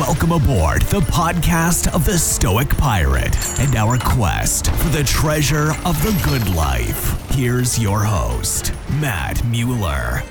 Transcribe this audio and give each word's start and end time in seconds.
Welcome 0.00 0.32
aboard 0.32 0.82
the 0.82 0.98
podcast 1.02 1.94
of 1.94 2.04
the 2.04 2.18
Stoic 2.18 2.68
Pirate 2.70 3.36
and 3.60 3.76
our 3.76 3.96
quest 3.96 4.68
for 4.72 4.88
the 4.88 5.04
treasure 5.04 5.70
of 5.84 6.02
the 6.02 6.20
good 6.24 6.52
life. 6.56 7.30
Here's 7.30 7.78
your 7.78 8.02
host, 8.02 8.72
Matt 9.00 9.44
Mueller. 9.44 10.24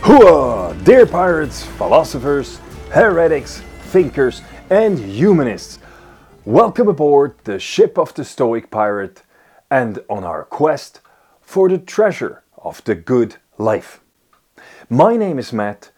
Hooah! 0.00 0.82
Dear 0.84 1.04
pirates, 1.04 1.62
philosophers, 1.62 2.60
heretics, 2.92 3.60
thinkers, 3.90 4.40
and 4.70 4.98
humanists, 4.98 5.80
welcome 6.46 6.88
aboard 6.88 7.34
the 7.44 7.58
ship 7.58 7.98
of 7.98 8.14
the 8.14 8.24
Stoic 8.24 8.70
Pirate 8.70 9.22
and 9.70 9.98
on 10.08 10.24
our 10.24 10.44
quest 10.44 11.02
for 11.42 11.68
the 11.68 11.76
treasure 11.76 12.42
of 12.56 12.82
the 12.84 12.94
good 12.94 13.36
life. 13.58 14.00
My 14.88 15.18
name 15.18 15.38
is 15.38 15.52
Matt, 15.52 15.90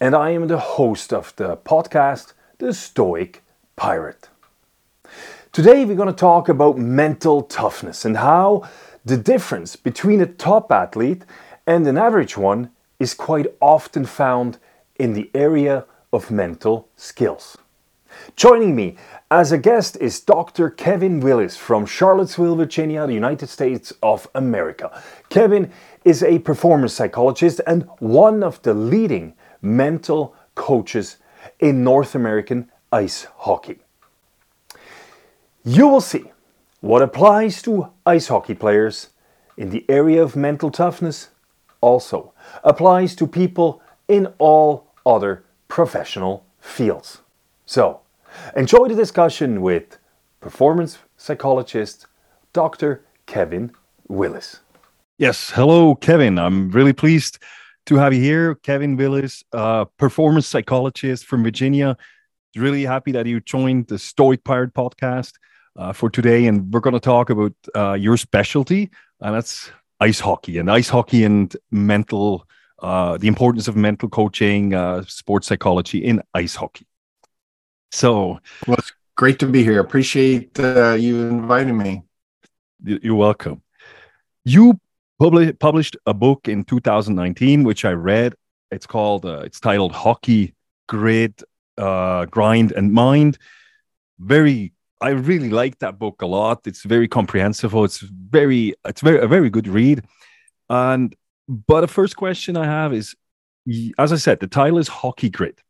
and 0.00 0.12
I 0.12 0.30
am 0.30 0.48
the 0.48 0.58
host 0.58 1.12
of 1.12 1.32
the 1.36 1.56
podcast 1.56 2.32
the 2.58 2.72
Stoic 2.72 3.42
Pirate. 3.76 4.28
Today 5.52 5.84
we're 5.84 5.96
going 5.96 6.08
to 6.08 6.14
talk 6.14 6.48
about 6.48 6.78
mental 6.78 7.42
toughness 7.42 8.04
and 8.04 8.18
how 8.18 8.68
the 9.04 9.16
difference 9.16 9.76
between 9.76 10.20
a 10.20 10.26
top 10.26 10.70
athlete 10.70 11.24
and 11.66 11.86
an 11.86 11.98
average 11.98 12.36
one 12.36 12.70
is 13.00 13.12
quite 13.12 13.46
often 13.60 14.04
found 14.04 14.58
in 14.96 15.14
the 15.14 15.30
area 15.34 15.84
of 16.12 16.30
mental 16.30 16.88
skills. 16.96 17.58
Joining 18.36 18.76
me 18.76 18.96
as 19.30 19.50
a 19.50 19.58
guest 19.58 19.96
is 20.00 20.20
Dr. 20.20 20.70
Kevin 20.70 21.18
Willis 21.18 21.56
from 21.56 21.84
Charlottesville, 21.84 22.54
Virginia, 22.54 23.04
the 23.06 23.14
United 23.14 23.48
States 23.48 23.92
of 24.00 24.28
America. 24.36 25.02
Kevin 25.28 25.72
is 26.04 26.22
a 26.22 26.38
performance 26.38 26.92
psychologist 26.92 27.60
and 27.66 27.88
one 27.98 28.44
of 28.44 28.62
the 28.62 28.74
leading 28.74 29.34
mental 29.60 30.36
coaches 30.54 31.16
in 31.60 31.84
North 31.84 32.14
American 32.14 32.70
ice 32.92 33.26
hockey. 33.38 33.78
You 35.64 35.88
will 35.88 36.00
see 36.00 36.30
what 36.80 37.02
applies 37.02 37.62
to 37.62 37.88
ice 38.04 38.28
hockey 38.28 38.54
players 38.54 39.08
in 39.56 39.70
the 39.70 39.84
area 39.88 40.22
of 40.22 40.36
mental 40.36 40.70
toughness 40.70 41.28
also 41.80 42.32
applies 42.62 43.14
to 43.16 43.26
people 43.26 43.80
in 44.08 44.26
all 44.38 44.92
other 45.06 45.44
professional 45.68 46.44
fields. 46.60 47.20
So, 47.66 48.00
enjoy 48.56 48.88
the 48.88 48.94
discussion 48.94 49.60
with 49.62 49.98
performance 50.40 50.98
psychologist 51.16 52.06
Dr. 52.52 53.04
Kevin 53.26 53.72
Willis. 54.08 54.60
Yes, 55.18 55.50
hello, 55.50 55.94
Kevin. 55.94 56.38
I'm 56.38 56.70
really 56.70 56.92
pleased 56.92 57.38
to 57.86 57.96
have 57.96 58.14
you 58.14 58.20
here, 58.20 58.54
Kevin 58.56 58.96
Willis, 58.96 59.44
uh, 59.52 59.84
performance 59.98 60.46
psychologist 60.46 61.26
from 61.26 61.42
Virginia. 61.42 61.96
Really 62.56 62.84
happy 62.84 63.12
that 63.12 63.26
you 63.26 63.40
joined 63.40 63.88
the 63.88 63.98
Stoic 63.98 64.44
Pirate 64.44 64.74
podcast 64.74 65.32
uh, 65.76 65.92
for 65.92 66.08
today, 66.08 66.46
and 66.46 66.72
we're 66.72 66.80
going 66.80 66.94
to 66.94 67.00
talk 67.00 67.30
about 67.30 67.52
uh, 67.74 67.94
your 67.94 68.16
specialty, 68.16 68.90
and 69.20 69.34
that's 69.34 69.70
ice 70.00 70.20
hockey 70.20 70.58
and 70.58 70.70
ice 70.70 70.88
hockey 70.88 71.24
and 71.24 71.56
mental, 71.70 72.46
uh, 72.80 73.18
the 73.18 73.28
importance 73.28 73.68
of 73.68 73.76
mental 73.76 74.08
coaching, 74.08 74.72
uh, 74.74 75.02
sports 75.06 75.48
psychology 75.48 75.98
in 75.98 76.22
ice 76.32 76.54
hockey. 76.54 76.86
So, 77.90 78.38
well, 78.66 78.78
it's 78.78 78.92
great 79.16 79.38
to 79.40 79.46
be 79.46 79.62
here. 79.62 79.80
Appreciate 79.80 80.58
uh, 80.58 80.92
you 80.94 81.22
inviting 81.22 81.76
me. 81.76 82.02
You're 82.82 83.14
welcome. 83.14 83.62
You 84.44 84.78
publi- 85.20 85.58
published 85.58 85.96
a 86.06 86.14
book 86.14 86.48
in 86.48 86.64
2019, 86.64 87.64
which 87.64 87.84
I 87.84 87.92
read. 87.92 88.34
It's 88.70 88.86
called, 88.86 89.24
uh, 89.24 89.40
it's 89.40 89.60
titled 89.60 89.92
Hockey, 89.92 90.54
Grit, 90.88 91.42
uh, 91.78 92.26
Grind, 92.26 92.72
and 92.72 92.92
Mind. 92.92 93.38
Very, 94.18 94.72
I 95.00 95.10
really 95.10 95.50
like 95.50 95.78
that 95.80 95.98
book 95.98 96.22
a 96.22 96.26
lot. 96.26 96.66
It's 96.66 96.82
very 96.82 97.08
comprehensive. 97.08 97.74
It's 97.74 98.00
very, 98.00 98.74
it's 98.84 99.00
very, 99.00 99.20
a 99.20 99.26
very 99.26 99.50
good 99.50 99.68
read. 99.68 100.02
And, 100.68 101.14
but 101.48 101.82
the 101.82 101.88
first 101.88 102.16
question 102.16 102.56
I 102.56 102.64
have 102.64 102.92
is, 102.92 103.14
as 103.98 104.12
I 104.12 104.16
said, 104.16 104.40
the 104.40 104.46
title 104.46 104.78
is 104.78 104.88
Hockey 104.88 105.30
Grit. 105.30 105.60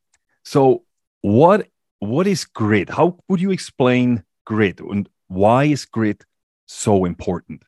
So, 0.45 0.85
what 1.21 1.69
what 2.05 2.27
is 2.27 2.45
grit? 2.45 2.91
How 2.91 3.19
would 3.29 3.41
you 3.41 3.51
explain 3.51 4.25
grit, 4.45 4.81
and 4.81 5.09
why 5.29 5.65
is 5.65 5.85
grit 5.85 6.25
so 6.67 7.05
important? 7.05 7.63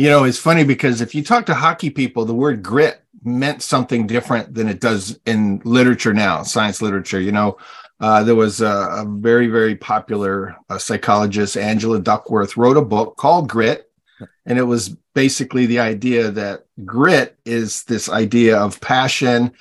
You 0.00 0.08
know, 0.08 0.24
it's 0.24 0.38
funny 0.38 0.64
because 0.64 1.02
if 1.02 1.14
you 1.14 1.22
talk 1.22 1.44
to 1.44 1.54
hockey 1.54 1.90
people, 1.90 2.24
the 2.24 2.32
word 2.32 2.62
grit 2.62 3.04
meant 3.22 3.60
something 3.60 4.06
different 4.06 4.54
than 4.54 4.66
it 4.66 4.80
does 4.80 5.20
in 5.26 5.60
literature 5.66 6.14
now, 6.14 6.42
science 6.42 6.80
literature. 6.80 7.20
You 7.20 7.32
know, 7.32 7.58
uh, 8.00 8.24
there 8.24 8.34
was 8.34 8.62
a, 8.62 8.64
a, 8.66 9.04
very, 9.06 9.48
very 9.48 9.76
popular 9.76 10.56
uh, 10.70 10.78
psychologist, 10.78 11.54
Angela 11.54 12.00
Duckworth, 12.00 12.56
wrote 12.56 12.78
a 12.78 12.82
book 12.82 13.18
called 13.18 13.50
Grit. 13.50 13.90
And 14.46 14.58
it 14.58 14.62
was 14.62 14.88
basically 15.14 15.66
the 15.66 15.80
idea 15.80 16.30
that 16.30 16.64
grit 16.86 17.36
is 17.44 17.84
this 17.84 18.08
idea 18.08 18.56
of 18.56 18.80
passion, 18.80 19.52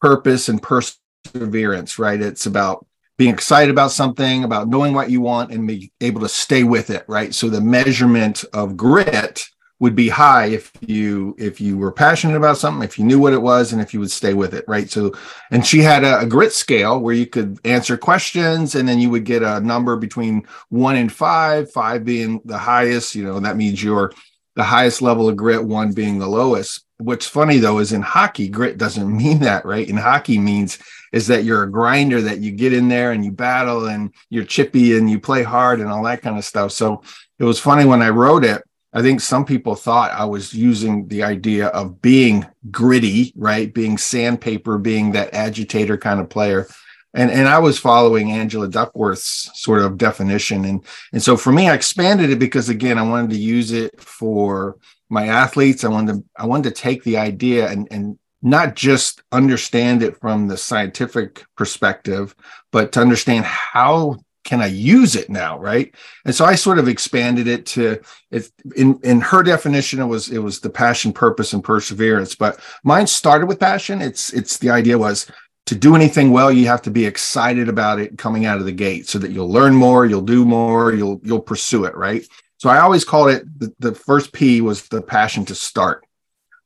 purpose, 0.00 0.48
and 0.48 0.62
perseverance, 0.62 1.98
right? 1.98 2.20
It's 2.20 2.46
about 2.46 2.86
being 3.18 3.34
excited 3.34 3.72
about 3.72 3.90
something, 3.90 4.44
about 4.44 4.68
knowing 4.68 4.94
what 4.94 5.10
you 5.10 5.20
want, 5.20 5.50
and 5.50 5.66
be 5.66 5.90
able 6.00 6.20
to 6.20 6.28
stay 6.28 6.62
with 6.62 6.90
it, 6.90 7.04
right? 7.08 7.34
So 7.34 7.48
the 7.48 7.60
measurement 7.60 8.44
of 8.52 8.76
grit 8.76 9.50
would 9.80 9.96
be 9.96 10.10
high 10.10 10.46
if 10.46 10.70
you 10.80 11.34
if 11.38 11.60
you 11.60 11.76
were 11.76 11.90
passionate 11.90 12.36
about 12.36 12.58
something 12.58 12.86
if 12.86 12.98
you 12.98 13.04
knew 13.04 13.18
what 13.18 13.32
it 13.32 13.40
was 13.40 13.72
and 13.72 13.80
if 13.80 13.92
you 13.92 13.98
would 13.98 14.10
stay 14.10 14.34
with 14.34 14.54
it 14.54 14.64
right? 14.68 14.90
So 14.90 15.12
and 15.50 15.66
she 15.66 15.80
had 15.80 16.04
a, 16.04 16.20
a, 16.20 16.26
grit 16.26 16.52
scale 16.52 17.00
where 17.00 17.14
you 17.14 17.26
could 17.26 17.58
answer 17.64 17.96
questions 17.96 18.74
and 18.74 18.86
then 18.86 19.00
you 19.00 19.10
would 19.10 19.24
get 19.24 19.42
a 19.42 19.58
number 19.60 19.96
between 19.96 20.46
one 20.68 20.96
and 20.96 21.10
five 21.10 21.72
five 21.72 22.04
being 22.04 22.40
the 22.44 22.58
highest 22.58 23.14
you 23.14 23.24
know 23.24 23.40
that 23.40 23.56
means 23.56 23.82
you're 23.82 24.12
the 24.54 24.62
highest 24.62 25.00
level 25.00 25.28
of 25.28 25.36
grit 25.36 25.64
one 25.64 25.92
being 25.92 26.18
the 26.18 26.28
lowest. 26.28 26.84
What's 26.98 27.26
funny 27.26 27.56
though 27.56 27.78
is 27.78 27.92
in 27.92 28.02
hockey 28.02 28.48
grit 28.48 28.76
doesn't 28.76 29.16
mean 29.16 29.40
that 29.40 29.64
right? 29.64 29.88
In 29.88 29.96
hockey 29.96 30.38
means 30.38 30.78
is 31.12 31.26
that 31.26 31.44
you're 31.44 31.64
a 31.64 31.70
grinder 31.70 32.20
that 32.20 32.38
you 32.38 32.52
get 32.52 32.72
in 32.72 32.88
there 32.88 33.12
and 33.12 33.24
you 33.24 33.32
battle 33.32 33.86
and 33.86 34.12
you're 34.28 34.44
chippy 34.44 34.96
and 34.96 35.10
you 35.10 35.18
play 35.18 35.42
hard 35.42 35.80
and 35.80 35.88
all 35.88 36.04
that 36.04 36.22
kind 36.22 36.38
of 36.38 36.44
stuff. 36.44 36.70
So 36.70 37.02
it 37.38 37.44
was 37.44 37.58
funny 37.58 37.86
when 37.86 38.02
i 38.02 38.10
wrote 38.10 38.44
it 38.44 38.62
I 38.92 39.02
think 39.02 39.20
some 39.20 39.44
people 39.44 39.76
thought 39.76 40.10
I 40.10 40.24
was 40.24 40.52
using 40.52 41.06
the 41.08 41.22
idea 41.22 41.68
of 41.68 42.02
being 42.02 42.46
gritty, 42.70 43.32
right? 43.36 43.72
Being 43.72 43.98
sandpaper, 43.98 44.78
being 44.78 45.12
that 45.12 45.32
agitator 45.32 45.96
kind 45.96 46.18
of 46.20 46.28
player. 46.28 46.66
And, 47.14 47.30
and 47.30 47.48
I 47.48 47.58
was 47.58 47.78
following 47.78 48.30
Angela 48.30 48.68
Duckworth's 48.68 49.50
sort 49.54 49.82
of 49.82 49.98
definition. 49.98 50.64
And, 50.64 50.84
and 51.12 51.22
so 51.22 51.36
for 51.36 51.52
me, 51.52 51.68
I 51.68 51.74
expanded 51.74 52.30
it 52.30 52.38
because 52.38 52.68
again, 52.68 52.98
I 52.98 53.02
wanted 53.02 53.30
to 53.30 53.38
use 53.38 53.72
it 53.72 54.00
for 54.00 54.76
my 55.08 55.26
athletes. 55.26 55.84
I 55.84 55.88
wanted 55.88 56.14
to, 56.14 56.24
I 56.36 56.46
wanted 56.46 56.74
to 56.74 56.82
take 56.82 57.02
the 57.02 57.16
idea 57.16 57.68
and, 57.68 57.88
and 57.90 58.18
not 58.42 58.74
just 58.74 59.22
understand 59.32 60.02
it 60.02 60.18
from 60.18 60.48
the 60.48 60.56
scientific 60.56 61.44
perspective, 61.56 62.34
but 62.70 62.92
to 62.92 63.00
understand 63.00 63.44
how 63.44 64.16
can 64.50 64.60
I 64.60 64.66
use 64.66 65.14
it 65.14 65.30
now, 65.30 65.60
right? 65.60 65.94
And 66.24 66.34
so 66.34 66.44
I 66.44 66.56
sort 66.56 66.80
of 66.80 66.88
expanded 66.88 67.46
it 67.46 67.64
to 67.66 68.00
it 68.32 68.50
in 68.74 68.98
in 69.04 69.20
her 69.20 69.44
definition 69.44 70.00
it 70.00 70.06
was 70.06 70.28
it 70.28 70.40
was 70.40 70.58
the 70.58 70.68
passion, 70.68 71.12
purpose, 71.12 71.52
and 71.52 71.62
perseverance. 71.62 72.34
But 72.34 72.58
mine 72.82 73.06
started 73.06 73.46
with 73.46 73.60
passion. 73.60 74.02
It's 74.02 74.32
it's 74.32 74.58
the 74.58 74.70
idea 74.70 74.98
was 74.98 75.30
to 75.66 75.76
do 75.76 75.94
anything 75.94 76.32
well, 76.32 76.50
you 76.50 76.66
have 76.66 76.82
to 76.82 76.90
be 76.90 77.06
excited 77.06 77.68
about 77.68 78.00
it 78.00 78.18
coming 78.18 78.44
out 78.44 78.58
of 78.58 78.64
the 78.64 78.72
gate 78.72 79.06
so 79.06 79.20
that 79.20 79.30
you'll 79.30 79.52
learn 79.52 79.72
more, 79.72 80.04
you'll 80.04 80.20
do 80.20 80.44
more, 80.44 80.92
you'll 80.92 81.20
you'll 81.22 81.40
pursue 81.52 81.84
it, 81.84 81.94
right? 81.94 82.26
So 82.56 82.68
I 82.68 82.80
always 82.80 83.04
called 83.04 83.30
it 83.30 83.44
the, 83.60 83.72
the 83.78 83.94
first 83.94 84.32
P 84.32 84.60
was 84.60 84.88
the 84.88 85.00
passion 85.00 85.44
to 85.44 85.54
start. 85.54 86.04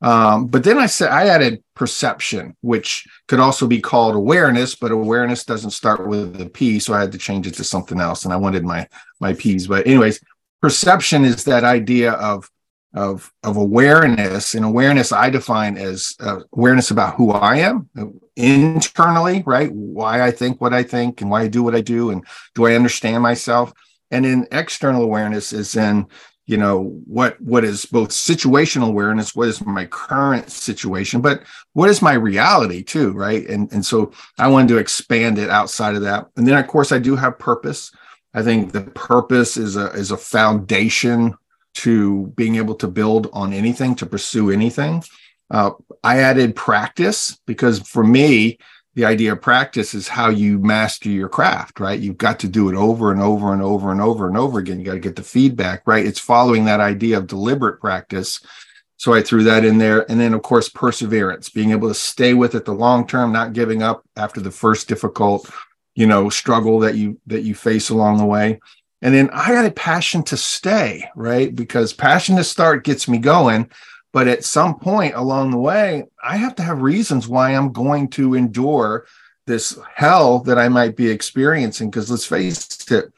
Um, 0.01 0.47
but 0.47 0.63
then 0.63 0.77
I 0.77 0.85
said 0.85 1.09
I 1.09 1.27
added 1.27 1.63
perception, 1.73 2.55
which 2.61 3.07
could 3.27 3.39
also 3.39 3.67
be 3.67 3.79
called 3.79 4.15
awareness, 4.15 4.75
but 4.75 4.91
awareness 4.91 5.45
doesn't 5.45 5.71
start 5.71 6.07
with 6.07 6.39
a 6.41 6.49
P, 6.49 6.79
so 6.79 6.93
I 6.93 7.01
had 7.01 7.11
to 7.13 7.17
change 7.17 7.47
it 7.47 7.55
to 7.55 7.63
something 7.63 7.99
else, 7.99 8.25
and 8.25 8.33
I 8.33 8.37
wanted 8.37 8.63
my 8.63 8.87
my 9.19 9.33
P's. 9.33 9.67
But 9.67 9.87
anyways, 9.87 10.19
perception 10.61 11.23
is 11.23 11.43
that 11.45 11.63
idea 11.63 12.11
of 12.13 12.49
of 12.93 13.31
of 13.43 13.57
awareness, 13.57 14.53
and 14.53 14.65
awareness 14.65 15.11
I 15.11 15.29
define 15.29 15.77
as 15.77 16.15
uh, 16.19 16.41
awareness 16.53 16.91
about 16.91 17.15
who 17.15 17.31
I 17.31 17.57
am 17.57 17.89
internally, 18.35 19.43
right? 19.45 19.71
Why 19.71 20.21
I 20.21 20.31
think 20.31 20.61
what 20.61 20.73
I 20.73 20.83
think, 20.83 21.21
and 21.21 21.29
why 21.29 21.41
I 21.41 21.47
do 21.47 21.63
what 21.63 21.75
I 21.75 21.81
do, 21.81 22.09
and 22.11 22.25
do 22.53 22.65
I 22.65 22.75
understand 22.75 23.23
myself? 23.23 23.73
And 24.11 24.23
then 24.23 24.47
external 24.51 25.03
awareness 25.03 25.51
is 25.51 25.75
in 25.75 26.07
you 26.45 26.57
know 26.57 27.01
what 27.05 27.39
what 27.41 27.63
is 27.63 27.85
both 27.85 28.09
situational 28.09 28.89
awareness 28.89 29.35
what 29.35 29.47
is 29.47 29.65
my 29.65 29.85
current 29.85 30.49
situation 30.51 31.21
but 31.21 31.43
what 31.73 31.89
is 31.89 32.01
my 32.01 32.13
reality 32.13 32.83
too 32.83 33.11
right? 33.13 33.47
And 33.47 33.71
and 33.71 33.85
so 33.85 34.11
i 34.37 34.47
wanted 34.47 34.69
to 34.69 34.77
expand 34.77 35.37
it 35.37 35.49
outside 35.49 35.95
of 35.95 36.01
that. 36.01 36.27
And 36.35 36.47
then 36.47 36.57
of 36.57 36.67
course 36.67 36.91
i 36.91 36.99
do 36.99 37.15
have 37.15 37.39
purpose. 37.39 37.91
I 38.33 38.43
think 38.43 38.71
the 38.71 38.81
purpose 38.81 39.57
is 39.57 39.75
a 39.75 39.87
is 39.93 40.11
a 40.11 40.17
foundation 40.17 41.35
to 41.75 42.27
being 42.37 42.55
able 42.55 42.75
to 42.75 42.87
build 42.87 43.29
on 43.33 43.51
anything 43.51 43.95
to 43.95 44.05
pursue 44.05 44.51
anything. 44.51 45.03
Uh, 45.49 45.71
i 46.03 46.19
added 46.19 46.55
practice 46.55 47.39
because 47.45 47.79
for 47.87 48.03
me 48.03 48.57
the 48.95 49.05
idea 49.05 49.33
of 49.33 49.41
practice 49.41 49.93
is 49.93 50.07
how 50.07 50.29
you 50.29 50.57
master 50.57 51.09
your 51.09 51.27
craft, 51.27 51.79
right? 51.81 51.99
You've 51.99 52.17
got 52.17 52.39
to 52.39 52.47
do 52.47 52.69
it 52.69 52.75
over 52.75 53.11
and 53.11 53.21
over 53.21 53.51
and 53.51 53.61
over 53.61 53.91
and 53.91 54.01
over 54.01 54.27
and 54.27 54.37
over 54.37 54.57
again. 54.57 54.79
You 54.79 54.85
got 54.85 54.93
to 54.93 54.99
get 54.99 55.17
the 55.17 55.23
feedback, 55.23 55.83
right? 55.85 56.05
It's 56.05 56.19
following 56.19 56.65
that 56.65 56.79
idea 56.79 57.17
of 57.17 57.27
deliberate 57.27 57.81
practice. 57.81 58.39
So 58.95 59.13
I 59.13 59.21
threw 59.21 59.43
that 59.43 59.65
in 59.65 59.77
there. 59.77 60.09
And 60.09 60.19
then, 60.19 60.33
of 60.33 60.41
course, 60.43 60.69
perseverance, 60.69 61.49
being 61.49 61.71
able 61.71 61.89
to 61.89 61.93
stay 61.93 62.33
with 62.33 62.55
it 62.55 62.63
the 62.63 62.73
long 62.73 63.05
term, 63.05 63.33
not 63.33 63.51
giving 63.51 63.83
up 63.83 64.05
after 64.15 64.39
the 64.39 64.51
first 64.51 64.87
difficult, 64.87 65.49
you 65.93 66.07
know, 66.07 66.29
struggle 66.29 66.79
that 66.79 66.95
you 66.95 67.19
that 67.27 67.43
you 67.43 67.53
face 67.53 67.89
along 67.89 68.17
the 68.17 68.25
way. 68.25 68.61
And 69.01 69.13
then 69.13 69.29
I 69.33 69.49
got 69.49 69.65
a 69.65 69.71
passion 69.71 70.23
to 70.23 70.37
stay, 70.37 71.09
right? 71.17 71.53
Because 71.53 71.91
passion 71.91 72.37
to 72.37 72.45
start 72.45 72.85
gets 72.85 73.09
me 73.09 73.17
going. 73.17 73.69
But 74.15 74.29
at 74.29 74.45
some 74.45 74.79
point 74.79 75.13
along 75.13 75.51
the 75.51 75.57
way, 75.57 76.05
I 76.23 76.37
have 76.37 76.55
to 76.55 76.63
have 76.63 76.81
reasons 76.81 77.27
why 77.27 77.49
I'm 77.49 77.73
going 77.73 78.07
to 78.11 78.35
endure 78.35 79.07
this 79.45 79.77
hell 79.93 80.39
that 80.43 80.57
I 80.57 80.69
might 80.69 80.95
be 80.95 81.09
experiencing. 81.09 81.89
Because 81.89 82.09
let's 82.09 82.25
face 82.25 82.89
it, 82.89 83.11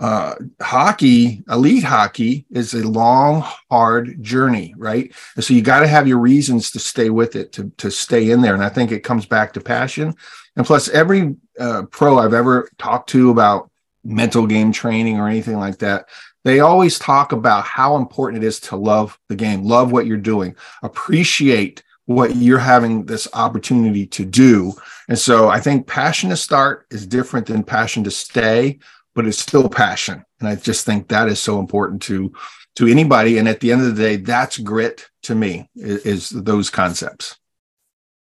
uh, 0.00 0.36
hockey, 0.58 1.44
elite 1.50 1.84
hockey, 1.84 2.46
is 2.50 2.72
a 2.72 2.88
long, 2.88 3.46
hard 3.70 4.22
journey, 4.22 4.72
right? 4.78 5.12
And 5.36 5.44
so 5.44 5.52
you 5.52 5.60
got 5.60 5.80
to 5.80 5.86
have 5.86 6.08
your 6.08 6.18
reasons 6.18 6.70
to 6.70 6.78
stay 6.78 7.10
with 7.10 7.36
it, 7.36 7.52
to 7.52 7.70
to 7.76 7.90
stay 7.90 8.30
in 8.30 8.40
there. 8.40 8.54
And 8.54 8.64
I 8.64 8.70
think 8.70 8.90
it 8.90 9.04
comes 9.04 9.26
back 9.26 9.52
to 9.52 9.60
passion. 9.60 10.14
And 10.56 10.64
plus, 10.64 10.88
every 10.88 11.36
uh, 11.60 11.82
pro 11.90 12.16
I've 12.16 12.32
ever 12.32 12.70
talked 12.78 13.10
to 13.10 13.28
about 13.28 13.70
mental 14.02 14.46
game 14.46 14.72
training 14.72 15.18
or 15.18 15.28
anything 15.28 15.58
like 15.58 15.80
that, 15.80 16.08
they 16.44 16.60
always 16.60 16.98
talk 16.98 17.32
about 17.32 17.64
how 17.64 17.96
important 17.96 18.42
it 18.42 18.46
is 18.46 18.60
to 18.60 18.76
love 18.76 19.18
the 19.28 19.36
game, 19.36 19.64
love 19.64 19.92
what 19.92 20.06
you're 20.06 20.16
doing, 20.16 20.56
appreciate 20.82 21.82
what 22.06 22.36
you're 22.36 22.58
having 22.58 23.06
this 23.06 23.28
opportunity 23.32 24.06
to 24.06 24.24
do. 24.24 24.72
And 25.08 25.18
so 25.18 25.48
I 25.48 25.60
think 25.60 25.86
passion 25.86 26.30
to 26.30 26.36
start 26.36 26.86
is 26.90 27.06
different 27.06 27.46
than 27.46 27.62
passion 27.62 28.04
to 28.04 28.10
stay, 28.10 28.78
but 29.14 29.26
it's 29.26 29.38
still 29.38 29.68
passion. 29.68 30.24
And 30.40 30.48
I 30.48 30.56
just 30.56 30.84
think 30.84 31.08
that 31.08 31.28
is 31.28 31.40
so 31.40 31.60
important 31.60 32.02
to 32.02 32.32
to 32.76 32.86
anybody. 32.86 33.38
And 33.38 33.48
at 33.48 33.60
the 33.60 33.70
end 33.70 33.82
of 33.82 33.94
the 33.94 34.02
day, 34.02 34.16
that's 34.16 34.58
grit 34.58 35.08
to 35.24 35.34
me 35.34 35.68
is, 35.76 36.06
is 36.06 36.30
those 36.30 36.70
concepts. 36.70 37.38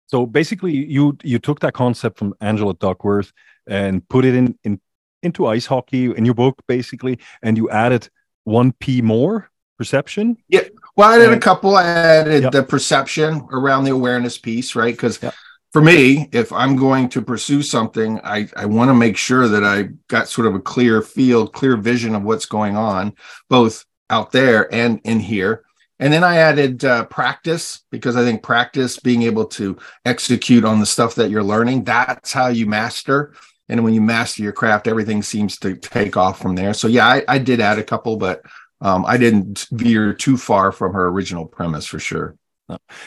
So 0.08 0.26
basically, 0.26 0.74
you 0.74 1.18
you 1.24 1.40
took 1.40 1.62
that 1.62 1.74
concept 1.74 2.20
from 2.20 2.36
Angela 2.42 2.76
Duckworth 2.76 3.32
and 3.66 4.08
put 4.08 4.26
it 4.26 4.36
in 4.36 4.58
in 4.64 4.80
into 5.24 5.48
ice 5.48 5.66
hockey 5.66 6.06
in 6.06 6.26
your 6.26 6.36
book, 6.36 6.62
basically, 6.68 7.20
and 7.42 7.58
you 7.58 7.70
added 7.70 8.10
one 8.44 8.74
P 8.74 9.02
more 9.02 9.50
perception. 9.78 10.38
Yeah. 10.48 10.64
Well, 10.96 11.10
I 11.10 11.18
did 11.18 11.28
and, 11.28 11.36
a 11.36 11.40
couple. 11.40 11.76
I 11.76 11.84
added 11.84 12.44
yep. 12.44 12.52
the 12.52 12.64
perception 12.64 13.48
around 13.52 13.86
the 13.86 13.92
awareness 13.92 14.38
piece, 14.38 14.76
right? 14.76 14.94
Because 14.94 15.22
yep. 15.22 15.34
for 15.72 15.82
me, 15.82 16.30
if 16.32 16.52
I'm 16.52 16.76
going 16.76 17.10
to 17.10 17.22
pursue 17.22 17.64
something, 17.64 18.20
I, 18.24 18.48
I 18.56 18.66
want 18.66 18.90
to 18.90 18.94
make 18.94 19.18
sure 19.18 19.48
that 19.48 19.64
I 19.64 19.90
got 20.08 20.28
sort 20.28 20.48
of 20.48 20.54
a 20.54 20.60
clear 20.60 21.02
field, 21.02 21.54
clear 21.54 21.78
vision 21.78 22.14
of 22.14 22.24
what's 22.24 22.46
going 22.46 22.78
on, 22.78 23.16
both 23.50 23.86
out 24.10 24.32
there 24.32 24.72
and 24.74 25.02
in 25.04 25.20
here. 25.20 25.64
And 26.00 26.12
then 26.12 26.24
I 26.24 26.38
added 26.38 26.84
uh, 26.86 27.06
practice 27.06 27.86
because 27.90 28.16
I 28.16 28.24
think 28.24 28.44
practice, 28.44 29.00
being 29.00 29.24
able 29.24 29.46
to 29.46 29.78
execute 30.06 30.66
on 30.66 30.80
the 30.80 30.86
stuff 30.86 31.16
that 31.16 31.30
you're 31.30 31.44
learning, 31.44 31.86
that's 31.86 32.34
how 32.34 32.48
you 32.48 32.68
master 32.68 33.34
and 33.70 33.84
when 33.84 33.94
you 33.94 34.02
master 34.02 34.44
your 34.44 34.52
craft 34.52 34.88
everything 34.88 35.22
seems 35.22 35.58
to 35.58 35.76
take 35.76 36.18
off 36.18 36.40
from 36.40 36.56
there 36.56 36.74
so 36.74 36.88
yeah 36.88 37.08
i, 37.08 37.24
I 37.28 37.38
did 37.38 37.60
add 37.60 37.80
a 37.80 37.84
couple 37.84 38.18
but 38.18 38.44
um, 38.82 39.06
i 39.06 39.18
didn't 39.18 39.68
veer 39.72 40.14
too 40.14 40.38
far 40.38 40.72
from 40.72 40.94
her 40.94 41.08
original 41.08 41.46
premise 41.46 41.86
for 41.86 42.00
sure 42.00 42.36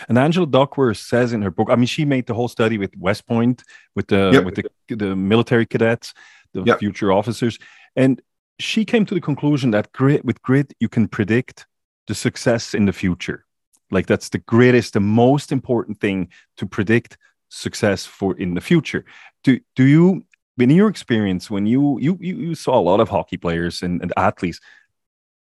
and 0.09 0.19
Angela 0.19 0.47
Duckworth 0.47 0.99
says 0.99 1.33
in 1.33 1.43
her 1.43 1.51
book, 1.51 1.69
I 1.71 1.77
mean, 1.77 1.87
she 1.87 2.05
made 2.05 2.27
the 2.27 2.35
whole 2.35 2.49
study 2.49 2.79
with 2.79 2.97
West 2.97 3.27
Point, 3.27 3.63
with 3.95 4.07
the 4.07 4.31
yep. 4.33 4.45
with 4.45 4.55
the, 4.57 4.95
the 4.95 5.17
military 5.17 5.67
cadets, 5.67 6.15
the 6.53 6.63
yep. 6.63 6.79
future 6.79 7.13
officers, 7.13 7.59
and 7.97 8.21
she 8.59 8.85
came 8.85 9.05
to 9.07 9.15
the 9.15 9.21
conclusion 9.21 9.71
that 9.73 9.93
grit 9.93 10.25
with 10.25 10.41
grit 10.43 10.73
you 10.81 10.89
can 10.89 11.09
predict 11.09 11.67
the 12.07 12.15
success 12.15 12.75
in 12.75 12.87
the 12.87 12.93
future. 12.93 13.45
Like 13.91 14.07
that's 14.07 14.29
the 14.29 14.39
greatest, 14.39 14.95
the 14.95 15.01
most 15.01 15.53
important 15.53 16.01
thing 16.01 16.29
to 16.57 16.67
predict 16.67 17.19
success 17.49 18.05
for 18.05 18.37
in 18.37 18.55
the 18.55 18.61
future. 18.61 19.05
Do 19.45 19.61
do 19.75 19.85
you 19.85 20.25
in 20.59 20.71
your 20.71 20.89
experience 20.89 21.51
when 21.51 21.67
you 21.67 21.99
you 22.01 22.19
you, 22.21 22.55
saw 22.55 22.79
a 22.79 22.81
lot 22.81 23.01
of 23.01 23.09
hockey 23.09 23.37
players 23.37 23.83
and, 23.83 24.01
and 24.03 24.13
athletes 24.17 24.61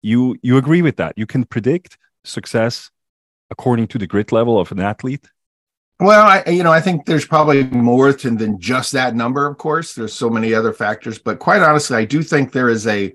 you 0.01 0.37
you 0.41 0.57
agree 0.57 0.81
with 0.81 0.97
that? 0.97 1.17
You 1.17 1.25
can 1.25 1.45
predict 1.45 1.97
success 2.23 2.91
according 3.49 3.87
to 3.87 3.97
the 3.97 4.07
grit 4.07 4.31
level 4.31 4.59
of 4.59 4.71
an 4.71 4.79
athlete? 4.79 5.27
Well 5.99 6.25
i 6.25 6.43
you 6.49 6.63
know 6.63 6.71
i 6.71 6.81
think 6.81 7.05
there's 7.05 7.25
probably 7.25 7.63
more 7.65 8.11
than, 8.11 8.37
than 8.37 8.59
just 8.59 8.91
that 8.91 9.15
number 9.15 9.47
of 9.47 9.57
course. 9.57 9.95
There's 9.95 10.13
so 10.13 10.29
many 10.29 10.53
other 10.53 10.73
factors. 10.73 11.17
But 11.19 11.39
quite 11.39 11.61
honestly 11.61 11.97
i 11.97 12.05
do 12.05 12.21
think 12.21 12.51
there 12.51 12.69
is 12.69 12.85
a 12.87 13.13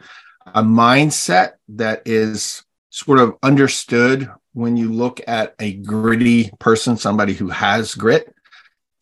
a 0.54 0.62
mindset 0.62 1.52
that 1.68 2.02
is 2.06 2.64
sort 2.90 3.18
of 3.18 3.36
understood 3.42 4.30
when 4.54 4.76
you 4.76 4.90
look 4.90 5.20
at 5.28 5.54
a 5.58 5.74
gritty 5.74 6.50
person 6.58 6.96
somebody 6.96 7.34
who 7.34 7.48
has 7.48 7.94
grit 7.94 8.34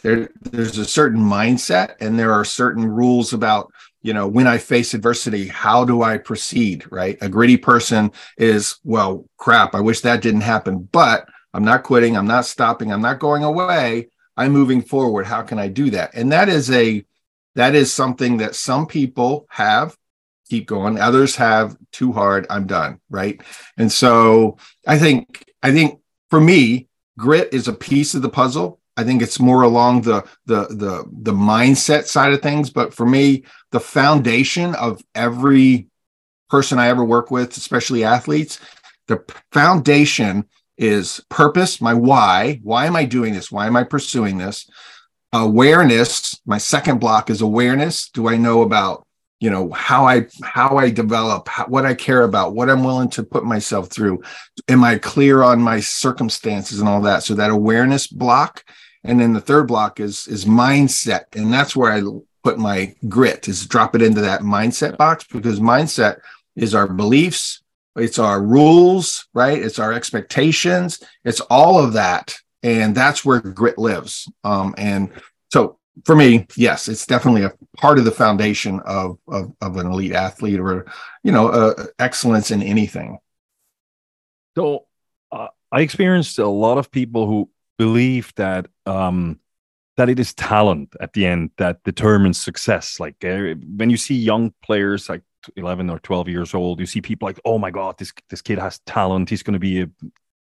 there 0.06 0.31
there's 0.41 0.79
a 0.79 0.85
certain 0.85 1.20
mindset 1.20 1.97
and 2.00 2.19
there 2.19 2.32
are 2.32 2.44
certain 2.44 2.87
rules 2.87 3.32
about 3.32 3.73
you 4.03 4.14
know 4.14 4.29
when 4.29 4.47
i 4.47 4.56
face 4.56 4.94
adversity 4.94 5.49
how 5.49 5.85
do 5.85 6.03
i 6.03 6.17
proceed 6.17 6.85
right? 6.93 7.19
A 7.20 7.29
gritty 7.29 7.56
person 7.56 8.12
is 8.38 8.79
well 8.85 9.25
crap 9.37 9.75
i 9.75 9.81
wish 9.81 10.00
that 10.03 10.23
didn't 10.23 10.43
happen 10.43 10.88
but 10.93 11.29
i'm 11.53 11.64
not 11.64 11.82
quitting 11.82 12.17
i'm 12.17 12.26
not 12.26 12.47
stopping 12.47 12.93
i'm 12.93 13.03
not 13.03 13.19
going 13.19 13.43
away 13.43 14.08
i'm 14.37 14.53
moving 14.53 14.82
forward. 14.82 15.26
How 15.26 15.43
can 15.43 15.58
i 15.58 15.69
do 15.69 15.91
that? 15.91 16.14
And 16.14 16.31
that 16.32 16.49
is 16.49 16.70
a 16.70 17.05
that 17.56 17.75
is 17.75 17.93
something 17.93 18.37
that 18.37 18.55
some 18.55 18.87
people 18.87 19.47
have 19.49 19.97
keep 20.49 20.69
going 20.69 21.00
others 21.00 21.35
have 21.37 21.76
too 21.91 22.12
hard 22.12 22.47
i'm 22.49 22.67
done 22.67 23.00
right? 23.11 23.41
And 23.76 23.91
so 23.91 24.59
i 24.87 24.99
think 24.99 25.44
i 25.62 25.73
think 25.73 26.00
for 26.31 26.41
me 26.41 26.87
grit 27.19 27.49
is 27.52 27.67
a 27.67 27.73
piece 27.73 28.14
of 28.14 28.23
the 28.23 28.29
puzzle 28.29 28.79
I 28.96 29.04
think 29.04 29.22
it's 29.22 29.38
more 29.38 29.62
along 29.62 30.02
the 30.02 30.22
the 30.46 30.66
the 30.69 31.04
the 31.12 31.32
mindset 31.32 32.06
side 32.06 32.32
of 32.32 32.43
things. 32.43 32.70
But 32.70 32.94
for 32.94 33.06
me, 33.06 33.44
the 33.72 33.81
foundation 33.81 34.75
of 34.75 35.02
every 35.14 35.88
person 36.48 36.78
I 36.78 36.88
ever 36.88 37.04
work 37.04 37.31
with, 37.31 37.56
especially 37.56 38.04
athletes, 38.04 38.58
the 39.06 39.22
foundation 39.52 40.46
is 40.78 41.22
purpose, 41.28 41.81
my 41.81 41.94
why. 41.94 42.60
Why 42.62 42.87
am 42.87 42.96
I 42.96 43.04
doing 43.04 43.34
this? 43.34 43.50
Why 43.50 43.66
am 43.66 43.76
I 43.76 43.84
pursuing 43.84 44.38
this? 44.38 44.69
Awareness. 45.32 46.40
My 46.46 46.58
second 46.58 46.99
block 46.99 47.31
is 47.31 47.40
awareness. 47.40 48.08
Do 48.10 48.28
I 48.28 48.37
know 48.37 48.62
about 48.62 49.06
you 49.38 49.50
know 49.50 49.71
how 49.71 50.06
i 50.06 50.26
how 50.42 50.78
i 50.78 50.88
develop 50.88 51.47
how, 51.49 51.66
what 51.66 51.85
i 51.85 51.92
care 51.92 52.23
about 52.23 52.54
what 52.54 52.71
i'm 52.71 52.85
willing 52.85 53.11
to 53.11 53.23
put 53.23 53.44
myself 53.44 53.88
through 53.88 54.23
am 54.68 54.82
i 54.82 54.97
clear 54.97 55.42
on 55.42 55.61
my 55.61 55.78
circumstances 55.78 56.80
and 56.80 56.88
all 56.88 57.02
that 57.02 57.23
so 57.23 57.35
that 57.35 57.50
awareness 57.50 58.06
block 58.06 58.64
and 59.06 59.20
then 59.20 59.32
the 59.32 59.40
third 59.40 59.68
block 59.68 60.00
is 60.00 60.26
is 60.28 60.44
mindset. 60.44 61.34
And 61.34 61.52
that's 61.52 61.76
where 61.76 61.92
i 61.92 62.02
put 62.42 62.58
my 62.58 62.94
grit 63.08 63.48
is 63.48 63.66
drop 63.66 63.96
it 63.96 64.02
into 64.02 64.20
that 64.20 64.42
mindset 64.42 64.96
box 64.96 65.25
because 65.25 65.58
mindset 65.58 66.20
is 66.54 66.76
our 66.76 66.86
beliefs 66.86 67.60
it's 67.96 68.18
our 68.18 68.42
rules 68.42 69.26
right? 69.34 69.60
It's 69.60 69.78
our 69.78 69.92
expectations 69.92 71.02
it's 71.25 71.40
all 71.40 71.82
of 71.82 71.94
that. 71.94 72.36
And 72.62 72.94
that's 72.94 73.25
where 73.25 73.40
grit 73.40 73.78
lives. 73.78 74.30
Um, 74.44 74.75
and 74.78 75.10
so 75.52 75.78
for 76.04 76.14
me 76.14 76.46
yes 76.56 76.88
it's 76.88 77.06
definitely 77.06 77.42
a 77.42 77.52
part 77.78 77.98
of 77.98 78.04
the 78.04 78.10
foundation 78.10 78.80
of 78.80 79.18
of, 79.26 79.52
of 79.60 79.76
an 79.76 79.86
elite 79.86 80.12
athlete 80.12 80.60
or 80.60 80.86
you 81.25 81.32
know 81.32 81.48
uh, 81.48 81.86
excellence 81.98 82.50
in 82.50 82.62
anything. 82.62 83.18
So 84.56 84.86
uh, 85.32 85.48
i 85.72 85.80
experienced 85.80 86.38
a 86.38 86.46
lot 86.46 86.78
of 86.78 86.92
people 86.92 87.26
who 87.26 87.50
believe 87.76 88.32
that 88.36 88.66
um, 88.87 89.40
that 89.97 90.09
it 90.09 90.19
is 90.19 90.35
talent 90.35 90.95
at 91.00 91.12
the 91.12 91.26
end 91.26 91.50
that 91.57 91.83
determines 91.85 92.38
success. 92.38 93.00
Like 93.00 93.25
uh, 93.25 93.55
when 93.76 93.90
you 93.90 93.97
see 93.97 94.14
young 94.14 94.52
players 94.62 95.09
like 95.09 95.23
11 95.57 95.90
or 95.90 95.99
12 95.99 96.28
years 96.28 96.55
old, 96.55 96.81
you 96.81 96.87
see 96.87 97.00
people 97.00 97.26
like, 97.26 97.40
oh 97.45 97.59
my 97.59 97.71
God, 97.71 97.99
this 97.99 98.12
this 98.31 98.43
kid 98.43 98.59
has 98.59 98.78
talent. 98.81 99.31
He's 99.31 99.43
going 99.43 99.55
to 99.55 99.59
be 99.59 99.83
a 99.83 99.90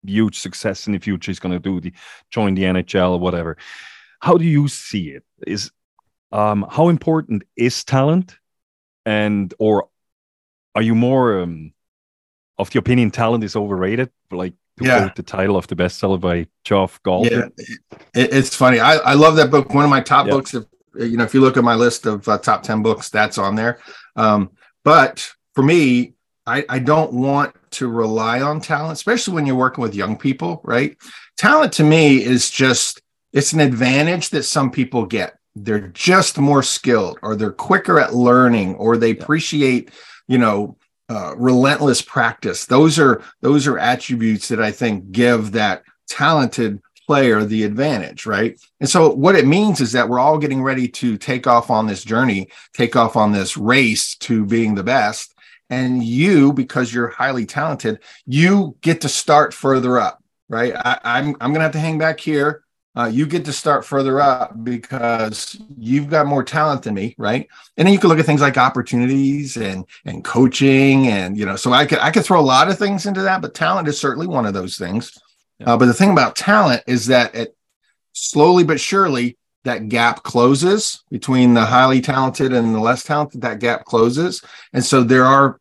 huge 0.04 0.38
success 0.38 0.86
in 0.86 0.92
the 0.92 0.98
future. 0.98 1.30
He's 1.30 1.38
going 1.38 1.52
to 1.52 1.58
do 1.58 1.80
the 1.80 1.92
join 2.30 2.54
the 2.54 2.64
NHL 2.64 3.12
or 3.12 3.18
whatever. 3.18 3.56
How 4.20 4.36
do 4.36 4.44
you 4.44 4.68
see 4.68 5.10
it? 5.10 5.24
Is 5.46 5.70
um, 6.32 6.66
how 6.70 6.88
important 6.88 7.44
is 7.56 7.84
talent, 7.84 8.36
and 9.06 9.52
or 9.58 9.88
are 10.74 10.82
you 10.82 10.94
more 10.94 11.40
um, 11.40 11.72
of 12.58 12.70
the 12.70 12.78
opinion 12.78 13.10
talent 13.10 13.44
is 13.44 13.56
overrated? 13.56 14.10
Like 14.30 14.54
to 14.78 14.84
yeah. 14.84 14.98
quote 15.00 15.16
the 15.16 15.22
title 15.22 15.56
of 15.56 15.66
the 15.66 15.76
bestseller 15.76 16.20
by 16.20 16.46
Geoff 16.64 17.02
Gold. 17.02 17.30
Yeah, 17.30 17.48
it, 18.14 18.32
it's 18.32 18.54
funny. 18.54 18.80
I, 18.80 18.96
I 18.96 19.14
love 19.14 19.36
that 19.36 19.50
book. 19.50 19.74
One 19.74 19.84
of 19.84 19.90
my 19.90 20.00
top 20.00 20.26
yeah. 20.26 20.32
books. 20.32 20.54
If 20.54 20.64
you 20.94 21.16
know, 21.16 21.24
if 21.24 21.34
you 21.34 21.40
look 21.40 21.56
at 21.56 21.64
my 21.64 21.74
list 21.74 22.06
of 22.06 22.26
uh, 22.28 22.38
top 22.38 22.62
ten 22.62 22.82
books, 22.82 23.08
that's 23.08 23.38
on 23.38 23.54
there. 23.54 23.78
Um, 24.16 24.50
but 24.84 25.28
for 25.54 25.62
me, 25.62 26.14
I, 26.46 26.64
I 26.68 26.78
don't 26.78 27.12
want 27.12 27.54
to 27.72 27.88
rely 27.88 28.40
on 28.40 28.60
talent, 28.60 28.92
especially 28.94 29.34
when 29.34 29.46
you're 29.46 29.56
working 29.56 29.82
with 29.82 29.94
young 29.94 30.16
people. 30.16 30.60
Right? 30.64 30.96
Talent 31.36 31.72
to 31.74 31.84
me 31.84 32.22
is 32.22 32.50
just 32.50 33.02
it's 33.32 33.52
an 33.52 33.60
advantage 33.60 34.30
that 34.30 34.44
some 34.44 34.70
people 34.70 35.04
get 35.04 35.38
they're 35.64 35.88
just 35.88 36.38
more 36.38 36.62
skilled 36.62 37.18
or 37.22 37.34
they're 37.34 37.50
quicker 37.50 37.98
at 37.98 38.14
learning 38.14 38.74
or 38.76 38.96
they 38.96 39.08
yeah. 39.10 39.22
appreciate 39.22 39.90
you 40.26 40.38
know 40.38 40.76
uh, 41.08 41.34
relentless 41.36 42.02
practice. 42.02 42.66
Those 42.66 42.98
are 42.98 43.22
those 43.40 43.66
are 43.66 43.78
attributes 43.78 44.48
that 44.48 44.60
i 44.60 44.70
think 44.70 45.10
give 45.10 45.52
that 45.52 45.82
talented 46.06 46.80
player 47.06 47.42
the 47.44 47.64
advantage 47.64 48.26
right? 48.26 48.60
And 48.80 48.88
so 48.88 49.14
what 49.14 49.34
it 49.34 49.46
means 49.46 49.80
is 49.80 49.92
that 49.92 50.10
we're 50.10 50.18
all 50.18 50.36
getting 50.36 50.62
ready 50.62 50.86
to 50.88 51.16
take 51.16 51.46
off 51.46 51.70
on 51.70 51.86
this 51.86 52.04
journey 52.04 52.50
take 52.74 52.96
off 52.96 53.16
on 53.16 53.32
this 53.32 53.56
race 53.56 54.14
to 54.16 54.44
being 54.44 54.74
the 54.74 54.82
best. 54.82 55.34
And 55.70 56.02
you 56.02 56.52
because 56.52 56.92
you're 56.92 57.08
highly 57.08 57.46
talented 57.46 58.00
you 58.26 58.76
get 58.82 59.00
to 59.02 59.08
start 59.08 59.54
further 59.54 59.98
up 59.98 60.22
right? 60.50 60.74
I, 60.76 60.98
i'm 61.04 61.36
i'm 61.40 61.52
gonna 61.52 61.64
have 61.64 61.72
to 61.72 61.80
hang 61.80 61.98
back 61.98 62.20
here 62.20 62.62
uh, 62.98 63.06
you 63.06 63.26
get 63.26 63.44
to 63.44 63.52
start 63.52 63.84
further 63.84 64.20
up 64.20 64.64
because 64.64 65.56
you've 65.78 66.10
got 66.10 66.26
more 66.26 66.42
talent 66.42 66.82
than 66.82 66.94
me, 66.94 67.14
right? 67.16 67.46
And 67.76 67.86
then 67.86 67.92
you 67.92 68.00
can 68.00 68.08
look 68.08 68.18
at 68.18 68.26
things 68.26 68.40
like 68.40 68.58
opportunities 68.58 69.56
and 69.56 69.84
and 70.04 70.24
coaching, 70.24 71.06
and 71.06 71.38
you 71.38 71.46
know, 71.46 71.54
so 71.54 71.72
I 71.72 71.86
could 71.86 72.00
I 72.00 72.10
could 72.10 72.24
throw 72.24 72.40
a 72.40 72.42
lot 72.42 72.68
of 72.68 72.76
things 72.76 73.06
into 73.06 73.22
that, 73.22 73.40
but 73.40 73.54
talent 73.54 73.86
is 73.86 74.00
certainly 74.00 74.26
one 74.26 74.46
of 74.46 74.52
those 74.52 74.76
things. 74.76 75.16
Yeah. 75.60 75.74
Uh, 75.74 75.76
but 75.76 75.86
the 75.86 75.94
thing 75.94 76.10
about 76.10 76.34
talent 76.34 76.82
is 76.88 77.06
that 77.06 77.36
it 77.36 77.56
slowly 78.14 78.64
but 78.64 78.80
surely 78.80 79.38
that 79.62 79.88
gap 79.88 80.24
closes 80.24 81.04
between 81.08 81.54
the 81.54 81.66
highly 81.66 82.00
talented 82.00 82.52
and 82.52 82.74
the 82.74 82.80
less 82.80 83.04
talented. 83.04 83.42
That 83.42 83.60
gap 83.60 83.84
closes, 83.84 84.42
and 84.72 84.84
so 84.84 85.04
there 85.04 85.24
are 85.24 85.60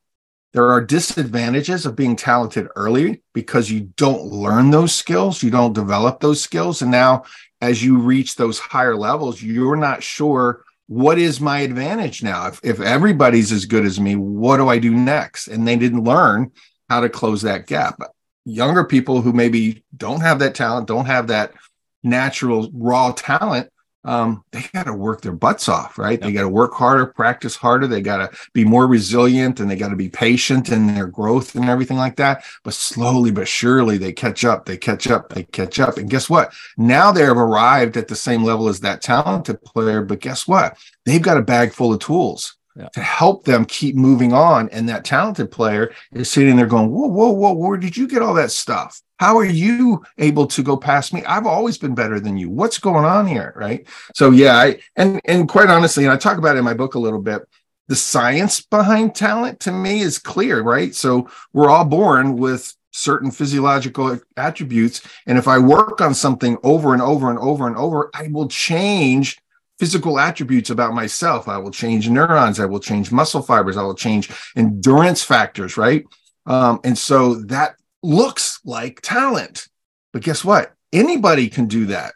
there 0.57 0.71
are 0.71 0.81
disadvantages 0.81 1.85
of 1.85 1.95
being 1.95 2.15
talented 2.15 2.67
early 2.75 3.21
because 3.35 3.69
you 3.69 3.81
don't 3.95 4.23
learn 4.23 4.71
those 4.71 4.91
skills, 4.95 5.43
you 5.43 5.51
don't 5.51 5.73
develop 5.73 6.19
those 6.19 6.41
skills. 6.41 6.81
And 6.81 6.89
now, 6.89 7.25
as 7.61 7.83
you 7.83 7.99
reach 7.99 8.35
those 8.35 8.57
higher 8.57 8.95
levels, 8.95 9.39
you're 9.39 9.75
not 9.75 10.01
sure 10.01 10.63
what 10.87 11.19
is 11.19 11.39
my 11.39 11.59
advantage 11.59 12.23
now. 12.23 12.47
If, 12.47 12.59
if 12.63 12.81
everybody's 12.81 13.51
as 13.51 13.65
good 13.65 13.85
as 13.85 13.99
me, 13.99 14.15
what 14.15 14.57
do 14.57 14.67
I 14.67 14.79
do 14.79 14.95
next? 14.95 15.47
And 15.47 15.67
they 15.67 15.75
didn't 15.75 16.05
learn 16.05 16.51
how 16.89 17.01
to 17.01 17.09
close 17.09 17.43
that 17.43 17.67
gap. 17.67 17.99
Younger 18.43 18.83
people 18.83 19.21
who 19.21 19.33
maybe 19.33 19.83
don't 19.95 20.21
have 20.21 20.39
that 20.39 20.55
talent, 20.55 20.87
don't 20.87 21.05
have 21.05 21.27
that 21.27 21.53
natural 22.01 22.71
raw 22.73 23.11
talent, 23.11 23.69
um, 24.03 24.43
they 24.51 24.63
got 24.73 24.83
to 24.83 24.93
work 24.93 25.21
their 25.21 25.33
butts 25.33 25.67
off, 25.67 25.97
right? 25.97 26.19
Yep. 26.19 26.21
They 26.21 26.31
got 26.31 26.43
to 26.43 26.49
work 26.49 26.73
harder, 26.73 27.07
practice 27.07 27.55
harder. 27.55 27.87
They 27.87 28.01
got 28.01 28.17
to 28.17 28.37
be 28.53 28.63
more 28.63 28.87
resilient 28.87 29.59
and 29.59 29.69
they 29.69 29.75
got 29.75 29.89
to 29.89 29.95
be 29.95 30.09
patient 30.09 30.69
in 30.69 30.87
their 30.87 31.07
growth 31.07 31.55
and 31.55 31.69
everything 31.69 31.97
like 31.97 32.15
that. 32.17 32.43
But 32.63 32.73
slowly 32.73 33.31
but 33.31 33.47
surely 33.47 33.97
they 33.97 34.13
catch 34.13 34.45
up, 34.45 34.65
they 34.65 34.77
catch 34.77 35.07
up, 35.07 35.29
they 35.29 35.43
catch 35.43 35.79
up. 35.79 35.97
And 35.97 36.09
guess 36.09 36.29
what? 36.29 36.53
Now 36.77 37.11
they 37.11 37.23
have 37.23 37.37
arrived 37.37 37.97
at 37.97 38.07
the 38.07 38.15
same 38.15 38.43
level 38.43 38.69
as 38.69 38.79
that 38.81 39.01
talented 39.01 39.61
player. 39.63 40.01
But 40.01 40.21
guess 40.21 40.47
what? 40.47 40.77
They've 41.05 41.21
got 41.21 41.37
a 41.37 41.41
bag 41.41 41.73
full 41.73 41.93
of 41.93 41.99
tools. 41.99 42.56
To 42.93 43.01
help 43.01 43.43
them 43.43 43.65
keep 43.65 43.95
moving 43.95 44.33
on. 44.33 44.69
And 44.69 44.87
that 44.89 45.03
talented 45.03 45.51
player 45.51 45.93
is 46.13 46.29
sitting 46.29 46.55
there 46.55 46.67
going, 46.67 46.91
Whoa, 46.91 47.07
whoa, 47.07 47.31
whoa, 47.31 47.53
where 47.53 47.77
did 47.77 47.97
you 47.97 48.07
get 48.07 48.21
all 48.21 48.33
that 48.35 48.51
stuff? 48.51 49.01
How 49.19 49.37
are 49.37 49.45
you 49.45 50.03
able 50.19 50.45
to 50.47 50.61
go 50.61 50.77
past 50.77 51.13
me? 51.13 51.23
I've 51.25 51.47
always 51.47 51.77
been 51.77 51.95
better 51.95 52.19
than 52.19 52.37
you. 52.37 52.49
What's 52.49 52.77
going 52.77 53.05
on 53.05 53.25
here? 53.25 53.53
Right. 53.55 53.87
So 54.13 54.31
yeah, 54.31 54.55
I 54.55 54.79
and 54.95 55.19
and 55.25 55.49
quite 55.49 55.69
honestly, 55.69 56.03
and 56.03 56.13
I 56.13 56.17
talk 56.17 56.37
about 56.37 56.55
it 56.55 56.59
in 56.59 56.65
my 56.65 56.75
book 56.75 56.95
a 56.95 56.99
little 56.99 57.21
bit. 57.21 57.41
The 57.87 57.95
science 57.95 58.61
behind 58.61 59.15
talent 59.15 59.59
to 59.61 59.71
me 59.71 60.01
is 60.01 60.19
clear, 60.19 60.61
right? 60.61 60.93
So 60.93 61.29
we're 61.53 61.69
all 61.69 61.85
born 61.85 62.37
with 62.37 62.75
certain 62.91 63.31
physiological 63.31 64.19
attributes. 64.35 65.01
And 65.25 65.37
if 65.37 65.47
I 65.47 65.57
work 65.59 66.01
on 66.01 66.13
something 66.13 66.57
over 66.63 66.93
and 66.93 67.01
over 67.01 67.29
and 67.29 67.39
over 67.39 67.67
and 67.67 67.77
over, 67.77 68.09
I 68.13 68.27
will 68.27 68.47
change 68.47 69.39
physical 69.79 70.19
attributes 70.19 70.69
about 70.69 70.93
myself. 70.93 71.47
I 71.47 71.57
will 71.57 71.71
change 71.71 72.09
neurons. 72.09 72.59
I 72.59 72.65
will 72.65 72.79
change 72.79 73.11
muscle 73.11 73.41
fibers. 73.41 73.77
I 73.77 73.83
will 73.83 73.95
change 73.95 74.29
endurance 74.55 75.23
factors, 75.23 75.77
right? 75.77 76.05
Um, 76.45 76.79
and 76.83 76.97
so 76.97 77.35
that 77.45 77.75
looks 78.01 78.59
like 78.65 79.01
talent. 79.01 79.67
But 80.13 80.23
guess 80.23 80.43
what? 80.43 80.73
Anybody 80.93 81.49
can 81.49 81.67
do 81.67 81.85
that. 81.87 82.13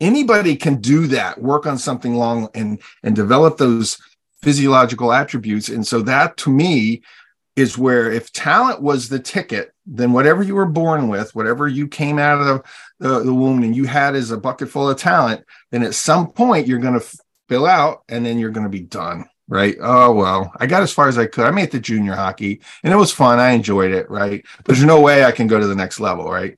Anybody 0.00 0.56
can 0.56 0.76
do 0.76 1.06
that, 1.08 1.40
work 1.40 1.66
on 1.66 1.76
something 1.76 2.14
long 2.14 2.48
and 2.54 2.80
and 3.02 3.14
develop 3.14 3.58
those 3.58 3.98
physiological 4.42 5.12
attributes. 5.12 5.68
And 5.68 5.86
so 5.86 6.00
that 6.02 6.36
to 6.38 6.50
me 6.50 7.02
is 7.54 7.76
where 7.76 8.10
if 8.10 8.32
talent 8.32 8.80
was 8.80 9.08
the 9.08 9.18
ticket, 9.18 9.72
then 9.84 10.12
whatever 10.12 10.42
you 10.42 10.54
were 10.54 10.66
born 10.66 11.08
with, 11.08 11.34
whatever 11.34 11.68
you 11.68 11.86
came 11.86 12.18
out 12.18 12.40
of 12.40 12.62
the, 13.00 13.24
the 13.24 13.32
and 13.32 13.74
you 13.74 13.84
had 13.84 14.14
is 14.14 14.30
a 14.30 14.36
bucket 14.36 14.70
full 14.70 14.88
of 14.88 14.96
talent, 14.96 15.44
then 15.70 15.82
at 15.82 15.94
some 15.94 16.30
point 16.30 16.68
you're 16.68 16.78
going 16.78 16.98
to 16.98 17.06
fill 17.48 17.66
out 17.66 18.04
and 18.08 18.24
then 18.24 18.38
you're 18.38 18.50
going 18.50 18.64
to 18.64 18.70
be 18.70 18.80
done 18.80 19.26
right? 19.50 19.76
Oh 19.82 20.12
well, 20.12 20.52
I 20.58 20.66
got 20.66 20.82
as 20.82 20.92
far 20.92 21.08
as 21.08 21.18
I 21.18 21.26
could. 21.26 21.44
I 21.44 21.50
made 21.50 21.72
the 21.72 21.80
junior 21.80 22.14
hockey, 22.14 22.60
and 22.82 22.94
it 22.94 22.96
was 22.96 23.12
fun. 23.12 23.38
I 23.38 23.50
enjoyed 23.50 23.90
it, 23.90 24.08
right? 24.08 24.46
But 24.58 24.66
There's 24.66 24.84
no 24.84 25.00
way 25.00 25.24
I 25.24 25.32
can 25.32 25.48
go 25.48 25.60
to 25.60 25.66
the 25.66 25.74
next 25.74 26.00
level, 26.00 26.30
right? 26.30 26.56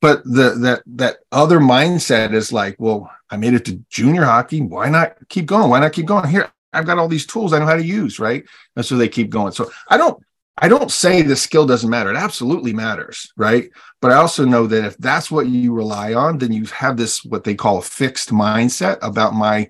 But 0.00 0.22
the 0.24 0.54
that 0.60 0.82
that 0.86 1.18
other 1.32 1.58
mindset 1.58 2.32
is 2.32 2.52
like, 2.52 2.76
well, 2.78 3.10
I 3.30 3.36
made 3.36 3.54
it 3.54 3.64
to 3.66 3.84
junior 3.90 4.24
hockey. 4.24 4.60
Why 4.60 4.88
not 4.88 5.16
keep 5.28 5.46
going? 5.46 5.68
Why 5.70 5.80
not 5.80 5.92
keep 5.92 6.06
going? 6.06 6.28
Here, 6.28 6.50
I've 6.72 6.86
got 6.86 6.98
all 6.98 7.08
these 7.08 7.26
tools 7.26 7.52
I 7.52 7.58
know 7.58 7.66
how 7.66 7.76
to 7.76 7.84
use, 7.84 8.20
right? 8.20 8.44
And 8.76 8.84
so 8.84 8.96
they 8.96 9.08
keep 9.08 9.30
going. 9.30 9.52
So 9.52 9.70
I 9.88 9.96
don't 9.96 10.22
I 10.62 10.68
don't 10.68 10.90
say 10.90 11.22
the 11.22 11.36
skill 11.36 11.66
doesn't 11.66 11.88
matter. 11.88 12.10
It 12.10 12.16
absolutely 12.16 12.74
matters, 12.74 13.32
right? 13.36 13.70
But 14.02 14.12
I 14.12 14.16
also 14.16 14.44
know 14.44 14.66
that 14.66 14.84
if 14.84 14.96
that's 14.98 15.30
what 15.30 15.46
you 15.46 15.72
rely 15.72 16.12
on, 16.12 16.38
then 16.38 16.52
you 16.52 16.66
have 16.66 16.98
this 16.98 17.24
what 17.24 17.44
they 17.44 17.54
call 17.54 17.78
a 17.78 17.82
fixed 17.82 18.30
mindset 18.30 18.98
about 19.00 19.34
my 19.34 19.68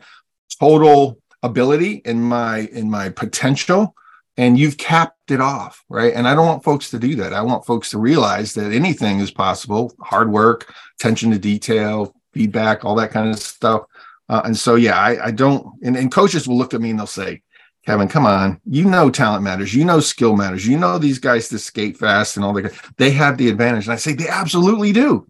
total 0.58 1.20
ability 1.42 2.02
and 2.04 2.22
my 2.22 2.60
in 2.72 2.90
my 2.90 3.08
potential 3.08 3.94
and 4.36 4.58
you've 4.58 4.76
capped 4.76 5.30
it 5.30 5.40
off 5.40 5.82
right 5.88 6.12
and 6.14 6.28
i 6.28 6.34
don't 6.34 6.46
want 6.46 6.62
folks 6.62 6.90
to 6.90 6.98
do 6.98 7.16
that 7.16 7.32
i 7.32 7.40
want 7.40 7.64
folks 7.64 7.90
to 7.90 7.98
realize 7.98 8.52
that 8.52 8.72
anything 8.72 9.20
is 9.20 9.30
possible 9.30 9.90
hard 10.00 10.30
work 10.30 10.72
attention 10.98 11.30
to 11.30 11.38
detail 11.38 12.14
feedback 12.34 12.84
all 12.84 12.94
that 12.94 13.10
kind 13.10 13.30
of 13.30 13.38
stuff 13.38 13.82
uh, 14.28 14.42
and 14.44 14.56
so 14.56 14.74
yeah 14.74 14.98
i, 14.98 15.26
I 15.26 15.30
don't 15.30 15.66
and, 15.82 15.96
and 15.96 16.12
coaches 16.12 16.46
will 16.46 16.58
look 16.58 16.74
at 16.74 16.80
me 16.80 16.90
and 16.90 16.98
they'll 16.98 17.06
say 17.06 17.40
kevin 17.86 18.08
come 18.08 18.26
on 18.26 18.60
you 18.66 18.84
know 18.84 19.10
talent 19.10 19.42
matters 19.42 19.74
you 19.74 19.84
know 19.84 20.00
skill 20.00 20.36
matters 20.36 20.66
you 20.66 20.78
know 20.78 20.98
these 20.98 21.18
guys 21.18 21.48
to 21.48 21.58
skate 21.58 21.96
fast 21.96 22.36
and 22.36 22.44
all 22.44 22.52
that 22.52 22.72
they 22.96 23.10
have 23.10 23.38
the 23.38 23.48
advantage 23.48 23.86
and 23.86 23.92
i 23.92 23.96
say 23.96 24.12
they 24.12 24.28
absolutely 24.28 24.92
do 24.92 25.26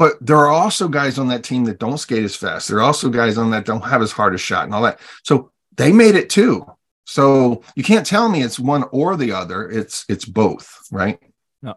but 0.00 0.16
there 0.22 0.38
are 0.38 0.48
also 0.48 0.88
guys 0.88 1.18
on 1.18 1.28
that 1.28 1.44
team 1.44 1.64
that 1.64 1.78
don't 1.78 1.98
skate 1.98 2.24
as 2.24 2.34
fast. 2.34 2.68
There 2.68 2.78
are 2.78 2.82
also 2.82 3.10
guys 3.10 3.36
on 3.36 3.50
that 3.50 3.66
don't 3.66 3.84
have 3.84 4.00
as 4.00 4.12
hard 4.12 4.34
a 4.34 4.38
shot 4.38 4.64
and 4.64 4.72
all 4.72 4.80
that. 4.80 4.98
So 5.24 5.52
they 5.76 5.92
made 5.92 6.14
it 6.14 6.30
too. 6.30 6.64
So 7.04 7.62
you 7.76 7.84
can't 7.84 8.06
tell 8.06 8.30
me 8.30 8.42
it's 8.42 8.58
one 8.58 8.84
or 8.92 9.18
the 9.18 9.32
other. 9.32 9.68
It's 9.68 10.06
it's 10.08 10.24
both, 10.24 10.88
right? 10.90 11.18
No. 11.60 11.74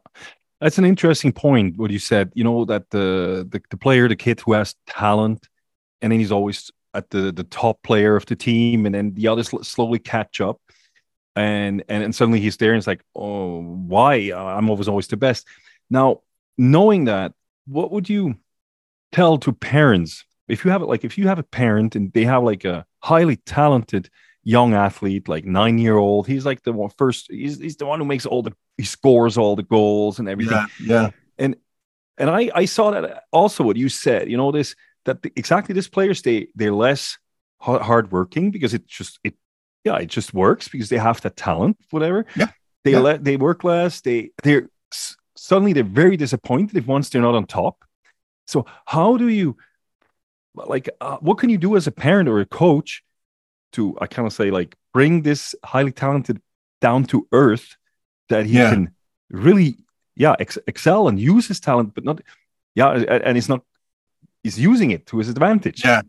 That's 0.61 0.77
an 0.77 0.85
interesting 0.85 1.33
point. 1.33 1.75
What 1.75 1.91
you 1.91 1.99
said, 1.99 2.31
you 2.33 2.45
know, 2.45 2.63
that 2.63 2.89
the, 2.91 3.45
the 3.51 3.61
the 3.69 3.75
player, 3.75 4.07
the 4.07 4.15
kid 4.15 4.39
who 4.39 4.53
has 4.53 4.73
talent, 4.87 5.49
and 6.01 6.09
then 6.09 6.19
he's 6.21 6.31
always 6.31 6.71
at 6.93 7.09
the 7.09 7.31
the 7.31 7.43
top 7.43 7.81
player 7.83 8.15
of 8.15 8.25
the 8.25 8.35
team, 8.35 8.85
and 8.85 8.95
then 8.95 9.13
the 9.13 9.27
others 9.27 9.49
slowly 9.67 9.99
catch 9.99 10.41
up, 10.41 10.61
and 11.35 11.83
and, 11.89 12.03
and 12.03 12.15
suddenly 12.15 12.39
he's 12.39 12.57
there, 12.57 12.71
and 12.71 12.77
it's 12.77 12.87
like, 12.87 13.03
oh, 13.15 13.61
why? 13.61 14.31
I'm 14.33 14.69
always 14.69 14.87
always 14.87 15.07
the 15.07 15.17
best. 15.17 15.47
Now, 15.89 16.21
knowing 16.57 17.05
that, 17.05 17.33
what 17.65 17.91
would 17.91 18.09
you 18.09 18.35
tell 19.11 19.37
to 19.37 19.53
parents 19.53 20.25
if 20.47 20.65
you 20.65 20.71
have 20.71 20.81
it 20.81 20.85
like 20.85 21.03
if 21.03 21.17
you 21.17 21.27
have 21.27 21.39
a 21.39 21.43
parent 21.43 21.95
and 21.95 22.11
they 22.13 22.25
have 22.25 22.43
like 22.43 22.65
a 22.65 22.85
highly 22.99 23.37
talented 23.37 24.09
young 24.43 24.73
athlete 24.73 25.29
like 25.29 25.45
nine 25.45 25.77
year 25.77 25.95
old 25.95 26.27
he's 26.27 26.45
like 26.45 26.61
the 26.63 26.73
one 26.73 26.89
first 26.97 27.27
he's, 27.29 27.59
he's 27.59 27.77
the 27.77 27.85
one 27.85 27.99
who 27.99 28.05
makes 28.05 28.25
all 28.25 28.41
the 28.41 28.51
he 28.77 28.83
scores 28.83 29.37
all 29.37 29.55
the 29.55 29.63
goals 29.63 30.19
and 30.19 30.27
everything 30.27 30.57
yeah, 30.81 31.03
yeah. 31.03 31.09
and 31.37 31.55
and 32.17 32.29
i 32.29 32.49
i 32.53 32.65
saw 32.65 32.91
that 32.91 33.23
also 33.31 33.63
what 33.63 33.77
you 33.77 33.87
said 33.87 34.29
you 34.29 34.35
know 34.35 34.51
this 34.51 34.75
that 35.05 35.21
the, 35.21 35.31
exactly 35.35 35.73
this 35.73 35.87
players 35.87 36.21
they 36.21 36.47
they're 36.55 36.73
less 36.73 37.17
hard 37.59 38.11
working 38.11 38.51
because 38.51 38.73
it 38.73 38.85
just 38.85 39.19
it 39.23 39.35
yeah 39.83 39.97
it 39.97 40.07
just 40.07 40.33
works 40.33 40.67
because 40.67 40.89
they 40.89 40.97
have 40.97 41.21
that 41.21 41.37
talent 41.37 41.77
whatever 41.91 42.25
yeah 42.35 42.49
they 42.83 42.91
yeah. 42.91 42.99
let 42.99 43.23
they 43.23 43.37
work 43.37 43.63
less 43.63 44.01
they 44.01 44.31
they're 44.43 44.67
suddenly 45.35 45.73
they're 45.73 45.83
very 45.83 46.17
disappointed 46.17 46.77
if 46.77 46.87
once 46.87 47.09
they're 47.09 47.21
not 47.21 47.35
on 47.35 47.45
top. 47.45 47.83
So 48.47 48.65
how 48.85 49.17
do 49.17 49.27
you 49.27 49.57
like 50.55 50.89
uh, 51.01 51.17
what 51.17 51.37
can 51.37 51.49
you 51.49 51.57
do 51.57 51.75
as 51.75 51.87
a 51.87 51.91
parent 51.91 52.29
or 52.29 52.39
a 52.39 52.45
coach 52.45 53.03
to 53.73 53.97
I 53.99 54.07
kind 54.07 54.27
of 54.27 54.33
say 54.33 54.51
like 54.51 54.75
bring 54.93 55.23
this 55.23 55.55
highly 55.63 55.91
talented 55.91 56.41
down 56.79 57.05
to 57.05 57.27
earth 57.31 57.75
that 58.29 58.45
he 58.45 58.57
yeah. 58.57 58.69
can 58.69 58.91
really 59.29 59.77
yeah 60.15 60.35
ex- 60.39 60.59
excel 60.67 61.07
and 61.07 61.19
use 61.19 61.47
his 61.47 61.59
talent 61.59 61.95
but 61.95 62.03
not 62.03 62.21
yeah 62.75 62.91
and 62.91 63.37
it's 63.37 63.49
not 63.49 63.63
he's 64.43 64.59
using 64.59 64.91
it 64.91 65.05
to 65.05 65.17
his 65.17 65.29
advantage 65.29 65.83
yeah 65.83 66.01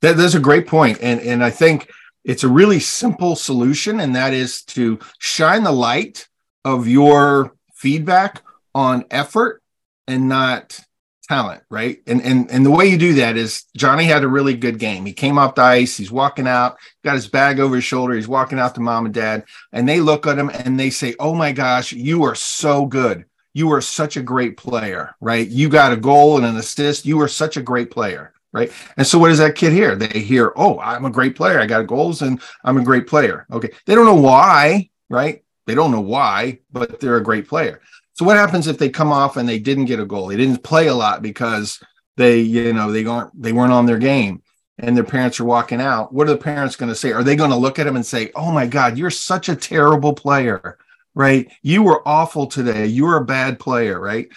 that, 0.00 0.16
that's 0.16 0.34
a 0.34 0.40
great 0.40 0.66
point 0.66 0.98
and 1.00 1.20
and 1.20 1.44
i 1.44 1.50
think 1.50 1.90
it's 2.24 2.44
a 2.44 2.48
really 2.48 2.80
simple 2.80 3.34
solution 3.34 4.00
and 4.00 4.14
that 4.14 4.32
is 4.32 4.62
to 4.62 4.98
shine 5.18 5.62
the 5.62 5.72
light 5.72 6.28
of 6.64 6.86
your 6.86 7.54
feedback 7.74 8.42
on 8.74 9.04
effort 9.10 9.62
and 10.06 10.28
not 10.28 10.80
talent, 11.28 11.62
right? 11.70 12.02
And 12.06 12.20
and 12.22 12.50
and 12.50 12.66
the 12.66 12.70
way 12.70 12.86
you 12.86 12.98
do 12.98 13.14
that 13.14 13.36
is 13.36 13.64
Johnny 13.76 14.04
had 14.04 14.24
a 14.24 14.28
really 14.28 14.54
good 14.54 14.78
game. 14.78 15.06
He 15.06 15.12
came 15.12 15.38
off 15.38 15.54
the 15.54 15.62
ice, 15.62 15.96
he's 15.96 16.12
walking 16.12 16.46
out, 16.46 16.76
got 17.04 17.14
his 17.14 17.28
bag 17.28 17.60
over 17.60 17.76
his 17.76 17.84
shoulder, 17.84 18.14
he's 18.14 18.28
walking 18.28 18.58
out 18.58 18.74
to 18.74 18.80
mom 18.80 19.06
and 19.06 19.14
dad, 19.14 19.44
and 19.72 19.88
they 19.88 20.00
look 20.00 20.26
at 20.26 20.38
him 20.38 20.50
and 20.50 20.78
they 20.78 20.90
say, 20.90 21.14
"Oh 21.18 21.34
my 21.34 21.52
gosh, 21.52 21.92
you 21.92 22.24
are 22.24 22.34
so 22.34 22.86
good. 22.86 23.24
You 23.54 23.70
are 23.72 23.80
such 23.80 24.16
a 24.16 24.22
great 24.22 24.56
player, 24.56 25.14
right? 25.20 25.46
You 25.48 25.68
got 25.68 25.92
a 25.92 25.96
goal 25.96 26.36
and 26.36 26.46
an 26.46 26.56
assist. 26.56 27.06
You 27.06 27.20
are 27.20 27.28
such 27.28 27.56
a 27.56 27.62
great 27.62 27.90
player." 27.90 28.32
Right. 28.52 28.70
And 28.98 29.06
so 29.06 29.18
what 29.18 29.28
does 29.28 29.38
that 29.38 29.54
kid 29.54 29.72
hear? 29.72 29.96
They 29.96 30.20
hear, 30.20 30.52
Oh, 30.56 30.78
I'm 30.78 31.06
a 31.06 31.10
great 31.10 31.34
player. 31.34 31.58
I 31.58 31.64
got 31.64 31.86
goals 31.86 32.20
and 32.20 32.38
I'm 32.64 32.76
a 32.76 32.84
great 32.84 33.06
player. 33.06 33.46
Okay. 33.50 33.70
They 33.86 33.94
don't 33.94 34.04
know 34.04 34.14
why, 34.14 34.90
right? 35.08 35.42
They 35.66 35.74
don't 35.74 35.90
know 35.90 36.02
why, 36.02 36.58
but 36.70 37.00
they're 37.00 37.16
a 37.16 37.22
great 37.22 37.48
player. 37.48 37.80
So 38.12 38.26
what 38.26 38.36
happens 38.36 38.66
if 38.66 38.76
they 38.76 38.90
come 38.90 39.10
off 39.10 39.38
and 39.38 39.48
they 39.48 39.58
didn't 39.58 39.86
get 39.86 40.00
a 40.00 40.04
goal? 40.04 40.26
They 40.26 40.36
didn't 40.36 40.62
play 40.62 40.88
a 40.88 40.94
lot 40.94 41.22
because 41.22 41.80
they, 42.18 42.40
you 42.40 42.74
know, 42.74 42.92
they 42.92 43.06
aren't 43.06 43.40
they 43.40 43.52
weren't 43.52 43.72
on 43.72 43.86
their 43.86 43.98
game 43.98 44.42
and 44.78 44.96
their 44.96 45.04
parents 45.04 45.40
are 45.40 45.44
walking 45.44 45.80
out. 45.80 46.12
What 46.12 46.28
are 46.28 46.32
the 46.32 46.38
parents 46.38 46.76
going 46.76 46.90
to 46.90 46.94
say? 46.94 47.12
Are 47.12 47.24
they 47.24 47.36
going 47.36 47.50
to 47.50 47.56
look 47.56 47.78
at 47.78 47.84
them 47.84 47.96
and 47.96 48.04
say, 48.04 48.30
"Oh 48.34 48.52
my 48.52 48.66
god, 48.66 48.98
you're 48.98 49.10
such 49.10 49.48
a 49.48 49.56
terrible 49.56 50.12
player." 50.12 50.76
Right? 51.14 51.50
You 51.62 51.82
were 51.82 52.06
awful 52.08 52.46
today. 52.46 52.86
You 52.86 53.04
were 53.04 53.18
a 53.18 53.24
bad 53.24 53.58
player, 53.58 54.00
right? 54.00 54.28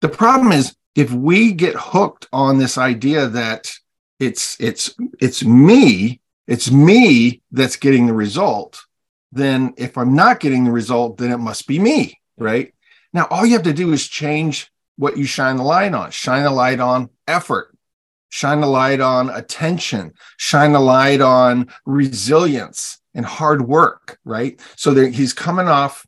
The 0.00 0.08
problem 0.08 0.52
is 0.52 0.74
if 0.94 1.12
we 1.12 1.52
get 1.52 1.74
hooked 1.76 2.26
on 2.32 2.58
this 2.58 2.78
idea 2.78 3.28
that 3.28 3.72
it's 4.18 4.56
it's 4.60 4.94
it's 5.20 5.44
me, 5.44 6.20
it's 6.46 6.70
me 6.70 7.42
that's 7.50 7.76
getting 7.76 8.06
the 8.06 8.14
result, 8.14 8.84
then 9.32 9.74
if 9.76 9.96
I'm 9.96 10.14
not 10.14 10.40
getting 10.40 10.64
the 10.64 10.72
result, 10.72 11.18
then 11.18 11.32
it 11.32 11.38
must 11.38 11.66
be 11.66 11.78
me, 11.78 12.20
right? 12.36 12.72
Now, 13.12 13.26
all 13.30 13.44
you 13.44 13.54
have 13.54 13.62
to 13.64 13.72
do 13.72 13.92
is 13.92 14.06
change 14.06 14.70
what 14.96 15.16
you 15.16 15.24
shine 15.24 15.56
the 15.56 15.62
light 15.62 15.94
on. 15.94 16.10
Shine 16.10 16.44
the 16.44 16.50
light 16.50 16.80
on 16.80 17.10
effort, 17.26 17.76
shine 18.28 18.60
the 18.60 18.66
light 18.66 19.00
on 19.00 19.30
attention, 19.30 20.12
shine 20.36 20.72
the 20.72 20.80
light 20.80 21.20
on 21.20 21.72
resilience 21.86 22.98
and 23.14 23.24
hard 23.24 23.62
work, 23.62 24.18
right? 24.24 24.60
So 24.76 24.94
there, 24.94 25.08
he's 25.08 25.32
coming 25.32 25.68
off, 25.68 26.06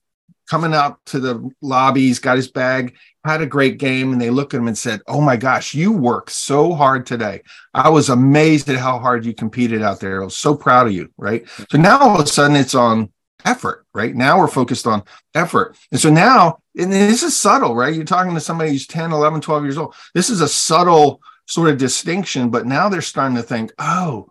coming 0.54 0.72
out 0.72 1.04
to 1.04 1.18
the 1.18 1.50
lobby, 1.62 2.02
he's 2.02 2.20
got 2.20 2.36
his 2.36 2.46
bag, 2.46 2.94
had 3.24 3.42
a 3.42 3.46
great 3.46 3.76
game, 3.76 4.12
and 4.12 4.20
they 4.20 4.30
look 4.30 4.54
at 4.54 4.60
him 4.60 4.68
and 4.68 4.78
said, 4.78 5.00
Oh 5.08 5.20
my 5.20 5.36
gosh, 5.36 5.74
you 5.74 5.90
worked 5.90 6.30
so 6.30 6.74
hard 6.74 7.06
today. 7.06 7.42
I 7.74 7.88
was 7.88 8.08
amazed 8.08 8.68
at 8.68 8.76
how 8.76 9.00
hard 9.00 9.26
you 9.26 9.34
competed 9.34 9.82
out 9.82 9.98
there. 9.98 10.22
I 10.22 10.24
was 10.24 10.36
so 10.36 10.54
proud 10.54 10.86
of 10.86 10.92
you, 10.92 11.10
right? 11.16 11.44
So 11.72 11.76
now 11.76 11.98
all 11.98 12.20
of 12.20 12.24
a 12.24 12.28
sudden 12.28 12.56
it's 12.56 12.76
on 12.76 13.12
effort, 13.44 13.84
right? 13.94 14.14
Now 14.14 14.38
we're 14.38 14.46
focused 14.46 14.86
on 14.86 15.02
effort. 15.34 15.76
And 15.90 16.00
so 16.00 16.08
now, 16.08 16.60
and 16.78 16.92
this 16.92 17.24
is 17.24 17.36
subtle, 17.36 17.74
right? 17.74 17.92
You're 17.92 18.04
talking 18.04 18.34
to 18.34 18.40
somebody 18.40 18.70
who's 18.70 18.86
10, 18.86 19.10
11, 19.10 19.40
12 19.40 19.64
years 19.64 19.76
old. 19.76 19.96
This 20.14 20.30
is 20.30 20.40
a 20.40 20.46
subtle 20.46 21.20
sort 21.46 21.68
of 21.68 21.78
distinction, 21.78 22.48
but 22.48 22.64
now 22.64 22.88
they're 22.88 23.00
starting 23.00 23.36
to 23.38 23.42
think, 23.42 23.72
oh, 23.80 24.28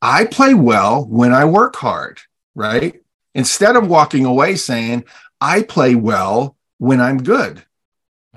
I 0.00 0.24
play 0.24 0.54
well 0.54 1.04
when 1.04 1.34
I 1.34 1.44
work 1.44 1.76
hard, 1.76 2.18
right? 2.54 2.96
Instead 3.34 3.76
of 3.76 3.88
walking 3.88 4.24
away 4.24 4.56
saying, 4.56 5.04
I 5.40 5.62
play 5.62 5.94
well 5.94 6.56
when 6.78 7.00
I'm 7.00 7.22
good. 7.22 7.64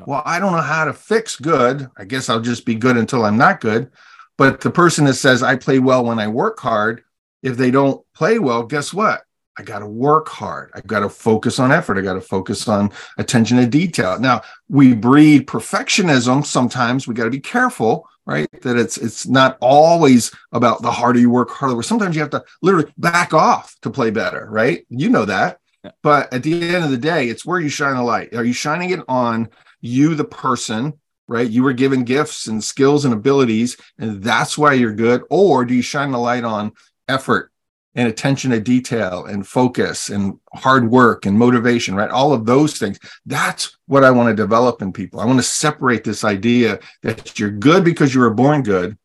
Well, 0.05 0.23
I 0.25 0.39
don't 0.39 0.53
know 0.53 0.61
how 0.61 0.85
to 0.85 0.93
fix 0.93 1.35
good. 1.35 1.87
I 1.97 2.05
guess 2.05 2.29
I'll 2.29 2.41
just 2.41 2.65
be 2.65 2.75
good 2.75 2.97
until 2.97 3.25
I'm 3.25 3.37
not 3.37 3.61
good. 3.61 3.91
But 4.37 4.61
the 4.61 4.71
person 4.71 5.05
that 5.05 5.13
says, 5.13 5.43
I 5.43 5.55
play 5.55 5.79
well 5.79 6.05
when 6.05 6.19
I 6.19 6.27
work 6.27 6.59
hard, 6.59 7.03
if 7.43 7.57
they 7.57 7.71
don't 7.71 8.03
play 8.15 8.39
well, 8.39 8.63
guess 8.63 8.93
what? 8.93 9.23
I 9.57 9.61
got 9.61 9.79
to 9.79 9.85
work 9.85 10.29
hard. 10.29 10.71
I 10.73 10.81
got 10.81 11.01
to 11.01 11.09
focus 11.09 11.59
on 11.59 11.71
effort. 11.71 11.99
I 11.99 12.01
got 12.01 12.15
to 12.15 12.21
focus 12.21 12.67
on 12.67 12.91
attention 13.19 13.57
to 13.57 13.67
detail. 13.67 14.19
Now, 14.19 14.41
we 14.67 14.95
breed 14.95 15.45
perfectionism 15.45 16.43
sometimes. 16.43 17.07
We 17.07 17.13
got 17.13 17.25
to 17.25 17.29
be 17.29 17.39
careful, 17.39 18.09
right? 18.25 18.47
That 18.63 18.77
it's 18.77 18.97
it's 18.97 19.27
not 19.27 19.57
always 19.61 20.31
about 20.53 20.81
the 20.81 20.91
harder 20.91 21.19
you 21.19 21.29
work, 21.29 21.51
harder. 21.51 21.83
Sometimes 21.83 22.15
you 22.15 22.21
have 22.21 22.31
to 22.31 22.43
literally 22.63 22.91
back 22.97 23.33
off 23.35 23.75
to 23.81 23.91
play 23.91 24.09
better, 24.09 24.47
right? 24.49 24.87
You 24.89 25.09
know 25.09 25.25
that. 25.25 25.59
But 26.01 26.33
at 26.33 26.43
the 26.43 26.69
end 26.69 26.85
of 26.85 26.91
the 26.91 26.97
day, 26.97 27.27
it's 27.27 27.45
where 27.45 27.59
you 27.59 27.69
shine 27.69 27.95
the 27.95 28.03
light. 28.03 28.33
Are 28.33 28.43
you 28.43 28.53
shining 28.53 28.91
it 28.91 29.01
on 29.07 29.49
you, 29.81 30.15
the 30.15 30.23
person, 30.23 30.93
right? 31.27 31.49
You 31.49 31.63
were 31.63 31.73
given 31.73 32.03
gifts 32.03 32.47
and 32.47 32.63
skills 32.63 33.05
and 33.05 33.13
abilities, 33.13 33.77
and 33.97 34.23
that's 34.23 34.57
why 34.57 34.73
you're 34.73 34.95
good. 34.95 35.23
Or 35.29 35.65
do 35.65 35.73
you 35.73 35.81
shine 35.81 36.11
the 36.11 36.19
light 36.19 36.43
on 36.43 36.71
effort, 37.07 37.51
and 37.95 38.07
attention 38.07 38.51
to 38.51 38.59
detail 38.59 39.25
and 39.25 39.47
focus 39.47 40.09
and 40.09 40.39
hard 40.55 40.89
work 40.89 41.25
and 41.25 41.37
motivation, 41.37 41.95
right? 41.95 42.09
All 42.09 42.33
of 42.33 42.45
those 42.45 42.77
things. 42.77 42.99
That's 43.25 43.77
what 43.85 44.03
I 44.03 44.11
want 44.11 44.29
to 44.29 44.41
develop 44.41 44.81
in 44.81 44.91
people. 44.91 45.19
I 45.19 45.25
want 45.25 45.39
to 45.39 45.43
separate 45.43 46.03
this 46.03 46.23
idea 46.23 46.79
that 47.03 47.37
you're 47.37 47.51
good 47.51 47.83
because 47.83 48.13
you 48.15 48.21
were 48.21 48.33
born 48.33 48.63
good 48.63 48.97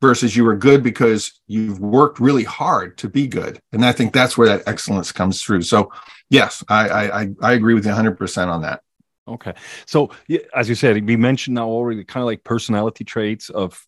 versus 0.00 0.36
you 0.36 0.44
were 0.44 0.56
good 0.56 0.82
because 0.82 1.40
you've 1.46 1.80
worked 1.80 2.20
really 2.20 2.44
hard 2.44 2.98
to 2.98 3.08
be 3.08 3.26
good. 3.26 3.58
And 3.72 3.84
I 3.84 3.92
think 3.92 4.12
that's 4.12 4.36
where 4.36 4.48
that 4.48 4.62
excellence 4.66 5.12
comes 5.12 5.42
through. 5.42 5.62
So, 5.62 5.90
yes, 6.30 6.62
I 6.68 6.88
I, 6.88 7.28
I 7.42 7.52
agree 7.52 7.74
with 7.74 7.86
you 7.86 7.92
100% 7.92 8.48
on 8.48 8.62
that. 8.62 8.82
Okay. 9.28 9.54
So, 9.86 10.10
as 10.54 10.68
you 10.68 10.74
said, 10.74 11.04
we 11.04 11.16
mentioned 11.16 11.54
now 11.54 11.66
already 11.66 12.04
kind 12.04 12.22
of 12.22 12.26
like 12.26 12.44
personality 12.44 13.04
traits 13.04 13.50
of, 13.50 13.84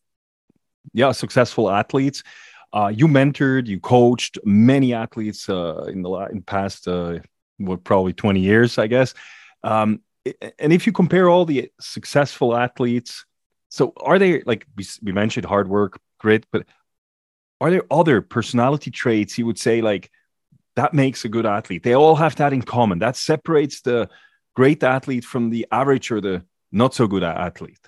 yeah, 0.92 1.12
successful 1.12 1.71
athletes 1.71 2.23
uh, 2.73 2.92
you 2.94 3.09
mentored, 3.09 3.66
you 3.66 3.81
coached 3.81 4.38
many 4.44 4.92
athletes 4.92 5.49
uh, 5.49 5.85
in 5.88 6.03
the 6.03 6.11
in 6.31 6.42
past, 6.42 6.87
uh, 6.87 7.18
what 7.57 7.83
probably 7.85 8.12
twenty 8.12 8.40
years, 8.40 8.79
I 8.79 8.87
guess. 8.87 9.14
Um, 9.62 10.01
and 10.59 10.73
if 10.73 10.87
you 10.87 10.92
compare 10.92 11.29
all 11.29 11.47
the 11.47 11.71
successful 11.81 12.55
athletes, 12.55 13.25
so 13.68 13.92
are 13.96 14.18
they 14.18 14.42
like 14.42 14.66
we, 14.76 14.87
we 15.02 15.12
mentioned 15.12 15.46
hard 15.46 15.68
work, 15.68 16.00
grit, 16.18 16.46
but 16.50 16.66
are 17.61 17.70
there 17.70 17.85
other 17.90 18.20
personality 18.20 18.90
traits 18.90 19.38
you 19.38 19.46
would 19.46 19.59
say 19.59 19.81
like 19.81 20.11
that 20.76 20.94
makes 20.94 21.24
a 21.24 21.28
good 21.28 21.46
athlete? 21.46 21.83
They 21.83 21.94
all 21.94 22.16
have 22.16 22.37
that 22.37 22.52
in 22.52 22.62
common. 22.62 23.00
That 23.00 23.16
separates 23.16 23.81
the 23.81 24.09
great 24.54 24.83
athlete 24.83 25.24
from 25.24 25.50
the 25.50 25.66
average 25.70 26.11
or 26.11 26.20
the 26.20 26.44
not 26.72 26.94
so 26.94 27.07
good 27.07 27.22
athlete. 27.22 27.78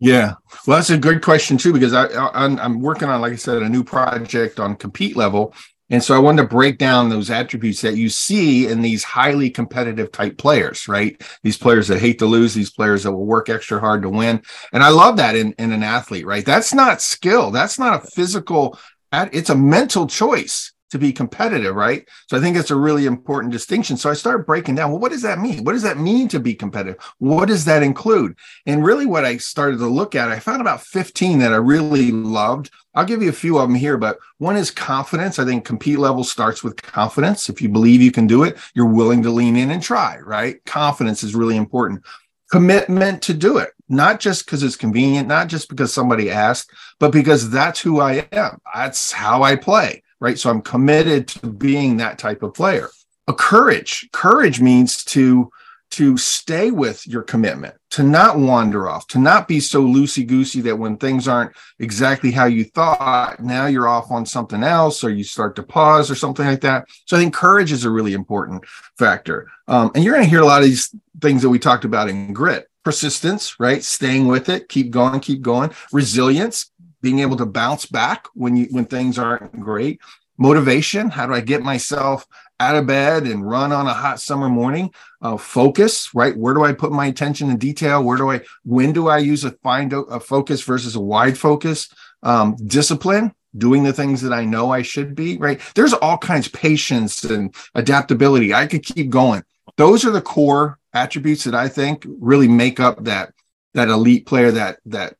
Yeah, 0.00 0.34
well, 0.66 0.76
that's 0.76 0.90
a 0.90 0.98
good 0.98 1.22
question 1.22 1.58
too 1.58 1.72
because 1.72 1.92
I, 1.92 2.04
I 2.06 2.44
am 2.44 2.80
working 2.80 3.08
on, 3.08 3.20
like 3.20 3.32
I 3.32 3.36
said, 3.36 3.62
a 3.62 3.68
new 3.68 3.82
project 3.82 4.60
on 4.60 4.76
compete 4.76 5.16
level, 5.16 5.54
and 5.90 6.02
so 6.02 6.14
I 6.14 6.18
wanted 6.18 6.42
to 6.42 6.48
break 6.48 6.78
down 6.78 7.08
those 7.08 7.30
attributes 7.30 7.80
that 7.82 7.96
you 7.96 8.08
see 8.08 8.66
in 8.66 8.82
these 8.82 9.04
highly 9.04 9.50
competitive 9.50 10.12
type 10.12 10.38
players, 10.38 10.88
right? 10.88 11.20
These 11.42 11.58
players 11.58 11.88
that 11.88 12.00
hate 12.00 12.18
to 12.18 12.26
lose, 12.26 12.54
these 12.54 12.70
players 12.70 13.04
that 13.04 13.12
will 13.12 13.26
work 13.26 13.48
extra 13.48 13.80
hard 13.80 14.02
to 14.02 14.10
win, 14.10 14.42
and 14.72 14.82
I 14.82 14.88
love 14.88 15.16
that 15.16 15.36
in 15.36 15.54
in 15.58 15.72
an 15.72 15.82
athlete, 15.82 16.26
right? 16.26 16.44
That's 16.44 16.74
not 16.74 17.02
skill, 17.02 17.50
that's 17.50 17.78
not 17.78 18.04
a 18.04 18.06
physical, 18.06 18.78
it's 19.12 19.50
a 19.50 19.56
mental 19.56 20.06
choice 20.06 20.72
to 20.90 20.98
be 20.98 21.12
competitive, 21.12 21.74
right? 21.74 22.08
So 22.28 22.36
I 22.36 22.40
think 22.40 22.56
it's 22.56 22.70
a 22.70 22.76
really 22.76 23.06
important 23.06 23.52
distinction. 23.52 23.96
So 23.96 24.10
I 24.10 24.14
started 24.14 24.46
breaking 24.46 24.74
down, 24.74 24.90
well, 24.90 25.00
what 25.00 25.12
does 25.12 25.22
that 25.22 25.38
mean? 25.38 25.64
What 25.64 25.72
does 25.72 25.82
that 25.82 25.98
mean 25.98 26.28
to 26.28 26.40
be 26.40 26.54
competitive? 26.54 27.00
What 27.18 27.48
does 27.48 27.64
that 27.66 27.82
include? 27.82 28.36
And 28.66 28.84
really 28.84 29.06
what 29.06 29.24
I 29.24 29.36
started 29.36 29.78
to 29.78 29.86
look 29.86 30.14
at, 30.14 30.30
I 30.30 30.38
found 30.38 30.60
about 30.60 30.82
15 30.82 31.40
that 31.40 31.52
I 31.52 31.56
really 31.56 32.10
loved. 32.10 32.70
I'll 32.94 33.04
give 33.04 33.22
you 33.22 33.28
a 33.28 33.32
few 33.32 33.58
of 33.58 33.68
them 33.68 33.76
here, 33.76 33.98
but 33.98 34.18
one 34.38 34.56
is 34.56 34.70
confidence. 34.70 35.38
I 35.38 35.44
think 35.44 35.64
compete 35.64 35.98
level 35.98 36.24
starts 36.24 36.64
with 36.64 36.80
confidence. 36.80 37.48
If 37.48 37.60
you 37.60 37.68
believe 37.68 38.00
you 38.00 38.12
can 38.12 38.26
do 38.26 38.42
it, 38.42 38.56
you're 38.74 38.86
willing 38.86 39.22
to 39.22 39.30
lean 39.30 39.56
in 39.56 39.70
and 39.70 39.82
try, 39.82 40.18
right? 40.18 40.64
Confidence 40.64 41.22
is 41.22 41.34
really 41.34 41.56
important. 41.56 42.02
Commitment 42.50 43.22
to 43.22 43.34
do 43.34 43.58
it, 43.58 43.72
not 43.90 44.20
just 44.20 44.46
because 44.46 44.62
it's 44.62 44.74
convenient, 44.74 45.28
not 45.28 45.48
just 45.48 45.68
because 45.68 45.92
somebody 45.92 46.30
asked, 46.30 46.70
but 46.98 47.12
because 47.12 47.50
that's 47.50 47.78
who 47.78 48.00
I 48.00 48.26
am. 48.32 48.58
That's 48.74 49.12
how 49.12 49.42
I 49.42 49.54
play 49.56 50.02
right? 50.20 50.38
So 50.38 50.50
I'm 50.50 50.62
committed 50.62 51.28
to 51.28 51.46
being 51.46 51.96
that 51.98 52.18
type 52.18 52.42
of 52.42 52.54
player. 52.54 52.88
A 53.26 53.34
courage. 53.34 54.08
Courage 54.12 54.60
means 54.60 55.04
to 55.04 55.50
to 55.90 56.18
stay 56.18 56.70
with 56.70 57.06
your 57.06 57.22
commitment, 57.22 57.74
to 57.90 58.02
not 58.02 58.38
wander 58.38 58.88
off, 58.88 59.06
to 59.06 59.18
not 59.18 59.48
be 59.48 59.58
so 59.58 59.82
loosey 59.82 60.26
goosey 60.26 60.60
that 60.60 60.76
when 60.76 60.98
things 60.98 61.26
aren't 61.26 61.52
exactly 61.78 62.30
how 62.30 62.44
you 62.44 62.64
thought, 62.64 63.40
now 63.40 63.66
you're 63.66 63.88
off 63.88 64.10
on 64.10 64.26
something 64.26 64.62
else 64.62 65.02
or 65.02 65.10
you 65.10 65.24
start 65.24 65.56
to 65.56 65.62
pause 65.62 66.10
or 66.10 66.14
something 66.14 66.44
like 66.44 66.60
that. 66.60 66.86
So 67.06 67.16
I 67.16 67.20
think 67.20 67.32
courage 67.32 67.72
is 67.72 67.84
a 67.84 67.90
really 67.90 68.12
important 68.12 68.66
factor. 68.98 69.50
Um, 69.66 69.90
and 69.94 70.04
you're 70.04 70.14
going 70.14 70.24
to 70.24 70.30
hear 70.30 70.42
a 70.42 70.46
lot 70.46 70.60
of 70.60 70.68
these 70.68 70.94
things 71.22 71.40
that 71.42 71.48
we 71.48 71.58
talked 71.58 71.84
about 71.84 72.08
in 72.08 72.34
grit 72.34 72.68
persistence, 72.84 73.58
right? 73.60 73.84
Staying 73.84 74.26
with 74.26 74.48
it, 74.48 74.68
keep 74.68 74.90
going, 74.90 75.20
keep 75.20 75.42
going. 75.42 75.70
Resilience, 75.92 76.70
being 77.02 77.20
able 77.20 77.36
to 77.36 77.46
bounce 77.46 77.86
back 77.86 78.26
when 78.34 78.56
you 78.56 78.66
when 78.70 78.84
things 78.84 79.18
aren't 79.18 79.58
great. 79.60 80.00
Motivation 80.36 81.10
how 81.10 81.26
do 81.26 81.34
i 81.34 81.40
get 81.40 81.62
myself 81.62 82.26
out 82.60 82.76
of 82.76 82.86
bed 82.86 83.24
and 83.24 83.48
run 83.48 83.72
on 83.72 83.86
a 83.86 83.94
hot 83.94 84.20
summer 84.20 84.48
morning? 84.48 84.92
Uh, 85.20 85.36
focus 85.36 86.14
right? 86.14 86.36
Where 86.36 86.54
do 86.54 86.64
i 86.64 86.72
put 86.72 86.92
my 86.92 87.06
attention 87.06 87.50
in 87.50 87.58
detail? 87.58 88.02
Where 88.02 88.18
do 88.18 88.30
i 88.30 88.40
when 88.64 88.92
do 88.92 89.08
i 89.08 89.18
use 89.18 89.44
a 89.44 89.50
find 89.50 89.92
a 89.92 90.20
focus 90.20 90.62
versus 90.62 90.94
a 90.94 91.00
wide 91.00 91.36
focus? 91.36 91.88
Um, 92.22 92.56
discipline 92.66 93.32
doing 93.56 93.82
the 93.82 93.92
things 93.92 94.20
that 94.20 94.32
i 94.32 94.44
know 94.44 94.70
i 94.70 94.82
should 94.82 95.14
be 95.14 95.38
right? 95.38 95.60
There's 95.74 95.92
all 95.92 96.18
kinds 96.18 96.46
of 96.46 96.52
patience 96.52 97.24
and 97.24 97.54
adaptability. 97.74 98.52
I 98.54 98.66
could 98.66 98.84
keep 98.84 99.10
going. 99.10 99.42
Those 99.76 100.04
are 100.04 100.10
the 100.10 100.22
core 100.22 100.78
attributes 100.94 101.44
that 101.44 101.54
i 101.54 101.68
think 101.68 102.04
really 102.06 102.48
make 102.48 102.80
up 102.80 103.04
that 103.04 103.32
that 103.74 103.88
elite 103.88 104.26
player, 104.26 104.50
that 104.50 104.78
that 104.86 105.14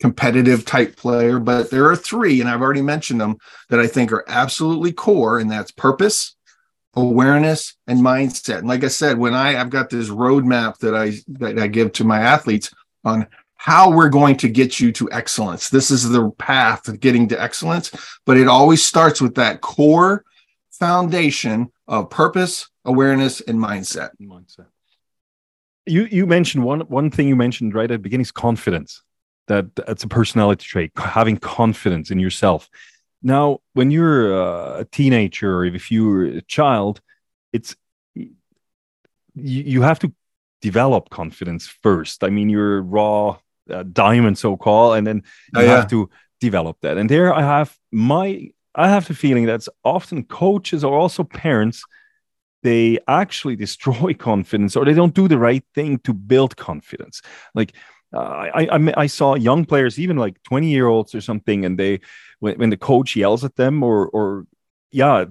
competitive 0.00 0.64
type 0.64 0.96
player. 0.96 1.38
But 1.38 1.70
there 1.70 1.86
are 1.86 1.96
three, 1.96 2.40
and 2.40 2.48
I've 2.48 2.62
already 2.62 2.82
mentioned 2.82 3.20
them 3.20 3.36
that 3.68 3.80
I 3.80 3.86
think 3.86 4.12
are 4.12 4.24
absolutely 4.26 4.92
core, 4.92 5.38
and 5.38 5.50
that's 5.50 5.70
purpose, 5.70 6.36
awareness, 6.94 7.74
and 7.86 8.00
mindset. 8.00 8.58
And 8.58 8.68
like 8.68 8.82
I 8.82 8.88
said, 8.88 9.18
when 9.18 9.34
I 9.34 9.60
I've 9.60 9.70
got 9.70 9.90
this 9.90 10.08
roadmap 10.08 10.78
that 10.78 10.94
I 10.94 11.12
that 11.38 11.58
I 11.58 11.66
give 11.66 11.92
to 11.94 12.04
my 12.04 12.20
athletes 12.20 12.72
on 13.04 13.26
how 13.56 13.90
we're 13.90 14.08
going 14.08 14.38
to 14.38 14.48
get 14.48 14.80
you 14.80 14.90
to 14.90 15.12
excellence. 15.12 15.68
This 15.68 15.90
is 15.90 16.08
the 16.08 16.30
path 16.30 16.88
of 16.88 16.98
getting 16.98 17.28
to 17.28 17.40
excellence, 17.40 17.90
but 18.24 18.38
it 18.38 18.48
always 18.48 18.82
starts 18.82 19.20
with 19.20 19.34
that 19.34 19.60
core 19.60 20.24
foundation 20.70 21.70
of 21.86 22.08
purpose, 22.08 22.70
awareness, 22.86 23.42
and 23.42 23.58
mindset. 23.58 24.10
Mindset. 24.18 24.64
You 25.84 26.04
you 26.04 26.26
mentioned 26.26 26.64
one 26.64 26.80
one 26.80 27.10
thing 27.10 27.28
you 27.28 27.36
mentioned 27.36 27.74
right 27.74 27.90
at 27.90 27.94
the 27.94 27.98
beginning 27.98 28.22
is 28.22 28.32
confidence. 28.32 29.02
That 29.50 29.74
that's 29.74 30.04
a 30.04 30.08
personality 30.08 30.64
trait, 30.64 30.92
having 30.96 31.36
confidence 31.36 32.12
in 32.12 32.20
yourself. 32.20 32.70
Now, 33.20 33.58
when 33.72 33.90
you're 33.90 34.30
a 34.80 34.84
teenager, 34.84 35.58
or 35.58 35.64
if 35.64 35.90
you're 35.90 36.24
a 36.24 36.42
child, 36.42 37.00
it's 37.52 37.74
you, 38.14 38.30
you 39.34 39.82
have 39.82 39.98
to 39.98 40.12
develop 40.62 41.10
confidence 41.10 41.66
first. 41.66 42.22
I 42.22 42.30
mean, 42.30 42.48
you're 42.48 42.80
raw 42.80 43.38
uh, 43.68 43.82
diamond, 43.82 44.38
so 44.38 44.56
called, 44.56 44.98
and 44.98 45.04
then 45.04 45.16
you 45.52 45.60
oh, 45.60 45.64
yeah. 45.64 45.76
have 45.76 45.90
to 45.90 46.08
develop 46.40 46.76
that. 46.82 46.96
And 46.96 47.10
there, 47.10 47.34
I 47.34 47.42
have 47.42 47.76
my 47.90 48.50
I 48.74 48.88
have 48.88 49.08
the 49.08 49.14
feeling 49.14 49.46
that's 49.46 49.68
often 49.82 50.22
coaches 50.22 50.84
or 50.84 50.96
also 50.96 51.24
parents 51.24 51.84
they 52.62 52.98
actually 53.08 53.56
destroy 53.66 54.14
confidence 54.14 54.76
or 54.76 54.84
they 54.84 54.94
don't 54.94 55.14
do 55.14 55.28
the 55.28 55.38
right 55.38 55.64
thing 55.74 55.98
to 56.00 56.12
build 56.12 56.56
confidence. 56.56 57.22
Like 57.54 57.72
uh, 58.12 58.18
I, 58.18 58.68
I, 58.72 58.92
I 58.96 59.06
saw 59.06 59.34
young 59.34 59.64
players, 59.64 59.98
even 59.98 60.16
like 60.16 60.42
20 60.42 60.68
year 60.68 60.86
olds 60.86 61.14
or 61.14 61.20
something, 61.20 61.64
and 61.64 61.78
they 61.78 62.00
when, 62.40 62.56
when 62.58 62.70
the 62.70 62.76
coach 62.76 63.14
yells 63.14 63.44
at 63.44 63.56
them 63.56 63.82
or 63.82 64.08
or 64.08 64.46
yeah, 64.90 65.26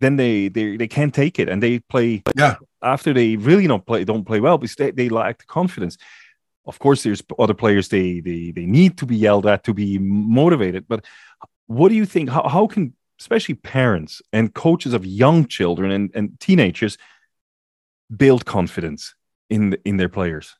then 0.00 0.16
they 0.16 0.48
they 0.48 0.76
they 0.76 0.88
can't 0.88 1.14
take 1.14 1.38
it 1.38 1.48
and 1.48 1.62
they 1.62 1.80
play 1.80 2.22
yeah 2.36 2.56
after 2.82 3.12
they 3.12 3.36
really 3.36 3.66
don't 3.66 3.84
play 3.84 4.04
don't 4.04 4.24
play 4.24 4.40
well 4.40 4.58
because 4.58 4.76
they, 4.76 4.90
they 4.90 5.08
lack 5.08 5.38
the 5.38 5.46
confidence. 5.46 5.96
Of 6.66 6.78
course, 6.78 7.02
there's 7.02 7.22
other 7.38 7.54
players 7.54 7.88
they 7.88 8.20
they 8.20 8.52
they 8.52 8.66
need 8.66 8.98
to 8.98 9.06
be 9.06 9.16
yelled 9.16 9.46
at 9.46 9.64
to 9.64 9.74
be 9.74 9.98
motivated. 9.98 10.86
But 10.88 11.04
what 11.66 11.88
do 11.88 11.96
you 11.96 12.06
think? 12.06 12.30
How 12.30 12.48
how 12.48 12.66
can 12.66 12.94
especially 13.20 13.54
parents 13.54 14.22
and 14.32 14.54
coaches 14.54 14.92
of 14.92 15.06
young 15.06 15.46
children 15.46 15.90
and, 15.90 16.10
and 16.14 16.38
teenagers 16.40 16.96
build 18.14 18.44
confidence 18.44 19.14
in 19.50 19.76
in 19.84 19.96
their 19.96 20.08
players 20.08 20.54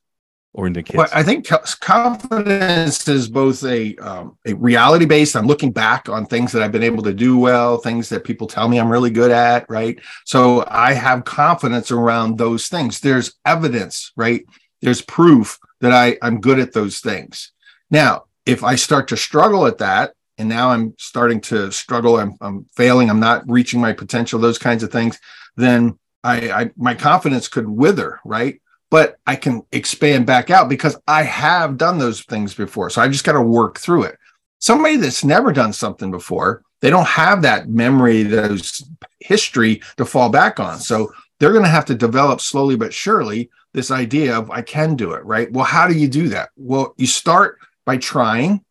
or 0.54 0.68
in 0.68 0.72
the 0.72 0.82
kids? 0.82 0.96
Well, 0.96 1.08
I 1.12 1.22
think 1.22 1.46
confidence 1.80 3.06
is 3.08 3.28
both 3.28 3.62
a 3.64 3.96
um, 3.96 4.38
a 4.46 4.54
reality 4.54 5.04
based. 5.04 5.36
I'm 5.36 5.46
looking 5.46 5.72
back 5.72 6.08
on 6.08 6.24
things 6.24 6.52
that 6.52 6.62
I've 6.62 6.72
been 6.72 6.82
able 6.82 7.02
to 7.02 7.12
do 7.12 7.36
well, 7.36 7.76
things 7.78 8.08
that 8.08 8.24
people 8.24 8.46
tell 8.46 8.68
me 8.68 8.78
I'm 8.78 8.90
really 8.90 9.10
good 9.10 9.32
at, 9.32 9.68
right? 9.68 9.98
So 10.24 10.64
I 10.68 10.94
have 10.94 11.24
confidence 11.24 11.90
around 11.90 12.38
those 12.38 12.68
things. 12.68 13.00
There's 13.00 13.34
evidence, 13.44 14.12
right? 14.16 14.44
There's 14.80 15.02
proof 15.02 15.58
that 15.80 15.92
I 15.92 16.16
I'm 16.22 16.40
good 16.40 16.60
at 16.60 16.72
those 16.72 17.00
things. 17.00 17.52
Now, 17.90 18.24
if 18.46 18.62
I 18.62 18.76
start 18.76 19.08
to 19.08 19.16
struggle 19.16 19.66
at 19.66 19.78
that, 19.78 20.14
and 20.38 20.48
now 20.48 20.70
I'm 20.70 20.94
starting 20.98 21.40
to 21.42 21.72
struggle, 21.72 22.16
I'm 22.16 22.36
I'm 22.40 22.66
failing, 22.76 23.10
I'm 23.10 23.20
not 23.20 23.42
reaching 23.48 23.80
my 23.80 23.92
potential, 23.92 24.38
those 24.38 24.58
kinds 24.58 24.84
of 24.84 24.92
things, 24.92 25.18
then 25.56 25.98
I, 26.22 26.50
I 26.50 26.70
my 26.76 26.94
confidence 26.94 27.48
could 27.48 27.68
wither, 27.68 28.20
right? 28.24 28.60
But 28.94 29.16
I 29.26 29.34
can 29.34 29.66
expand 29.72 30.24
back 30.24 30.50
out 30.50 30.68
because 30.68 30.96
I 31.08 31.24
have 31.24 31.76
done 31.76 31.98
those 31.98 32.20
things 32.22 32.54
before. 32.54 32.90
So 32.90 33.02
I 33.02 33.08
just 33.08 33.24
got 33.24 33.32
to 33.32 33.42
work 33.42 33.80
through 33.80 34.04
it. 34.04 34.16
Somebody 34.60 34.98
that's 34.98 35.24
never 35.24 35.50
done 35.50 35.72
something 35.72 36.12
before, 36.12 36.62
they 36.80 36.90
don't 36.90 37.08
have 37.08 37.42
that 37.42 37.68
memory, 37.68 38.22
those 38.22 38.84
history 39.18 39.82
to 39.96 40.04
fall 40.04 40.28
back 40.30 40.60
on. 40.60 40.78
So 40.78 41.12
they're 41.40 41.50
going 41.50 41.64
to 41.64 41.70
have 41.70 41.86
to 41.86 41.96
develop 41.96 42.40
slowly 42.40 42.76
but 42.76 42.94
surely 42.94 43.50
this 43.72 43.90
idea 43.90 44.38
of 44.38 44.48
I 44.52 44.62
can 44.62 44.94
do 44.94 45.14
it, 45.14 45.24
right? 45.24 45.50
Well, 45.50 45.64
how 45.64 45.88
do 45.88 45.94
you 45.94 46.06
do 46.06 46.28
that? 46.28 46.50
Well, 46.56 46.94
you 46.96 47.08
start 47.08 47.58
by 47.84 47.96
trying, 47.96 48.64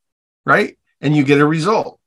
right? 0.46 0.78
And 1.02 1.14
you 1.14 1.26
get 1.26 1.42
a 1.42 1.46
result. 1.46 2.00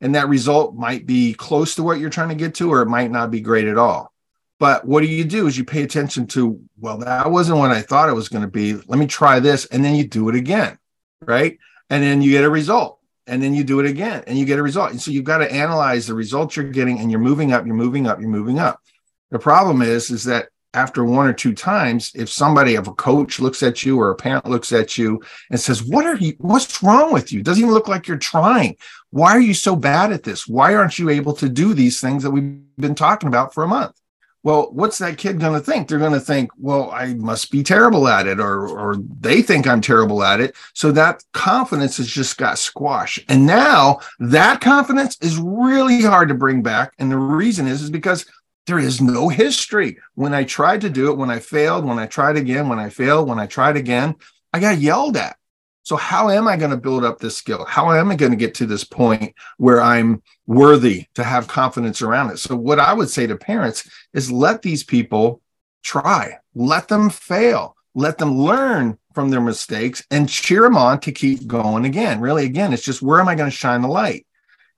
And 0.00 0.16
that 0.16 0.28
result 0.28 0.74
might 0.74 1.06
be 1.06 1.34
close 1.34 1.76
to 1.76 1.84
what 1.84 2.00
you're 2.00 2.10
trying 2.10 2.30
to 2.30 2.34
get 2.34 2.56
to, 2.56 2.72
or 2.72 2.82
it 2.82 2.88
might 2.88 3.12
not 3.12 3.30
be 3.30 3.40
great 3.40 3.68
at 3.68 3.78
all. 3.78 4.12
But 4.60 4.86
what 4.86 5.00
do 5.00 5.06
you 5.06 5.24
do 5.24 5.46
is 5.46 5.56
you 5.56 5.64
pay 5.64 5.82
attention 5.82 6.26
to, 6.28 6.60
well, 6.78 6.98
that 6.98 7.30
wasn't 7.30 7.58
what 7.58 7.70
I 7.70 7.80
thought 7.80 8.10
it 8.10 8.14
was 8.14 8.28
going 8.28 8.42
to 8.42 8.48
be. 8.48 8.74
Let 8.74 8.98
me 8.98 9.06
try 9.06 9.40
this. 9.40 9.64
And 9.64 9.82
then 9.82 9.94
you 9.94 10.06
do 10.06 10.28
it 10.28 10.34
again. 10.36 10.78
Right. 11.22 11.58
And 11.88 12.04
then 12.04 12.20
you 12.20 12.30
get 12.30 12.44
a 12.44 12.50
result. 12.50 12.98
And 13.26 13.42
then 13.42 13.54
you 13.54 13.64
do 13.64 13.80
it 13.80 13.86
again 13.86 14.24
and 14.26 14.38
you 14.38 14.44
get 14.44 14.58
a 14.58 14.62
result. 14.62 14.90
And 14.90 15.00
so 15.00 15.10
you've 15.10 15.24
got 15.24 15.38
to 15.38 15.50
analyze 15.50 16.06
the 16.06 16.14
results 16.14 16.56
you're 16.56 16.66
getting 16.66 16.98
and 16.98 17.10
you're 17.10 17.20
moving 17.20 17.52
up, 17.52 17.64
you're 17.64 17.74
moving 17.74 18.06
up, 18.06 18.20
you're 18.20 18.28
moving 18.28 18.58
up. 18.58 18.80
The 19.30 19.38
problem 19.38 19.82
is, 19.82 20.10
is 20.10 20.24
that 20.24 20.48
after 20.74 21.04
one 21.04 21.26
or 21.26 21.32
two 21.32 21.54
times, 21.54 22.10
if 22.14 22.28
somebody, 22.28 22.74
if 22.74 22.86
a 22.86 22.94
coach 22.94 23.40
looks 23.40 23.62
at 23.62 23.84
you 23.84 23.98
or 23.98 24.10
a 24.10 24.16
parent 24.16 24.46
looks 24.46 24.72
at 24.72 24.98
you 24.98 25.22
and 25.50 25.60
says, 25.60 25.82
What 25.82 26.06
are 26.06 26.16
you, 26.16 26.34
what's 26.38 26.82
wrong 26.82 27.12
with 27.12 27.32
you? 27.32 27.42
Doesn't 27.42 27.62
even 27.62 27.74
look 27.74 27.88
like 27.88 28.08
you're 28.08 28.18
trying. 28.18 28.76
Why 29.10 29.30
are 29.30 29.40
you 29.40 29.54
so 29.54 29.76
bad 29.76 30.12
at 30.12 30.22
this? 30.24 30.46
Why 30.46 30.74
aren't 30.74 30.98
you 30.98 31.08
able 31.08 31.34
to 31.34 31.48
do 31.48 31.72
these 31.72 32.00
things 32.00 32.24
that 32.24 32.30
we've 32.30 32.60
been 32.78 32.94
talking 32.94 33.28
about 33.28 33.54
for 33.54 33.64
a 33.64 33.68
month? 33.68 33.96
Well 34.42 34.70
what's 34.72 34.98
that 34.98 35.18
kid 35.18 35.40
going 35.40 35.52
to 35.52 35.60
think? 35.60 35.88
They're 35.88 35.98
going 35.98 36.12
to 36.12 36.20
think 36.20 36.50
well 36.58 36.90
i 36.90 37.14
must 37.14 37.50
be 37.50 37.62
terrible 37.62 38.08
at 38.08 38.26
it 38.26 38.40
or 38.40 38.66
or 38.68 38.96
they 39.20 39.42
think 39.42 39.66
i'm 39.66 39.80
terrible 39.80 40.22
at 40.22 40.40
it. 40.40 40.54
So 40.74 40.92
that 40.92 41.22
confidence 41.32 41.96
has 41.98 42.08
just 42.08 42.38
got 42.38 42.58
squashed. 42.58 43.24
And 43.28 43.46
now 43.46 44.00
that 44.18 44.60
confidence 44.60 45.16
is 45.20 45.38
really 45.38 46.02
hard 46.02 46.28
to 46.28 46.34
bring 46.34 46.62
back. 46.62 46.94
And 46.98 47.10
the 47.10 47.18
reason 47.18 47.66
is 47.66 47.82
is 47.82 47.90
because 47.90 48.26
there 48.66 48.78
is 48.78 49.00
no 49.00 49.28
history. 49.28 49.98
When 50.14 50.34
i 50.34 50.44
tried 50.44 50.82
to 50.82 50.90
do 50.90 51.10
it 51.10 51.16
when 51.16 51.30
i 51.30 51.38
failed 51.38 51.84
when 51.84 51.98
i 51.98 52.06
tried 52.06 52.36
again 52.36 52.68
when 52.68 52.78
i 52.78 52.88
failed 52.88 53.28
when 53.28 53.38
i 53.38 53.46
tried 53.46 53.76
again 53.76 54.16
i 54.52 54.60
got 54.60 54.78
yelled 54.78 55.16
at 55.16 55.36
so, 55.82 55.96
how 55.96 56.28
am 56.28 56.46
I 56.46 56.56
going 56.56 56.70
to 56.70 56.76
build 56.76 57.04
up 57.04 57.18
this 57.18 57.36
skill? 57.36 57.64
How 57.64 57.90
am 57.92 58.10
I 58.10 58.16
going 58.16 58.32
to 58.32 58.36
get 58.36 58.54
to 58.56 58.66
this 58.66 58.84
point 58.84 59.34
where 59.56 59.80
I'm 59.80 60.22
worthy 60.46 61.06
to 61.14 61.24
have 61.24 61.48
confidence 61.48 62.02
around 62.02 62.30
it? 62.30 62.38
So, 62.38 62.54
what 62.54 62.78
I 62.78 62.92
would 62.92 63.08
say 63.08 63.26
to 63.26 63.36
parents 63.36 63.88
is 64.12 64.30
let 64.30 64.62
these 64.62 64.84
people 64.84 65.40
try, 65.82 66.36
let 66.54 66.88
them 66.88 67.08
fail, 67.08 67.76
let 67.94 68.18
them 68.18 68.36
learn 68.36 68.98
from 69.14 69.30
their 69.30 69.40
mistakes 69.40 70.04
and 70.10 70.28
cheer 70.28 70.62
them 70.62 70.76
on 70.76 71.00
to 71.00 71.12
keep 71.12 71.46
going 71.46 71.84
again. 71.84 72.20
Really, 72.20 72.44
again, 72.44 72.72
it's 72.72 72.84
just 72.84 73.02
where 73.02 73.20
am 73.20 73.28
I 73.28 73.34
going 73.34 73.50
to 73.50 73.56
shine 73.56 73.82
the 73.82 73.88
light? 73.88 74.26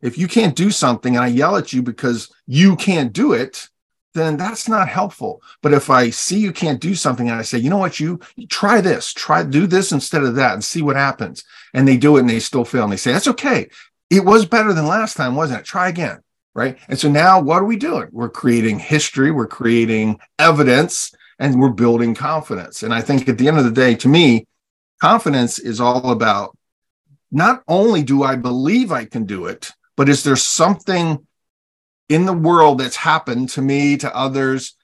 If 0.00 0.18
you 0.18 0.28
can't 0.28 0.56
do 0.56 0.70
something 0.70 1.16
and 1.16 1.24
I 1.24 1.28
yell 1.28 1.56
at 1.56 1.72
you 1.72 1.82
because 1.82 2.32
you 2.46 2.76
can't 2.76 3.12
do 3.12 3.32
it, 3.32 3.68
then 4.14 4.36
that's 4.36 4.68
not 4.68 4.88
helpful. 4.88 5.42
But 5.62 5.72
if 5.72 5.90
I 5.90 6.10
see 6.10 6.38
you 6.38 6.52
can't 6.52 6.80
do 6.80 6.94
something 6.94 7.28
and 7.28 7.38
I 7.38 7.42
say, 7.42 7.58
you 7.58 7.70
know 7.70 7.78
what, 7.78 8.00
you, 8.00 8.20
you 8.36 8.46
try 8.46 8.80
this, 8.80 9.12
try 9.12 9.42
do 9.42 9.66
this 9.66 9.92
instead 9.92 10.22
of 10.22 10.34
that 10.36 10.52
and 10.52 10.64
see 10.64 10.82
what 10.82 10.96
happens. 10.96 11.44
And 11.72 11.86
they 11.86 11.96
do 11.96 12.16
it 12.16 12.20
and 12.20 12.30
they 12.30 12.40
still 12.40 12.64
fail. 12.64 12.84
And 12.84 12.92
they 12.92 12.96
say, 12.96 13.12
that's 13.12 13.28
okay. 13.28 13.68
It 14.10 14.24
was 14.24 14.44
better 14.44 14.72
than 14.72 14.86
last 14.86 15.16
time, 15.16 15.34
wasn't 15.34 15.60
it? 15.60 15.66
Try 15.66 15.88
again. 15.88 16.20
Right. 16.54 16.78
And 16.88 16.98
so 16.98 17.10
now 17.10 17.40
what 17.40 17.62
are 17.62 17.64
we 17.64 17.76
doing? 17.76 18.08
We're 18.12 18.28
creating 18.28 18.78
history, 18.78 19.30
we're 19.30 19.46
creating 19.46 20.20
evidence, 20.38 21.10
and 21.38 21.58
we're 21.58 21.70
building 21.70 22.14
confidence. 22.14 22.82
And 22.82 22.92
I 22.92 23.00
think 23.00 23.26
at 23.26 23.38
the 23.38 23.48
end 23.48 23.56
of 23.56 23.64
the 23.64 23.70
day, 23.70 23.94
to 23.94 24.08
me, 24.08 24.46
confidence 25.00 25.58
is 25.58 25.80
all 25.80 26.10
about 26.10 26.56
not 27.30 27.62
only 27.66 28.02
do 28.02 28.22
I 28.22 28.36
believe 28.36 28.92
I 28.92 29.06
can 29.06 29.24
do 29.24 29.46
it, 29.46 29.72
but 29.96 30.10
is 30.10 30.24
there 30.24 30.36
something 30.36 31.26
in 32.12 32.26
the 32.26 32.32
world 32.32 32.78
that's 32.78 32.96
happened 32.96 33.48
to 33.50 33.62
me, 33.62 33.96
to 33.98 34.14
others, 34.14 34.74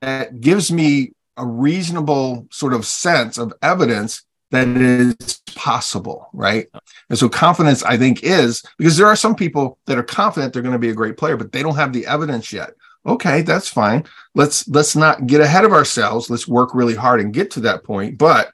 that 0.00 0.40
gives 0.40 0.70
me 0.70 1.12
a 1.36 1.46
reasonable 1.46 2.46
sort 2.50 2.74
of 2.74 2.84
sense 2.84 3.38
of 3.38 3.52
evidence 3.62 4.24
that 4.50 4.68
it 4.68 4.76
is 4.76 5.40
possible, 5.54 6.28
right? 6.34 6.68
And 7.08 7.18
so 7.18 7.28
confidence, 7.28 7.82
I 7.82 7.96
think, 7.96 8.22
is 8.22 8.62
because 8.76 8.96
there 8.98 9.06
are 9.06 9.16
some 9.16 9.34
people 9.34 9.78
that 9.86 9.96
are 9.96 10.02
confident 10.02 10.52
they're 10.52 10.62
going 10.62 10.72
to 10.72 10.78
be 10.78 10.90
a 10.90 10.94
great 10.94 11.16
player, 11.16 11.38
but 11.38 11.52
they 11.52 11.62
don't 11.62 11.76
have 11.76 11.92
the 11.92 12.06
evidence 12.06 12.52
yet. 12.52 12.74
Okay, 13.06 13.42
that's 13.42 13.66
fine. 13.66 14.04
Let's 14.34 14.68
let's 14.68 14.94
not 14.94 15.26
get 15.26 15.40
ahead 15.40 15.64
of 15.64 15.72
ourselves. 15.72 16.30
Let's 16.30 16.46
work 16.46 16.74
really 16.74 16.94
hard 16.94 17.20
and 17.20 17.32
get 17.32 17.50
to 17.52 17.60
that 17.60 17.82
point. 17.82 18.18
But 18.18 18.52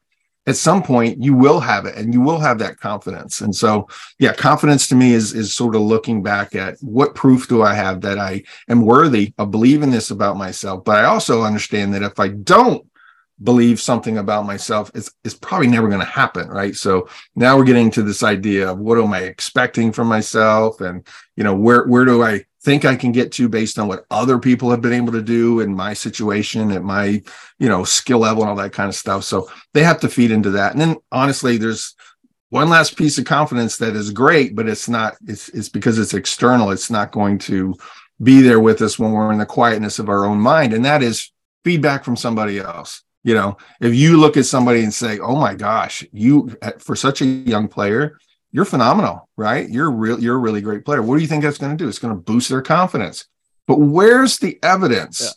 at 0.49 0.57
some 0.57 0.83
point 0.83 1.23
you 1.23 1.35
will 1.35 1.61
have 1.61 1.85
it 1.85 1.95
and 1.95 2.15
you 2.15 2.23
will 2.23 2.41
have 2.41 2.59
that 2.59 2.81
confidence. 2.81 3.43
And 3.43 3.55
so 3.55 3.87
yeah 4.19 4.33
confidence 4.33 4.89
to 4.89 4.97
me 4.97 5.13
is 5.13 5.35
is 5.35 5.55
sort 5.55 5.77
of 5.77 5.83
looking 5.83 6.23
back 6.23 6.55
at 6.55 6.79
what 6.81 7.15
proof 7.15 7.49
do 7.49 7.63
i 7.63 7.75
have 7.75 8.01
that 8.01 8.19
i 8.19 8.43
am 8.69 8.81
worthy 8.83 9.35
of 9.39 9.51
believing 9.51 9.91
this 9.91 10.11
about 10.11 10.37
myself? 10.37 10.85
But 10.85 10.97
i 10.97 11.05
also 11.05 11.43
understand 11.43 11.95
that 11.95 12.03
if 12.03 12.19
i 12.19 12.29
don't 12.29 12.85
believe 13.41 13.79
something 13.81 14.19
about 14.19 14.47
myself 14.47 14.91
it's, 14.97 15.13
it's 15.23 15.35
probably 15.35 15.69
never 15.69 15.87
going 15.87 16.01
to 16.01 16.07
happen 16.23 16.49
right? 16.49 16.75
So 16.75 17.09
now 17.37 17.57
we're 17.57 17.65
getting 17.65 17.91
to 17.93 18.03
this 18.03 18.23
idea 18.23 18.71
of 18.71 18.79
what 18.79 18.99
am 18.99 19.13
i 19.13 19.21
expecting 19.21 19.93
from 19.93 20.09
myself 20.09 20.81
and 20.81 21.07
you 21.37 21.45
know 21.45 21.55
where 21.55 21.85
where 21.87 22.07
do 22.07 22.23
i 22.23 22.45
think 22.63 22.85
I 22.85 22.97
can 22.97 23.13
get 23.13 23.33
to 23.33 23.49
based 23.49 23.79
on 23.79 23.89
what 23.89 24.05
other 24.11 24.39
people 24.39 24.71
have 24.71 24.81
been 24.81 24.93
able 24.93 25.13
to 25.13 25.23
do 25.23 25.61
in 25.61 25.75
my 25.75 25.95
situation, 25.95 26.73
at 26.73 26.83
my, 26.83 27.23
you 27.59 27.69
know, 27.69 27.85
skill 27.85 28.19
level 28.19 28.43
and 28.43 28.51
all 28.51 28.57
that 28.57 28.73
kind 28.73 28.89
of 28.89 28.95
stuff. 28.95 29.25
So 29.25 29.49
they 29.75 29.83
have 29.85 30.01
to 30.01 30.09
feed 30.09 30.31
into 30.31 30.51
that. 30.51 30.73
And 30.73 30.81
then 30.81 30.97
honestly, 31.13 31.57
there's 31.57 31.95
one 32.51 32.69
last 32.69 32.97
piece 32.97 33.19
of 33.19 33.27
confidence 33.27 33.77
that 33.77 33.95
is 33.95 34.11
great, 34.11 34.57
but 34.57 34.69
it's 34.69 34.89
not, 34.89 35.17
it's, 35.27 35.49
it's 35.51 35.69
because 35.69 35.99
it's 35.99 36.15
external. 36.15 36.71
It's 36.71 36.91
not 36.91 37.13
going 37.13 37.39
to 37.41 37.77
be 38.23 38.41
there 38.41 38.61
with 38.61 38.83
us 38.83 38.99
when 38.99 39.13
we're 39.13 39.33
in 39.33 39.39
the 39.39 39.47
quietness 39.47 39.99
of 39.99 40.09
our 40.09 40.25
own 40.25 40.41
mind. 40.41 40.73
And 40.73 40.85
that 40.85 41.03
is 41.03 41.31
feedback 41.65 42.05
from 42.05 42.17
somebody 42.17 42.59
else. 42.59 43.03
You 43.25 43.35
know, 43.35 43.59
if 43.81 43.95
you 43.95 44.17
look 44.17 44.37
at 44.37 44.47
somebody 44.47 44.83
and 44.83 44.95
say, 44.95 45.19
"Oh 45.19 45.37
my 45.37 45.55
gosh, 45.55 46.07
you 46.13 46.57
for 46.79 46.97
such 46.97 47.21
a 47.21 47.27
young 47.27 47.69
player, 47.69 48.17
you're 48.51 48.65
phenomenal, 48.65 49.29
right? 49.37 49.69
You're 49.69 49.91
real. 49.91 50.19
You're 50.21 50.37
a 50.37 50.39
really 50.39 50.61
great 50.61 50.85
player. 50.85 51.03
What 51.03 51.17
do 51.17 51.23
you 51.23 51.29
think 51.29 51.43
that's 51.43 51.59
going 51.59 51.77
to 51.77 51.83
do? 51.83 51.89
It's 51.89 51.99
going 51.99 52.15
to 52.15 52.21
boost 52.21 52.49
their 52.49 52.63
confidence. 52.63 53.27
But 53.67 53.77
where's 53.77 54.39
the 54.39 54.59
evidence? 54.63 55.21
Yeah. 55.21 55.31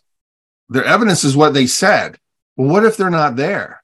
Their 0.69 0.85
evidence 0.85 1.23
is 1.23 1.35
what 1.35 1.53
they 1.53 1.67
said. 1.67 2.17
Well, 2.55 2.69
what 2.69 2.85
if 2.85 2.95
they're 2.95 3.09
not 3.09 3.35
there? 3.35 3.83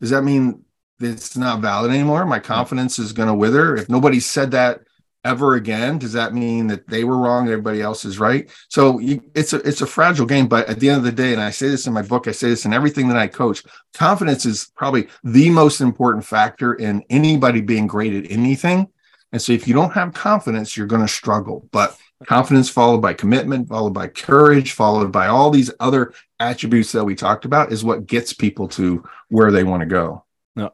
Does 0.00 0.10
that 0.10 0.22
mean 0.22 0.64
it's 1.00 1.36
not 1.36 1.60
valid 1.60 1.90
anymore? 1.90 2.24
My 2.24 2.38
confidence 2.38 2.98
is 2.98 3.12
going 3.12 3.28
to 3.28 3.34
wither. 3.34 3.76
If 3.76 3.88
nobody 3.88 4.20
said 4.20 4.52
that 4.52 4.80
ever 5.24 5.54
again, 5.54 5.98
does 5.98 6.12
that 6.12 6.34
mean 6.34 6.68
that 6.68 6.86
they 6.88 7.04
were 7.04 7.18
wrong 7.18 7.42
and 7.42 7.50
everybody 7.50 7.82
else 7.82 8.04
is 8.04 8.18
right? 8.18 8.50
So 8.68 8.98
you, 8.98 9.22
it's 9.34 9.52
a 9.52 9.56
it's 9.58 9.80
a 9.80 9.86
fragile 9.86 10.26
game. 10.26 10.48
But 10.48 10.68
at 10.68 10.80
the 10.80 10.88
end 10.88 10.98
of 10.98 11.04
the 11.04 11.12
day, 11.12 11.32
and 11.32 11.42
I 11.42 11.50
say 11.50 11.68
this 11.68 11.86
in 11.86 11.92
my 11.92 12.02
book, 12.02 12.28
I 12.28 12.32
say 12.32 12.48
this 12.48 12.64
in 12.64 12.72
everything 12.72 13.08
that 13.08 13.16
I 13.16 13.26
coach. 13.26 13.62
Confidence 13.94 14.46
is 14.46 14.70
probably 14.76 15.08
the 15.24 15.50
most 15.50 15.80
important 15.80 16.24
factor 16.24 16.74
in 16.74 17.04
anybody 17.10 17.60
being 17.60 17.86
great 17.86 18.12
at 18.14 18.30
anything. 18.30 18.88
And 19.32 19.42
so 19.42 19.52
if 19.52 19.68
you 19.68 19.74
don't 19.74 19.92
have 19.92 20.14
confidence, 20.14 20.76
you're 20.76 20.86
going 20.86 21.02
to 21.02 21.12
struggle. 21.12 21.68
But 21.70 21.96
confidence 22.26 22.70
followed 22.70 23.02
by 23.02 23.12
commitment, 23.12 23.68
followed 23.68 23.92
by 23.92 24.08
courage, 24.08 24.72
followed 24.72 25.12
by 25.12 25.26
all 25.26 25.50
these 25.50 25.70
other 25.80 26.14
attributes 26.40 26.92
that 26.92 27.04
we 27.04 27.14
talked 27.14 27.44
about 27.44 27.72
is 27.72 27.84
what 27.84 28.06
gets 28.06 28.32
people 28.32 28.68
to 28.68 29.04
where 29.28 29.50
they 29.50 29.64
want 29.64 29.80
to 29.80 29.86
go. 29.86 30.24
No. 30.56 30.72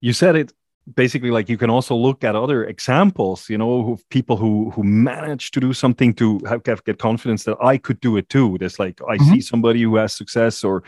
You 0.00 0.12
said 0.12 0.36
it 0.36 0.52
basically 0.94 1.30
like 1.30 1.48
you 1.48 1.58
can 1.58 1.70
also 1.70 1.94
look 1.94 2.24
at 2.24 2.34
other 2.34 2.64
examples 2.64 3.48
you 3.48 3.58
know 3.58 3.92
of 3.92 4.08
people 4.08 4.36
who 4.36 4.70
who 4.70 4.82
manage 4.82 5.50
to 5.50 5.60
do 5.60 5.72
something 5.72 6.14
to 6.14 6.38
have, 6.48 6.64
have 6.66 6.84
get 6.84 6.98
confidence 6.98 7.44
that 7.44 7.56
i 7.62 7.76
could 7.76 8.00
do 8.00 8.16
it 8.16 8.28
too 8.28 8.56
there's 8.58 8.78
like 8.78 9.00
i 9.08 9.16
mm-hmm. 9.16 9.32
see 9.32 9.40
somebody 9.40 9.82
who 9.82 9.96
has 9.96 10.12
success 10.12 10.64
or 10.64 10.82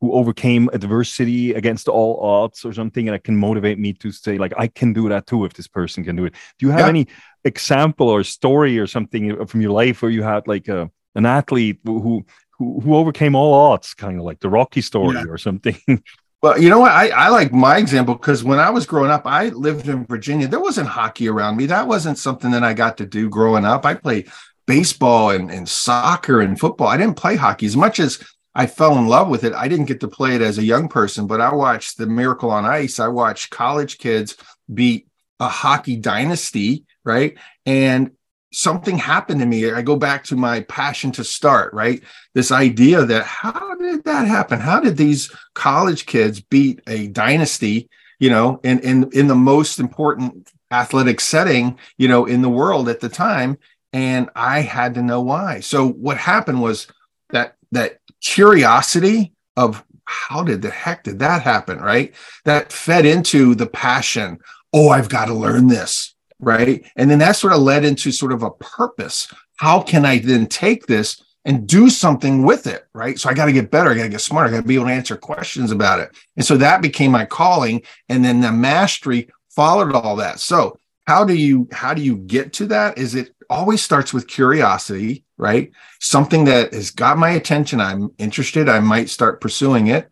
who 0.00 0.12
overcame 0.12 0.68
adversity 0.72 1.54
against 1.54 1.88
all 1.88 2.18
odds 2.20 2.64
or 2.64 2.72
something 2.72 3.08
and 3.08 3.14
it 3.14 3.24
can 3.24 3.36
motivate 3.36 3.78
me 3.78 3.92
to 3.92 4.10
say 4.10 4.36
like 4.38 4.52
i 4.58 4.66
can 4.66 4.92
do 4.92 5.08
that 5.08 5.26
too 5.26 5.44
if 5.44 5.52
this 5.54 5.68
person 5.68 6.04
can 6.04 6.16
do 6.16 6.24
it 6.24 6.34
do 6.58 6.66
you 6.66 6.72
have 6.72 6.80
yeah. 6.80 6.88
any 6.88 7.06
example 7.44 8.08
or 8.08 8.22
story 8.24 8.78
or 8.78 8.86
something 8.86 9.46
from 9.46 9.60
your 9.60 9.72
life 9.72 10.02
where 10.02 10.10
you 10.10 10.22
had 10.22 10.46
like 10.46 10.68
a 10.68 10.90
an 11.14 11.26
athlete 11.26 11.78
who 11.84 12.24
who, 12.58 12.80
who 12.80 12.94
overcame 12.94 13.34
all 13.34 13.54
odds 13.54 13.94
kind 13.94 14.18
of 14.18 14.24
like 14.24 14.40
the 14.40 14.48
rocky 14.48 14.80
story 14.80 15.16
yeah. 15.16 15.24
or 15.28 15.38
something 15.38 15.76
Well, 16.42 16.60
you 16.60 16.70
know 16.70 16.80
what? 16.80 16.90
I, 16.90 17.08
I 17.10 17.28
like 17.28 17.52
my 17.52 17.76
example 17.76 18.16
because 18.16 18.42
when 18.42 18.58
I 18.58 18.70
was 18.70 18.84
growing 18.84 19.12
up, 19.12 19.26
I 19.26 19.50
lived 19.50 19.88
in 19.88 20.04
Virginia. 20.06 20.48
There 20.48 20.58
wasn't 20.58 20.88
hockey 20.88 21.28
around 21.28 21.56
me. 21.56 21.66
That 21.66 21.86
wasn't 21.86 22.18
something 22.18 22.50
that 22.50 22.64
I 22.64 22.74
got 22.74 22.96
to 22.98 23.06
do 23.06 23.28
growing 23.28 23.64
up. 23.64 23.86
I 23.86 23.94
played 23.94 24.28
baseball 24.66 25.30
and, 25.30 25.52
and 25.52 25.68
soccer 25.68 26.40
and 26.40 26.58
football. 26.58 26.88
I 26.88 26.96
didn't 26.96 27.16
play 27.16 27.36
hockey 27.36 27.66
as 27.66 27.76
much 27.76 28.00
as 28.00 28.20
I 28.56 28.66
fell 28.66 28.98
in 28.98 29.06
love 29.06 29.28
with 29.28 29.44
it. 29.44 29.52
I 29.52 29.68
didn't 29.68 29.86
get 29.86 30.00
to 30.00 30.08
play 30.08 30.34
it 30.34 30.42
as 30.42 30.58
a 30.58 30.64
young 30.64 30.88
person, 30.88 31.28
but 31.28 31.40
I 31.40 31.54
watched 31.54 31.96
the 31.96 32.06
Miracle 32.06 32.50
on 32.50 32.64
Ice. 32.64 32.98
I 32.98 33.06
watched 33.06 33.50
college 33.50 33.98
kids 33.98 34.36
beat 34.72 35.06
a 35.38 35.48
hockey 35.48 35.96
dynasty, 35.96 36.86
right? 37.04 37.38
And 37.66 38.10
something 38.52 38.98
happened 38.98 39.40
to 39.40 39.46
me. 39.46 39.70
I 39.70 39.82
go 39.82 39.96
back 39.96 40.24
to 40.24 40.36
my 40.36 40.60
passion 40.62 41.10
to 41.12 41.24
start, 41.24 41.72
right? 41.72 42.02
This 42.34 42.52
idea 42.52 43.04
that 43.04 43.24
how 43.24 43.74
did 43.76 44.04
that 44.04 44.28
happen? 44.28 44.60
How 44.60 44.80
did 44.80 44.96
these 44.96 45.32
college 45.54 46.06
kids 46.06 46.40
beat 46.40 46.80
a 46.86 47.08
dynasty, 47.08 47.88
you 48.18 48.30
know, 48.30 48.60
in 48.62 48.78
in 48.80 49.10
in 49.12 49.26
the 49.26 49.34
most 49.34 49.80
important 49.80 50.52
athletic 50.70 51.20
setting, 51.20 51.78
you 51.96 52.08
know, 52.08 52.26
in 52.26 52.42
the 52.42 52.48
world 52.48 52.88
at 52.88 53.00
the 53.00 53.08
time? 53.08 53.58
And 53.92 54.30
I 54.34 54.60
had 54.60 54.94
to 54.94 55.02
know 55.02 55.20
why. 55.20 55.60
So 55.60 55.88
what 55.88 56.16
happened 56.16 56.62
was 56.62 56.86
that 57.30 57.56
that 57.72 57.98
curiosity 58.20 59.32
of 59.56 59.84
how 60.04 60.42
did 60.42 60.62
the 60.62 60.70
heck 60.70 61.04
did 61.04 61.18
that 61.20 61.42
happen, 61.42 61.78
right? 61.78 62.14
That 62.44 62.72
fed 62.72 63.06
into 63.06 63.54
the 63.54 63.66
passion. 63.66 64.38
Oh, 64.72 64.90
I've 64.90 65.08
got 65.08 65.26
to 65.26 65.34
learn 65.34 65.68
this 65.68 66.14
right? 66.42 66.84
And 66.96 67.10
then 67.10 67.20
that 67.20 67.36
sort 67.36 67.54
of 67.54 67.60
led 67.60 67.84
into 67.84 68.12
sort 68.12 68.32
of 68.32 68.42
a 68.42 68.50
purpose. 68.50 69.32
How 69.56 69.80
can 69.80 70.04
I 70.04 70.18
then 70.18 70.46
take 70.46 70.86
this 70.86 71.22
and 71.44 71.66
do 71.66 71.88
something 71.88 72.42
with 72.42 72.66
it, 72.66 72.86
right? 72.92 73.18
So 73.18 73.30
I 73.30 73.34
got 73.34 73.46
to 73.46 73.52
get 73.52 73.70
better. 73.70 73.90
I 73.90 73.94
got 73.94 74.02
to 74.02 74.08
get 74.08 74.20
smarter. 74.20 74.48
I 74.48 74.52
got 74.52 74.62
to 74.62 74.68
be 74.68 74.74
able 74.74 74.86
to 74.86 74.92
answer 74.92 75.16
questions 75.16 75.70
about 75.70 76.00
it. 76.00 76.10
And 76.36 76.44
so 76.44 76.56
that 76.58 76.82
became 76.82 77.10
my 77.10 77.24
calling. 77.24 77.82
And 78.08 78.24
then 78.24 78.40
the 78.40 78.52
mastery 78.52 79.30
followed 79.50 79.94
all 79.94 80.16
that. 80.16 80.40
So 80.40 80.78
how 81.06 81.24
do 81.24 81.34
you 81.34 81.68
how 81.72 81.94
do 81.94 82.02
you 82.02 82.16
get 82.16 82.52
to 82.54 82.66
that? 82.66 82.98
Is 82.98 83.14
it 83.14 83.34
always 83.50 83.82
starts 83.82 84.12
with 84.12 84.28
curiosity, 84.28 85.24
right? 85.36 85.72
Something 86.00 86.44
that 86.44 86.72
has 86.72 86.90
got 86.90 87.18
my 87.18 87.30
attention. 87.30 87.80
I'm 87.80 88.12
interested. 88.18 88.68
I 88.68 88.80
might 88.80 89.10
start 89.10 89.40
pursuing 89.40 89.88
it 89.88 90.08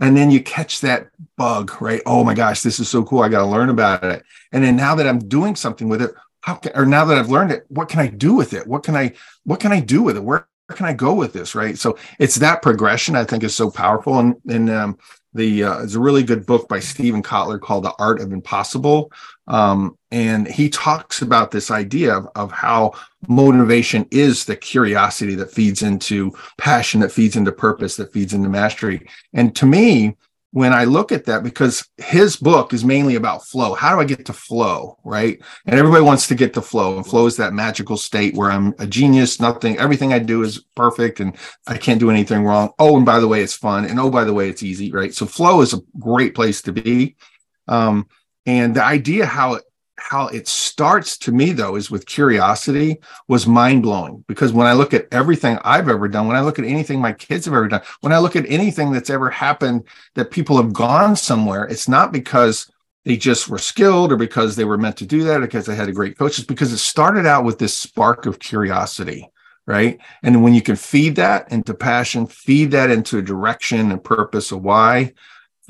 and 0.00 0.16
then 0.16 0.30
you 0.30 0.42
catch 0.42 0.80
that 0.80 1.08
bug 1.36 1.80
right? 1.80 2.02
Oh 2.06 2.24
my 2.24 2.34
gosh 2.34 2.62
this 2.62 2.80
is 2.80 2.88
so 2.88 3.04
cool. 3.04 3.22
I 3.22 3.28
got 3.28 3.40
to 3.40 3.46
learn 3.46 3.68
about 3.68 4.04
it. 4.04 4.24
And 4.52 4.64
then 4.64 4.76
now 4.76 4.94
that 4.96 5.06
i'm 5.06 5.18
doing 5.18 5.54
something 5.56 5.88
with 5.88 6.02
it 6.02 6.12
how 6.42 6.54
can, 6.54 6.72
or 6.74 6.86
now 6.86 7.04
that 7.04 7.18
i've 7.18 7.30
learned 7.30 7.52
it 7.52 7.64
what 7.68 7.88
can 7.88 8.00
i 8.00 8.06
do 8.06 8.34
with 8.34 8.52
it? 8.52 8.66
What 8.66 8.82
can 8.82 8.96
i 8.96 9.12
what 9.44 9.60
can 9.60 9.72
i 9.72 9.80
do 9.80 10.02
with 10.02 10.16
it? 10.16 10.24
Where, 10.24 10.46
where 10.66 10.76
can 10.76 10.86
i 10.86 10.92
go 10.92 11.14
with 11.14 11.32
this 11.32 11.54
right? 11.54 11.78
So 11.78 11.98
it's 12.18 12.36
that 12.36 12.62
progression 12.62 13.16
i 13.16 13.24
think 13.24 13.44
is 13.44 13.54
so 13.54 13.70
powerful. 13.70 14.18
And 14.18 14.36
and 14.48 14.70
um, 14.70 14.98
the 15.34 15.64
uh, 15.64 15.82
it's 15.82 15.94
a 15.94 16.00
really 16.00 16.22
good 16.22 16.46
book 16.46 16.68
by 16.68 16.80
Steven 16.80 17.22
Kotler 17.22 17.60
called 17.60 17.84
The 17.84 17.94
Art 17.98 18.20
of 18.20 18.32
Impossible. 18.32 19.12
Um, 19.50 19.98
and 20.12 20.46
he 20.46 20.70
talks 20.70 21.22
about 21.22 21.50
this 21.50 21.72
idea 21.72 22.14
of, 22.14 22.28
of 22.36 22.52
how 22.52 22.92
motivation 23.26 24.06
is 24.12 24.44
the 24.44 24.54
curiosity 24.54 25.34
that 25.34 25.50
feeds 25.50 25.82
into 25.82 26.32
passion, 26.56 27.00
that 27.00 27.10
feeds 27.10 27.34
into 27.34 27.50
purpose, 27.50 27.96
that 27.96 28.12
feeds 28.12 28.32
into 28.32 28.48
mastery. 28.48 29.08
And 29.34 29.54
to 29.56 29.66
me, 29.66 30.16
when 30.52 30.72
I 30.72 30.84
look 30.84 31.10
at 31.10 31.24
that, 31.24 31.42
because 31.42 31.88
his 31.96 32.36
book 32.36 32.72
is 32.72 32.84
mainly 32.84 33.16
about 33.16 33.44
flow. 33.44 33.74
How 33.74 33.94
do 33.94 34.00
I 34.00 34.04
get 34.04 34.26
to 34.26 34.32
flow? 34.32 34.98
Right. 35.04 35.40
And 35.66 35.78
everybody 35.78 36.02
wants 36.02 36.28
to 36.28 36.34
get 36.36 36.54
to 36.54 36.62
flow. 36.62 36.96
And 36.96 37.06
flow 37.06 37.26
is 37.26 37.36
that 37.36 37.52
magical 37.52 37.96
state 37.96 38.34
where 38.36 38.50
I'm 38.52 38.74
a 38.78 38.86
genius. 38.86 39.40
Nothing, 39.40 39.78
everything 39.78 40.12
I 40.12 40.20
do 40.20 40.42
is 40.42 40.64
perfect 40.76 41.18
and 41.18 41.36
I 41.66 41.76
can't 41.76 42.00
do 42.00 42.10
anything 42.10 42.44
wrong. 42.44 42.70
Oh, 42.78 42.96
and 42.96 43.06
by 43.06 43.20
the 43.20 43.28
way, 43.28 43.42
it's 43.42 43.54
fun. 43.56 43.84
And 43.84 43.98
oh, 43.98 44.10
by 44.10 44.24
the 44.24 44.32
way, 44.32 44.48
it's 44.48 44.62
easy. 44.62 44.92
Right. 44.92 45.14
So 45.14 45.26
flow 45.26 45.60
is 45.60 45.72
a 45.72 45.80
great 45.98 46.36
place 46.36 46.62
to 46.62 46.72
be. 46.72 47.16
Um, 47.68 48.08
and 48.46 48.74
the 48.74 48.84
idea 48.84 49.26
how 49.26 49.54
it 49.54 49.64
how 50.00 50.28
it 50.28 50.48
starts 50.48 51.18
to 51.18 51.30
me 51.30 51.52
though 51.52 51.76
is 51.76 51.90
with 51.90 52.06
curiosity 52.06 52.98
was 53.28 53.46
mind 53.46 53.82
blowing 53.82 54.24
because 54.26 54.52
when 54.52 54.66
I 54.66 54.72
look 54.72 54.94
at 54.94 55.06
everything 55.12 55.58
I've 55.62 55.88
ever 55.88 56.08
done, 56.08 56.26
when 56.26 56.36
I 56.36 56.40
look 56.40 56.58
at 56.58 56.64
anything 56.64 57.00
my 57.00 57.12
kids 57.12 57.44
have 57.44 57.54
ever 57.54 57.68
done, 57.68 57.82
when 58.00 58.12
I 58.12 58.18
look 58.18 58.34
at 58.34 58.48
anything 58.48 58.92
that's 58.92 59.10
ever 59.10 59.28
happened 59.28 59.84
that 60.14 60.30
people 60.30 60.56
have 60.56 60.72
gone 60.72 61.16
somewhere, 61.16 61.64
it's 61.64 61.88
not 61.88 62.12
because 62.12 62.70
they 63.04 63.16
just 63.16 63.48
were 63.48 63.58
skilled 63.58 64.12
or 64.12 64.16
because 64.16 64.56
they 64.56 64.64
were 64.64 64.78
meant 64.78 64.96
to 64.98 65.06
do 65.06 65.24
that 65.24 65.38
or 65.38 65.46
because 65.46 65.66
they 65.66 65.76
had 65.76 65.88
a 65.88 65.92
great 65.92 66.18
coach. 66.18 66.38
It's 66.38 66.46
because 66.46 66.72
it 66.72 66.78
started 66.78 67.26
out 67.26 67.44
with 67.44 67.58
this 67.58 67.74
spark 67.74 68.26
of 68.26 68.38
curiosity, 68.38 69.28
right? 69.66 69.98
And 70.22 70.42
when 70.42 70.54
you 70.54 70.62
can 70.62 70.76
feed 70.76 71.16
that 71.16 71.50
into 71.52 71.74
passion, 71.74 72.26
feed 72.26 72.70
that 72.72 72.90
into 72.90 73.18
a 73.18 73.22
direction 73.22 73.90
and 73.90 74.02
purpose 74.02 74.52
of 74.52 74.62
why, 74.62 75.12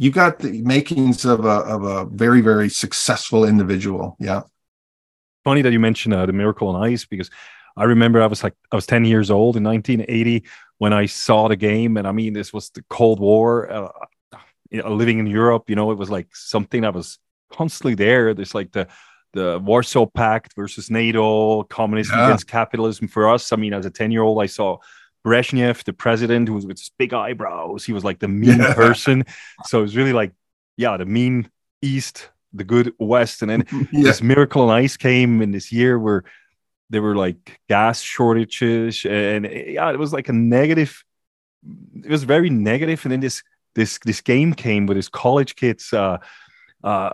you 0.01 0.11
got 0.11 0.39
the 0.39 0.63
makings 0.63 1.27
of 1.27 1.45
a 1.45 1.59
of 1.75 1.85
a 1.85 2.07
very 2.07 2.41
very 2.41 2.71
successful 2.71 3.45
individual. 3.45 4.17
Yeah. 4.19 4.45
Funny 5.45 5.61
that 5.61 5.73
you 5.73 5.79
mentioned 5.79 6.15
uh, 6.15 6.25
the 6.25 6.33
Miracle 6.33 6.69
on 6.69 6.83
Ice 6.83 7.05
because 7.05 7.31
I 7.77 7.85
remember 7.85 8.23
I 8.23 8.27
was 8.27 8.43
like 8.43 8.55
I 8.73 8.77
was 8.77 8.87
ten 8.87 9.05
years 9.05 9.31
old 9.31 9.59
in 9.59 9.63
1980 9.63 10.45
when 10.79 10.95
I 10.95 11.05
saw 11.05 11.49
the 11.49 11.57
game, 11.57 11.99
and 11.99 12.09
I 12.09 12.13
mean 12.13 12.33
this 12.33 12.51
was 12.51 12.71
the 12.71 12.83
Cold 12.89 13.21
War. 13.21 13.71
Uh, 13.71 13.89
living 14.89 15.19
in 15.19 15.27
Europe, 15.27 15.69
you 15.69 15.77
know, 15.77 15.91
it 15.91 15.99
was 15.99 16.09
like 16.09 16.35
something 16.35 16.81
that 16.81 16.95
was 16.95 17.19
constantly 17.53 17.95
there. 17.95 18.33
There's 18.33 18.55
like 18.55 18.73
the 18.73 18.89
the 19.35 19.59
Warsaw 19.59 20.07
Pact 20.07 20.55
versus 20.57 20.91
NATO, 20.91 21.65
communism 21.65 22.19
yeah. 22.19 22.29
against 22.29 22.47
capitalism. 22.47 23.07
For 23.07 23.29
us, 23.29 23.53
I 23.53 23.57
mean, 23.57 23.75
as 23.75 23.85
a 23.85 23.91
ten 23.91 24.11
year 24.11 24.23
old, 24.23 24.43
I 24.43 24.47
saw 24.47 24.79
Brezhnev, 25.24 25.85
the 25.85 25.92
president, 25.92 26.48
who 26.48 26.54
was 26.54 26.66
with 26.66 26.78
his 26.78 26.90
big 26.98 27.12
eyebrows. 27.12 27.85
He 27.85 27.92
was 27.92 28.04
like 28.04 28.18
the 28.18 28.28
mean 28.28 28.59
yeah. 28.59 28.74
person. 28.74 29.24
So 29.66 29.80
it 29.80 29.83
was 29.83 29.96
really 29.96 30.12
like, 30.12 30.33
yeah, 30.76 30.96
the 30.96 31.06
mean 31.06 31.50
East, 31.83 32.30
the 32.52 32.64
good 32.64 32.92
West. 32.98 33.42
And 33.42 33.50
then 33.50 33.66
yeah. 33.92 34.04
this 34.04 34.22
miracle 34.22 34.62
on 34.62 34.70
ice 34.70 34.96
came 34.96 35.42
in 35.42 35.50
this 35.50 35.72
year 35.72 35.98
where 35.98 36.24
there 36.88 37.02
were 37.02 37.16
like 37.16 37.61
gas 37.68 38.00
shortages. 38.00 39.04
And 39.04 39.44
yeah, 39.46 39.90
it 39.90 39.98
was 39.98 40.12
like 40.12 40.28
a 40.28 40.33
negative. 40.33 41.04
It 42.04 42.11
was 42.11 42.24
very 42.24 42.50
negative. 42.50 43.04
And 43.04 43.12
then 43.12 43.20
this 43.20 43.42
this 43.74 43.98
this 44.04 44.20
game 44.20 44.54
came 44.54 44.87
with 44.87 44.96
his 44.96 45.09
college 45.09 45.54
kids 45.56 45.92
uh, 45.92 46.18
uh, 46.83 47.11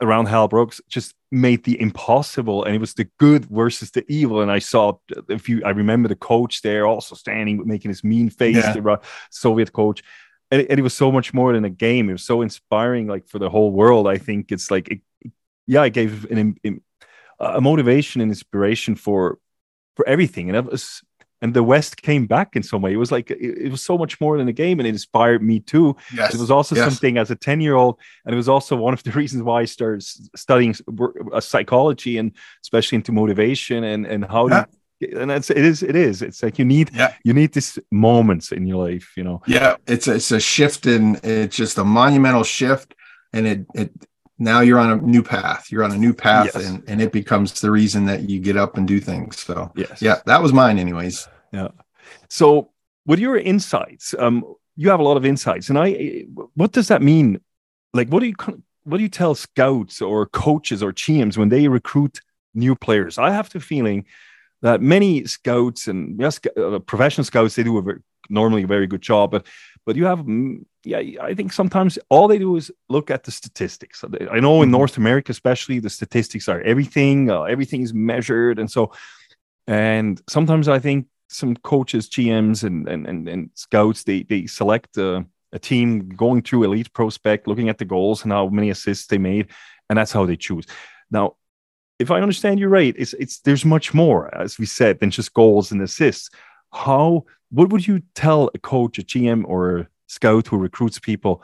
around 0.00 0.26
Herb 0.26 0.50
Brooks 0.50 0.80
just 0.88 1.14
made 1.30 1.64
the 1.64 1.80
impossible, 1.80 2.64
and 2.64 2.74
it 2.74 2.80
was 2.80 2.94
the 2.94 3.08
good 3.18 3.44
versus 3.46 3.90
the 3.90 4.04
evil. 4.08 4.40
And 4.40 4.50
I 4.50 4.58
saw 4.58 4.94
if 5.28 5.48
you, 5.48 5.62
I 5.64 5.70
remember 5.70 6.08
the 6.08 6.16
coach 6.16 6.62
there 6.62 6.86
also 6.86 7.14
standing, 7.14 7.66
making 7.66 7.90
his 7.90 8.02
mean 8.02 8.30
face, 8.30 8.56
Yeah. 8.56 8.72
the 8.72 9.00
Soviet 9.30 9.72
coach. 9.72 10.02
And 10.50 10.62
it, 10.62 10.70
and 10.70 10.78
it 10.80 10.82
was 10.82 10.94
so 10.94 11.12
much 11.12 11.32
more 11.32 11.52
than 11.52 11.64
a 11.64 11.70
game. 11.70 12.08
It 12.08 12.12
was 12.12 12.24
so 12.24 12.42
inspiring, 12.42 13.06
like 13.06 13.28
for 13.28 13.38
the 13.38 13.50
whole 13.50 13.70
world. 13.70 14.08
I 14.08 14.18
think 14.18 14.50
it's 14.50 14.70
like, 14.70 14.88
it, 14.88 15.00
yeah, 15.66 15.84
it 15.84 15.92
gave 15.92 16.24
an 16.30 16.56
a 17.38 17.60
motivation 17.60 18.20
and 18.20 18.30
inspiration 18.30 18.96
for 18.96 19.38
for 19.96 20.06
everything. 20.08 20.48
And 20.48 20.56
it 20.56 20.64
was, 20.64 21.02
and 21.42 21.54
the 21.54 21.62
West 21.62 22.02
came 22.02 22.26
back 22.26 22.56
in 22.56 22.62
some 22.62 22.82
way. 22.82 22.92
It 22.92 22.96
was 22.96 23.10
like 23.10 23.30
it, 23.30 23.38
it 23.66 23.70
was 23.70 23.82
so 23.82 23.96
much 23.96 24.20
more 24.20 24.38
than 24.38 24.48
a 24.48 24.52
game, 24.52 24.78
and 24.78 24.86
it 24.86 24.90
inspired 24.90 25.42
me 25.42 25.60
too. 25.60 25.96
Yes. 26.14 26.34
It 26.34 26.40
was 26.40 26.50
also 26.50 26.74
yes. 26.74 26.84
something 26.84 27.18
as 27.18 27.30
a 27.30 27.36
10 27.36 27.60
year 27.60 27.74
old, 27.74 27.98
and 28.24 28.34
it 28.34 28.36
was 28.36 28.48
also 28.48 28.76
one 28.76 28.94
of 28.94 29.02
the 29.02 29.10
reasons 29.20 29.42
why 29.42 29.62
I 29.62 29.64
started 29.64 30.02
studying 30.36 30.74
uh, 31.32 31.40
psychology 31.40 32.18
and 32.18 32.32
especially 32.62 32.96
into 32.96 33.12
motivation 33.12 33.84
and, 33.84 34.06
and 34.06 34.24
how 34.24 34.48
Yeah. 34.48 34.64
and 35.18 35.30
that's, 35.30 35.50
it 35.50 35.64
is, 35.64 35.82
it 35.82 35.96
is, 35.96 36.20
it's 36.20 36.42
like 36.42 36.58
you 36.58 36.64
need, 36.64 36.90
Yeah. 36.94 37.14
you 37.24 37.32
need 37.32 37.52
these 37.52 37.78
moments 37.90 38.52
in 38.52 38.66
your 38.66 38.86
life, 38.88 39.12
you 39.16 39.24
know? 39.24 39.40
Yeah, 39.46 39.76
it's 39.86 40.08
a, 40.08 40.14
it's 40.16 40.30
a 40.30 40.40
shift 40.40 40.86
in 40.86 41.18
it's 41.22 41.56
just 41.56 41.78
a 41.78 41.84
monumental 41.84 42.44
shift, 42.44 42.94
and 43.32 43.46
it 43.46 43.60
it 43.74 43.90
now 44.40 44.60
you're 44.60 44.78
on 44.80 44.90
a 44.90 44.96
new 44.96 45.22
path. 45.22 45.70
You're 45.70 45.84
on 45.84 45.92
a 45.92 45.98
new 45.98 46.12
path, 46.12 46.50
Yes. 46.54 46.66
and 46.66 46.82
and 46.88 47.00
it 47.00 47.12
becomes 47.12 47.60
the 47.60 47.70
reason 47.70 48.06
that 48.06 48.28
you 48.28 48.40
get 48.40 48.56
up 48.56 48.76
and 48.76 48.88
do 48.88 48.98
things. 48.98 49.38
So 49.40 49.70
Yes. 49.76 50.02
yeah, 50.02 50.16
that 50.26 50.42
was 50.42 50.52
mine, 50.52 50.78
anyways. 50.78 51.28
Yeah. 51.52 51.68
So 52.28 52.70
with 53.06 53.18
your 53.20 53.36
insights, 53.36 54.14
um, 54.18 54.44
you 54.76 54.88
have 54.90 55.00
a 55.00 55.02
lot 55.02 55.16
of 55.16 55.24
insights 55.24 55.68
and 55.70 55.78
I, 55.78 56.24
what 56.54 56.72
does 56.72 56.88
that 56.88 57.02
mean? 57.02 57.40
Like, 57.92 58.08
what 58.08 58.20
do 58.20 58.26
you, 58.26 58.34
what 58.84 58.96
do 58.98 59.02
you 59.02 59.08
tell 59.08 59.34
scouts 59.34 60.00
or 60.00 60.26
coaches 60.26 60.82
or 60.82 60.92
teams 60.92 61.36
when 61.36 61.48
they 61.50 61.68
recruit 61.68 62.20
new 62.54 62.74
players? 62.74 63.18
I 63.18 63.30
have 63.32 63.50
the 63.50 63.60
feeling 63.60 64.06
that 64.62 64.80
many 64.80 65.24
scouts 65.26 65.88
and 65.88 66.18
yes, 66.20 66.40
uh, 66.56 66.78
professional 66.80 67.24
scouts, 67.24 67.54
they 67.56 67.62
do 67.62 67.78
a 67.78 67.82
very, 67.82 67.98
normally 68.28 68.62
a 68.62 68.66
very 68.66 68.86
good 68.86 69.02
job, 69.02 69.30
but, 69.32 69.46
but 69.86 69.96
you 69.96 70.04
have, 70.04 70.20
mm, 70.20 70.64
yeah, 70.84 71.02
I 71.22 71.34
think 71.34 71.52
sometimes 71.52 71.98
all 72.08 72.28
they 72.28 72.38
do 72.38 72.56
is 72.56 72.70
look 72.88 73.10
at 73.10 73.24
the 73.24 73.30
statistics. 73.30 74.04
I 74.30 74.40
know 74.40 74.62
in 74.62 74.68
Mhm. 74.68 74.72
North 74.72 74.96
America, 74.96 75.30
especially 75.32 75.78
the 75.78 75.90
statistics 75.90 76.48
are 76.48 76.60
everything, 76.62 77.30
uh, 77.30 77.42
everything 77.42 77.82
is 77.82 77.92
measured. 77.92 78.58
And 78.58 78.70
so, 78.70 78.92
and 79.66 80.20
sometimes 80.28 80.68
I 80.68 80.78
think 80.78 81.06
some 81.28 81.54
coaches, 81.56 82.08
GMs, 82.08 82.64
and 82.64 82.88
and 82.88 83.06
and, 83.06 83.28
and 83.28 83.50
scouts 83.54 84.04
they 84.04 84.22
they 84.24 84.46
select 84.46 84.96
a, 84.96 85.24
a 85.52 85.58
team 85.58 86.08
going 86.08 86.42
through 86.42 86.64
elite 86.64 86.92
prospect, 86.92 87.46
looking 87.46 87.68
at 87.68 87.78
the 87.78 87.84
goals 87.84 88.24
and 88.24 88.32
how 88.32 88.48
many 88.48 88.70
assists 88.70 89.06
they 89.06 89.18
made, 89.18 89.46
and 89.88 89.98
that's 89.98 90.12
how 90.12 90.26
they 90.26 90.36
choose. 90.36 90.66
Now, 91.10 91.36
if 91.98 92.10
I 92.10 92.20
understand 92.20 92.58
you 92.58 92.68
right, 92.68 92.94
it's 92.98 93.12
it's 93.14 93.40
there's 93.40 93.64
much 93.64 93.94
more, 93.94 94.34
as 94.34 94.58
we 94.58 94.66
said, 94.66 94.98
than 94.98 95.10
just 95.10 95.34
goals 95.34 95.72
and 95.72 95.82
assists. 95.82 96.30
How 96.72 97.24
what 97.50 97.70
would 97.70 97.86
you 97.86 98.02
tell 98.14 98.50
a 98.54 98.58
coach, 98.58 98.98
a 98.98 99.02
GM, 99.02 99.44
or 99.46 99.78
a 99.78 99.88
scout 100.06 100.46
who 100.46 100.56
recruits 100.56 100.98
people 100.98 101.42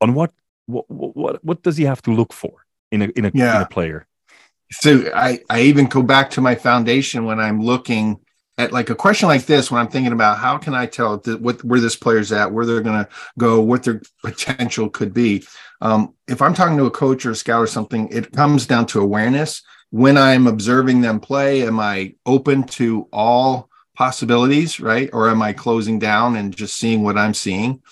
on 0.00 0.14
what 0.14 0.32
what 0.66 0.84
what 0.88 1.44
what 1.44 1.62
does 1.62 1.76
he 1.76 1.84
have 1.84 2.02
to 2.02 2.12
look 2.12 2.32
for 2.32 2.66
in 2.90 3.02
a 3.02 3.08
in 3.16 3.24
a, 3.24 3.28
in 3.28 3.62
a 3.62 3.66
player? 3.66 4.06
So 4.70 5.10
I 5.14 5.40
I 5.48 5.62
even 5.62 5.86
go 5.86 6.02
back 6.02 6.30
to 6.30 6.40
my 6.40 6.54
foundation 6.54 7.24
when 7.24 7.40
I'm 7.40 7.60
looking 7.60 8.20
at 8.58 8.72
like 8.72 8.90
a 8.90 8.94
question 8.94 9.28
like 9.28 9.46
this 9.46 9.70
when 9.70 9.80
I'm 9.80 9.88
thinking 9.88 10.12
about 10.12 10.38
how 10.38 10.58
can 10.58 10.74
I 10.74 10.86
tell 10.86 11.18
th- 11.18 11.38
what 11.40 11.62
where 11.62 11.80
this 11.80 11.96
player's 11.96 12.32
at, 12.32 12.52
where 12.52 12.64
they're 12.64 12.80
going 12.80 13.04
to 13.04 13.08
go, 13.38 13.60
what 13.60 13.82
their 13.82 14.00
potential 14.24 14.88
could 14.88 15.12
be. 15.12 15.44
Um, 15.80 16.14
if 16.26 16.40
I'm 16.40 16.54
talking 16.54 16.78
to 16.78 16.86
a 16.86 16.90
coach 16.90 17.26
or 17.26 17.32
a 17.32 17.36
scout 17.36 17.62
or 17.62 17.66
something, 17.66 18.08
it 18.08 18.32
comes 18.32 18.66
down 18.66 18.86
to 18.86 19.00
awareness. 19.00 19.62
When 19.90 20.16
I'm 20.16 20.46
observing 20.46 21.02
them 21.02 21.20
play, 21.20 21.66
am 21.66 21.78
I 21.78 22.14
open 22.24 22.64
to 22.64 23.08
all 23.12 23.68
possibilities, 23.96 24.78
right? 24.78 25.10
Or 25.12 25.28
am 25.28 25.42
I 25.42 25.52
closing 25.52 25.98
down 25.98 26.36
and 26.36 26.56
just 26.56 26.76
seeing 26.76 27.02
what 27.02 27.18
I'm 27.18 27.34
seeing? 27.34 27.82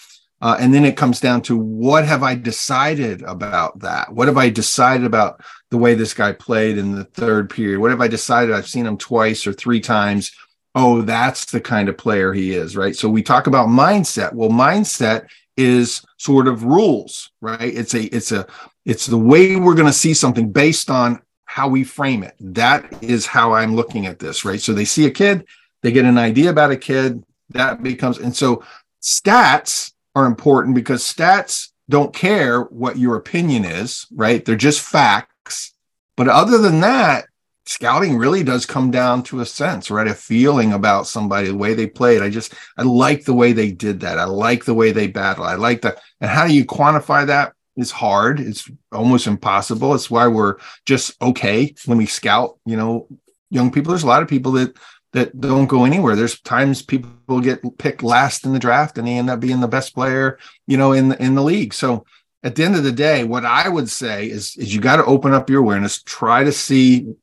Uh, 0.40 0.56
and 0.60 0.74
then 0.74 0.84
it 0.84 0.96
comes 0.96 1.20
down 1.20 1.40
to 1.40 1.56
what 1.56 2.04
have 2.04 2.22
I 2.22 2.34
decided 2.34 3.22
about 3.22 3.80
that? 3.80 4.12
What 4.12 4.28
have 4.28 4.36
I 4.36 4.50
decided 4.50 5.06
about 5.06 5.40
the 5.70 5.78
way 5.78 5.94
this 5.94 6.12
guy 6.12 6.32
played 6.32 6.76
in 6.76 6.94
the 6.94 7.04
third 7.04 7.48
period? 7.48 7.80
What 7.80 7.90
have 7.90 8.02
I 8.02 8.08
decided? 8.08 8.54
I've 8.54 8.68
seen 8.68 8.86
him 8.86 8.98
twice 8.98 9.46
or 9.46 9.54
three 9.54 9.80
times. 9.80 10.32
Oh, 10.74 11.00
that's 11.00 11.46
the 11.46 11.60
kind 11.60 11.88
of 11.88 11.96
player 11.96 12.34
he 12.34 12.52
is, 12.52 12.76
right? 12.76 12.94
So 12.94 13.08
we 13.08 13.22
talk 13.22 13.46
about 13.46 13.68
mindset. 13.68 14.34
Well, 14.34 14.50
mindset 14.50 15.28
is 15.56 16.04
sort 16.18 16.46
of 16.46 16.64
rules, 16.64 17.30
right? 17.40 17.60
It's 17.60 17.94
a, 17.94 18.02
it's 18.14 18.32
a, 18.32 18.46
it's 18.84 19.06
the 19.06 19.16
way 19.16 19.56
we're 19.56 19.74
going 19.74 19.86
to 19.86 19.92
see 19.94 20.12
something 20.12 20.52
based 20.52 20.90
on 20.90 21.22
how 21.46 21.68
we 21.68 21.84
frame 21.84 22.22
it. 22.22 22.34
That 22.40 23.02
is 23.02 23.24
how 23.24 23.52
I'm 23.52 23.76
looking 23.76 24.06
at 24.06 24.18
this, 24.18 24.44
right? 24.44 24.60
So 24.60 24.74
they 24.74 24.84
see 24.84 25.06
a 25.06 25.10
kid, 25.10 25.46
they 25.84 25.92
get 25.92 26.06
an 26.06 26.16
idea 26.16 26.48
about 26.48 26.70
a 26.70 26.78
kid, 26.78 27.22
that 27.50 27.82
becomes, 27.82 28.16
and 28.16 28.34
so 28.34 28.64
stats 29.02 29.92
are 30.14 30.24
important 30.24 30.74
because 30.74 31.02
stats 31.02 31.68
don't 31.90 32.14
care 32.14 32.62
what 32.62 32.96
your 32.98 33.16
opinion 33.16 33.66
is, 33.66 34.06
right? 34.10 34.42
They're 34.42 34.56
just 34.56 34.80
facts. 34.80 35.74
But 36.16 36.28
other 36.28 36.56
than 36.56 36.80
that, 36.80 37.26
scouting 37.66 38.16
really 38.16 38.42
does 38.42 38.64
come 38.64 38.90
down 38.90 39.24
to 39.24 39.40
a 39.40 39.46
sense, 39.46 39.90
right? 39.90 40.06
A 40.06 40.14
feeling 40.14 40.72
about 40.72 41.06
somebody, 41.06 41.48
the 41.48 41.54
way 41.54 41.74
they 41.74 41.86
played. 41.86 42.22
I 42.22 42.30
just, 42.30 42.54
I 42.78 42.82
like 42.82 43.26
the 43.26 43.34
way 43.34 43.52
they 43.52 43.70
did 43.70 44.00
that. 44.00 44.18
I 44.18 44.24
like 44.24 44.64
the 44.64 44.72
way 44.72 44.90
they 44.90 45.06
battle. 45.06 45.44
I 45.44 45.56
like 45.56 45.82
that. 45.82 45.98
And 46.22 46.30
how 46.30 46.46
do 46.46 46.54
you 46.54 46.64
quantify 46.64 47.26
that? 47.26 47.52
It's 47.76 47.90
hard. 47.90 48.40
It's 48.40 48.70
almost 48.90 49.26
impossible. 49.26 49.94
It's 49.94 50.10
why 50.10 50.28
we're 50.28 50.56
just 50.86 51.20
okay 51.20 51.74
when 51.84 51.98
we 51.98 52.06
scout, 52.06 52.58
you 52.64 52.78
know, 52.78 53.06
young 53.50 53.70
people. 53.70 53.90
There's 53.90 54.02
a 54.02 54.08
lot 54.08 54.22
of 54.22 54.28
people 54.28 54.52
that 54.52 54.76
that 55.14 55.40
don't 55.40 55.66
go 55.66 55.84
anywhere. 55.84 56.16
There's 56.16 56.40
times 56.40 56.82
people 56.82 57.40
get 57.40 57.62
picked 57.78 58.02
last 58.02 58.44
in 58.44 58.52
the 58.52 58.58
draft 58.58 58.98
and 58.98 59.06
they 59.06 59.12
end 59.12 59.30
up 59.30 59.40
being 59.40 59.60
the 59.60 59.68
best 59.68 59.94
player, 59.94 60.38
you 60.66 60.76
know, 60.76 60.92
in 60.92 61.10
the, 61.10 61.22
in 61.22 61.36
the 61.36 61.42
league. 61.42 61.72
So 61.72 62.04
at 62.42 62.56
the 62.56 62.64
end 62.64 62.74
of 62.76 62.82
the 62.82 62.92
day, 62.92 63.24
what 63.24 63.44
I 63.44 63.68
would 63.68 63.88
say 63.88 64.28
is 64.28 64.56
is 64.56 64.74
you 64.74 64.80
got 64.80 64.96
to 64.96 65.04
open 65.06 65.32
up 65.32 65.48
your 65.48 65.60
awareness, 65.60 66.02
try 66.02 66.44
to 66.44 66.52
see 66.52 67.14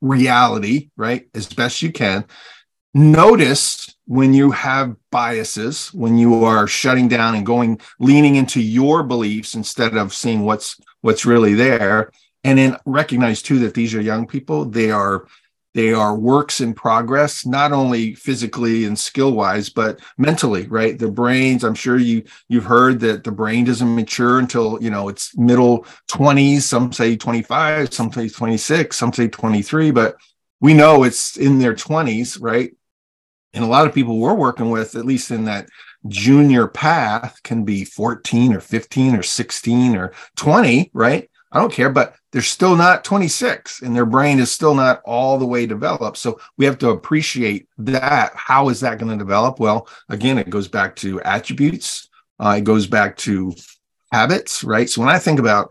reality, 0.00 0.90
right, 0.96 1.28
as 1.34 1.46
best 1.46 1.82
you 1.82 1.92
can. 1.92 2.24
Notice 2.94 3.94
when 4.06 4.32
you 4.32 4.50
have 4.52 4.96
biases, 5.10 5.92
when 5.92 6.16
you 6.16 6.44
are 6.44 6.66
shutting 6.66 7.08
down 7.08 7.34
and 7.34 7.44
going 7.44 7.80
leaning 7.98 8.36
into 8.36 8.60
your 8.60 9.02
beliefs 9.02 9.54
instead 9.54 9.96
of 9.96 10.14
seeing 10.14 10.44
what's 10.44 10.80
what's 11.02 11.26
really 11.26 11.54
there. 11.54 12.10
And 12.42 12.58
then 12.58 12.76
recognize 12.84 13.42
too 13.42 13.58
that 13.60 13.74
these 13.74 13.94
are 13.94 14.00
young 14.00 14.26
people. 14.26 14.64
They 14.64 14.90
are 14.90 15.26
they 15.74 15.92
are 15.92 16.14
works 16.14 16.60
in 16.60 16.72
progress 16.72 17.44
not 17.44 17.72
only 17.72 18.14
physically 18.14 18.84
and 18.84 18.98
skill 18.98 19.32
wise 19.32 19.68
but 19.68 20.00
mentally 20.16 20.66
right? 20.68 20.98
Their 20.98 21.10
brains 21.10 21.64
i'm 21.64 21.74
sure 21.74 21.98
you 21.98 22.24
you've 22.48 22.64
heard 22.64 23.00
that 23.00 23.24
the 23.24 23.32
brain 23.32 23.64
doesn't 23.64 23.94
mature 23.94 24.38
until 24.38 24.82
you 24.82 24.90
know 24.90 25.08
it's 25.08 25.36
middle 25.36 25.86
20s 26.10 26.62
some 26.62 26.92
say 26.92 27.16
25 27.16 27.92
some 27.92 28.12
say 28.12 28.28
26 28.28 28.96
some 28.96 29.12
say 29.12 29.28
23 29.28 29.90
but 29.90 30.16
we 30.60 30.72
know 30.72 31.04
it's 31.04 31.36
in 31.36 31.58
their 31.58 31.74
20s 31.74 32.40
right? 32.40 32.74
And 33.52 33.62
a 33.62 33.68
lot 33.68 33.86
of 33.86 33.94
people 33.94 34.18
we're 34.18 34.34
working 34.34 34.70
with 34.70 34.96
at 34.96 35.04
least 35.04 35.30
in 35.30 35.44
that 35.44 35.68
junior 36.08 36.66
path 36.66 37.42
can 37.42 37.64
be 37.64 37.84
14 37.84 38.54
or 38.54 38.60
15 38.60 39.16
or 39.16 39.22
16 39.22 39.96
or 39.96 40.12
20 40.36 40.90
right? 40.92 41.30
I 41.52 41.60
don't 41.60 41.72
care, 41.72 41.90
but 41.90 42.16
they're 42.34 42.42
still 42.42 42.74
not 42.74 43.04
26 43.04 43.82
and 43.82 43.94
their 43.94 44.04
brain 44.04 44.40
is 44.40 44.50
still 44.50 44.74
not 44.74 45.00
all 45.04 45.38
the 45.38 45.46
way 45.46 45.66
developed. 45.66 46.16
So 46.16 46.40
we 46.56 46.64
have 46.64 46.78
to 46.78 46.88
appreciate 46.88 47.68
that. 47.78 48.32
How 48.34 48.70
is 48.70 48.80
that 48.80 48.98
going 48.98 49.12
to 49.12 49.16
develop? 49.16 49.60
Well, 49.60 49.86
again, 50.08 50.38
it 50.38 50.50
goes 50.50 50.66
back 50.66 50.96
to 50.96 51.22
attributes, 51.22 52.08
uh, 52.40 52.56
it 52.58 52.64
goes 52.64 52.88
back 52.88 53.16
to 53.18 53.54
habits, 54.10 54.64
right? 54.64 54.90
So 54.90 55.00
when 55.00 55.14
I 55.14 55.20
think 55.20 55.38
about 55.38 55.70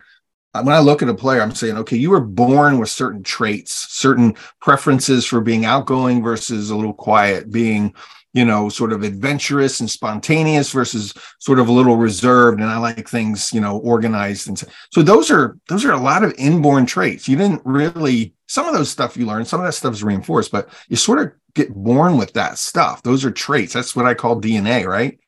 when 0.54 0.70
I 0.70 0.80
look 0.80 1.02
at 1.02 1.10
a 1.10 1.14
player, 1.14 1.42
I'm 1.42 1.54
saying, 1.54 1.76
okay, 1.80 1.98
you 1.98 2.12
were 2.12 2.22
born 2.22 2.80
with 2.80 2.88
certain 2.88 3.24
traits, 3.24 3.74
certain 3.92 4.34
preferences 4.62 5.26
for 5.26 5.42
being 5.42 5.66
outgoing 5.66 6.24
versus 6.24 6.70
a 6.70 6.78
little 6.78 6.94
quiet, 6.94 7.52
being 7.52 7.94
you 8.34 8.44
know, 8.44 8.68
sort 8.68 8.92
of 8.92 9.04
adventurous 9.04 9.80
and 9.80 9.90
spontaneous 9.90 10.72
versus 10.72 11.14
sort 11.40 11.60
of 11.60 11.68
a 11.68 11.72
little 11.72 11.98
reserved. 11.98 12.60
And 12.60 12.70
I 12.70 12.78
like 12.78 13.08
things, 13.08 13.54
you 13.54 13.62
know, 13.62 13.78
organized. 13.78 14.48
And 14.48 14.58
so, 14.58 14.68
so 14.92 15.02
those 15.04 15.30
are, 15.30 15.58
those 15.70 15.86
are 15.86 15.92
a 15.92 16.00
lot 16.00 16.24
of 16.24 16.34
inborn 16.38 16.88
traits. 16.88 17.28
You 17.28 17.38
didn't 17.38 17.62
really, 17.64 18.34
some 18.48 18.68
of 18.68 18.74
those 18.74 18.90
stuff 18.90 19.16
you 19.16 19.28
learn, 19.28 19.46
some 19.46 19.60
of 19.60 19.66
that 19.68 19.74
stuff 19.74 19.94
is 19.94 20.04
reinforced, 20.04 20.52
but 20.52 20.70
you 20.90 20.96
sort 20.96 21.20
of 21.20 21.32
get 21.54 21.74
born 21.74 22.18
with 22.18 22.34
that 22.34 22.58
stuff. 22.58 23.04
Those 23.04 23.24
are 23.24 23.32
traits. 23.32 23.74
That's 23.74 23.96
what 23.96 24.08
I 24.08 24.16
call 24.16 24.42
DNA, 24.42 24.88
right? 24.88 25.20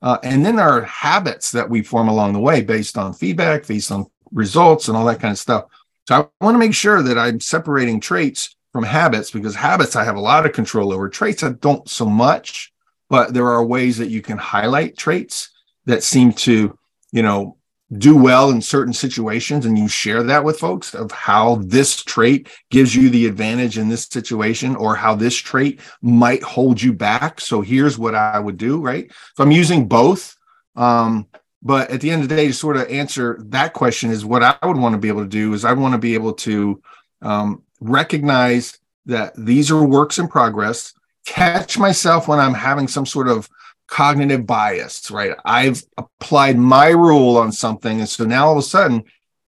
Uh, 0.00 0.18
and 0.22 0.46
then 0.46 0.56
there 0.56 0.68
are 0.68 0.82
habits 0.82 1.50
that 1.52 1.68
we 1.68 1.82
form 1.82 2.08
along 2.08 2.32
the 2.32 2.40
way 2.40 2.62
based 2.62 2.96
on 2.96 3.12
feedback, 3.12 3.66
based 3.66 3.90
on 3.90 4.06
results 4.30 4.86
and 4.86 4.96
all 4.96 5.04
that 5.06 5.20
kind 5.20 5.32
of 5.32 5.38
stuff. 5.38 5.64
So 6.08 6.14
I 6.14 6.44
want 6.44 6.54
to 6.54 6.58
make 6.60 6.74
sure 6.74 7.02
that 7.02 7.18
I'm 7.18 7.40
separating 7.40 8.00
traits 8.00 8.56
from 8.72 8.84
habits 8.84 9.30
because 9.30 9.54
habits 9.54 9.96
I 9.96 10.04
have 10.04 10.16
a 10.16 10.20
lot 10.20 10.46
of 10.46 10.52
control 10.52 10.92
over. 10.92 11.08
Traits 11.08 11.42
I 11.42 11.50
don't 11.50 11.88
so 11.88 12.06
much, 12.06 12.72
but 13.08 13.34
there 13.34 13.48
are 13.48 13.64
ways 13.64 13.98
that 13.98 14.08
you 14.08 14.22
can 14.22 14.38
highlight 14.38 14.96
traits 14.96 15.50
that 15.84 16.02
seem 16.02 16.32
to, 16.32 16.76
you 17.12 17.22
know, 17.22 17.56
do 17.98 18.16
well 18.16 18.50
in 18.50 18.62
certain 18.62 18.92
situations 18.92 19.66
and 19.66 19.78
you 19.78 19.86
share 19.86 20.22
that 20.22 20.44
with 20.44 20.58
folks 20.58 20.94
of 20.94 21.10
how 21.12 21.56
this 21.56 22.02
trait 22.02 22.48
gives 22.70 22.94
you 22.94 23.10
the 23.10 23.26
advantage 23.26 23.76
in 23.76 23.88
this 23.88 24.04
situation 24.04 24.74
or 24.76 24.94
how 24.96 25.14
this 25.14 25.36
trait 25.36 25.80
might 26.00 26.42
hold 26.42 26.80
you 26.80 26.92
back 26.92 27.38
so 27.38 27.60
here's 27.60 27.98
what 27.98 28.14
i 28.14 28.38
would 28.38 28.56
do 28.56 28.80
right 28.80 29.12
so 29.36 29.44
i'm 29.44 29.50
using 29.50 29.86
both 29.86 30.34
um, 30.74 31.26
but 31.62 31.90
at 31.90 32.00
the 32.00 32.10
end 32.10 32.22
of 32.22 32.30
the 32.30 32.34
day 32.34 32.46
to 32.46 32.54
sort 32.54 32.78
of 32.78 32.88
answer 32.88 33.38
that 33.48 33.74
question 33.74 34.10
is 34.10 34.24
what 34.24 34.42
i 34.42 34.56
would 34.62 34.78
want 34.78 34.94
to 34.94 34.98
be 34.98 35.08
able 35.08 35.22
to 35.22 35.28
do 35.28 35.52
is 35.52 35.64
i 35.64 35.72
want 35.72 35.92
to 35.92 35.98
be 35.98 36.14
able 36.14 36.32
to 36.32 36.80
um, 37.20 37.62
recognize 37.82 38.78
that 39.06 39.32
these 39.36 39.70
are 39.70 39.84
works 39.84 40.18
in 40.18 40.28
progress 40.28 40.92
catch 41.24 41.78
myself 41.78 42.28
when 42.28 42.38
i'm 42.38 42.54
having 42.54 42.88
some 42.88 43.06
sort 43.06 43.28
of 43.28 43.48
cognitive 43.92 44.46
bias, 44.46 45.10
right? 45.10 45.36
I've 45.44 45.84
applied 45.98 46.56
my 46.56 46.88
rule 46.88 47.36
on 47.36 47.52
something. 47.52 48.00
And 48.00 48.08
so 48.08 48.24
now 48.24 48.46
all 48.46 48.52
of 48.52 48.58
a 48.58 48.62
sudden, 48.62 49.04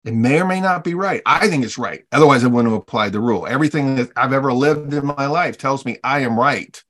it 0.05 0.15
may 0.15 0.41
or 0.41 0.45
may 0.45 0.61
not 0.61 0.83
be 0.83 0.95
right. 0.95 1.23
I 1.25 1.47
think 1.47 1.65
it's 1.65 1.79
right. 1.79 2.03
Otherwise, 2.11 2.43
I 2.43 2.49
wouldn't 2.49 2.73
have 2.73 2.81
applied 2.81 3.13
the 3.13 3.21
rule. 3.21 3.47
Everything 3.47 3.95
that 3.95 4.11
I've 4.17 4.33
ever 4.33 4.53
lived 4.53 4.93
in 4.95 5.07
my 5.07 5.27
life 5.27 5.59
tells 5.59 5.85
me 5.85 5.99
I 6.03 6.21
am 6.21 6.37
right, 6.37 6.83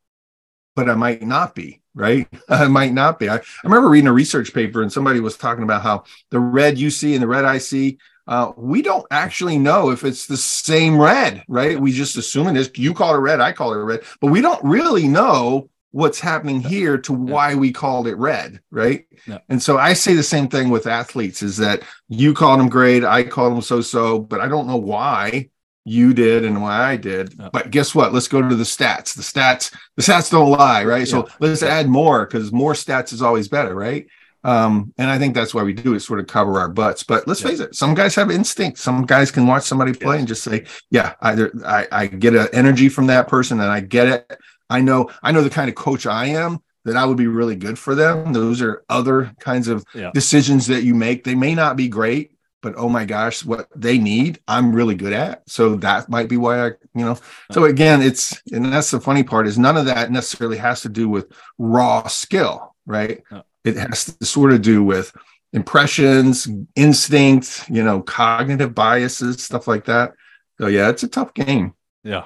but 0.75 0.89
I 0.89 0.95
might 0.95 1.21
not 1.21 1.55
be, 1.55 1.83
right? 1.95 2.27
I 2.49 2.69
might 2.69 2.95
not 2.95 3.19
be. 3.19 3.29
I, 3.29 3.37
I 3.37 3.41
remember 3.65 3.91
reading 3.91 4.09
a 4.09 4.15
research 4.15 4.55
paper 4.55 4.81
and 4.81 4.91
somebody 4.91 5.21
was 5.21 5.37
talking 5.37 5.63
about 5.63 5.83
how 5.83 6.05
the 6.31 6.41
red 6.41 6.79
you 6.79 6.89
see 6.89 7.13
and 7.13 7.23
the 7.23 7.29
red 7.29 7.45
I 7.45 7.59
see, 7.59 7.99
uh, 8.27 8.53
we 8.57 8.83
don't 8.83 9.07
actually 9.11 9.59
know 9.59 9.91
if 9.91 10.05
it's 10.05 10.27
the 10.27 10.37
same 10.37 11.01
red, 11.01 11.43
right? 11.49 11.79
We 11.79 11.93
just 11.93 12.17
assume 12.17 12.49
it 12.49 12.57
is. 12.57 12.71
You 12.77 12.95
call 12.95 13.15
it 13.15 13.19
red, 13.19 13.41
I 13.41 13.53
call 13.53 13.73
it 13.75 13.79
red, 13.79 14.03
but 14.21 14.31
we 14.31 14.41
don't 14.41 14.63
really 14.65 15.09
know 15.09 15.69
what's 15.93 16.19
happening 16.19 16.61
here 16.61 16.97
to 16.97 17.13
why 17.13 17.55
we 17.55 17.71
called 17.71 18.07
it 18.09 18.17
red 18.17 18.59
right 18.71 19.05
yeah. 19.27 19.39
and 19.51 19.63
so 19.63 19.77
i 19.77 19.93
say 19.93 20.15
the 20.15 20.23
same 20.23 20.49
thing 20.49 20.71
with 20.71 20.87
athletes 20.87 21.43
is 21.43 21.59
that 21.59 21.83
you 22.09 22.33
called 22.33 22.59
them 22.59 22.69
great 22.69 23.05
i 23.05 23.23
called 23.23 23.53
them 23.53 23.61
so 23.61 23.81
so 23.81 24.19
but 24.19 24.41
i 24.41 24.49
don't 24.49 24.67
know 24.67 24.77
why 24.77 25.49
you 25.85 26.15
did 26.15 26.45
and 26.45 26.63
why 26.63 26.83
i 26.83 26.97
did 26.97 27.35
yeah. 27.39 27.51
but 27.53 27.71
guess 27.71 27.95
what 27.95 28.13
let's 28.13 28.29
go 28.29 28.41
to 28.41 28.57
the 28.57 28.65
stats 28.65 29.15
the 29.15 29.23
stats 29.23 29.75
the 29.97 30.03
stats 30.03 30.31
don't 30.31 30.51
lie 30.51 30.83
right 30.83 31.07
so 31.07 31.27
yeah. 31.27 31.35
let's 31.41 31.63
add 31.63 31.87
more 31.89 32.25
because 32.25 32.51
more 32.53 32.73
stats 32.73 33.13
is 33.13 33.21
always 33.21 33.49
better 33.49 33.75
right 33.75 34.07
um, 34.45 34.93
and 34.99 35.11
I 35.11 35.19
think 35.19 35.35
that's 35.35 35.55
why 35.55 35.63
we 35.63 35.73
do 35.73 35.95
it, 35.95 36.01
sort 36.01 36.21
of 36.21 36.27
cover 36.27 36.59
our 36.59 36.69
butts. 36.69 37.03
But 37.03 37.29
let's 37.29 37.43
face 37.43 37.61
it, 37.61 37.75
some 37.75 37.95
guys 37.95 38.15
have 38.17 38.31
instinct. 38.31 38.79
Some 38.79 39.07
guys 39.07 39.31
can 39.31 39.47
watch 39.47 39.63
somebody 39.65 39.93
play 39.93 40.19
and 40.19 40.29
just 40.29 40.43
say, 40.43 40.65
"Yeah, 40.91 41.15
either 41.21 41.53
I, 41.65 41.87
I 41.93 42.07
get 42.07 42.35
an 42.35 42.49
energy 42.53 42.89
from 42.89 43.07
that 43.07 43.29
person, 43.29 43.61
and 43.61 43.71
I 43.71 43.81
get 43.81 44.09
it, 44.09 44.37
I 44.69 44.81
know 44.81 45.11
I 45.23 45.33
know 45.33 45.43
the 45.43 45.51
kind 45.51 45.69
of 45.69 45.75
coach 45.75 46.07
I 46.07 46.27
am 46.27 46.61
that 46.85 46.97
I 46.97 47.05
would 47.05 47.17
be 47.17 47.27
really 47.27 47.57
good 47.57 47.79
for 47.79 47.95
them. 47.95 48.33
Those 48.33 48.61
are 48.61 48.83
other 48.89 49.33
kinds 49.39 49.69
of 49.69 49.85
yeah. 49.95 50.11
decisions 50.13 50.67
that 50.67 50.83
you 50.83 50.95
make. 50.95 51.25
They 51.25 51.35
may 51.35 51.55
not 51.55 51.77
be 51.77 51.89
great, 51.89 52.33
but 52.61 52.75
oh 52.77 52.89
my 52.89 53.05
gosh, 53.05 53.45
what 53.45 53.69
they 53.77 53.99
need, 53.99 54.41
I'm 54.49 54.75
really 54.75 54.95
good 54.95 55.13
at. 55.13 55.49
So 55.49 55.77
that 55.77 56.09
might 56.09 56.29
be 56.29 56.37
why 56.37 56.67
I, 56.67 56.67
you 56.95 57.05
know. 57.05 57.19
So 57.53 57.65
again, 57.65 58.03
it's 58.03 58.41
and 58.51 58.73
that's 58.73 58.91
the 58.91 59.01
funny 59.01 59.23
part 59.23 59.47
is 59.47 59.59
none 59.59 59.77
of 59.77 59.87
that 59.87 60.11
necessarily 60.11 60.57
has 60.59 60.81
to 60.83 60.89
do 60.89 61.09
with 61.09 61.31
raw 61.59 62.09
skill, 62.09 62.75
right? 62.87 63.23
It 63.65 63.77
has 63.77 64.05
to 64.07 64.25
sort 64.25 64.53
of 64.53 64.63
do 64.63 64.83
with 64.83 65.13
impressions, 65.53 66.49
instinct, 66.77 67.65
you 67.69 67.83
know, 67.83 68.01
cognitive 68.01 68.75
biases, 68.75 69.43
stuff 69.43 69.69
like 69.69 69.85
that. 69.85 70.13
So 70.61 70.67
yeah, 70.67 70.89
it's 70.89 71.03
a 71.03 71.09
tough 71.09 71.35
game. 71.35 71.75
Yeah. 72.05 72.25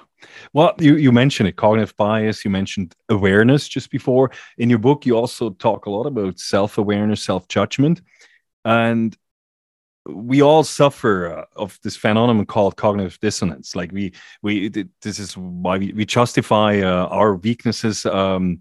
Well, 0.52 0.74
you, 0.78 0.96
you 0.96 1.12
mentioned 1.12 1.48
it, 1.48 1.56
cognitive 1.56 1.96
bias. 1.96 2.44
You 2.44 2.50
mentioned 2.50 2.94
awareness 3.08 3.68
just 3.68 3.90
before. 3.90 4.30
In 4.58 4.70
your 4.70 4.78
book, 4.78 5.04
you 5.04 5.16
also 5.16 5.50
talk 5.50 5.86
a 5.86 5.90
lot 5.90 6.06
about 6.06 6.38
self 6.38 6.78
awareness, 6.78 7.22
self 7.22 7.48
judgment. 7.48 8.00
And 8.64 9.16
we 10.08 10.40
all 10.40 10.64
suffer 10.64 11.38
uh, 11.38 11.44
of 11.56 11.78
this 11.82 11.96
phenomenon 11.96 12.46
called 12.46 12.76
cognitive 12.76 13.18
dissonance. 13.20 13.74
Like 13.74 13.92
we, 13.92 14.12
we, 14.42 14.68
this 15.02 15.18
is 15.18 15.36
why 15.36 15.78
we, 15.78 15.92
we 15.92 16.04
justify 16.04 16.80
uh, 16.80 17.06
our 17.06 17.34
weaknesses 17.34 18.06
um, 18.06 18.60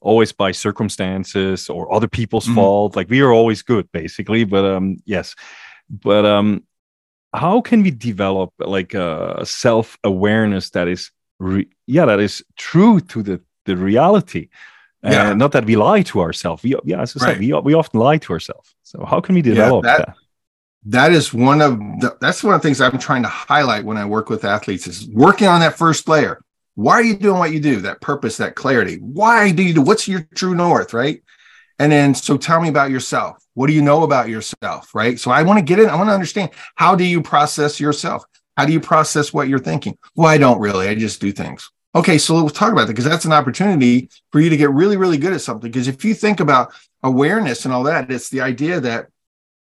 always 0.00 0.32
by 0.32 0.52
circumstances 0.52 1.68
or 1.68 1.92
other 1.92 2.08
people's 2.08 2.46
mm-hmm. 2.46 2.54
fault. 2.54 2.96
Like 2.96 3.10
we 3.10 3.20
are 3.20 3.32
always 3.32 3.62
good, 3.62 3.90
basically. 3.92 4.44
But 4.44 4.64
um, 4.64 4.98
yes, 5.04 5.34
but 5.88 6.24
um, 6.24 6.64
how 7.34 7.60
can 7.60 7.82
we 7.82 7.90
develop 7.90 8.52
like 8.58 8.94
a 8.94 9.44
self-awareness 9.44 10.70
that 10.70 10.88
is 10.88 11.10
re- 11.38 11.68
yeah 11.86 12.04
that 12.04 12.20
is 12.20 12.42
true 12.56 13.00
to 13.00 13.22
the 13.22 13.40
the 13.64 13.76
reality 13.76 14.48
yeah. 15.04 15.30
Uh, 15.30 15.34
not 15.34 15.52
that 15.52 15.64
we 15.64 15.76
lie 15.76 16.02
to 16.02 16.20
ourselves 16.20 16.62
we, 16.62 16.74
yeah 16.84 17.00
as 17.00 17.16
i 17.16 17.24
right. 17.24 17.32
said 17.34 17.40
we, 17.40 17.52
we 17.52 17.74
often 17.74 18.00
lie 18.00 18.18
to 18.18 18.32
ourselves 18.32 18.74
so 18.82 19.04
how 19.04 19.20
can 19.20 19.34
we 19.34 19.42
develop 19.42 19.84
yeah, 19.84 19.98
that, 19.98 20.06
that? 20.06 20.16
that 20.84 21.12
is 21.12 21.32
one 21.32 21.60
of 21.60 21.78
the, 22.00 22.16
that's 22.20 22.42
one 22.42 22.54
of 22.54 22.60
the 22.60 22.66
things 22.66 22.80
i'm 22.80 22.98
trying 22.98 23.22
to 23.22 23.28
highlight 23.28 23.84
when 23.84 23.96
i 23.96 24.04
work 24.04 24.28
with 24.28 24.44
athletes 24.44 24.86
is 24.86 25.06
working 25.08 25.46
on 25.46 25.60
that 25.60 25.76
first 25.76 26.08
layer 26.08 26.42
why 26.78 26.94
are 26.94 27.02
you 27.02 27.16
doing 27.16 27.38
what 27.38 27.52
you 27.52 27.60
do 27.60 27.80
that 27.80 28.00
purpose 28.00 28.36
that 28.36 28.54
clarity 28.54 28.96
why 28.96 29.50
do 29.50 29.62
you 29.62 29.74
do 29.74 29.82
what's 29.82 30.08
your 30.08 30.26
true 30.34 30.54
north 30.54 30.94
right 30.94 31.22
and 31.78 31.92
then, 31.92 32.14
so 32.14 32.36
tell 32.36 32.60
me 32.60 32.68
about 32.68 32.90
yourself. 32.90 33.44
What 33.54 33.68
do 33.68 33.72
you 33.72 33.82
know 33.82 34.02
about 34.02 34.28
yourself? 34.28 34.94
Right. 34.94 35.18
So 35.18 35.30
I 35.30 35.42
want 35.42 35.58
to 35.58 35.64
get 35.64 35.78
in. 35.78 35.88
I 35.88 35.94
want 35.94 36.08
to 36.08 36.14
understand 36.14 36.50
how 36.74 36.94
do 36.94 37.04
you 37.04 37.22
process 37.22 37.80
yourself? 37.80 38.24
How 38.56 38.66
do 38.66 38.72
you 38.72 38.80
process 38.80 39.32
what 39.32 39.48
you're 39.48 39.58
thinking? 39.60 39.96
Well, 40.16 40.28
I 40.28 40.38
don't 40.38 40.60
really. 40.60 40.88
I 40.88 40.94
just 40.96 41.20
do 41.20 41.30
things. 41.30 41.70
Okay. 41.94 42.18
So 42.18 42.34
let's 42.34 42.58
talk 42.58 42.72
about 42.72 42.86
that 42.86 42.92
because 42.92 43.04
that's 43.04 43.24
an 43.24 43.32
opportunity 43.32 44.10
for 44.32 44.40
you 44.40 44.50
to 44.50 44.56
get 44.56 44.70
really, 44.70 44.96
really 44.96 45.18
good 45.18 45.32
at 45.32 45.40
something. 45.40 45.70
Because 45.70 45.88
if 45.88 46.04
you 46.04 46.14
think 46.14 46.40
about 46.40 46.72
awareness 47.02 47.64
and 47.64 47.72
all 47.72 47.84
that, 47.84 48.10
it's 48.10 48.28
the 48.28 48.40
idea 48.40 48.80
that 48.80 49.06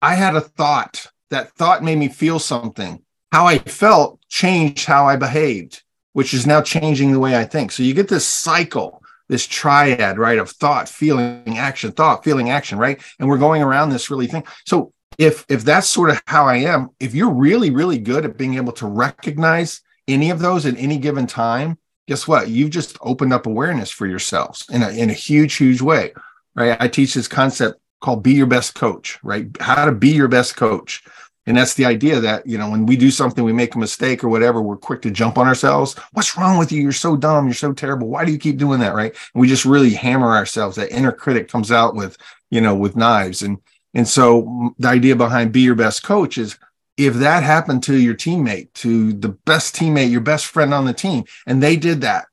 I 0.02 0.14
had 0.14 0.36
a 0.36 0.40
thought. 0.40 1.06
That 1.30 1.52
thought 1.52 1.82
made 1.82 1.96
me 1.96 2.08
feel 2.08 2.38
something. 2.38 3.02
How 3.30 3.46
I 3.46 3.56
felt 3.56 4.20
changed 4.28 4.84
how 4.84 5.08
I 5.08 5.16
behaved, 5.16 5.82
which 6.12 6.34
is 6.34 6.46
now 6.46 6.62
changing 6.62 7.12
the 7.12 7.20
way 7.20 7.36
I 7.36 7.44
think. 7.44 7.72
So 7.72 7.82
you 7.82 7.94
get 7.94 8.08
this 8.08 8.26
cycle 8.26 9.02
this 9.32 9.46
triad, 9.46 10.18
right, 10.18 10.38
of 10.38 10.50
thought, 10.50 10.88
feeling, 10.90 11.56
action, 11.56 11.90
thought, 11.90 12.22
feeling, 12.22 12.50
action, 12.50 12.78
right? 12.78 13.00
And 13.18 13.28
we're 13.28 13.38
going 13.38 13.62
around 13.62 13.88
this 13.88 14.10
really 14.10 14.26
thing. 14.26 14.44
So 14.66 14.92
if 15.16 15.46
if 15.48 15.64
that's 15.64 15.88
sort 15.88 16.10
of 16.10 16.22
how 16.26 16.46
I 16.46 16.56
am, 16.56 16.90
if 17.00 17.14
you're 17.14 17.32
really, 17.32 17.70
really 17.70 17.98
good 17.98 18.26
at 18.26 18.36
being 18.36 18.54
able 18.54 18.72
to 18.74 18.86
recognize 18.86 19.80
any 20.06 20.28
of 20.28 20.40
those 20.40 20.66
at 20.66 20.76
any 20.76 20.98
given 20.98 21.26
time, 21.26 21.78
guess 22.06 22.28
what? 22.28 22.48
You've 22.48 22.70
just 22.70 22.98
opened 23.00 23.32
up 23.32 23.46
awareness 23.46 23.90
for 23.90 24.06
yourselves 24.06 24.66
in 24.70 24.82
a 24.82 24.90
in 24.90 25.08
a 25.08 25.14
huge, 25.14 25.54
huge 25.54 25.80
way. 25.80 26.12
Right. 26.54 26.76
I 26.78 26.88
teach 26.88 27.14
this 27.14 27.28
concept 27.28 27.80
called 28.02 28.22
be 28.22 28.32
your 28.32 28.46
best 28.46 28.74
coach, 28.74 29.18
right? 29.22 29.46
How 29.60 29.86
to 29.86 29.92
be 29.92 30.10
your 30.10 30.28
best 30.28 30.56
coach. 30.56 31.02
And 31.46 31.56
that's 31.56 31.74
the 31.74 31.86
idea 31.86 32.20
that, 32.20 32.46
you 32.46 32.56
know, 32.56 32.70
when 32.70 32.86
we 32.86 32.96
do 32.96 33.10
something, 33.10 33.42
we 33.42 33.52
make 33.52 33.74
a 33.74 33.78
mistake 33.78 34.22
or 34.22 34.28
whatever, 34.28 34.62
we're 34.62 34.76
quick 34.76 35.02
to 35.02 35.10
jump 35.10 35.38
on 35.38 35.48
ourselves. 35.48 35.96
What's 36.12 36.36
wrong 36.36 36.56
with 36.56 36.70
you? 36.70 36.80
You're 36.80 36.92
so 36.92 37.16
dumb. 37.16 37.46
You're 37.46 37.54
so 37.54 37.72
terrible. 37.72 38.08
Why 38.08 38.24
do 38.24 38.30
you 38.30 38.38
keep 38.38 38.58
doing 38.58 38.78
that? 38.80 38.94
Right. 38.94 39.16
And 39.34 39.40
we 39.40 39.48
just 39.48 39.64
really 39.64 39.90
hammer 39.90 40.36
ourselves. 40.36 40.76
That 40.76 40.92
inner 40.92 41.10
critic 41.10 41.48
comes 41.48 41.72
out 41.72 41.96
with, 41.96 42.16
you 42.50 42.60
know, 42.60 42.76
with 42.76 42.94
knives. 42.94 43.42
And, 43.42 43.58
and 43.92 44.06
so 44.06 44.74
the 44.78 44.88
idea 44.88 45.16
behind 45.16 45.52
be 45.52 45.62
your 45.62 45.74
best 45.74 46.04
coach 46.04 46.38
is 46.38 46.58
if 46.96 47.14
that 47.14 47.42
happened 47.42 47.82
to 47.84 47.96
your 47.96 48.14
teammate, 48.14 48.72
to 48.74 49.12
the 49.12 49.30
best 49.30 49.74
teammate, 49.74 50.10
your 50.10 50.20
best 50.20 50.46
friend 50.46 50.72
on 50.72 50.84
the 50.84 50.92
team, 50.92 51.24
and 51.46 51.60
they 51.60 51.76
did 51.76 52.02
that, 52.02 52.26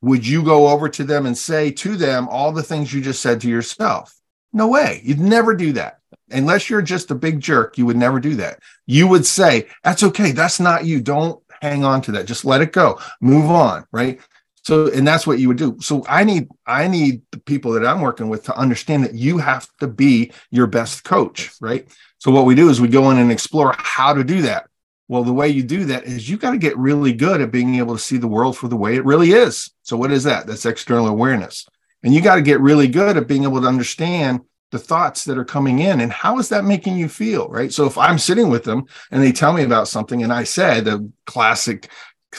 would 0.00 0.26
you 0.26 0.42
go 0.42 0.68
over 0.68 0.88
to 0.88 1.04
them 1.04 1.26
and 1.26 1.38
say 1.38 1.70
to 1.70 1.96
them 1.96 2.28
all 2.28 2.50
the 2.50 2.62
things 2.64 2.92
you 2.92 3.00
just 3.00 3.22
said 3.22 3.40
to 3.42 3.48
yourself? 3.48 4.12
No 4.52 4.66
way. 4.66 5.00
You'd 5.04 5.20
never 5.20 5.54
do 5.54 5.74
that 5.74 6.01
unless 6.32 6.70
you're 6.70 6.82
just 6.82 7.10
a 7.10 7.14
big 7.14 7.40
jerk, 7.40 7.78
you 7.78 7.86
would 7.86 7.96
never 7.96 8.20
do 8.20 8.34
that. 8.36 8.60
You 8.86 9.06
would 9.08 9.26
say, 9.26 9.68
that's 9.84 10.02
okay. 10.02 10.32
That's 10.32 10.60
not 10.60 10.84
you. 10.84 11.00
Don't 11.00 11.42
hang 11.60 11.84
on 11.84 12.02
to 12.02 12.12
that. 12.12 12.26
Just 12.26 12.44
let 12.44 12.60
it 12.60 12.72
go. 12.72 12.98
Move 13.20 13.50
on. 13.50 13.84
Right. 13.92 14.20
So, 14.64 14.92
and 14.92 15.06
that's 15.06 15.26
what 15.26 15.40
you 15.40 15.48
would 15.48 15.56
do. 15.56 15.76
So 15.80 16.04
I 16.08 16.22
need, 16.22 16.48
I 16.66 16.86
need 16.86 17.22
the 17.32 17.38
people 17.38 17.72
that 17.72 17.84
I'm 17.84 18.00
working 18.00 18.28
with 18.28 18.44
to 18.44 18.56
understand 18.56 19.04
that 19.04 19.14
you 19.14 19.38
have 19.38 19.68
to 19.80 19.88
be 19.88 20.32
your 20.50 20.68
best 20.68 21.02
coach. 21.02 21.50
Right. 21.60 21.88
So 22.18 22.30
what 22.30 22.46
we 22.46 22.54
do 22.54 22.68
is 22.68 22.80
we 22.80 22.88
go 22.88 23.10
in 23.10 23.18
and 23.18 23.32
explore 23.32 23.74
how 23.76 24.14
to 24.14 24.22
do 24.22 24.42
that. 24.42 24.68
Well, 25.08 25.24
the 25.24 25.32
way 25.32 25.48
you 25.48 25.62
do 25.62 25.84
that 25.86 26.04
is 26.04 26.30
you 26.30 26.36
got 26.36 26.52
to 26.52 26.58
get 26.58 26.78
really 26.78 27.12
good 27.12 27.40
at 27.40 27.50
being 27.50 27.74
able 27.74 27.96
to 27.96 28.02
see 28.02 28.16
the 28.16 28.28
world 28.28 28.56
for 28.56 28.68
the 28.68 28.76
way 28.76 28.94
it 28.94 29.04
really 29.04 29.32
is. 29.32 29.70
So 29.82 29.96
what 29.96 30.12
is 30.12 30.24
that? 30.24 30.46
That's 30.46 30.64
external 30.64 31.08
awareness. 31.08 31.66
And 32.02 32.14
you 32.14 32.20
got 32.20 32.36
to 32.36 32.42
get 32.42 32.60
really 32.60 32.88
good 32.88 33.16
at 33.16 33.28
being 33.28 33.42
able 33.42 33.60
to 33.60 33.68
understand 33.68 34.40
the 34.72 34.78
thoughts 34.78 35.24
that 35.24 35.38
are 35.38 35.44
coming 35.44 35.78
in 35.78 36.00
and 36.00 36.10
how 36.10 36.38
is 36.38 36.48
that 36.48 36.64
making 36.64 36.96
you 36.96 37.08
feel 37.08 37.48
right? 37.48 37.72
So 37.72 37.86
if 37.86 37.96
i'm 37.96 38.18
sitting 38.18 38.48
with 38.48 38.64
them 38.64 38.86
and 39.12 39.22
they 39.22 39.30
tell 39.30 39.52
me 39.52 39.62
about 39.62 39.86
something 39.86 40.22
and 40.22 40.32
i 40.32 40.42
said 40.44 40.86
the 40.86 41.08
classic 41.26 41.88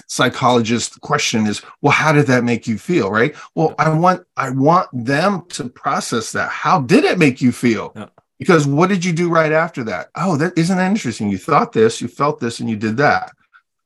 psychologist 0.07 0.99
question 1.01 1.45
is 1.45 1.61
well 1.81 1.93
how 1.93 2.11
did 2.11 2.25
that 2.27 2.43
make 2.43 2.67
you 2.67 2.77
feel? 2.77 3.11
Right? 3.11 3.35
Well 3.55 3.75
i 3.77 3.89
want 3.89 4.25
i 4.35 4.49
want 4.49 4.89
them 4.91 5.43
to 5.49 5.69
process 5.69 6.31
that. 6.33 6.49
How 6.49 6.81
did 6.81 7.05
it 7.05 7.19
make 7.19 7.41
you 7.41 7.51
feel? 7.51 7.93
Yeah. 7.95 8.07
because 8.39 8.65
what 8.67 8.89
did 8.89 9.05
you 9.05 9.13
do 9.13 9.29
right 9.29 9.51
after 9.51 9.83
that? 9.85 10.09
Oh 10.15 10.35
that 10.37 10.57
isn't 10.57 10.77
that 10.77 10.89
interesting? 10.89 11.29
You 11.29 11.37
thought 11.37 11.71
this 11.71 12.01
you 12.01 12.07
felt 12.07 12.39
this 12.39 12.59
and 12.59 12.69
you 12.69 12.75
did 12.75 12.97
that 12.97 13.31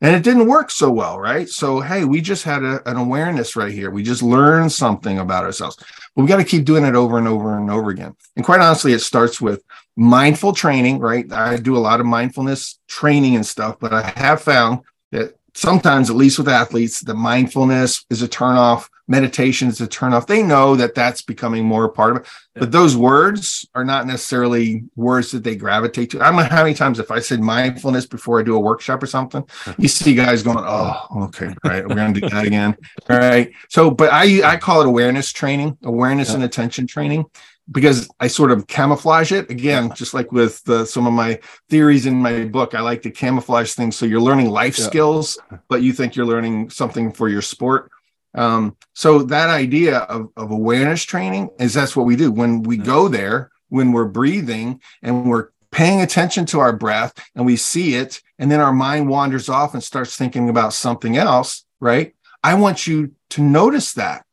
and 0.02 0.16
it 0.16 0.24
didn't 0.24 0.48
work 0.48 0.72
so 0.72 0.92
well 0.92 1.20
right 1.20 1.50
so 1.50 1.82
hey 1.82 2.04
we 2.04 2.22
just 2.22 2.44
had 2.44 2.64
a, 2.64 2.88
an 2.90 2.98
awareness 2.98 3.56
right 3.56 3.72
here 3.72 3.90
we 3.90 4.04
just 4.04 4.22
learned 4.22 4.72
something 4.72 5.20
about 5.20 5.44
ourselves 5.44 5.78
but 6.18 6.24
we 6.24 6.30
got 6.30 6.38
to 6.38 6.44
keep 6.44 6.66
doing 6.66 6.84
it 6.84 6.96
over 6.96 7.20
and 7.20 7.28
over 7.28 7.56
and 7.56 7.70
over 7.70 7.92
again. 7.92 8.16
And 8.36 8.44
quite 8.44 8.60
honestly, 8.60 8.92
it 8.92 9.02
starts 9.02 9.40
with 9.40 9.62
mindful 9.96 10.52
training, 10.52 10.98
right? 10.98 11.32
I 11.32 11.58
do 11.58 11.78
a 11.78 11.80
lot 11.80 12.00
of 12.00 12.08
mindfulness 12.08 12.80
training 12.88 13.36
and 13.36 13.46
stuff, 13.46 13.78
but 13.80 13.94
I 13.94 14.02
have 14.16 14.42
found 14.42 14.80
that 15.12 15.36
sometimes, 15.54 16.10
at 16.10 16.16
least 16.16 16.40
with 16.40 16.50
athletes, 16.50 17.02
the 17.02 17.14
mindfulness 17.14 18.04
is 18.10 18.24
a 18.24 18.28
turnoff, 18.28 18.90
meditation 19.08 19.68
is 19.68 19.82
a 19.82 19.88
turnoff. 19.88 20.28
They 20.28 20.44
know 20.44 20.76
that 20.76 20.96
that's 20.96 21.22
becoming 21.22 21.66
more 21.66 21.86
a 21.86 21.90
part 21.90 22.16
of 22.16 22.22
it, 22.22 22.28
but 22.56 22.72
those 22.72 22.98
words 22.98 23.68
are 23.74 23.86
not 23.86 24.06
necessarily 24.06 24.84
words 24.96 25.32
that 25.32 25.44
they 25.44 25.56
gravitate 25.56 26.12
to. 26.12 26.22
I 26.22 26.28
don't 26.28 26.38
know 26.38 26.44
how 26.44 26.64
many 26.64 26.76
times 26.76 27.00
if 27.00 27.12
I 27.12 27.20
said 27.20 27.40
mindfulness 27.40 28.06
before 28.06 28.40
I 28.40 28.44
do 28.44 28.56
a 28.56 28.60
workshop 28.60 29.02
or 29.02 29.08
something, 29.08 29.48
you 29.78 29.88
see 29.88 30.16
guys 30.16 30.44
going, 30.44 30.60
"Oh, 30.60 31.26
okay, 31.26 31.54
right, 31.64 31.88
we're 31.88 31.96
going 31.96 32.14
to 32.14 32.22
do 32.22 32.30
that 32.30 32.46
again." 32.46 32.76
All 33.10 33.18
right. 33.18 33.52
So, 33.70 33.92
but 33.92 34.12
I 34.12 34.48
I 34.48 34.58
call 34.58 34.82
it 34.82 34.88
awareness 34.88 35.32
training, 35.32 35.78
awareness 35.84 36.30
yeah. 36.30 36.36
and 36.36 36.44
attention 36.44 36.88
training 36.88 37.26
because 37.72 38.10
I 38.20 38.28
sort 38.28 38.52
of 38.52 38.68
camouflage 38.68 39.32
it 39.32 39.50
again, 39.50 39.92
just 39.94 40.14
like 40.14 40.32
with 40.32 40.64
the, 40.64 40.86
some 40.86 41.06
of 41.06 41.14
my 41.14 41.40
theories 41.70 42.06
in 42.06 42.16
my 42.16 42.46
book. 42.46 42.74
I 42.74 42.82
like 42.82 43.02
to 43.04 43.12
camouflage 43.12 43.74
things 43.74 43.96
so 43.96 44.06
you're 44.06 44.22
learning 44.22 44.50
life 44.50 44.78
yeah. 44.80 44.86
skills, 44.86 45.38
but 45.68 45.82
you 45.82 45.94
think 45.94 46.16
you're 46.16 46.26
learning 46.26 46.70
something 46.70 47.12
for 47.12 47.28
your 47.30 47.42
sport. 47.42 47.92
Um, 48.38 48.78
so 48.94 49.24
that 49.24 49.50
idea 49.50 50.00
of, 50.00 50.30
of 50.38 50.52
awareness 50.52 51.04
training 51.04 51.50
is 51.60 51.74
that's 51.74 51.96
what 51.96 52.06
we 52.06 52.16
do 52.16 52.32
when 52.32 52.64
we 52.64 52.78
go 52.78 53.08
there, 53.08 53.52
when 53.70 53.92
we're 53.92 54.06
breathing 54.06 54.82
and 55.02 55.30
we're 55.30 55.50
paying 55.72 56.02
attention 56.02 56.46
to 56.48 56.60
our 56.60 56.74
breath 56.74 57.14
and 57.36 57.46
we 57.46 57.56
see 57.56 57.96
it, 57.96 58.22
and 58.40 58.52
then 58.52 58.60
our 58.60 58.74
mind 58.74 59.10
wanders 59.10 59.50
off 59.50 59.74
and 59.74 59.84
starts 59.84 60.16
thinking 60.16 60.50
about 60.50 60.74
something 60.74 61.18
else, 61.18 61.66
right? 61.80 62.16
I 62.44 62.54
want 62.54 62.88
you 62.88 63.14
to 63.32 63.42
notice 63.42 63.94
that 63.94 64.24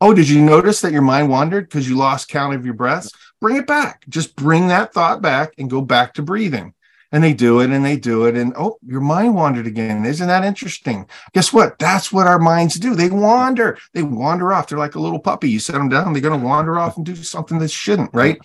Oh, 0.00 0.12
did 0.12 0.28
you 0.28 0.40
notice 0.40 0.80
that 0.80 0.92
your 0.92 1.02
mind 1.02 1.30
wandered 1.30 1.68
because 1.68 1.88
you 1.88 1.96
lost 1.96 2.28
count 2.28 2.54
of 2.54 2.64
your 2.64 2.74
breaths? 2.74 3.10
Bring 3.40 3.56
it 3.56 3.66
back. 3.66 4.04
Just 4.08 4.36
bring 4.36 4.68
that 4.68 4.92
thought 4.92 5.22
back 5.22 5.52
and 5.58 5.70
go 5.70 5.80
back 5.80 6.14
to 6.14 6.22
breathing. 6.22 6.74
And 7.12 7.22
they 7.22 7.34
do 7.34 7.60
it 7.60 7.70
and 7.70 7.84
they 7.84 7.96
do 7.96 8.24
it. 8.24 8.36
And 8.36 8.54
oh, 8.56 8.78
your 8.86 9.02
mind 9.02 9.34
wandered 9.34 9.66
again. 9.66 10.04
Isn't 10.04 10.28
that 10.28 10.44
interesting? 10.44 11.06
Guess 11.34 11.52
what? 11.52 11.78
That's 11.78 12.10
what 12.10 12.26
our 12.26 12.38
minds 12.38 12.76
do. 12.76 12.94
They 12.94 13.10
wander. 13.10 13.78
They 13.92 14.02
wander 14.02 14.52
off. 14.52 14.68
They're 14.68 14.78
like 14.78 14.94
a 14.94 15.00
little 15.00 15.18
puppy. 15.18 15.50
You 15.50 15.58
set 15.58 15.74
them 15.74 15.90
down, 15.90 16.12
they're 16.12 16.22
going 16.22 16.40
to 16.40 16.46
wander 16.46 16.78
off 16.78 16.96
and 16.96 17.04
do 17.04 17.14
something 17.16 17.58
that 17.58 17.70
shouldn't, 17.70 18.14
right? 18.14 18.38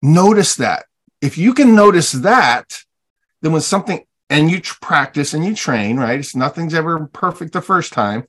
Notice 0.00 0.56
that. 0.56 0.86
If 1.20 1.36
you 1.36 1.52
can 1.52 1.74
notice 1.74 2.12
that, 2.12 2.82
then 3.42 3.52
when 3.52 3.60
something 3.60 4.04
and 4.30 4.50
you 4.50 4.60
practice 4.80 5.34
and 5.34 5.44
you 5.44 5.54
train, 5.54 5.98
right? 5.98 6.18
It's 6.18 6.34
nothing's 6.34 6.74
ever 6.74 7.06
perfect 7.06 7.52
the 7.52 7.62
first 7.62 7.92
time 7.92 8.26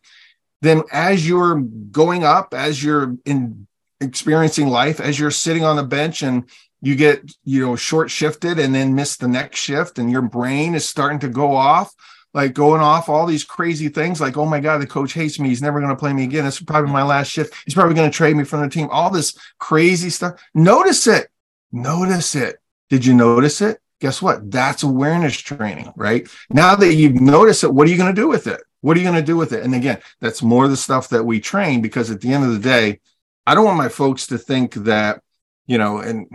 then 0.61 0.83
as 0.91 1.27
you're 1.27 1.55
going 1.59 2.23
up, 2.23 2.53
as 2.53 2.83
you're 2.83 3.15
in 3.25 3.67
experiencing 3.99 4.67
life, 4.67 4.99
as 4.99 5.19
you're 5.19 5.31
sitting 5.31 5.63
on 5.63 5.75
the 5.75 5.83
bench 5.83 6.21
and 6.21 6.49
you 6.81 6.95
get, 6.95 7.31
you 7.43 7.65
know, 7.65 7.75
short 7.75 8.11
shifted 8.11 8.59
and 8.59 8.73
then 8.73 8.95
miss 8.95 9.17
the 9.17 9.27
next 9.27 9.59
shift 9.59 9.97
and 9.97 10.11
your 10.11 10.21
brain 10.21 10.75
is 10.75 10.87
starting 10.87 11.19
to 11.19 11.29
go 11.29 11.55
off, 11.55 11.93
like 12.33 12.53
going 12.53 12.81
off 12.81 13.09
all 13.09 13.25
these 13.25 13.43
crazy 13.43 13.89
things 13.89 14.21
like, 14.21 14.37
oh 14.37 14.45
my 14.45 14.59
God, 14.59 14.79
the 14.79 14.87
coach 14.87 15.13
hates 15.13 15.39
me. 15.39 15.49
He's 15.49 15.61
never 15.61 15.79
going 15.79 15.89
to 15.89 15.99
play 15.99 16.13
me 16.13 16.23
again. 16.23 16.45
This 16.45 16.57
is 16.57 16.65
probably 16.65 16.91
my 16.91 17.03
last 17.03 17.29
shift. 17.29 17.53
He's 17.65 17.73
probably 17.73 17.95
going 17.95 18.09
to 18.09 18.15
trade 18.15 18.35
me 18.35 18.43
from 18.43 18.61
the 18.61 18.69
team. 18.69 18.89
All 18.91 19.09
this 19.09 19.37
crazy 19.59 20.09
stuff. 20.09 20.39
Notice 20.53 21.07
it. 21.07 21.29
Notice 21.71 22.35
it. 22.35 22.57
Did 22.89 23.05
you 23.05 23.13
notice 23.13 23.61
it? 23.61 23.79
Guess 23.99 24.21
what? 24.21 24.51
That's 24.51 24.83
awareness 24.83 25.37
training, 25.37 25.91
right? 25.95 26.29
Now 26.51 26.75
that 26.75 26.93
you've 26.93 27.19
noticed 27.19 27.63
it, 27.63 27.73
what 27.73 27.87
are 27.87 27.91
you 27.91 27.97
going 27.97 28.13
to 28.13 28.21
do 28.21 28.27
with 28.27 28.45
it? 28.45 28.61
What 28.81 28.95
are 28.95 28.99
you 28.99 29.05
going 29.05 29.19
to 29.19 29.25
do 29.25 29.35
with 29.35 29.53
it? 29.53 29.63
And 29.63 29.73
again, 29.73 29.99
that's 30.21 30.43
more 30.43 30.67
the 30.67 30.77
stuff 30.77 31.09
that 31.09 31.23
we 31.23 31.39
train 31.39 31.81
because 31.81 32.11
at 32.11 32.21
the 32.21 32.31
end 32.31 32.43
of 32.43 32.51
the 32.51 32.59
day, 32.59 32.99
I 33.47 33.55
don't 33.55 33.65
want 33.65 33.77
my 33.77 33.89
folks 33.89 34.27
to 34.27 34.37
think 34.37 34.75
that, 34.75 35.23
you 35.65 35.77
know, 35.77 35.97
and 35.97 36.27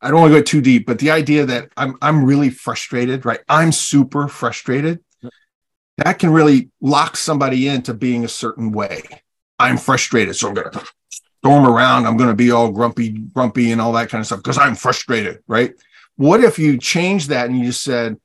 I 0.00 0.10
don't 0.10 0.20
want 0.20 0.32
to 0.32 0.38
go 0.38 0.42
too 0.42 0.60
deep, 0.60 0.86
but 0.86 0.98
the 0.98 1.10
idea 1.10 1.44
that 1.46 1.70
I'm 1.76 1.96
I'm 2.00 2.24
really 2.24 2.50
frustrated, 2.50 3.24
right? 3.24 3.40
I'm 3.48 3.72
super 3.72 4.28
frustrated. 4.28 5.00
That 5.98 6.20
can 6.20 6.30
really 6.30 6.70
lock 6.80 7.16
somebody 7.16 7.66
into 7.66 7.92
being 7.92 8.24
a 8.24 8.28
certain 8.28 8.70
way. 8.70 9.02
I'm 9.58 9.76
frustrated, 9.76 10.36
so 10.36 10.48
I'm 10.48 10.54
going 10.54 10.70
to 10.70 10.84
storm 11.10 11.66
around. 11.66 12.06
I'm 12.06 12.16
going 12.16 12.30
to 12.30 12.36
be 12.36 12.52
all 12.52 12.70
grumpy, 12.70 13.10
grumpy, 13.10 13.72
and 13.72 13.80
all 13.80 13.92
that 13.94 14.08
kind 14.08 14.20
of 14.20 14.26
stuff 14.26 14.38
because 14.38 14.58
I'm 14.58 14.76
frustrated, 14.76 15.40
right? 15.48 15.72
What 16.14 16.44
if 16.44 16.58
you 16.58 16.78
change 16.78 17.28
that 17.28 17.48
and 17.48 17.58
you 17.58 17.66
just 17.66 17.82
said, 17.82 18.16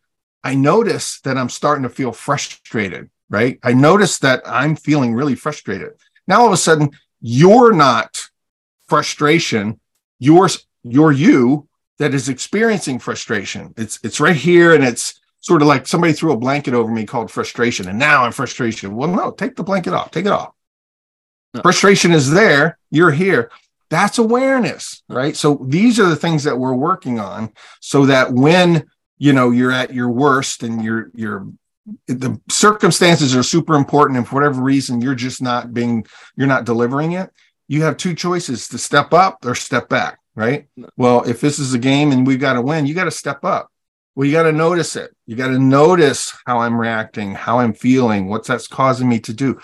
I 0.44 0.54
notice 0.54 1.20
that 1.22 1.38
I'm 1.38 1.50
starting 1.50 1.84
to 1.84 1.90
feel 1.90 2.12
frustrated 2.12 3.10
right? 3.34 3.58
I 3.64 3.74
notice 3.74 4.20
that 4.20 4.44
I'm 4.46 4.76
feeling 4.76 5.16
really 5.16 5.34
frustrated. 5.34 5.94
Now 6.28 6.42
all 6.42 6.48
of 6.48 6.54
a 6.54 6.58
sudden, 6.58 6.92
you're 7.20 7.74
not 7.74 8.22
frustration, 8.88 9.80
you're 10.20 10.50
you're 10.84 11.12
you 11.12 11.68
that 12.00 12.14
is 12.14 12.30
experiencing 12.30 13.00
frustration. 13.00 13.74
It's 13.78 14.00
it's 14.04 14.20
right 14.20 14.36
here 14.36 14.74
and 14.74 14.84
it's 14.84 15.20
sort 15.40 15.62
of 15.62 15.68
like 15.68 15.88
somebody 15.88 16.14
threw 16.14 16.32
a 16.32 16.38
blanket 16.38 16.74
over 16.74 16.92
me 16.92 17.06
called 17.06 17.30
frustration 17.30 17.88
and 17.88 18.00
now 18.00 18.24
I'm 18.24 18.32
frustration. 18.32 18.96
Well, 18.96 19.10
no, 19.10 19.32
take 19.32 19.56
the 19.56 19.64
blanket 19.64 19.94
off. 19.94 20.12
Take 20.12 20.26
it 20.26 20.32
off. 20.32 20.54
No. 21.54 21.62
Frustration 21.62 22.12
is 22.12 22.32
there, 22.32 22.78
you're 22.90 23.12
here. 23.12 23.52
That's 23.90 24.18
awareness, 24.18 25.04
right? 25.08 25.36
So 25.36 25.60
these 25.68 26.00
are 26.00 26.10
the 26.10 26.16
things 26.16 26.46
that 26.46 26.58
we're 26.58 26.74
working 26.74 27.20
on 27.20 27.54
so 27.80 28.08
that 28.08 28.34
when 28.34 28.88
you 29.18 29.34
know 29.34 29.52
you're 29.52 29.72
at 29.72 29.94
your 29.94 30.10
worst 30.10 30.64
and 30.64 30.84
you're 30.84 31.12
you're 31.14 31.48
the 32.08 32.40
circumstances 32.50 33.36
are 33.36 33.44
super 33.44 33.76
important 33.76 34.18
and 34.18 34.28
for 34.28 34.36
whatever 34.36 34.62
reason 34.62 35.02
you're 35.02 35.16
just 35.16 35.42
not 35.42 35.74
being 35.74 36.06
you're 36.36 36.48
not 36.48 36.66
delivering 36.66 37.12
it 37.12 37.30
you 37.68 37.84
have 37.84 37.98
two 37.98 38.14
choices 38.14 38.68
to 38.68 38.78
step 38.78 39.14
up 39.14 39.46
or 39.46 39.54
step 39.54 39.90
back 39.90 40.20
right? 40.36 40.68
Well 40.98 41.24
if 41.24 41.42
this 41.42 41.60
is 41.60 41.74
a 41.74 41.80
game 41.80 42.12
and 42.12 42.26
we've 42.26 42.40
got 42.40 42.54
to 42.54 42.62
win 42.62 42.86
you 42.86 42.94
got 42.94 43.06
to 43.06 43.12
step 43.12 43.44
up. 43.44 43.70
Well 44.16 44.26
you 44.26 44.34
got 44.34 44.44
to 44.44 44.52
notice 44.52 44.96
it. 44.96 45.16
You 45.26 45.36
got 45.36 45.48
to 45.48 45.60
notice 45.60 46.34
how 46.46 46.60
i'm 46.60 46.80
reacting 46.80 47.34
how 47.36 47.60
i'm 47.60 47.74
feeling 47.74 48.28
what's 48.28 48.48
that's 48.48 48.68
causing 48.68 49.10
me 49.10 49.20
to 49.22 49.34
do. 49.34 49.60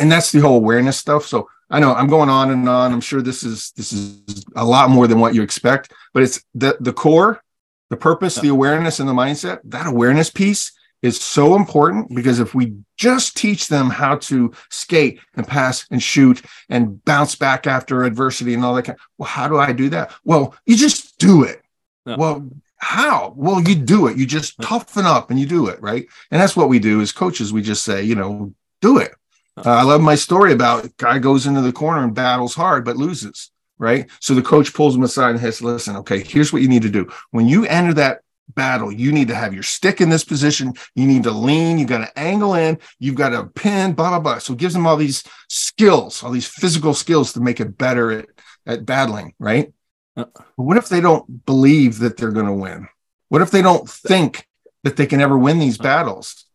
And 0.00 0.10
that's 0.10 0.32
the 0.32 0.40
whole 0.40 0.56
awareness 0.56 0.98
stuff. 0.98 1.26
So 1.26 1.48
i 1.70 1.80
know 1.80 1.94
i'm 1.94 2.08
going 2.08 2.28
on 2.28 2.50
and 2.50 2.68
on. 2.68 2.92
I'm 2.92 3.00
sure 3.00 3.22
this 3.22 3.42
is 3.42 3.72
this 3.76 3.92
is 3.92 4.44
a 4.54 4.64
lot 4.64 4.90
more 4.90 5.06
than 5.06 5.20
what 5.20 5.34
you 5.34 5.42
expect 5.42 5.92
but 6.14 6.22
it's 6.22 6.42
the 6.54 6.76
the 6.80 6.92
core 6.92 7.42
the 7.90 7.96
purpose 7.96 8.36
the 8.36 8.48
awareness 8.48 9.00
and 9.00 9.08
the 9.08 9.12
mindset 9.12 9.60
that 9.64 9.86
awareness 9.86 10.30
piece 10.30 10.72
is 11.02 11.20
so 11.20 11.54
important 11.54 12.14
because 12.14 12.40
if 12.40 12.54
we 12.54 12.74
just 12.96 13.36
teach 13.36 13.68
them 13.68 13.90
how 13.90 14.16
to 14.16 14.52
skate 14.70 15.20
and 15.34 15.46
pass 15.46 15.86
and 15.90 16.02
shoot 16.02 16.42
and 16.68 17.04
bounce 17.04 17.34
back 17.34 17.66
after 17.66 18.04
adversity 18.04 18.54
and 18.54 18.64
all 18.64 18.74
that 18.74 18.84
kind, 18.84 18.98
well, 19.18 19.28
how 19.28 19.48
do 19.48 19.58
I 19.58 19.72
do 19.72 19.88
that? 19.90 20.12
Well, 20.24 20.54
you 20.64 20.76
just 20.76 21.18
do 21.18 21.42
it. 21.44 21.62
Yeah. 22.06 22.16
Well, 22.16 22.48
how? 22.78 23.34
Well, 23.36 23.60
you 23.60 23.74
do 23.74 24.06
it. 24.06 24.16
You 24.16 24.26
just 24.26 24.60
toughen 24.60 25.06
up 25.06 25.30
and 25.30 25.40
you 25.40 25.46
do 25.46 25.68
it, 25.68 25.80
right? 25.80 26.06
And 26.30 26.40
that's 26.40 26.56
what 26.56 26.68
we 26.68 26.78
do 26.78 27.00
as 27.00 27.12
coaches. 27.12 27.52
We 27.52 27.62
just 27.62 27.84
say, 27.84 28.02
you 28.02 28.14
know, 28.14 28.54
do 28.80 28.98
it. 28.98 29.12
Uh, 29.56 29.70
I 29.70 29.82
love 29.82 30.02
my 30.02 30.14
story 30.14 30.52
about 30.52 30.94
guy 30.98 31.18
goes 31.18 31.46
into 31.46 31.62
the 31.62 31.72
corner 31.72 32.04
and 32.04 32.14
battles 32.14 32.54
hard 32.54 32.84
but 32.84 32.96
loses, 32.96 33.50
right? 33.78 34.06
So 34.20 34.34
the 34.34 34.42
coach 34.42 34.74
pulls 34.74 34.94
him 34.94 35.02
aside 35.02 35.30
and 35.30 35.40
says, 35.40 35.62
"Listen, 35.62 35.96
okay, 35.96 36.22
here's 36.22 36.52
what 36.52 36.60
you 36.60 36.68
need 36.68 36.82
to 36.82 36.90
do. 36.90 37.10
When 37.30 37.48
you 37.48 37.64
enter 37.64 37.94
that 37.94 38.20
battle. 38.54 38.92
You 38.92 39.12
need 39.12 39.28
to 39.28 39.34
have 39.34 39.54
your 39.54 39.62
stick 39.62 40.00
in 40.00 40.08
this 40.08 40.24
position. 40.24 40.74
You 40.94 41.06
need 41.06 41.24
to 41.24 41.30
lean. 41.30 41.78
You 41.78 41.86
got 41.86 42.06
to 42.06 42.18
angle 42.18 42.54
in. 42.54 42.78
You've 42.98 43.14
got 43.14 43.30
to 43.30 43.44
pin, 43.44 43.92
blah, 43.92 44.10
blah, 44.10 44.20
blah. 44.20 44.38
So 44.38 44.52
it 44.52 44.58
gives 44.58 44.74
them 44.74 44.86
all 44.86 44.96
these 44.96 45.24
skills, 45.48 46.22
all 46.22 46.30
these 46.30 46.46
physical 46.46 46.94
skills 46.94 47.32
to 47.32 47.40
make 47.40 47.60
it 47.60 47.76
better 47.76 48.10
at, 48.12 48.26
at 48.66 48.86
battling, 48.86 49.34
right? 49.38 49.72
Uh, 50.16 50.24
but 50.34 50.62
what 50.62 50.76
if 50.76 50.88
they 50.88 51.00
don't 51.00 51.44
believe 51.44 51.98
that 51.98 52.16
they're 52.16 52.32
going 52.32 52.46
to 52.46 52.52
win? 52.52 52.88
What 53.28 53.42
if 53.42 53.50
they 53.50 53.62
don't 53.62 53.88
think 53.88 54.46
that 54.84 54.96
they 54.96 55.06
can 55.06 55.20
ever 55.20 55.36
win 55.36 55.58
these 55.58 55.78
battles? 55.78 56.46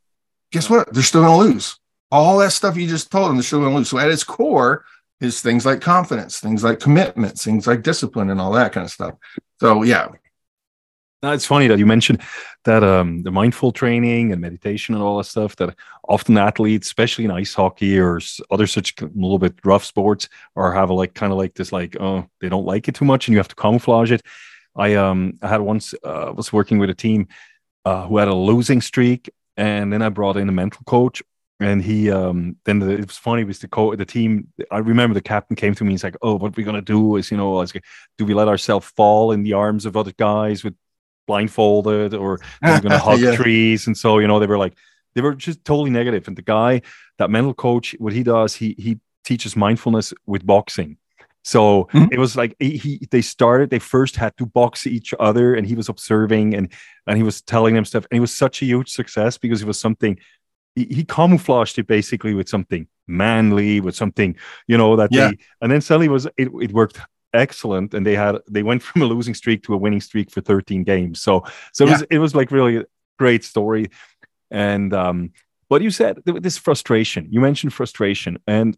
Guess 0.51 0.69
what? 0.69 0.93
They're 0.93 1.03
still 1.03 1.21
going 1.21 1.39
to 1.39 1.53
lose. 1.53 1.77
All 2.11 2.39
that 2.39 2.51
stuff 2.51 2.75
you 2.75 2.87
just 2.87 3.11
told 3.11 3.29
them, 3.29 3.37
they're 3.37 3.43
still 3.43 3.59
going 3.59 3.71
to 3.71 3.77
lose. 3.77 3.89
So 3.89 3.97
at 3.97 4.09
its 4.09 4.23
core 4.23 4.83
is 5.21 5.41
things 5.41 5.65
like 5.65 5.81
confidence, 5.81 6.39
things 6.39 6.63
like 6.63 6.79
commitments, 6.79 7.45
things 7.45 7.67
like 7.67 7.83
discipline, 7.83 8.29
and 8.29 8.41
all 8.41 8.51
that 8.53 8.73
kind 8.73 8.85
of 8.85 8.91
stuff. 8.91 9.15
So 9.59 9.83
yeah, 9.83 10.07
now, 11.23 11.33
it's 11.33 11.45
funny 11.45 11.67
that 11.67 11.77
you 11.77 11.85
mentioned 11.85 12.19
that 12.63 12.83
um, 12.83 13.21
the 13.21 13.29
mindful 13.29 13.71
training 13.71 14.31
and 14.31 14.41
meditation 14.41 14.95
and 14.95 15.03
all 15.03 15.19
that 15.19 15.25
stuff 15.25 15.55
that 15.57 15.75
often 16.09 16.35
athletes, 16.35 16.87
especially 16.87 17.25
in 17.25 17.31
ice 17.31 17.53
hockey 17.53 17.99
or 17.99 18.19
other 18.49 18.65
such 18.65 18.99
a 19.01 19.05
little 19.05 19.37
bit 19.37 19.53
rough 19.63 19.85
sports, 19.85 20.29
or 20.55 20.73
have 20.73 20.89
a 20.89 20.93
like 20.93 21.13
kind 21.13 21.31
of 21.31 21.37
like 21.37 21.53
this 21.53 21.71
like 21.71 21.95
oh 21.99 22.27
they 22.39 22.49
don't 22.49 22.65
like 22.65 22.87
it 22.87 22.95
too 22.95 23.05
much 23.05 23.27
and 23.27 23.33
you 23.33 23.37
have 23.37 23.47
to 23.47 23.55
camouflage 23.55 24.11
it. 24.11 24.23
I 24.75 24.95
um 24.95 25.37
I 25.43 25.47
had 25.49 25.61
once 25.61 25.93
uh, 26.03 26.33
was 26.35 26.51
working 26.51 26.79
with 26.79 26.89
a 26.89 26.95
team 26.95 27.27
uh, 27.85 28.07
who 28.07 28.17
had 28.17 28.27
a 28.27 28.33
losing 28.33 28.81
streak, 28.81 29.29
and 29.57 29.93
then 29.93 30.01
I 30.01 30.09
brought 30.09 30.37
in 30.37 30.49
a 30.49 30.51
mental 30.51 30.81
coach, 30.87 31.21
and 31.59 31.83
he 31.83 32.09
um 32.09 32.55
then 32.65 32.79
the, 32.79 32.89
it 32.89 33.05
was 33.05 33.17
funny 33.17 33.43
was 33.43 33.59
the 33.59 33.67
co 33.67 33.95
the 33.95 34.05
team 34.05 34.47
i 34.71 34.79
remember 34.79 35.13
the 35.13 35.21
captain 35.21 35.55
came 35.55 35.75
to 35.75 35.83
me 35.83 35.91
he's 35.91 36.03
like 36.03 36.17
oh 36.23 36.35
what 36.35 36.57
we're 36.57 36.65
gonna 36.65 36.81
do 36.81 37.15
is 37.17 37.29
you 37.29 37.37
know 37.37 37.63
do 38.17 38.25
we 38.25 38.33
let 38.33 38.47
ourselves 38.47 38.91
fall 38.95 39.31
in 39.31 39.43
the 39.43 39.53
arms 39.53 39.85
of 39.85 39.95
other 39.95 40.13
guys 40.17 40.63
with 40.63 40.73
blindfolded 41.31 42.13
or 42.13 42.31
they 42.61 42.71
were 42.73 42.81
going 42.85 42.91
to 42.99 43.05
hug 43.09 43.19
yeah. 43.19 43.35
trees. 43.35 43.87
And 43.87 43.95
so, 43.97 44.19
you 44.21 44.27
know, 44.27 44.39
they 44.39 44.47
were 44.53 44.57
like, 44.65 44.75
they 45.13 45.21
were 45.21 45.35
just 45.47 45.59
totally 45.65 45.89
And 46.27 46.37
the 46.37 46.41
guy, 46.57 46.81
that 47.19 47.29
mental 47.29 47.53
coach, 47.53 47.95
what 47.99 48.13
he 48.13 48.23
does, 48.23 48.55
he 48.61 48.75
he 48.85 48.91
teaches 49.29 49.55
mindfulness 49.55 50.13
with 50.25 50.43
boxing. 50.45 50.97
So 51.43 51.87
Mhm. 51.93 52.09
it 52.15 52.19
was 52.19 52.35
like 52.41 52.55
he, 52.59 52.77
he 52.83 52.91
they 53.15 53.21
started. 53.21 53.69
They 53.69 53.79
first 53.79 54.15
had 54.23 54.31
to 54.37 54.45
box 54.45 54.85
each 54.87 55.13
other, 55.19 55.55
and 55.57 55.67
he 55.67 55.75
was 55.75 55.89
observing 55.89 56.47
and 56.57 56.65
and 57.07 57.17
he 57.17 57.23
was 57.23 57.41
telling 57.41 57.73
them 57.75 57.85
stuff. 57.85 58.05
And 58.09 58.17
it 58.17 58.21
was 58.27 58.35
such 58.45 58.61
a 58.61 58.65
huge 58.65 58.89
success 58.99 59.37
because 59.43 59.61
it 59.63 59.67
was 59.67 59.79
something 59.79 60.13
he, 60.75 60.83
he 60.97 61.03
camouflaged 61.03 61.77
it 61.79 61.87
basically 61.87 62.33
with 62.39 62.47
something 62.55 62.87
manly, 63.07 63.81
with 63.85 63.95
something 63.95 64.35
you 64.71 64.77
know 64.77 64.95
that 64.97 65.09
Yeah. 65.11 65.29
they. 65.29 65.37
And 65.61 65.71
then 65.71 65.81
suddenly 65.81 66.09
was 66.09 66.25
it 66.43 66.47
it 66.65 66.71
worked 66.71 66.97
excellent, 67.33 67.93
and 67.93 68.05
they 68.05 68.15
had 68.15 68.37
they 68.49 68.63
went 68.63 68.83
from 68.87 69.01
a 69.01 69.05
losing 69.05 69.33
streak 69.33 69.63
to 69.63 69.73
a 69.73 69.77
winning 69.77 70.01
streak 70.01 70.31
for 70.31 70.41
13 70.41 70.83
games. 70.83 71.21
So 71.21 71.43
so 71.73 71.85
it 71.85 71.87
Yeah. 71.87 71.93
was 71.93 72.01
it 72.11 72.17
was 72.19 72.35
like 72.35 72.51
really 72.51 72.77
a 72.77 72.85
great 73.19 73.43
story. 73.43 73.89
And 74.49 74.93
um, 74.93 75.31
but 75.69 75.81
you 75.81 75.91
said 75.91 76.19
this 76.25 76.57
frustration. 76.57 77.27
You 77.31 77.39
mentioned 77.39 77.73
frustration, 77.73 78.37
and 78.47 78.77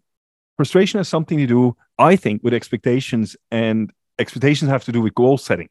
frustration 0.58 0.99
has 0.99 1.08
something 1.08 1.38
to 1.39 1.47
do, 1.47 1.76
I 1.97 2.16
think, 2.16 2.43
with 2.43 2.54
expectations, 2.54 3.36
and 3.49 3.91
expectations 4.20 4.70
have 4.70 4.84
to 4.86 4.91
do 4.91 5.01
with 5.01 5.16
goal 5.16 5.38
setting. 5.38 5.70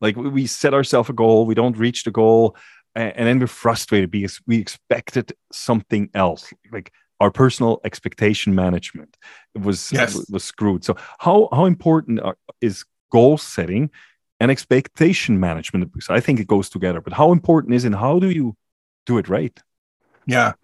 Like 0.00 0.16
we- 0.16 0.46
set 0.46 0.74
ourselves 0.74 1.10
a 1.10 1.12
goal, 1.12 1.46
we 1.46 1.54
don't 1.54 1.76
reach 1.76 2.04
the 2.04 2.10
goal, 2.10 2.56
and, 2.94 3.26
then 3.26 3.38
we're 3.38 3.46
frustrated 3.46 4.10
because 4.10 4.40
we 4.46 4.58
expected 4.58 5.32
something 5.52 6.08
else. 6.14 6.52
Like 6.72 6.92
our 7.20 7.30
personal 7.30 7.80
expectation 7.84 8.54
management 8.54 9.16
was 9.54 9.92
uh, 9.92 9.98
Yes. 10.00 10.28
was 10.28 10.44
screwed. 10.44 10.84
So 10.84 10.96
how 11.18 11.48
how 11.52 11.64
important 11.66 12.20
are, 12.20 12.36
is 12.60 12.84
goal 13.10 13.38
setting 13.38 13.90
and 14.40 14.50
expectation 14.50 15.40
management? 15.40 15.92
Because 15.92 16.10
I 16.10 16.20
think 16.20 16.40
it 16.40 16.46
goes 16.46 16.68
together. 16.68 17.00
But 17.00 17.14
how 17.14 17.32
important 17.32 17.74
is 17.74 17.84
it? 17.84 17.88
And 17.88 17.96
how 17.96 18.18
do 18.18 18.30
you 18.30 18.56
do 19.06 19.18
it 19.18 19.28
right? 19.28 19.58
Yeah. 20.28 20.54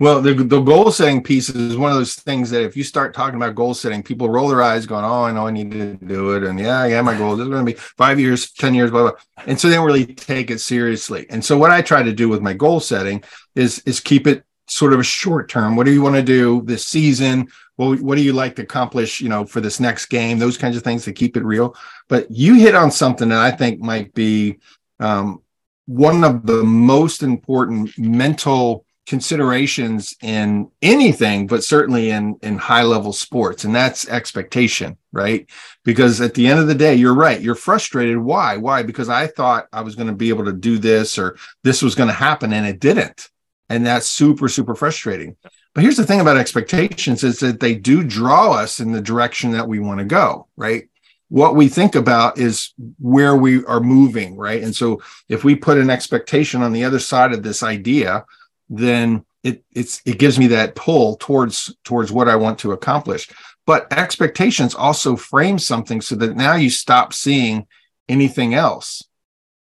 Well, 0.00 0.20
the, 0.20 0.34
the 0.34 0.60
goal 0.60 0.90
setting 0.90 1.22
piece 1.22 1.48
is 1.48 1.76
one 1.76 1.92
of 1.92 1.96
those 1.96 2.16
things 2.16 2.50
that 2.50 2.64
if 2.64 2.76
you 2.76 2.82
start 2.82 3.14
talking 3.14 3.36
about 3.36 3.54
goal 3.54 3.72
setting, 3.72 4.02
people 4.02 4.28
roll 4.28 4.48
their 4.48 4.62
eyes 4.62 4.84
going, 4.84 5.04
Oh, 5.04 5.22
I 5.22 5.30
know 5.30 5.46
I 5.46 5.52
need 5.52 5.70
to 5.70 5.94
do 5.94 6.32
it. 6.34 6.42
And 6.42 6.58
yeah, 6.58 6.84
yeah, 6.86 7.00
my 7.02 7.16
goal 7.16 7.40
is 7.40 7.46
going 7.48 7.64
to 7.64 7.72
be 7.72 7.78
five 7.78 8.18
years, 8.18 8.50
10 8.50 8.74
years, 8.74 8.90
blah, 8.90 9.02
blah. 9.02 9.12
And 9.46 9.60
so 9.60 9.68
they 9.68 9.76
don't 9.76 9.86
really 9.86 10.06
take 10.06 10.50
it 10.50 10.60
seriously. 10.60 11.26
And 11.30 11.44
so 11.44 11.56
what 11.56 11.70
I 11.70 11.82
try 11.82 12.02
to 12.02 12.12
do 12.12 12.28
with 12.28 12.42
my 12.42 12.52
goal 12.52 12.80
setting 12.80 13.22
is, 13.54 13.78
is 13.86 14.00
keep 14.00 14.26
it 14.26 14.44
sort 14.68 14.92
of 14.92 15.00
a 15.00 15.04
short 15.04 15.48
term. 15.48 15.76
What 15.76 15.86
do 15.86 15.92
you 15.92 16.02
want 16.02 16.16
to 16.16 16.22
do 16.22 16.62
this 16.64 16.86
season? 16.86 17.48
Well, 17.76 17.96
what 17.96 18.16
do 18.16 18.22
you 18.22 18.32
like 18.32 18.56
to 18.56 18.62
accomplish, 18.62 19.20
you 19.20 19.28
know, 19.28 19.44
for 19.44 19.60
this 19.60 19.80
next 19.80 20.06
game? 20.06 20.38
Those 20.38 20.58
kinds 20.58 20.76
of 20.76 20.82
things 20.82 21.04
to 21.04 21.12
keep 21.12 21.36
it 21.36 21.44
real. 21.44 21.76
But 22.08 22.30
you 22.30 22.54
hit 22.54 22.74
on 22.74 22.90
something 22.90 23.28
that 23.30 23.38
I 23.38 23.50
think 23.50 23.80
might 23.80 24.14
be 24.14 24.58
um, 25.00 25.42
one 25.86 26.24
of 26.24 26.46
the 26.46 26.62
most 26.62 27.22
important 27.22 27.96
mental 27.98 28.84
considerations 29.06 30.14
in 30.22 30.70
anything 30.80 31.48
but 31.48 31.64
certainly 31.64 32.10
in 32.10 32.36
in 32.40 32.56
high 32.56 32.84
level 32.84 33.12
sports 33.12 33.64
and 33.64 33.74
that's 33.74 34.08
expectation 34.08 34.96
right 35.10 35.50
because 35.84 36.20
at 36.20 36.34
the 36.34 36.46
end 36.46 36.60
of 36.60 36.68
the 36.68 36.74
day 36.74 36.94
you're 36.94 37.12
right 37.14 37.40
you're 37.40 37.56
frustrated 37.56 38.16
why 38.16 38.56
why 38.56 38.80
because 38.80 39.08
i 39.08 39.26
thought 39.26 39.66
i 39.72 39.80
was 39.80 39.96
going 39.96 40.06
to 40.06 40.14
be 40.14 40.28
able 40.28 40.44
to 40.44 40.52
do 40.52 40.78
this 40.78 41.18
or 41.18 41.36
this 41.64 41.82
was 41.82 41.96
going 41.96 42.06
to 42.06 42.14
happen 42.14 42.52
and 42.52 42.64
it 42.64 42.78
didn't 42.78 43.28
and 43.72 43.86
that's 43.86 44.06
super 44.06 44.48
super 44.48 44.74
frustrating 44.74 45.36
but 45.74 45.82
here's 45.82 45.96
the 45.96 46.06
thing 46.06 46.20
about 46.20 46.36
expectations 46.36 47.24
is 47.24 47.38
that 47.40 47.60
they 47.60 47.74
do 47.74 48.04
draw 48.04 48.52
us 48.52 48.80
in 48.80 48.92
the 48.92 49.00
direction 49.00 49.52
that 49.52 49.68
we 49.68 49.78
want 49.78 49.98
to 49.98 50.04
go 50.04 50.46
right 50.56 50.88
what 51.28 51.56
we 51.56 51.66
think 51.66 51.94
about 51.94 52.38
is 52.38 52.74
where 52.98 53.34
we 53.34 53.64
are 53.64 53.80
moving 53.80 54.36
right 54.36 54.62
and 54.62 54.74
so 54.74 55.00
if 55.28 55.44
we 55.44 55.54
put 55.54 55.78
an 55.78 55.90
expectation 55.90 56.62
on 56.62 56.72
the 56.72 56.84
other 56.84 56.98
side 56.98 57.32
of 57.32 57.42
this 57.42 57.62
idea 57.62 58.24
then 58.68 59.24
it 59.42 59.64
it's 59.72 60.00
it 60.04 60.18
gives 60.18 60.38
me 60.38 60.48
that 60.48 60.74
pull 60.74 61.16
towards 61.16 61.74
towards 61.84 62.12
what 62.12 62.28
I 62.28 62.36
want 62.36 62.58
to 62.60 62.72
accomplish. 62.72 63.28
But 63.66 63.92
expectations 63.92 64.74
also 64.74 65.14
frame 65.16 65.58
something 65.58 66.00
so 66.00 66.16
that 66.16 66.36
now 66.36 66.54
you 66.54 66.70
stop 66.70 67.12
seeing 67.12 67.66
anything 68.08 68.54
else, 68.54 69.04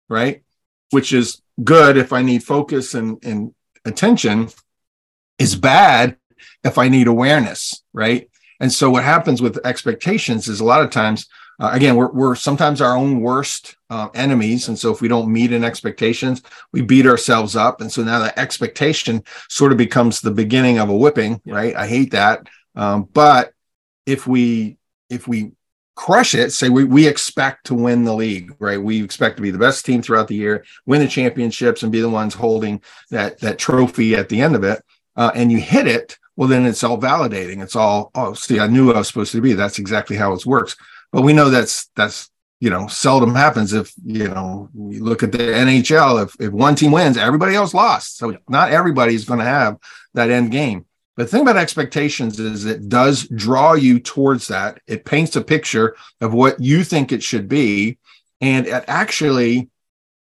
right? 0.09 0.43
Which 0.91 1.13
is 1.13 1.43
good 1.63 1.99
if 1.99 2.13
I 2.13 2.23
need 2.23 2.43
focus 2.43 2.95
and, 2.95 3.23
and 3.23 3.55
attention, 3.85 4.49
is 5.39 5.57
bad 5.57 6.17
if 6.65 6.79
I 6.79 6.89
need 6.89 7.07
awareness, 7.07 7.83
right? 7.93 8.29
And 8.61 8.71
so 8.71 8.91
what 8.91 9.05
happens 9.05 9.41
with 9.41 9.65
expectations 9.65 10.49
is 10.49 10.61
a 10.61 10.65
lot 10.65 10.83
of 10.83 10.91
times, 10.91 11.27
uh, 11.59 11.71
again, 11.73 11.97
we're, 11.97 12.13
we're 12.13 12.35
sometimes 12.35 12.81
our 12.81 12.97
own 12.97 13.21
worst 13.21 13.77
uh, 13.89 14.09
enemies. 14.15 14.69
And 14.69 14.79
so 14.79 14.93
if 14.93 15.01
we 15.01 15.09
don't 15.09 15.33
meet 15.33 15.53
in 15.53 15.65
expectations, 15.65 16.43
we 16.73 16.83
beat 16.83 17.07
ourselves 17.07 17.57
up. 17.57 17.81
And 17.81 17.91
so 17.91 18.05
now 18.05 18.19
the 18.19 18.39
expectation 18.39 19.25
sort 19.49 19.73
of 19.73 19.79
becomes 19.79 20.21
the 20.21 20.31
beginning 20.31 20.79
of 20.79 20.91
a 20.91 20.97
whipping, 20.97 21.41
right? 21.47 21.75
I 21.75 21.87
hate 21.87 22.11
that. 22.13 22.47
Um, 22.77 23.09
but 23.13 23.53
if 24.05 24.27
we, 24.27 24.77
if 25.09 25.27
we 25.27 25.53
crush 26.01 26.35
it, 26.35 26.51
say 26.51 26.71
we, 26.71 26.83
we 26.83 27.07
expect 27.07 27.67
to 27.67 27.75
win 27.75 28.05
the 28.05 28.15
league, 28.15 28.55
right? 28.59 28.83
We 28.83 29.05
expect 29.05 29.37
to 29.37 29.43
be 29.43 29.51
the 29.51 29.59
best 29.59 29.85
team 29.85 30.01
throughout 30.01 30.29
the 30.29 30.35
year, 30.35 30.65
win 30.87 31.03
the 31.03 31.07
championships 31.07 31.83
and 31.83 31.93
be 31.93 32.01
the 32.01 32.09
ones 32.09 32.33
holding 32.33 32.81
that, 33.11 33.39
that 33.41 33.59
trophy 33.59 34.15
at 34.15 34.31
the 34.31 34.41
end 34.41 34.57
of 34.57 34.65
it. 34.65 34.83
Uh, 35.15 35.31
and 35.35 35.53
you 35.53 35.59
hit 35.59 35.87
it, 35.87 36.17
well, 36.37 36.49
then 36.49 36.65
it's 36.65 36.83
all 36.83 36.99
validating. 36.99 37.63
It's 37.63 37.77
all, 37.77 38.11
oh, 38.15 38.33
see, 38.33 38.61
I 38.61 38.67
knew 38.67 38.91
I 38.91 38.97
was 38.97 39.09
supposed 39.09 39.33
to 39.33 39.43
be. 39.43 39.53
That's 39.53 39.79
exactly 39.79 40.17
how 40.17 40.33
it 40.33 40.47
works. 40.47 40.75
But 41.13 41.21
we 41.21 41.35
know 41.35 41.51
that's, 41.51 41.91
that's, 41.97 42.31
you 42.61 42.71
know, 42.71 42.87
seldom 42.87 43.35
happens 43.35 43.75
if, 43.75 43.93
you 44.03 44.29
know, 44.29 44.71
we 44.73 45.01
look 45.01 45.23
at 45.23 45.33
the 45.33 45.39
NHL. 45.39 46.25
If, 46.25 46.35
if 46.41 46.51
one 46.51 46.77
team 46.77 46.93
wins, 46.93 47.19
everybody 47.19 47.55
else 47.55 47.75
lost. 47.75 48.17
So 48.17 48.39
not 48.49 48.73
everybody 48.73 49.15
is 49.15 49.27
going 49.27 49.41
to 49.41 49.45
have 49.45 49.77
that 50.15 50.31
end 50.31 50.51
game. 50.51 50.87
But 51.21 51.25
the 51.27 51.33
thing 51.33 51.43
about 51.43 51.59
expectations 51.59 52.41
is 52.41 52.65
it 52.65 52.89
does 52.89 53.29
draw 53.29 53.75
you 53.75 54.01
towards 54.01 54.49
that. 54.49 54.81
It 54.87 55.05
paints 55.05 55.37
a 55.37 55.43
picture 55.43 55.95
of 56.23 56.33
what 56.33 56.59
you 56.61 56.83
think 56.83 57.13
it 57.13 57.23
should 57.23 57.47
be. 57.47 57.99
And 58.41 58.67
it 58.67 58.85
actually, 58.89 59.69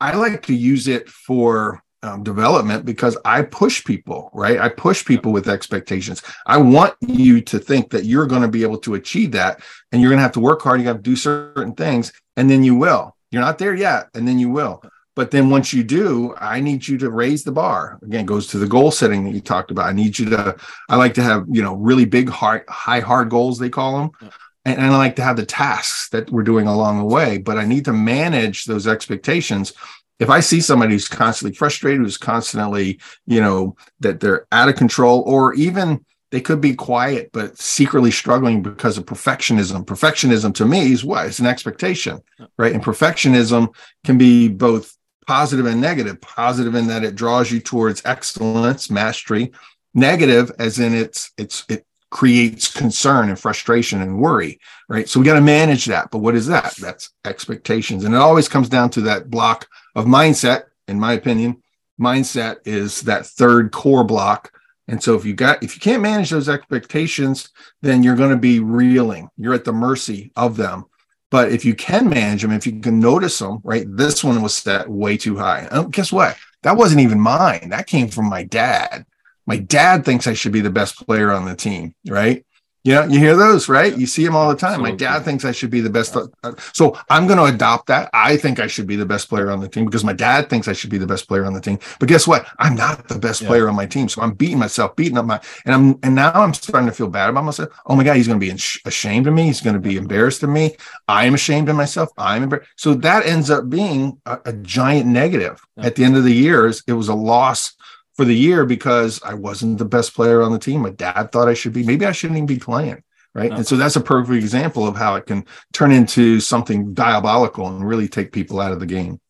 I 0.00 0.16
like 0.16 0.46
to 0.46 0.54
use 0.54 0.88
it 0.88 1.10
for 1.10 1.82
um, 2.02 2.22
development 2.22 2.86
because 2.86 3.18
I 3.26 3.42
push 3.42 3.84
people, 3.84 4.30
right? 4.32 4.58
I 4.58 4.70
push 4.70 5.04
people 5.04 5.32
with 5.32 5.50
expectations. 5.50 6.22
I 6.46 6.56
want 6.56 6.94
you 7.02 7.42
to 7.42 7.58
think 7.58 7.90
that 7.90 8.06
you're 8.06 8.26
going 8.26 8.40
to 8.40 8.48
be 8.48 8.62
able 8.62 8.78
to 8.78 8.94
achieve 8.94 9.32
that 9.32 9.60
and 9.92 10.00
you're 10.00 10.08
going 10.08 10.16
to 10.20 10.22
have 10.22 10.32
to 10.32 10.40
work 10.40 10.62
hard. 10.62 10.80
You 10.80 10.86
have 10.86 10.96
to 10.96 11.02
do 11.02 11.14
certain 11.14 11.74
things 11.74 12.10
and 12.38 12.48
then 12.48 12.64
you 12.64 12.74
will. 12.74 13.14
You're 13.30 13.42
not 13.42 13.58
there 13.58 13.74
yet 13.74 14.08
and 14.14 14.26
then 14.26 14.38
you 14.38 14.48
will. 14.48 14.82
But 15.16 15.32
then 15.32 15.50
once 15.50 15.72
you 15.72 15.82
do, 15.82 16.34
I 16.38 16.60
need 16.60 16.86
you 16.86 16.98
to 16.98 17.10
raise 17.10 17.42
the 17.42 17.50
bar. 17.50 17.98
Again, 18.02 18.20
it 18.20 18.26
goes 18.26 18.46
to 18.48 18.58
the 18.58 18.68
goal 18.68 18.90
setting 18.90 19.24
that 19.24 19.34
you 19.34 19.40
talked 19.40 19.70
about. 19.70 19.86
I 19.86 19.92
need 19.92 20.18
you 20.18 20.26
to, 20.26 20.54
I 20.88 20.96
like 20.96 21.14
to 21.14 21.22
have, 21.22 21.46
you 21.50 21.62
know, 21.62 21.74
really 21.74 22.04
big, 22.04 22.28
hard, 22.28 22.64
high, 22.68 23.00
hard 23.00 23.30
goals, 23.30 23.58
they 23.58 23.70
call 23.70 23.98
them. 23.98 24.10
Yeah. 24.20 24.28
And, 24.66 24.78
and 24.78 24.86
I 24.92 24.96
like 24.98 25.16
to 25.16 25.22
have 25.22 25.36
the 25.36 25.46
tasks 25.46 26.10
that 26.10 26.30
we're 26.30 26.42
doing 26.42 26.66
along 26.66 26.98
the 26.98 27.04
way, 27.04 27.38
but 27.38 27.56
I 27.56 27.64
need 27.64 27.86
to 27.86 27.92
manage 27.92 28.66
those 28.66 28.86
expectations 28.86 29.72
if 30.18 30.30
I 30.30 30.40
see 30.40 30.60
somebody 30.60 30.92
who's 30.92 31.08
constantly 31.08 31.54
frustrated, 31.54 32.00
who's 32.00 32.18
constantly, 32.18 33.00
you 33.26 33.40
know, 33.40 33.76
that 34.00 34.20
they're 34.20 34.46
out 34.50 34.68
of 34.68 34.76
control, 34.76 35.22
or 35.26 35.54
even 35.54 36.04
they 36.30 36.40
could 36.40 36.60
be 36.60 36.74
quiet 36.74 37.30
but 37.32 37.56
secretly 37.58 38.10
struggling 38.10 38.62
because 38.62 38.98
of 38.98 39.04
perfectionism. 39.04 39.84
Perfectionism 39.84 40.54
to 40.54 40.64
me 40.64 40.92
is 40.92 41.04
what? 41.04 41.26
It's 41.26 41.38
an 41.38 41.46
expectation, 41.46 42.20
right? 42.58 42.72
And 42.72 42.82
perfectionism 42.82 43.74
can 44.04 44.18
be 44.18 44.48
both 44.48 44.95
positive 45.26 45.66
and 45.66 45.80
negative. 45.80 46.20
Positive 46.20 46.74
in 46.74 46.86
that 46.88 47.04
it 47.04 47.14
draws 47.14 47.50
you 47.50 47.60
towards 47.60 48.02
excellence, 48.04 48.90
mastery. 48.90 49.52
Negative 49.94 50.50
as 50.58 50.78
in 50.78 50.94
it's 50.94 51.32
it's 51.36 51.64
it 51.68 51.86
creates 52.10 52.72
concern 52.72 53.28
and 53.28 53.38
frustration 53.38 54.00
and 54.00 54.20
worry, 54.20 54.60
right? 54.88 55.08
So 55.08 55.18
we 55.18 55.26
got 55.26 55.34
to 55.34 55.40
manage 55.40 55.86
that. 55.86 56.10
But 56.10 56.18
what 56.18 56.34
is 56.34 56.46
that? 56.46 56.74
That's 56.76 57.10
expectations. 57.24 58.04
And 58.04 58.14
it 58.14 58.18
always 58.18 58.48
comes 58.48 58.68
down 58.68 58.90
to 58.90 59.00
that 59.02 59.28
block 59.28 59.68
of 59.94 60.06
mindset, 60.06 60.64
in 60.86 61.00
my 61.00 61.12
opinion. 61.14 61.62
Mindset 62.00 62.58
is 62.64 63.02
that 63.02 63.26
third 63.26 63.72
core 63.72 64.04
block. 64.04 64.52
And 64.88 65.02
so 65.02 65.14
if 65.14 65.24
you 65.24 65.34
got 65.34 65.62
if 65.62 65.74
you 65.74 65.80
can't 65.80 66.02
manage 66.02 66.30
those 66.30 66.48
expectations, 66.48 67.48
then 67.82 68.02
you're 68.02 68.16
going 68.16 68.30
to 68.30 68.36
be 68.36 68.60
reeling. 68.60 69.28
You're 69.36 69.54
at 69.54 69.64
the 69.64 69.72
mercy 69.72 70.30
of 70.36 70.56
them. 70.56 70.84
But 71.30 71.50
if 71.50 71.64
you 71.64 71.74
can 71.74 72.08
manage 72.08 72.42
them, 72.42 72.52
if 72.52 72.66
you 72.66 72.80
can 72.80 73.00
notice 73.00 73.38
them, 73.40 73.58
right? 73.64 73.84
This 73.88 74.22
one 74.22 74.40
was 74.42 74.54
set 74.54 74.88
way 74.88 75.16
too 75.16 75.36
high. 75.36 75.68
Guess 75.90 76.12
what? 76.12 76.36
That 76.62 76.76
wasn't 76.76 77.00
even 77.00 77.20
mine. 77.20 77.70
That 77.70 77.88
came 77.88 78.08
from 78.08 78.28
my 78.28 78.44
dad. 78.44 79.04
My 79.44 79.56
dad 79.56 80.04
thinks 80.04 80.28
I 80.28 80.34
should 80.34 80.52
be 80.52 80.60
the 80.60 80.70
best 80.70 81.04
player 81.04 81.32
on 81.32 81.44
the 81.44 81.56
team, 81.56 81.94
right? 82.08 82.45
You 82.86 82.94
know, 82.94 83.04
you 83.04 83.18
hear 83.18 83.34
those, 83.34 83.68
right? 83.68 83.98
You 83.98 84.06
see 84.06 84.24
them 84.24 84.36
all 84.36 84.48
the 84.48 84.54
time. 84.54 84.80
My 84.80 84.92
dad 84.92 85.24
thinks 85.24 85.44
I 85.44 85.50
should 85.50 85.70
be 85.70 85.80
the 85.80 85.90
best. 85.90 86.16
uh, 86.16 86.28
So 86.72 86.96
I'm 87.10 87.26
going 87.26 87.38
to 87.38 87.52
adopt 87.52 87.88
that. 87.88 88.08
I 88.14 88.36
think 88.36 88.60
I 88.60 88.68
should 88.68 88.86
be 88.86 88.94
the 88.94 89.04
best 89.04 89.28
player 89.28 89.50
on 89.50 89.58
the 89.58 89.68
team 89.68 89.86
because 89.86 90.04
my 90.04 90.12
dad 90.12 90.48
thinks 90.48 90.68
I 90.68 90.72
should 90.72 90.90
be 90.90 90.98
the 90.98 91.06
best 91.06 91.26
player 91.26 91.44
on 91.44 91.52
the 91.52 91.60
team. 91.60 91.80
But 91.98 92.08
guess 92.08 92.28
what? 92.28 92.46
I'm 92.60 92.76
not 92.76 93.08
the 93.08 93.18
best 93.18 93.42
Yeah. 93.42 93.48
player 93.48 93.68
on 93.68 93.74
my 93.74 93.86
team. 93.86 94.08
So 94.08 94.22
I'm 94.22 94.34
beating 94.34 94.60
myself, 94.60 94.94
beating 94.94 95.18
up 95.18 95.24
my, 95.24 95.40
and 95.64 95.74
I'm, 95.74 95.98
and 96.04 96.14
now 96.14 96.30
I'm 96.30 96.54
starting 96.54 96.86
to 96.88 96.94
feel 96.94 97.08
bad 97.08 97.28
about 97.28 97.42
myself. 97.42 97.70
Oh 97.86 97.96
my 97.96 98.04
God, 98.04 98.18
he's 98.18 98.28
going 98.28 98.38
to 98.38 98.46
be 98.46 98.56
ashamed 98.84 99.26
of 99.26 99.34
me. 99.34 99.46
He's 99.46 99.60
going 99.60 99.74
to 99.74 99.80
be 99.80 99.96
embarrassed 99.96 100.44
of 100.44 100.50
me. 100.50 100.76
I'm 101.08 101.34
ashamed 101.34 101.68
of 101.68 101.74
myself. 101.74 102.10
I'm 102.16 102.44
embarrassed. 102.44 102.70
So 102.76 102.94
that 102.94 103.26
ends 103.26 103.50
up 103.50 103.68
being 103.68 104.20
a, 104.26 104.38
a 104.44 104.52
giant 104.52 105.06
negative. 105.08 105.60
Yeah. 105.76 105.86
At 105.86 105.96
the 105.96 106.04
end 106.04 106.16
of 106.16 106.22
the 106.22 106.32
years, 106.32 106.84
it 106.86 106.92
was 106.92 107.08
a 107.08 107.14
loss 107.14 107.72
for 108.16 108.24
the 108.24 108.34
year 108.34 108.64
because 108.64 109.22
I 109.22 109.34
wasn't 109.34 109.78
the 109.78 109.84
best 109.84 110.14
player 110.14 110.42
on 110.42 110.52
the 110.52 110.58
team. 110.58 110.82
My 110.82 110.90
dad 110.90 111.32
thought 111.32 111.48
I 111.48 111.54
should 111.54 111.72
be. 111.72 111.84
Maybe 111.84 112.06
I 112.06 112.12
shouldn't 112.12 112.38
even 112.38 112.46
be 112.46 112.58
playing 112.58 113.02
right 113.36 113.52
and 113.52 113.66
so 113.66 113.76
that's 113.76 113.96
a 113.96 114.00
perfect 114.00 114.34
example 114.34 114.86
of 114.86 114.96
how 114.96 115.14
it 115.14 115.26
can 115.26 115.44
turn 115.72 115.92
into 115.92 116.40
something 116.40 116.94
diabolical 116.94 117.68
and 117.68 117.86
really 117.86 118.08
take 118.08 118.32
people 118.32 118.58
out 118.58 118.72
of 118.72 118.80
the 118.80 118.86
game 118.86 119.20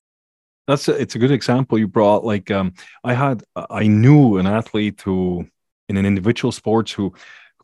that's 0.68 0.88
a, 0.88 0.92
it's 0.92 1.16
a 1.16 1.18
good 1.18 1.32
example 1.32 1.76
you 1.76 1.88
brought 1.88 2.24
like 2.24 2.50
um 2.50 2.72
i 3.04 3.12
had 3.12 3.42
i 3.68 3.86
knew 3.86 4.38
an 4.38 4.46
athlete 4.46 5.00
who 5.02 5.46
in 5.88 5.96
an 5.96 6.06
individual 6.06 6.52
sports 6.52 6.92
who 6.92 7.12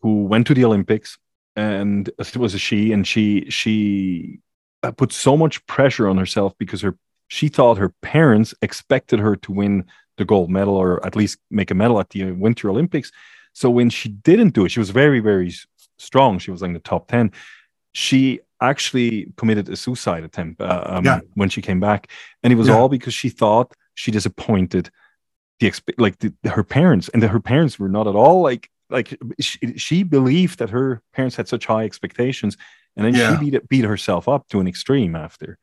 who 0.02 0.24
went 0.24 0.46
to 0.46 0.54
the 0.54 0.64
olympics 0.64 1.16
and 1.54 2.10
it 2.18 2.36
was 2.36 2.54
a 2.54 2.58
she 2.58 2.92
and 2.92 3.06
she 3.06 3.48
she 3.48 4.40
uh, 4.82 4.90
put 4.90 5.12
so 5.12 5.36
much 5.36 5.64
pressure 5.66 6.08
on 6.08 6.18
herself 6.18 6.52
because 6.58 6.80
her 6.80 6.96
she 7.28 7.48
thought 7.48 7.78
her 7.78 7.94
parents 8.02 8.52
expected 8.62 9.20
her 9.20 9.36
to 9.36 9.52
win 9.52 9.84
the 10.22 10.30
gold 10.32 10.50
medal 10.50 10.74
or 10.74 11.04
at 11.08 11.16
least 11.16 11.38
make 11.50 11.70
a 11.70 11.74
medal 11.82 12.00
at 12.00 12.10
the 12.10 12.20
winter 12.32 12.70
olympics 12.70 13.10
so 13.52 13.66
when 13.78 13.90
she 13.90 14.08
didn't 14.08 14.54
do 14.56 14.64
it 14.64 14.70
she 14.70 14.82
was 14.84 14.90
very 14.90 15.20
very 15.20 15.50
strong 15.98 16.38
she 16.38 16.50
was 16.50 16.60
like 16.62 16.70
in 16.72 16.74
the 16.74 16.80
top 16.92 17.08
10 17.08 17.32
she 17.92 18.40
actually 18.62 19.32
committed 19.36 19.68
a 19.68 19.76
suicide 19.76 20.24
attempt 20.24 20.60
uh, 20.60 20.82
um, 20.86 21.04
yeah. 21.04 21.20
when 21.34 21.48
she 21.48 21.60
came 21.60 21.80
back, 21.80 22.08
and 22.42 22.52
it 22.52 22.56
was 22.56 22.68
yeah. 22.68 22.74
all 22.74 22.88
because 22.88 23.12
she 23.12 23.28
thought 23.28 23.74
she 23.94 24.10
disappointed 24.10 24.90
the 25.60 25.68
exp- 25.70 25.98
like 25.98 26.18
the, 26.20 26.32
her 26.48 26.64
parents, 26.64 27.08
and 27.08 27.22
that 27.22 27.28
her 27.28 27.40
parents 27.40 27.78
were 27.78 27.88
not 27.88 28.06
at 28.06 28.14
all 28.14 28.42
like 28.42 28.70
like 28.88 29.18
she, 29.40 29.58
she, 29.78 30.02
believed 30.02 30.58
that 30.58 30.68
her 30.70 31.02
parents 31.14 31.36
had 31.36 31.48
such 31.48 31.66
high 31.66 31.84
expectations, 31.84 32.56
and 32.96 33.06
then 33.06 33.14
yeah. 33.14 33.38
she 33.38 33.50
beat 33.50 33.68
beat 33.68 33.84
herself 33.84 34.28
up 34.28 34.48
to 34.48 34.60
an 34.60 34.66
extreme 34.66 35.16
after. 35.16 35.58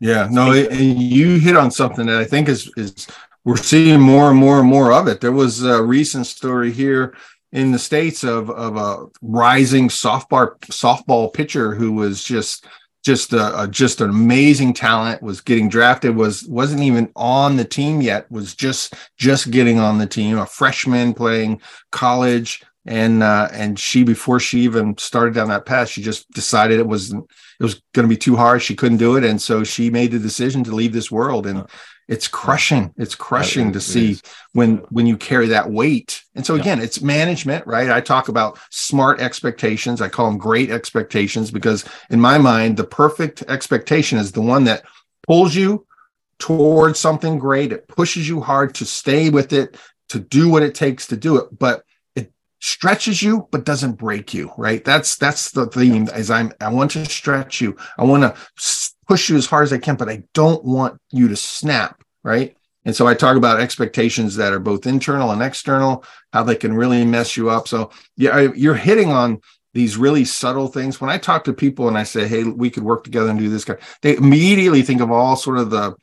Yeah, 0.00 0.28
no, 0.30 0.52
it, 0.52 0.72
you 0.72 1.38
hit 1.38 1.56
on 1.56 1.70
something 1.70 2.06
that 2.06 2.16
I 2.16 2.24
think 2.24 2.48
is 2.48 2.70
is 2.76 3.06
we're 3.44 3.56
seeing 3.56 4.00
more 4.00 4.30
and 4.30 4.38
more 4.38 4.58
and 4.60 4.68
more 4.68 4.92
of 4.92 5.06
it. 5.06 5.20
There 5.20 5.32
was 5.32 5.62
a 5.62 5.82
recent 5.82 6.26
story 6.26 6.72
here 6.72 7.14
in 7.52 7.70
the 7.70 7.78
states 7.78 8.24
of 8.24 8.50
of 8.50 8.76
a 8.76 9.06
rising 9.22 9.88
softball 9.88 10.58
softball 10.60 11.32
pitcher 11.32 11.74
who 11.74 11.92
was 11.92 12.24
just 12.24 12.66
just 13.04 13.34
a, 13.34 13.62
a, 13.62 13.68
just 13.68 14.00
an 14.00 14.08
amazing 14.08 14.72
talent 14.72 15.22
was 15.22 15.42
getting 15.42 15.68
drafted 15.68 16.16
was 16.16 16.44
wasn't 16.48 16.82
even 16.82 17.10
on 17.14 17.56
the 17.56 17.64
team 17.64 18.00
yet 18.00 18.30
was 18.30 18.54
just 18.54 18.94
just 19.18 19.50
getting 19.50 19.78
on 19.78 19.98
the 19.98 20.06
team 20.06 20.38
a 20.38 20.46
freshman 20.46 21.14
playing 21.14 21.60
college. 21.92 22.62
And 22.86 23.22
uh, 23.22 23.48
and 23.50 23.78
she 23.78 24.04
before 24.04 24.40
she 24.40 24.60
even 24.60 24.98
started 24.98 25.32
down 25.32 25.48
that 25.48 25.64
path 25.64 25.88
she 25.88 26.02
just 26.02 26.30
decided 26.32 26.78
it 26.78 26.86
was 26.86 27.14
it 27.14 27.62
was 27.62 27.80
going 27.94 28.06
to 28.06 28.14
be 28.14 28.16
too 28.16 28.36
hard. 28.36 28.62
She 28.62 28.76
couldn't 28.76 28.98
do 28.98 29.16
it. 29.16 29.24
And 29.24 29.40
so 29.40 29.64
she 29.64 29.88
made 29.88 30.10
the 30.10 30.18
decision 30.18 30.64
to 30.64 30.74
leave 30.74 30.92
this 30.92 31.10
world. 31.10 31.46
And 31.46 31.66
it's 32.06 32.28
crushing. 32.28 32.92
It's 32.96 33.14
crushing 33.14 33.72
to 33.72 33.80
see 33.80 34.18
when 34.52 34.78
when 34.90 35.06
you 35.06 35.16
carry 35.16 35.48
that 35.48 35.70
weight. 35.70 36.22
And 36.34 36.44
so 36.44 36.54
again 36.54 36.80
it's 36.80 37.00
management 37.00 37.66
right? 37.66 37.90
I 37.90 38.00
talk 38.00 38.28
about 38.28 38.58
smart 38.70 39.20
expectations. 39.20 40.00
I 40.00 40.08
call 40.08 40.26
them 40.26 40.38
great 40.38 40.70
expectations 40.70 41.50
because 41.50 41.84
in 42.10 42.20
my 42.20 42.38
mind 42.38 42.76
the 42.76 42.84
perfect 42.84 43.42
expectation 43.48 44.18
is 44.18 44.32
the 44.32 44.42
one 44.42 44.64
that 44.64 44.84
pulls 45.26 45.54
you 45.54 45.86
towards 46.38 46.98
something 46.98 47.38
great. 47.38 47.72
It 47.72 47.88
pushes 47.88 48.28
you 48.28 48.40
hard 48.40 48.74
to 48.76 48.84
stay 48.84 49.30
with 49.30 49.52
it 49.52 49.76
to 50.10 50.18
do 50.18 50.50
what 50.50 50.62
it 50.62 50.74
takes 50.74 51.06
to 51.06 51.16
do 51.16 51.38
it 51.38 51.58
but 51.58 51.84
it 52.14 52.30
stretches 52.60 53.22
you 53.22 53.48
but 53.50 53.64
doesn't 53.64 53.94
break 53.94 54.34
you 54.34 54.52
right? 54.58 54.84
That's 54.84 55.16
that's 55.16 55.52
the 55.52 55.66
theme 55.66 56.08
as 56.08 56.30
i'm 56.30 56.52
i 56.60 56.68
want 56.68 56.90
to 56.90 57.06
stretch 57.06 57.62
you. 57.62 57.76
I 57.96 58.04
want 58.04 58.24
to 58.24 58.34
push 59.06 59.28
you 59.28 59.36
as 59.36 59.46
hard 59.46 59.64
as 59.64 59.72
I 59.72 59.78
can, 59.78 59.96
but 59.96 60.08
I 60.08 60.24
don't 60.34 60.64
want 60.64 61.00
you 61.10 61.28
to 61.28 61.36
snap, 61.36 62.02
right? 62.22 62.56
And 62.84 62.94
so 62.94 63.06
I 63.06 63.14
talk 63.14 63.36
about 63.36 63.60
expectations 63.60 64.36
that 64.36 64.52
are 64.52 64.58
both 64.60 64.86
internal 64.86 65.30
and 65.30 65.42
external, 65.42 66.04
how 66.32 66.42
they 66.42 66.56
can 66.56 66.74
really 66.74 67.04
mess 67.04 67.36
you 67.36 67.50
up. 67.50 67.66
So 67.66 67.90
yeah, 68.16 68.52
you're 68.54 68.74
hitting 68.74 69.10
on 69.10 69.40
these 69.72 69.96
really 69.96 70.24
subtle 70.24 70.68
things. 70.68 71.00
When 71.00 71.10
I 71.10 71.18
talk 71.18 71.44
to 71.44 71.52
people 71.52 71.88
and 71.88 71.98
I 71.98 72.04
say, 72.04 72.28
"Hey, 72.28 72.44
we 72.44 72.70
could 72.70 72.84
work 72.84 73.02
together 73.04 73.30
and 73.30 73.38
do 73.38 73.48
this," 73.48 73.64
guy, 73.64 73.76
they 74.02 74.16
immediately 74.16 74.82
think 74.82 75.00
of 75.00 75.10
all 75.10 75.36
sort 75.36 75.58
of 75.58 75.70
the 75.70 75.94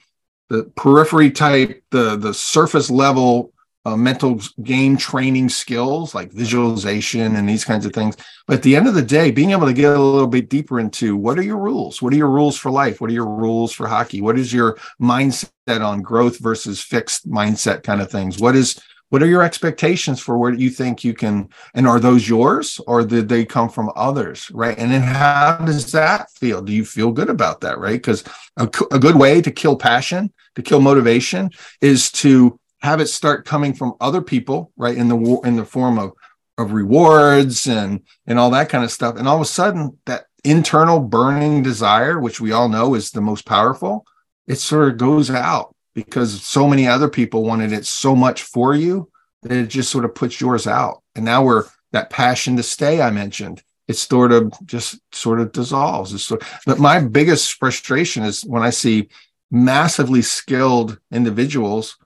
the 0.49 0.63
periphery 0.75 1.31
type, 1.31 1.81
the 1.91 2.17
the 2.17 2.33
surface 2.33 2.89
level 2.89 3.53
uh, 3.85 3.95
mental 3.95 4.39
game 4.63 4.95
training 4.95 5.49
skills 5.49 6.13
like 6.13 6.31
visualization 6.31 7.35
and 7.35 7.49
these 7.49 7.65
kinds 7.65 7.85
of 7.85 7.93
things. 7.93 8.15
But 8.47 8.57
at 8.57 8.63
the 8.63 8.75
end 8.75 8.87
of 8.87 8.93
the 8.93 9.01
day, 9.01 9.31
being 9.31 9.51
able 9.51 9.67
to 9.67 9.73
get 9.73 9.95
a 9.95 9.99
little 9.99 10.27
bit 10.27 10.49
deeper 10.49 10.79
into 10.79 11.15
what 11.15 11.39
are 11.39 11.43
your 11.43 11.57
rules? 11.57 12.01
What 12.01 12.13
are 12.13 12.17
your 12.17 12.29
rules 12.29 12.57
for 12.57 12.69
life? 12.69 13.01
What 13.01 13.09
are 13.09 13.13
your 13.13 13.29
rules 13.29 13.73
for 13.73 13.87
hockey? 13.87 14.21
What 14.21 14.37
is 14.37 14.53
your 14.53 14.77
mindset 15.01 15.85
on 15.85 16.01
growth 16.01 16.39
versus 16.39 16.81
fixed 16.81 17.29
mindset 17.29 17.83
kind 17.83 18.01
of 18.01 18.11
things? 18.11 18.39
What 18.39 18.55
is 18.55 18.79
what 19.11 19.21
are 19.21 19.27
your 19.27 19.43
expectations 19.43 20.21
for 20.21 20.37
where 20.37 20.53
you 20.53 20.69
think 20.69 21.03
you 21.03 21.13
can 21.13 21.49
and 21.75 21.85
are 21.85 21.99
those 21.99 22.29
yours 22.29 22.79
or 22.87 23.03
did 23.03 23.27
they 23.27 23.43
come 23.43 23.67
from 23.67 23.91
others 23.95 24.49
right 24.53 24.77
and 24.79 24.89
then 24.89 25.01
how 25.01 25.57
does 25.65 25.91
that 25.91 26.31
feel 26.31 26.61
do 26.61 26.71
you 26.71 26.85
feel 26.85 27.11
good 27.11 27.29
about 27.29 27.59
that 27.59 27.77
right 27.77 27.97
because 27.97 28.23
a, 28.55 28.63
a 28.91 28.99
good 28.99 29.17
way 29.17 29.41
to 29.41 29.51
kill 29.51 29.75
passion 29.75 30.31
to 30.55 30.61
kill 30.61 30.79
motivation 30.79 31.51
is 31.81 32.09
to 32.09 32.57
have 32.81 32.99
it 32.99 33.07
start 33.07 33.45
coming 33.45 33.73
from 33.73 33.93
other 34.01 34.21
people, 34.21 34.71
right? 34.75 34.97
In 34.97 35.07
the 35.07 35.41
in 35.43 35.55
the 35.55 35.65
form 35.65 35.99
of 35.99 36.13
of 36.57 36.73
rewards 36.73 37.67
and 37.67 38.01
and 38.27 38.39
all 38.39 38.49
that 38.51 38.69
kind 38.69 38.83
of 38.83 38.91
stuff. 38.91 39.15
And 39.17 39.27
all 39.27 39.35
of 39.35 39.41
a 39.41 39.45
sudden, 39.45 39.97
that 40.05 40.25
internal 40.43 40.99
burning 40.99 41.63
desire, 41.63 42.19
which 42.19 42.41
we 42.41 42.51
all 42.51 42.69
know 42.69 42.95
is 42.95 43.11
the 43.11 43.21
most 43.21 43.45
powerful, 43.45 44.05
it 44.47 44.55
sort 44.55 44.89
of 44.89 44.97
goes 44.97 45.29
out 45.29 45.75
because 45.93 46.41
so 46.41 46.67
many 46.67 46.87
other 46.87 47.09
people 47.09 47.43
wanted 47.43 47.71
it 47.71 47.85
so 47.85 48.15
much 48.15 48.43
for 48.43 48.73
you 48.73 49.09
that 49.43 49.51
it 49.51 49.67
just 49.67 49.91
sort 49.91 50.05
of 50.05 50.15
puts 50.15 50.39
yours 50.39 50.67
out. 50.67 51.03
And 51.15 51.25
now 51.25 51.43
we're 51.43 51.65
that 51.91 52.09
passion 52.09 52.55
to 52.57 52.63
stay 52.63 53.01
I 53.01 53.11
mentioned. 53.11 53.61
It 53.87 53.97
sort 53.97 54.31
of 54.31 54.53
just 54.65 54.99
sort 55.13 55.41
of 55.41 55.51
dissolves. 55.51 56.13
It's 56.13 56.23
sort 56.23 56.41
of, 56.41 56.59
but 56.65 56.79
my 56.79 56.99
biggest 56.99 57.53
frustration 57.53 58.23
is 58.23 58.43
when 58.43 58.63
I 58.63 58.69
see 58.69 59.09
massively 59.51 60.21
skilled 60.21 60.97
individuals 61.11 61.97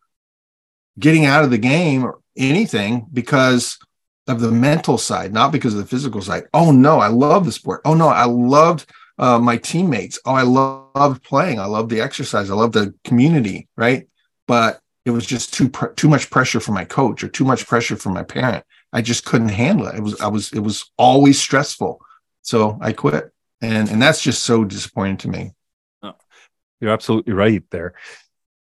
getting 0.99 1.25
out 1.25 1.43
of 1.43 1.51
the 1.51 1.57
game 1.57 2.03
or 2.03 2.19
anything 2.37 3.07
because 3.11 3.77
of 4.27 4.39
the 4.39 4.51
mental 4.51 4.97
side, 4.97 5.33
not 5.33 5.51
because 5.51 5.73
of 5.73 5.79
the 5.79 5.85
physical 5.85 6.21
side. 6.21 6.43
Oh 6.53 6.71
no, 6.71 6.99
I 6.99 7.07
love 7.07 7.45
the 7.45 7.51
sport. 7.51 7.81
Oh 7.85 7.93
no, 7.93 8.07
I 8.07 8.25
loved 8.25 8.89
uh, 9.17 9.39
my 9.39 9.57
teammates. 9.57 10.19
Oh, 10.25 10.33
I 10.33 10.43
loved 10.43 11.23
playing. 11.23 11.59
I 11.59 11.65
loved 11.65 11.89
the 11.89 12.01
exercise. 12.01 12.49
I 12.49 12.55
loved 12.55 12.73
the 12.73 12.93
community. 13.03 13.67
Right, 13.75 14.07
but 14.47 14.79
it 15.05 15.11
was 15.11 15.25
just 15.25 15.53
too 15.53 15.69
too 15.95 16.09
much 16.09 16.29
pressure 16.29 16.59
for 16.59 16.71
my 16.71 16.85
coach 16.85 17.23
or 17.23 17.27
too 17.27 17.45
much 17.45 17.67
pressure 17.67 17.95
for 17.95 18.09
my 18.09 18.23
parent. 18.23 18.65
I 18.91 19.01
just 19.01 19.25
couldn't 19.25 19.49
handle 19.49 19.87
it. 19.87 19.95
It 19.95 20.01
was 20.01 20.19
I 20.19 20.27
was 20.27 20.51
it 20.53 20.59
was 20.59 20.91
always 20.97 21.39
stressful. 21.39 22.01
So 22.41 22.77
I 22.81 22.93
quit, 22.93 23.31
and 23.61 23.89
and 23.89 24.01
that's 24.01 24.21
just 24.21 24.43
so 24.43 24.63
disappointing 24.63 25.17
to 25.17 25.29
me. 25.29 25.51
Oh, 26.01 26.13
you're 26.79 26.91
absolutely 26.91 27.33
right 27.33 27.63
there. 27.69 27.93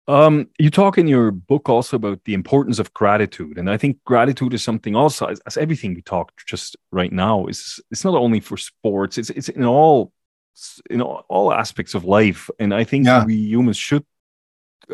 Um, 0.06 0.48
you 0.58 0.70
talk 0.70 0.98
in 0.98 1.08
your 1.08 1.30
book 1.30 1.68
also 1.68 1.96
about 1.96 2.24
the 2.24 2.34
importance 2.34 2.78
of 2.78 2.92
gratitude, 2.92 3.56
and 3.56 3.70
I 3.70 3.78
think 3.78 4.04
gratitude 4.04 4.52
is 4.52 4.62
something 4.62 4.94
also 4.94 5.26
as, 5.26 5.40
as 5.46 5.56
everything 5.56 5.94
we 5.94 6.02
talked 6.02 6.46
just 6.46 6.76
right 6.92 7.12
now 7.12 7.46
is 7.46 7.80
it's 7.90 8.04
not 8.04 8.14
only 8.14 8.40
for 8.40 8.58
sports; 8.58 9.16
it's 9.16 9.30
it's 9.30 9.48
in 9.48 9.64
all 9.64 10.12
in 10.90 11.00
all, 11.00 11.24
all 11.28 11.52
aspects 11.54 11.94
of 11.94 12.04
life, 12.04 12.50
and 12.58 12.74
I 12.74 12.84
think 12.84 13.06
yeah. 13.06 13.24
we 13.24 13.34
humans 13.34 13.78
should, 13.78 14.04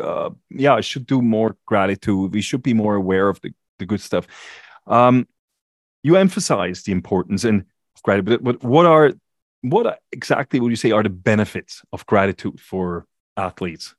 uh, 0.01 0.29
yeah, 0.49 0.79
should 0.79 1.05
do 1.07 1.21
more 1.21 1.57
gratitude. 1.65 2.33
We 2.33 2.41
should 2.41 2.63
be 2.63 2.73
more 2.73 2.95
aware 2.95 3.27
of 3.27 3.41
the 3.41 3.51
the 3.79 3.85
good 3.85 4.01
stuff. 4.01 4.27
Um, 4.87 5.27
you 6.03 6.15
emphasize 6.15 6.83
the 6.83 6.93
importance 6.93 7.43
and 7.43 7.65
gratitude, 8.01 8.43
but 8.43 8.63
what 8.63 8.85
are 8.85 9.11
what 9.61 9.99
exactly 10.13 10.61
would 10.61 10.69
you 10.69 10.77
say 10.77 10.91
are 10.91 11.03
the 11.03 11.09
benefits 11.09 11.81
of 11.91 12.05
gratitude 12.05 12.61
for 12.61 13.05
athletes? 13.35 13.93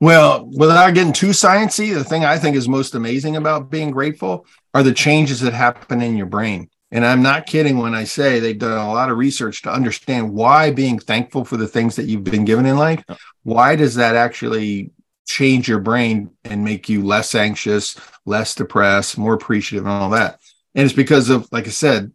Well, 0.00 0.48
without 0.52 0.94
getting 0.94 1.12
too 1.12 1.30
sciencey, 1.30 1.92
the 1.92 2.04
thing 2.04 2.24
I 2.24 2.38
think 2.38 2.56
is 2.56 2.68
most 2.68 2.94
amazing 2.94 3.36
about 3.36 3.70
being 3.70 3.90
grateful 3.90 4.46
are 4.72 4.82
the 4.82 4.92
changes 4.92 5.40
that 5.40 5.52
happen 5.52 6.02
in 6.02 6.16
your 6.16 6.26
brain. 6.26 6.70
And 6.90 7.04
I'm 7.04 7.22
not 7.22 7.46
kidding 7.46 7.78
when 7.78 7.94
I 7.94 8.04
say 8.04 8.38
they've 8.38 8.58
done 8.58 8.78
a 8.78 8.92
lot 8.92 9.10
of 9.10 9.18
research 9.18 9.62
to 9.62 9.72
understand 9.72 10.32
why 10.32 10.70
being 10.70 10.98
thankful 10.98 11.44
for 11.44 11.56
the 11.56 11.66
things 11.66 11.96
that 11.96 12.04
you've 12.04 12.24
been 12.24 12.44
given 12.44 12.64
in 12.64 12.78
life, 12.78 13.02
why 13.42 13.76
does 13.76 13.96
that 13.96 14.14
actually 14.14 14.92
change 15.28 15.68
your 15.68 15.78
brain 15.78 16.30
and 16.44 16.64
make 16.64 16.88
you 16.88 17.04
less 17.04 17.34
anxious, 17.34 17.96
less 18.24 18.54
depressed, 18.54 19.18
more 19.18 19.34
appreciative, 19.34 19.84
and 19.84 19.92
all 19.92 20.10
that. 20.10 20.40
And 20.74 20.84
it's 20.84 20.94
because 20.94 21.28
of, 21.28 21.46
like 21.52 21.66
I 21.66 21.70
said, 21.70 22.10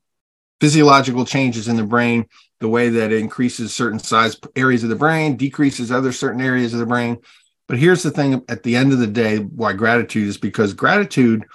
physiological 0.60 1.26
changes 1.26 1.68
in 1.68 1.76
the 1.76 1.84
brain, 1.84 2.28
the 2.60 2.68
way 2.68 2.90
that 2.90 3.12
it 3.12 3.20
increases 3.20 3.74
certain 3.74 4.00
size 4.00 4.38
areas 4.56 4.84
of 4.84 4.90
the 4.90 4.96
brain, 4.96 5.38
decreases 5.38 5.92
other 5.92 6.12
certain 6.12 6.42
areas 6.42 6.74
of 6.74 6.80
the 6.80 6.86
brain. 6.86 7.20
But 7.68 7.78
here's 7.78 8.04
the 8.04 8.12
thing 8.12 8.44
at 8.50 8.64
the 8.64 8.76
end 8.76 8.94
of 8.94 9.00
the 9.00 9.08
day, 9.08 9.38
why 9.38 9.74
gratitude 9.74 10.28
is 10.28 10.38
because 10.38 10.74
gratitude 10.74 11.46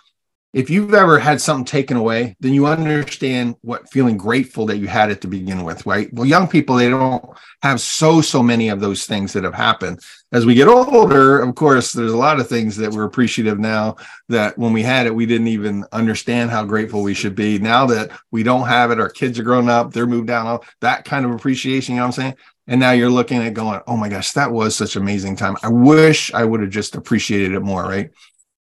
if 0.54 0.70
you've 0.70 0.94
ever 0.94 1.18
had 1.18 1.42
something 1.42 1.66
taken 1.66 1.98
away, 1.98 2.34
then 2.40 2.54
you 2.54 2.66
understand 2.66 3.54
what 3.60 3.90
feeling 3.90 4.16
grateful 4.16 4.64
that 4.66 4.78
you 4.78 4.86
had 4.86 5.10
it 5.10 5.20
to 5.20 5.28
begin 5.28 5.62
with, 5.62 5.84
right? 5.84 6.12
Well, 6.12 6.24
young 6.24 6.48
people, 6.48 6.76
they 6.76 6.88
don't 6.88 7.24
have 7.62 7.82
so, 7.82 8.22
so 8.22 8.42
many 8.42 8.70
of 8.70 8.80
those 8.80 9.04
things 9.04 9.34
that 9.34 9.44
have 9.44 9.54
happened. 9.54 10.00
As 10.32 10.46
we 10.46 10.54
get 10.54 10.66
older, 10.66 11.40
of 11.40 11.54
course, 11.54 11.92
there's 11.92 12.12
a 12.12 12.16
lot 12.16 12.40
of 12.40 12.48
things 12.48 12.78
that 12.78 12.90
we're 12.90 13.04
appreciative 13.04 13.58
now 13.58 13.96
that 14.30 14.56
when 14.56 14.72
we 14.72 14.82
had 14.82 15.06
it, 15.06 15.14
we 15.14 15.26
didn't 15.26 15.48
even 15.48 15.84
understand 15.92 16.50
how 16.50 16.64
grateful 16.64 17.02
we 17.02 17.14
should 17.14 17.34
be. 17.34 17.58
Now 17.58 17.84
that 17.86 18.10
we 18.30 18.42
don't 18.42 18.68
have 18.68 18.90
it, 18.90 19.00
our 19.00 19.10
kids 19.10 19.38
are 19.38 19.44
grown 19.44 19.68
up, 19.68 19.92
they're 19.92 20.06
moved 20.06 20.28
down, 20.28 20.60
that 20.80 21.04
kind 21.04 21.26
of 21.26 21.32
appreciation, 21.32 21.94
you 21.94 22.00
know 22.00 22.06
what 22.06 22.18
I'm 22.18 22.22
saying? 22.22 22.34
And 22.68 22.78
now 22.78 22.92
you're 22.92 23.10
looking 23.10 23.42
at 23.42 23.54
going, 23.54 23.80
oh 23.86 23.96
my 23.96 24.10
gosh, 24.10 24.32
that 24.32 24.52
was 24.52 24.76
such 24.76 24.94
amazing 24.94 25.36
time. 25.36 25.56
I 25.62 25.68
wish 25.68 26.32
I 26.34 26.44
would 26.44 26.60
have 26.60 26.70
just 26.70 26.94
appreciated 26.94 27.52
it 27.52 27.60
more, 27.60 27.82
right? 27.82 28.10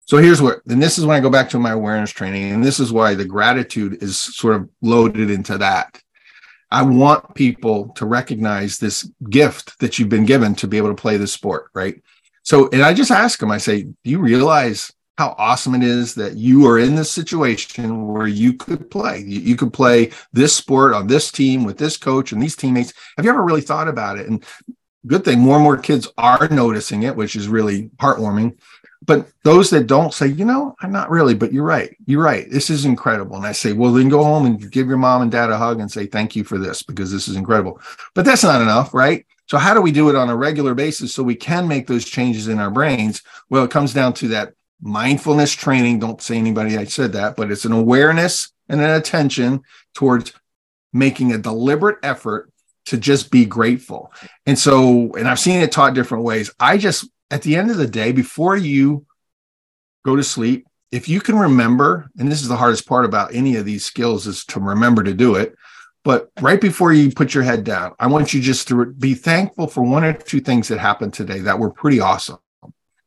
So 0.06 0.18
here's 0.18 0.41
what, 0.41 0.62
and 0.68 0.82
this 0.82 0.99
is 0.99 1.06
when 1.06 1.18
I 1.18 1.20
go 1.20 1.32
back 1.32 1.49
to 1.49 1.60
my 1.60 1.72
awareness 1.72 2.12
training, 2.12 2.51
and 2.51 2.64
this 2.64 2.80
is 2.80 2.93
why 2.93 3.16
the 3.16 3.26
gratitude 3.26 4.03
is 4.03 4.16
sort 4.16 4.56
of 4.56 4.70
loaded 4.84 5.32
into 5.32 5.58
that. 5.58 5.99
I 6.70 6.84
want 6.84 7.34
people 7.34 7.89
to 7.95 8.06
recognize 8.06 8.78
this 8.78 9.10
gift 9.30 9.80
that 9.80 9.97
you've 9.97 10.10
been 10.10 10.26
given 10.26 10.53
to 10.56 10.68
be 10.68 10.78
able 10.78 10.89
to 10.89 11.01
play 11.01 11.18
this 11.18 11.34
sport, 11.34 11.72
right? 11.74 11.99
So, 12.43 12.70
and 12.70 12.84
I 12.84 12.93
just 12.93 13.10
ask 13.10 13.39
them, 13.39 13.49
I 13.49 13.58
say, 13.58 13.84
do 13.84 13.95
you 14.03 14.20
realize 14.20 14.91
how 15.18 15.36
awesome 15.38 15.76
it 15.76 15.84
is 15.84 16.16
that 16.16 16.36
you 16.36 16.68
are 16.68 16.80
in 16.80 16.95
this 16.95 17.11
situation 17.11 18.07
where 18.07 18.28
you 18.28 18.53
could 18.53 18.89
play? 18.89 19.20
You, 19.20 19.39
you 19.39 19.55
could 19.55 19.74
play 19.74 20.11
this 20.34 20.55
sport 20.55 20.93
on 20.93 21.07
this 21.07 21.32
team 21.32 21.63
with 21.63 21.78
this 21.78 21.97
coach 21.97 22.32
and 22.32 22.41
these 22.41 22.55
teammates. 22.55 22.93
Have 23.18 23.26
you 23.26 23.32
ever 23.32 23.43
really 23.43 23.61
thought 23.61 23.88
about 23.88 24.18
it? 24.18 24.28
And 24.28 24.43
good 25.07 25.24
thing 25.24 25.39
more 25.39 25.55
and 25.55 25.63
more 25.63 25.78
kids 25.78 26.07
are 26.18 26.47
noticing 26.49 27.03
it, 27.03 27.16
which 27.16 27.36
is 27.36 27.47
really 27.47 27.89
heartwarming 27.97 28.57
but 29.05 29.28
those 29.43 29.70
that 29.70 29.88
don't 29.88 30.13
say, 30.13 30.28
you 30.28 30.45
know, 30.45 30.76
I'm 30.82 30.91
not 30.91 31.09
really, 31.09 31.36
but 31.36 31.53
you're 31.53 31.66
right. 31.66 31.95
You're 32.05 32.24
right. 32.24 32.49
This 32.49 32.70
is 32.70 32.86
incredible. 32.86 33.36
And 33.36 33.45
I 33.45 33.51
say, 33.51 33.74
well, 33.74 33.91
then 33.91 34.09
go 34.09 34.24
home 34.24 34.45
and 34.45 34.72
give 34.72 34.88
your 34.88 34.97
mom 34.97 35.22
and 35.22 35.32
dad 35.32 35.49
a 35.49 35.57
hug 35.57 35.80
and 35.80 35.91
say, 35.91 36.07
thank 36.07 36.36
you 36.36 36.43
for 36.43 36.57
this 36.57 36.82
because 36.82 37.11
this 37.11 37.28
is 37.28 37.36
incredible. 37.36 37.80
But 38.13 38.26
that's 38.26 38.43
not 38.43 38.61
enough, 38.61 38.93
right? 38.93 39.26
So, 39.47 39.59
how 39.59 39.76
do 39.76 39.82
we 39.82 39.91
do 39.91 40.09
it 40.09 40.16
on 40.16 40.30
a 40.30 40.36
regular 40.36 40.74
basis 40.74 41.13
so 41.13 41.22
we 41.22 41.36
can 41.36 41.68
make 41.68 41.86
those 41.86 42.05
changes 42.05 42.47
in 42.47 42.57
our 42.57 42.72
brains? 42.72 43.22
Well, 43.49 43.63
it 43.63 43.72
comes 43.72 43.93
down 43.93 44.13
to 44.13 44.30
that 44.30 44.53
mindfulness 44.86 45.51
training. 45.51 45.99
Don't 45.99 46.21
say 46.21 46.38
anybody 46.38 46.77
I 46.77 46.86
said 46.86 47.13
that, 47.13 47.36
but 47.36 47.51
it's 47.51 47.65
an 47.65 47.71
awareness 47.71 48.51
and 48.69 48.79
an 48.79 48.91
attention 48.91 49.63
towards 49.93 50.31
making 50.93 51.33
a 51.33 51.38
deliberate 51.38 51.97
effort 52.03 52.51
to 52.86 52.97
just 52.97 53.31
be 53.31 53.45
grateful. 53.45 54.13
And 54.45 54.57
so, 54.57 55.11
and 55.15 55.27
I've 55.27 55.39
seen 55.39 55.59
it 55.61 55.71
taught 55.71 55.95
different 55.95 56.23
ways. 56.23 56.51
I 56.59 56.77
just 56.77 57.09
at 57.31 57.41
the 57.41 57.55
end 57.55 57.71
of 57.71 57.77
the 57.77 57.88
day, 57.88 58.11
before 58.11 58.55
you 58.55 59.05
go 60.05 60.15
to 60.15 60.23
sleep, 60.23 60.67
if 60.91 61.09
you 61.09 61.19
can 61.19 61.38
remember, 61.38 62.09
and 62.17 62.31
this 62.31 62.41
is 62.41 62.47
the 62.47 62.55
hardest 62.55 62.88
part 62.88 63.05
about 63.05 63.33
any 63.33 63.55
of 63.55 63.65
these 63.65 63.83
skills 63.83 64.27
is 64.27 64.45
to 64.45 64.59
remember 64.59 65.03
to 65.03 65.13
do 65.13 65.36
it. 65.36 65.55
But 66.03 66.29
right 66.39 66.61
before 66.61 66.93
you 66.93 67.09
put 67.09 67.33
your 67.33 67.43
head 67.43 67.63
down, 67.63 67.93
I 67.99 68.05
want 68.05 68.31
you 68.33 68.39
just 68.39 68.67
to 68.67 68.86
be 68.86 69.15
thankful 69.15 69.65
for 69.65 69.81
one 69.81 70.03
or 70.03 70.13
two 70.13 70.39
things 70.39 70.67
that 70.67 70.77
happened 70.77 71.13
today 71.15 71.39
that 71.39 71.57
were 71.57 71.71
pretty 71.71 71.99
awesome. 71.99 72.38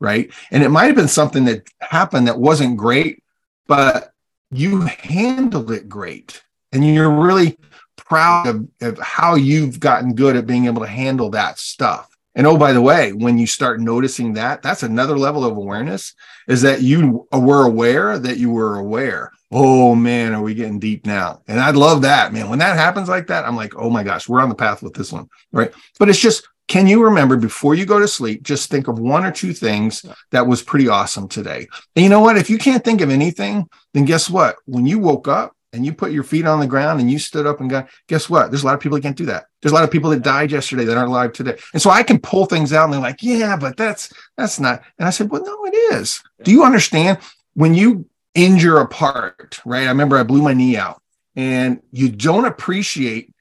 Right. 0.00 0.32
And 0.50 0.62
it 0.62 0.70
might 0.70 0.86
have 0.86 0.96
been 0.96 1.08
something 1.08 1.44
that 1.46 1.68
happened 1.80 2.28
that 2.28 2.38
wasn't 2.38 2.76
great, 2.76 3.22
but 3.66 4.12
you 4.50 4.82
handled 4.82 5.70
it 5.72 5.88
great. 5.88 6.42
And 6.72 6.86
you're 6.86 7.10
really 7.10 7.58
proud 7.96 8.46
of, 8.46 8.68
of 8.80 8.98
how 8.98 9.34
you've 9.34 9.80
gotten 9.80 10.14
good 10.14 10.36
at 10.36 10.46
being 10.46 10.66
able 10.66 10.82
to 10.82 10.88
handle 10.88 11.30
that 11.30 11.58
stuff. 11.58 12.08
And 12.34 12.46
oh, 12.46 12.56
by 12.56 12.72
the 12.72 12.80
way, 12.80 13.12
when 13.12 13.36
you 13.36 13.48
start 13.48 13.80
noticing 13.80 14.34
that, 14.34 14.62
that's 14.62 14.84
another 14.84 15.18
level 15.18 15.44
of 15.44 15.56
awareness 15.56 16.14
is 16.46 16.62
that 16.62 16.82
you 16.82 17.26
were 17.32 17.66
aware 17.66 18.16
that 18.18 18.38
you 18.38 18.50
were 18.50 18.78
aware. 18.78 19.32
Oh 19.50 19.96
man, 19.96 20.34
are 20.34 20.42
we 20.42 20.54
getting 20.54 20.78
deep 20.78 21.04
now? 21.04 21.42
And 21.48 21.58
I 21.58 21.70
love 21.70 22.02
that, 22.02 22.32
man. 22.32 22.48
When 22.48 22.60
that 22.60 22.76
happens 22.76 23.08
like 23.08 23.26
that, 23.26 23.44
I'm 23.44 23.56
like, 23.56 23.74
oh 23.76 23.90
my 23.90 24.04
gosh, 24.04 24.28
we're 24.28 24.40
on 24.40 24.50
the 24.50 24.54
path 24.54 24.82
with 24.82 24.94
this 24.94 25.10
one. 25.10 25.28
Right. 25.50 25.72
But 25.98 26.08
it's 26.08 26.20
just, 26.20 26.46
can 26.68 26.86
you 26.86 27.02
remember 27.02 27.36
before 27.36 27.74
you 27.74 27.86
go 27.86 27.98
to 27.98 28.06
sleep, 28.06 28.42
just 28.42 28.70
think 28.70 28.88
of 28.88 28.98
one 28.98 29.24
or 29.24 29.32
two 29.32 29.52
things 29.52 30.04
that 30.30 30.46
was 30.46 30.62
pretty 30.62 30.88
awesome 30.88 31.26
today? 31.26 31.66
And 31.96 32.02
you 32.02 32.08
know 32.08 32.20
what? 32.20 32.36
If 32.36 32.50
you 32.50 32.58
can't 32.58 32.84
think 32.84 33.00
of 33.00 33.10
anything, 33.10 33.68
then 33.94 34.04
guess 34.04 34.30
what? 34.30 34.56
When 34.66 34.86
you 34.86 34.98
woke 34.98 35.28
up, 35.28 35.54
and 35.72 35.84
you 35.84 35.92
put 35.92 36.12
your 36.12 36.22
feet 36.22 36.46
on 36.46 36.60
the 36.60 36.66
ground 36.66 37.00
and 37.00 37.10
you 37.10 37.18
stood 37.18 37.46
up 37.46 37.60
and 37.60 37.68
got, 37.68 37.88
guess 38.06 38.28
what? 38.30 38.50
There's 38.50 38.62
a 38.62 38.66
lot 38.66 38.74
of 38.74 38.80
people 38.80 38.96
that 38.96 39.02
can't 39.02 39.16
do 39.16 39.26
that. 39.26 39.46
There's 39.60 39.72
a 39.72 39.74
lot 39.74 39.84
of 39.84 39.90
people 39.90 40.10
that 40.10 40.22
died 40.22 40.50
yesterday 40.50 40.84
that 40.84 40.96
aren't 40.96 41.10
alive 41.10 41.32
today. 41.32 41.58
And 41.72 41.82
so 41.82 41.90
I 41.90 42.02
can 42.02 42.18
pull 42.18 42.46
things 42.46 42.72
out 42.72 42.84
and 42.84 42.92
they're 42.92 43.00
like, 43.00 43.22
yeah, 43.22 43.56
but 43.56 43.76
that's, 43.76 44.12
that's 44.36 44.58
not. 44.58 44.82
And 44.98 45.06
I 45.06 45.10
said, 45.10 45.30
well, 45.30 45.44
no, 45.44 45.64
it 45.66 45.74
is. 45.94 46.22
Do 46.42 46.52
you 46.52 46.64
understand 46.64 47.18
when 47.54 47.74
you 47.74 48.06
injure 48.34 48.78
a 48.78 48.88
part, 48.88 49.60
right? 49.66 49.84
I 49.84 49.88
remember 49.88 50.16
I 50.16 50.22
blew 50.22 50.42
my 50.42 50.54
knee 50.54 50.76
out 50.76 51.02
and 51.36 51.82
you 51.92 52.08
don't 52.08 52.46
appreciate 52.46 53.32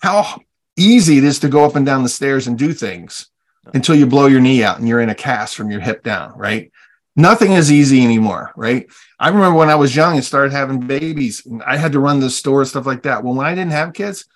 how 0.00 0.40
easy 0.76 1.18
it 1.18 1.24
is 1.24 1.38
to 1.40 1.48
go 1.48 1.64
up 1.64 1.76
and 1.76 1.86
down 1.86 2.02
the 2.02 2.08
stairs 2.08 2.46
and 2.46 2.58
do 2.58 2.72
things 2.72 3.30
until 3.74 3.94
you 3.94 4.06
blow 4.06 4.26
your 4.26 4.40
knee 4.40 4.62
out 4.62 4.78
and 4.78 4.88
you're 4.88 5.00
in 5.00 5.08
a 5.08 5.14
cast 5.14 5.56
from 5.56 5.70
your 5.70 5.80
hip 5.80 6.02
down, 6.02 6.36
right? 6.36 6.70
nothing 7.16 7.52
is 7.52 7.72
easy 7.72 8.04
anymore, 8.04 8.52
right? 8.54 8.86
I 9.18 9.28
remember 9.28 9.58
when 9.58 9.70
I 9.70 9.74
was 9.74 9.96
young 9.96 10.14
and 10.14 10.24
started 10.24 10.52
having 10.52 10.86
babies, 10.86 11.46
I 11.66 11.78
had 11.78 11.92
to 11.92 12.00
run 12.00 12.20
the 12.20 12.30
store 12.30 12.60
and 12.60 12.68
stuff 12.68 12.86
like 12.86 13.02
that. 13.02 13.24
Well, 13.24 13.34
when 13.34 13.46
I 13.46 13.54
didn't 13.54 13.72
have 13.72 13.94
kids, 13.94 14.26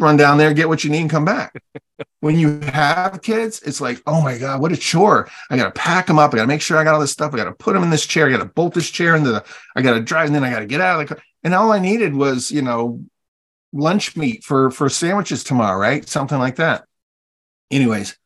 run 0.00 0.16
down 0.16 0.38
there, 0.38 0.52
get 0.52 0.68
what 0.68 0.84
you 0.84 0.90
need, 0.90 1.02
and 1.02 1.10
come 1.10 1.24
back. 1.24 1.62
when 2.20 2.38
you 2.38 2.60
have 2.60 3.22
kids, 3.22 3.62
it's 3.62 3.80
like, 3.80 4.02
oh 4.06 4.20
my 4.20 4.36
God, 4.36 4.60
what 4.60 4.72
a 4.72 4.76
chore. 4.76 5.28
I 5.48 5.56
got 5.56 5.72
to 5.72 5.80
pack 5.80 6.06
them 6.06 6.18
up. 6.18 6.34
I 6.34 6.36
got 6.36 6.42
to 6.42 6.48
make 6.48 6.60
sure 6.60 6.76
I 6.76 6.84
got 6.84 6.94
all 6.94 7.00
this 7.00 7.12
stuff. 7.12 7.32
I 7.32 7.36
got 7.36 7.44
to 7.44 7.52
put 7.52 7.74
them 7.74 7.84
in 7.84 7.90
this 7.90 8.06
chair. 8.06 8.26
I 8.26 8.30
got 8.30 8.38
to 8.38 8.44
bolt 8.44 8.74
this 8.74 8.90
chair 8.90 9.14
into 9.14 9.30
the, 9.30 9.44
I 9.76 9.82
got 9.82 9.94
to 9.94 10.00
drive, 10.00 10.26
and 10.26 10.34
then 10.34 10.44
I 10.44 10.50
got 10.50 10.60
to 10.60 10.66
get 10.66 10.80
out 10.80 11.00
of 11.00 11.08
the 11.08 11.14
car. 11.14 11.24
And 11.44 11.54
all 11.54 11.72
I 11.72 11.78
needed 11.78 12.14
was, 12.14 12.50
you 12.50 12.62
know, 12.62 13.00
lunch 13.72 14.16
meat 14.16 14.44
for 14.44 14.70
for 14.70 14.88
sandwiches 14.88 15.44
tomorrow, 15.44 15.78
right? 15.78 16.08
Something 16.08 16.38
like 16.38 16.56
that. 16.56 16.84
Anyways, 17.70 18.16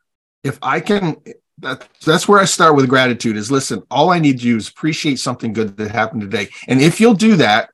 if 0.45 0.59
I 0.63 0.81
can 0.81 1.17
that, 1.59 1.89
that's 2.05 2.29
where 2.29 2.41
I 2.41 2.45
start 2.45 2.77
with 2.77 2.89
gratitude 2.89 3.37
is 3.37 3.51
listen, 3.51 3.83
all 3.91 4.11
I 4.11 4.19
need 4.19 4.39
to 4.39 4.45
do 4.45 4.57
is 4.57 4.69
appreciate 4.69 5.19
something 5.19 5.53
good 5.53 5.77
that 5.77 5.91
happened 5.91 6.23
today. 6.23 6.49
And 6.69 6.81
if 6.81 7.01
you'll 7.01 7.15
do 7.15 7.37
that, 7.37 7.71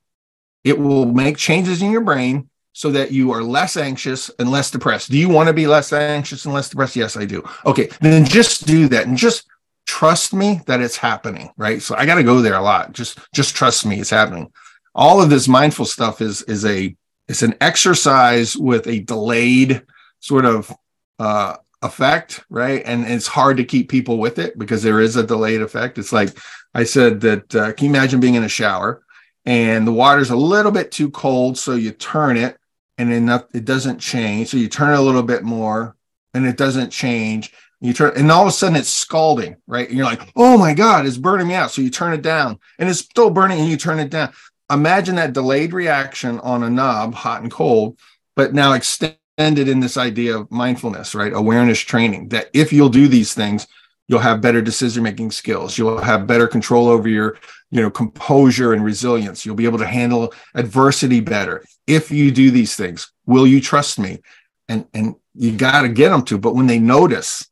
it 0.64 0.78
will 0.78 1.06
make 1.06 1.36
changes 1.36 1.82
in 1.82 1.90
your 1.90 2.02
brain 2.02 2.48
so 2.72 2.90
that 2.92 3.10
you 3.10 3.32
are 3.32 3.42
less 3.42 3.76
anxious 3.76 4.30
and 4.38 4.50
less 4.50 4.70
depressed. 4.70 5.10
Do 5.10 5.18
you 5.18 5.28
want 5.28 5.48
to 5.48 5.52
be 5.52 5.66
less 5.66 5.92
anxious 5.92 6.44
and 6.44 6.54
less 6.54 6.68
depressed? 6.68 6.96
Yes, 6.96 7.16
I 7.16 7.24
do. 7.24 7.42
Okay, 7.66 7.88
then 8.00 8.24
just 8.24 8.66
do 8.66 8.88
that 8.88 9.06
and 9.06 9.16
just 9.16 9.46
trust 9.86 10.34
me 10.34 10.60
that 10.66 10.80
it's 10.80 10.96
happening, 10.96 11.50
right? 11.56 11.80
So 11.80 11.96
I 11.96 12.06
got 12.06 12.16
to 12.16 12.22
go 12.22 12.40
there 12.40 12.54
a 12.54 12.62
lot. 12.62 12.92
Just 12.92 13.18
just 13.32 13.56
trust 13.56 13.86
me 13.86 14.00
it's 14.00 14.10
happening. 14.10 14.52
All 14.94 15.22
of 15.22 15.30
this 15.30 15.48
mindful 15.48 15.86
stuff 15.86 16.20
is 16.20 16.42
is 16.42 16.64
a 16.64 16.94
it's 17.28 17.42
an 17.42 17.54
exercise 17.60 18.56
with 18.56 18.86
a 18.86 19.00
delayed 19.00 19.82
sort 20.20 20.44
of 20.44 20.74
uh 21.18 21.56
effect, 21.82 22.44
right? 22.50 22.82
And 22.84 23.04
it's 23.06 23.26
hard 23.26 23.56
to 23.58 23.64
keep 23.64 23.88
people 23.88 24.18
with 24.18 24.38
it 24.38 24.58
because 24.58 24.82
there 24.82 25.00
is 25.00 25.16
a 25.16 25.26
delayed 25.26 25.62
effect. 25.62 25.98
It's 25.98 26.12
like 26.12 26.36
I 26.74 26.84
said 26.84 27.20
that 27.20 27.54
uh, 27.54 27.72
can 27.72 27.86
you 27.86 27.90
imagine 27.90 28.20
being 28.20 28.34
in 28.34 28.44
a 28.44 28.48
shower 28.48 29.02
and 29.46 29.86
the 29.86 29.92
water's 29.92 30.30
a 30.30 30.36
little 30.36 30.72
bit 30.72 30.90
too 30.90 31.10
cold, 31.10 31.56
so 31.56 31.74
you 31.74 31.92
turn 31.92 32.36
it 32.36 32.58
and 32.98 33.12
enough 33.12 33.44
it 33.54 33.64
doesn't 33.64 33.98
change. 33.98 34.48
So 34.48 34.56
you 34.56 34.68
turn 34.68 34.92
it 34.92 34.98
a 34.98 35.02
little 35.02 35.22
bit 35.22 35.44
more 35.44 35.96
and 36.34 36.46
it 36.46 36.56
doesn't 36.56 36.90
change. 36.90 37.52
You 37.80 37.92
turn 37.92 38.14
and 38.16 38.30
all 38.32 38.42
of 38.42 38.48
a 38.48 38.52
sudden 38.52 38.76
it's 38.76 38.88
scalding, 38.88 39.56
right? 39.66 39.88
And 39.88 39.96
you're 39.96 40.06
like, 40.06 40.32
oh 40.34 40.58
my 40.58 40.74
God, 40.74 41.06
it's 41.06 41.16
burning 41.16 41.46
me 41.46 41.54
out. 41.54 41.70
So 41.70 41.80
you 41.80 41.90
turn 41.90 42.12
it 42.12 42.22
down 42.22 42.58
and 42.78 42.88
it's 42.88 42.98
still 42.98 43.30
burning 43.30 43.60
and 43.60 43.68
you 43.68 43.76
turn 43.76 44.00
it 44.00 44.10
down. 44.10 44.32
Imagine 44.70 45.16
that 45.16 45.32
delayed 45.32 45.72
reaction 45.72 46.38
on 46.40 46.62
a 46.62 46.70
knob, 46.70 47.14
hot 47.14 47.42
and 47.42 47.50
cold, 47.50 47.98
but 48.36 48.52
now 48.52 48.72
extended 48.72 49.18
in 49.38 49.80
this 49.80 49.96
idea 49.96 50.36
of 50.36 50.50
mindfulness, 50.50 51.14
right? 51.14 51.32
Awareness 51.32 51.80
training 51.80 52.28
that 52.28 52.50
if 52.52 52.72
you'll 52.72 52.88
do 52.88 53.08
these 53.08 53.34
things, 53.34 53.66
you'll 54.08 54.18
have 54.18 54.40
better 54.40 54.60
decision 54.60 55.02
making 55.02 55.30
skills. 55.30 55.78
You'll 55.78 55.98
have 55.98 56.26
better 56.26 56.46
control 56.46 56.88
over 56.88 57.08
your, 57.08 57.38
you 57.70 57.80
know, 57.80 57.90
composure 57.90 58.72
and 58.72 58.84
resilience. 58.84 59.44
You'll 59.44 59.54
be 59.54 59.66
able 59.66 59.78
to 59.78 59.86
handle 59.86 60.34
adversity 60.54 61.20
better. 61.20 61.64
If 61.86 62.10
you 62.10 62.30
do 62.30 62.50
these 62.50 62.74
things, 62.74 63.12
will 63.26 63.46
you 63.46 63.60
trust 63.60 63.98
me? 63.98 64.20
And, 64.68 64.86
and 64.92 65.14
you 65.34 65.52
got 65.56 65.82
to 65.82 65.88
get 65.88 66.10
them 66.10 66.22
to, 66.24 66.36
but 66.38 66.54
when 66.54 66.66
they 66.66 66.78
notice, 66.78 67.48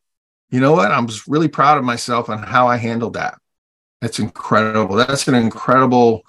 you 0.51 0.61
know 0.61 0.73
what? 0.73 0.91
I'm 0.91 1.07
just 1.07 1.27
really 1.27 1.49
proud 1.49 1.79
of 1.79 1.85
myself 1.85 2.29
on 2.29 2.43
how 2.43 2.69
I 2.69 2.77
handled 2.77 3.15
that. 3.15 3.39
That's 4.01 4.19
incredible. 4.19 4.97
That's 4.97 5.29
an 5.29 5.35
incredible 5.35 6.23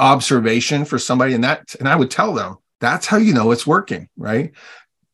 observation 0.00 0.84
for 0.84 0.98
somebody. 0.98 1.34
And 1.34 1.44
that, 1.44 1.76
and 1.78 1.88
I 1.88 1.94
would 1.94 2.10
tell 2.10 2.32
them, 2.32 2.56
that's 2.80 3.06
how 3.06 3.18
you 3.18 3.34
know 3.34 3.52
it's 3.52 3.66
working, 3.66 4.08
right? 4.16 4.52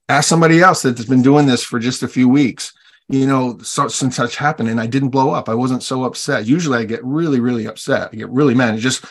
Ask 0.08 0.28
somebody 0.28 0.60
else 0.60 0.82
that's 0.82 1.04
been 1.04 1.22
doing 1.22 1.46
this 1.46 1.64
for 1.64 1.78
just 1.80 2.04
a 2.04 2.08
few 2.08 2.28
weeks. 2.28 2.72
You 3.08 3.26
know, 3.26 3.58
such 3.58 4.02
and 4.02 4.12
such 4.12 4.34
happened, 4.36 4.68
and 4.68 4.80
I 4.80 4.86
didn't 4.86 5.10
blow 5.10 5.30
up. 5.30 5.48
I 5.48 5.54
wasn't 5.54 5.84
so 5.84 6.04
upset. 6.04 6.46
Usually, 6.46 6.78
I 6.78 6.84
get 6.84 7.04
really, 7.04 7.38
really 7.38 7.66
upset. 7.66 8.10
I 8.12 8.16
get 8.16 8.30
really 8.30 8.54
mad. 8.54 8.74
I 8.74 8.78
just, 8.78 9.04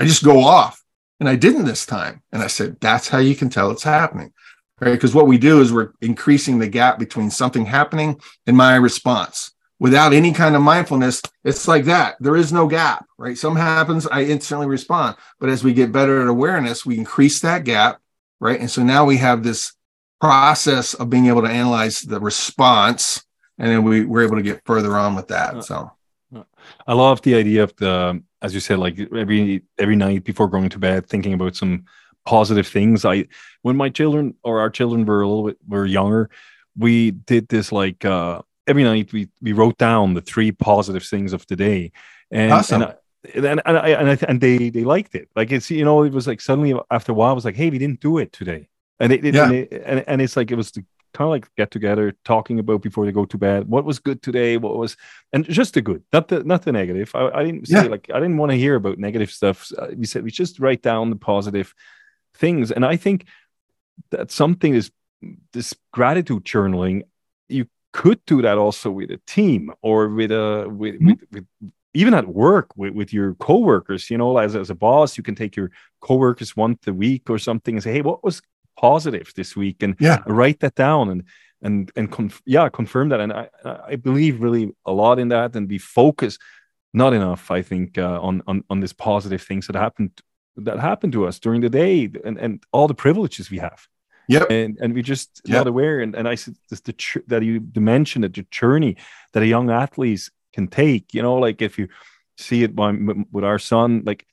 I 0.00 0.04
just 0.04 0.24
go 0.24 0.42
off, 0.42 0.82
and 1.20 1.28
I 1.28 1.36
didn't 1.36 1.64
this 1.64 1.86
time. 1.86 2.22
And 2.32 2.42
I 2.42 2.48
said, 2.48 2.78
that's 2.80 3.08
how 3.08 3.18
you 3.18 3.36
can 3.36 3.48
tell 3.48 3.70
it's 3.70 3.84
happening, 3.84 4.32
right? 4.80 4.90
Because 4.90 5.14
what 5.14 5.28
we 5.28 5.38
do 5.38 5.60
is 5.60 5.72
we're 5.72 5.92
increasing 6.00 6.58
the 6.58 6.66
gap 6.68 6.98
between 6.98 7.30
something 7.30 7.64
happening 7.64 8.20
and 8.48 8.56
my 8.56 8.74
response. 8.74 9.52
Without 9.80 10.12
any 10.12 10.32
kind 10.32 10.56
of 10.56 10.62
mindfulness, 10.62 11.22
it's 11.44 11.68
like 11.68 11.84
that. 11.84 12.16
There 12.20 12.36
is 12.36 12.52
no 12.52 12.66
gap, 12.66 13.06
right? 13.16 13.38
Something 13.38 13.62
happens, 13.62 14.06
I 14.06 14.24
instantly 14.24 14.66
respond. 14.66 15.16
But 15.38 15.48
as 15.48 15.62
we 15.62 15.72
get 15.72 15.92
better 15.92 16.20
at 16.20 16.28
awareness, 16.28 16.84
we 16.84 16.98
increase 16.98 17.40
that 17.40 17.64
gap, 17.64 18.00
right? 18.40 18.58
And 18.58 18.70
so 18.70 18.82
now 18.82 19.04
we 19.04 19.18
have 19.18 19.42
this 19.42 19.72
process 20.20 20.94
of 20.94 21.10
being 21.10 21.26
able 21.26 21.42
to 21.42 21.48
analyze 21.48 22.00
the 22.00 22.20
response, 22.20 23.24
and 23.58 23.70
then 23.70 23.84
we, 23.84 24.04
we're 24.04 24.24
able 24.24 24.36
to 24.36 24.42
get 24.42 24.64
further 24.64 24.96
on 24.96 25.14
with 25.14 25.28
that. 25.28 25.56
Uh, 25.56 25.62
so 25.62 25.92
uh, 26.34 26.42
I 26.86 26.94
love 26.94 27.22
the 27.22 27.34
idea 27.34 27.62
of 27.62 27.74
the, 27.76 28.20
as 28.42 28.54
you 28.54 28.60
said, 28.60 28.78
like 28.78 28.98
every 28.98 29.62
every 29.78 29.96
night 29.96 30.24
before 30.24 30.48
going 30.48 30.68
to 30.70 30.78
bed, 30.78 31.08
thinking 31.08 31.34
about 31.34 31.56
some 31.56 31.84
positive 32.24 32.66
things. 32.66 33.04
I 33.04 33.26
when 33.62 33.76
my 33.76 33.88
children 33.88 34.34
or 34.42 34.60
our 34.60 34.70
children 34.70 35.06
were 35.06 35.22
a 35.22 35.28
little 35.28 35.46
bit 35.46 35.58
were 35.66 35.86
younger, 35.86 36.30
we 36.76 37.12
did 37.12 37.48
this 37.48 37.72
like 37.72 38.04
uh 38.04 38.42
every 38.68 38.84
night 38.84 39.12
we 39.12 39.28
we 39.42 39.52
wrote 39.52 39.78
down 39.78 40.14
the 40.14 40.20
three 40.20 40.52
positive 40.52 41.04
things 41.04 41.32
of 41.32 41.46
the 41.46 41.56
day, 41.56 41.92
and 42.30 42.52
awesome. 42.52 42.82
and, 42.82 42.92
I, 42.92 43.48
and, 43.48 43.62
and 43.64 43.78
I, 43.78 43.88
and, 43.88 44.10
I, 44.10 44.18
and 44.28 44.40
they 44.40 44.70
they 44.70 44.84
liked 44.84 45.14
it. 45.14 45.28
Like 45.34 45.50
it's 45.50 45.70
you 45.70 45.84
know 45.84 46.02
it 46.04 46.12
was 46.12 46.26
like 46.26 46.40
suddenly 46.40 46.74
after 46.90 47.12
a 47.12 47.14
while 47.14 47.32
it 47.32 47.36
was 47.36 47.44
like 47.44 47.56
hey 47.56 47.70
we 47.70 47.78
didn't 47.78 48.00
do 48.00 48.18
it 48.18 48.32
today, 48.32 48.68
and 49.00 49.12
it, 49.12 49.24
yeah. 49.24 49.44
and, 49.44 49.54
it, 49.54 49.82
and, 49.84 50.04
and 50.06 50.22
it's 50.22 50.36
like 50.36 50.50
it 50.50 50.56
was 50.56 50.70
the 50.70 50.84
kind 51.14 51.26
of 51.26 51.30
like 51.30 51.54
get 51.56 51.70
together 51.70 52.14
talking 52.24 52.58
about 52.58 52.82
before 52.82 53.06
they 53.06 53.12
go 53.12 53.24
to 53.24 53.38
bed 53.38 53.66
what 53.66 53.84
was 53.84 53.98
good 53.98 54.22
today 54.22 54.58
what 54.58 54.76
was 54.76 54.94
and 55.32 55.46
just 55.46 55.72
the 55.72 55.80
good 55.80 56.02
not 56.12 56.28
the 56.28 56.44
not 56.44 56.62
the 56.62 56.70
negative 56.70 57.10
i, 57.14 57.30
I 57.30 57.44
didn't 57.44 57.66
say 57.66 57.82
yeah. 57.82 57.88
like 57.88 58.10
i 58.12 58.20
didn't 58.20 58.36
want 58.36 58.52
to 58.52 58.58
hear 58.58 58.74
about 58.74 58.98
negative 58.98 59.30
stuff 59.30 59.72
uh, 59.78 59.88
we 59.96 60.04
said 60.04 60.22
we 60.22 60.30
just 60.30 60.60
write 60.60 60.82
down 60.82 61.08
the 61.08 61.16
positive 61.16 61.74
things 62.34 62.70
and 62.70 62.84
i 62.84 62.96
think 62.96 63.24
that 64.10 64.30
something 64.30 64.74
is 64.74 64.90
this 65.52 65.74
gratitude 65.92 66.44
journaling 66.44 67.02
could 67.98 68.24
do 68.26 68.40
that 68.42 68.56
also 68.56 68.92
with 68.92 69.10
a 69.10 69.20
team 69.26 69.72
or 69.82 70.08
with 70.08 70.30
a 70.30 70.68
with, 70.68 70.94
mm-hmm. 70.94 71.08
with, 71.08 71.18
with 71.32 71.46
even 71.94 72.14
at 72.14 72.28
work 72.28 72.68
with, 72.76 72.92
with 72.94 73.12
your 73.12 73.34
coworkers 73.34 74.08
you 74.08 74.16
know 74.16 74.38
as, 74.38 74.54
as 74.54 74.70
a 74.70 74.74
boss 74.86 75.16
you 75.16 75.24
can 75.24 75.34
take 75.34 75.56
your 75.56 75.70
coworkers 76.00 76.56
once 76.56 76.86
a 76.86 76.92
week 76.92 77.28
or 77.28 77.38
something 77.40 77.74
and 77.74 77.82
say 77.82 77.94
hey 77.94 78.02
what 78.02 78.22
was 78.22 78.40
positive 78.76 79.32
this 79.34 79.56
week? 79.56 79.82
and 79.82 79.96
yeah. 79.98 80.22
write 80.26 80.60
that 80.60 80.76
down 80.76 81.10
and 81.10 81.24
and 81.60 81.90
and 81.96 82.12
conf- 82.12 82.42
yeah 82.46 82.68
confirm 82.68 83.08
that. 83.08 83.20
And 83.20 83.32
i 83.32 83.48
i 83.92 83.96
believe 83.96 84.40
really 84.40 84.70
a 84.86 84.92
lot 84.92 85.18
in 85.18 85.28
that 85.30 85.56
and 85.56 85.66
be 85.66 85.78
focused 85.78 86.40
not 86.94 87.12
enough 87.12 87.50
i 87.50 87.62
think 87.62 87.98
uh, 87.98 88.20
on 88.28 88.42
on 88.46 88.62
on 88.70 88.78
this 88.78 88.92
positive 88.92 89.42
things 89.42 89.66
that 89.66 89.74
happened 89.74 90.12
that 90.68 90.78
happened 90.78 91.14
to 91.14 91.26
us 91.26 91.40
during 91.40 91.62
the 91.62 91.74
day 91.82 91.94
and 92.24 92.38
and 92.38 92.62
all 92.70 92.86
the 92.86 93.00
privileges 93.04 93.50
we 93.50 93.58
have 93.58 93.80
yeah 94.28 94.44
and 94.50 94.78
and 94.80 94.94
we 94.94 95.02
just 95.02 95.40
yep. 95.44 95.58
not 95.58 95.66
aware. 95.66 96.00
And, 96.00 96.14
and 96.14 96.28
i 96.28 96.34
said 96.34 96.54
this 96.70 96.80
the 96.80 96.92
tr- 96.92 97.26
that 97.26 97.42
you 97.42 97.66
mentioned 97.74 98.24
that 98.24 98.34
the 98.34 98.46
journey 98.50 98.96
that 99.32 99.42
a 99.42 99.46
young 99.46 99.70
athlete 99.70 100.30
can 100.52 100.68
take 100.68 101.14
you 101.14 101.22
know 101.22 101.36
like 101.36 101.60
if 101.62 101.78
you 101.78 101.88
see 102.36 102.62
it 102.62 102.76
by, 102.76 102.92
with 103.32 103.44
our 103.44 103.58
son 103.58 104.02
like 104.06 104.24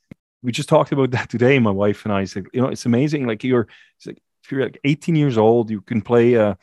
we 0.43 0.51
just 0.51 0.69
talked 0.69 0.91
about 0.91 1.11
that 1.11 1.29
today 1.29 1.57
my 1.57 1.71
wife 1.71 2.05
and 2.05 2.13
i. 2.13 2.25
Said 2.25 2.45
you 2.53 2.61
know 2.61 2.67
it's 2.67 2.85
amazing 2.85 3.25
like 3.25 3.43
you're 3.43 3.67
like 4.05 4.21
if 4.43 4.51
you're 4.51 4.63
like 4.63 4.79
18 4.83 5.15
years 5.15 5.37
old 5.37 5.71
you 5.71 5.81
can 5.81 6.01
play 6.01 6.35
uh, 6.35 6.55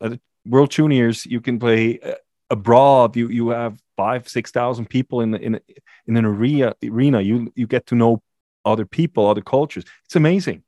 at 0.00 0.18
world 0.44 0.70
juniors 0.70 1.24
you 1.26 1.40
can 1.40 1.58
play 1.58 2.00
uh, 2.00 2.14
abroad 2.50 3.14
you 3.16 3.28
you 3.28 3.50
have 3.50 3.80
five 3.96 4.28
six 4.28 4.50
thousand 4.50 4.86
people 4.86 5.20
in 5.20 5.34
in 5.34 5.60
in 6.06 6.16
an 6.16 6.24
arena 6.24 6.74
arena 6.82 7.20
you 7.20 7.52
you 7.54 7.66
get 7.66 7.86
to 7.86 7.94
know 7.94 8.22
other 8.64 8.86
people 8.86 9.26
other 9.28 9.42
cultures. 9.42 9.84
It's 10.04 10.16
amazing 10.16 10.62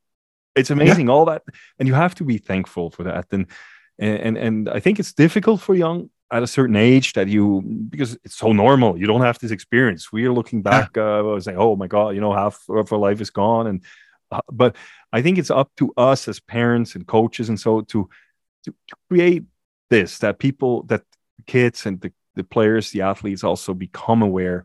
it's 0.57 0.70
amazing, 0.70 1.07
yeah. 1.07 1.12
all 1.12 1.24
that, 1.26 1.42
and 1.78 1.88
you 1.88 1.94
have 1.94 2.14
to 2.16 2.24
be 2.24 2.38
thankful 2.38 2.90
for 2.90 3.05
that. 3.05 3.26
And 3.32 3.46
and 3.98 4.36
and 4.36 4.68
I 4.68 4.80
think 4.80 4.98
it's 4.98 5.12
difficult 5.12 5.61
for 5.61 5.74
young 5.74 6.11
at 6.30 6.42
a 6.42 6.46
certain 6.46 6.76
age 6.76 7.12
that 7.12 7.28
you 7.28 7.62
because 7.90 8.16
it's 8.24 8.36
so 8.36 8.52
normal. 8.52 8.98
You 8.98 9.07
don't 9.07 9.20
have 9.20 9.38
this 9.38 9.50
experience. 9.50 10.12
We 10.12 10.26
are 10.26 10.32
looking 10.32 10.62
back. 10.62 10.96
Yeah. 10.96 11.05
Uh, 11.05 11.18
I 11.18 11.22
was 11.22 11.46
like, 11.46 11.57
oh 11.57 11.76
my 11.76 11.86
god, 11.86 12.14
you 12.14 12.20
know, 12.20 12.32
half 12.32 12.64
of 12.68 12.92
our 12.92 12.98
life 12.98 13.20
is 13.20 13.30
gone. 13.30 13.66
And 13.66 13.82
uh, 14.30 14.40
but 14.50 14.76
I 15.12 15.22
think 15.22 15.38
it's 15.38 15.50
up 15.50 15.70
to 15.76 15.92
us 15.96 16.26
as 16.28 16.40
parents 16.40 16.94
and 16.94 17.07
coaches 17.07 17.48
and 17.48 17.61
so 17.61 17.82
to 17.82 18.09
to, 18.64 18.70
to 18.70 18.96
create 19.09 19.44
this 19.90 20.18
that 20.18 20.38
people 20.38 20.82
that 20.84 21.02
kids 21.46 21.86
and 21.86 22.00
the, 22.00 22.12
the 22.34 22.44
players, 22.44 22.90
the 22.90 23.02
athletes 23.02 23.44
also 23.44 23.74
become 23.74 24.22
aware 24.22 24.64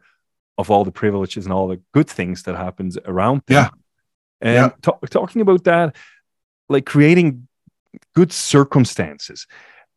of 0.58 0.72
all 0.72 0.84
the 0.84 0.92
privileges 0.92 1.46
and 1.46 1.54
all 1.54 1.68
the 1.68 1.82
good 1.94 2.10
things 2.10 2.44
that 2.44 2.56
happens 2.56 2.98
around 3.06 3.42
them. 3.46 3.56
Yeah. 3.56 3.70
And 4.42 4.72
yeah. 4.72 4.92
t- 4.94 5.08
talking 5.10 5.42
about 5.42 5.64
that, 5.66 5.96
like 6.70 6.86
creating 6.86 7.48
good 8.16 8.32
circumstances. 8.32 9.48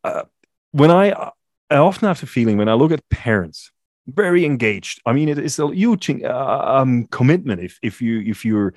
Uh, 0.03 0.23
when 0.71 0.91
I, 0.91 1.31
I 1.69 1.77
often 1.77 2.07
have 2.07 2.19
the 2.19 2.27
feeling 2.27 2.57
when 2.57 2.69
I 2.69 2.73
look 2.73 2.91
at 2.91 3.07
parents, 3.09 3.71
very 4.07 4.45
engaged. 4.45 5.01
I 5.05 5.13
mean, 5.13 5.29
it 5.29 5.39
is 5.39 5.59
a 5.59 5.73
huge 5.73 6.09
uh, 6.09 6.63
um, 6.65 7.05
commitment 7.07 7.61
if 7.61 7.79
if 7.81 8.01
you 8.01 8.21
if 8.21 8.43
you're 8.43 8.73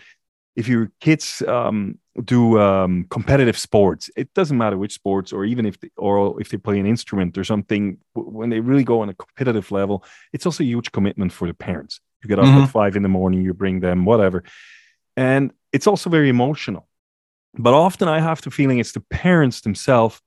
if 0.55 0.69
your 0.69 0.91
kids 1.01 1.43
um, 1.47 1.99
do 2.25 2.59
um, 2.59 3.07
competitive 3.11 3.59
sports, 3.59 4.11
it 4.17 4.33
doesn't 4.35 4.57
matter 4.57 4.79
which 4.79 4.95
sports, 4.95 5.33
or 5.33 5.45
even 5.45 5.67
if 5.67 5.79
they, 5.79 5.91
or 5.97 6.41
if 6.41 6.49
they 6.49 6.57
play 6.57 6.79
an 6.79 6.87
instrument 6.87 7.37
or 7.37 7.45
something. 7.45 7.99
When 8.15 8.49
they 8.49 8.61
really 8.61 8.85
go 8.85 9.01
on 9.01 9.09
a 9.09 9.15
competitive 9.15 9.71
level, 9.71 10.05
it's 10.33 10.47
also 10.47 10.63
a 10.63 10.67
huge 10.67 10.93
commitment 10.93 11.33
for 11.33 11.47
the 11.47 11.55
parents. 11.55 12.01
You 12.23 12.29
get 12.29 12.39
up 12.39 12.47
mm-hmm. 12.47 12.63
at 12.63 12.71
five 12.71 12.97
in 12.97 13.03
the 13.03 13.09
morning, 13.09 13.43
you 13.43 13.53
bring 13.53 13.81
them, 13.81 14.05
whatever. 14.05 14.45
And 15.17 15.53
it's 15.73 15.87
also 15.87 16.11
very 16.11 16.29
emotional. 16.29 16.89
But 17.55 17.75
often 17.75 18.09
I 18.09 18.21
have 18.21 18.43
the 18.43 18.51
feeling 18.51 18.79
it's 18.79 18.93
the 18.93 19.01
parents 19.01 19.63
themselves. 19.63 20.21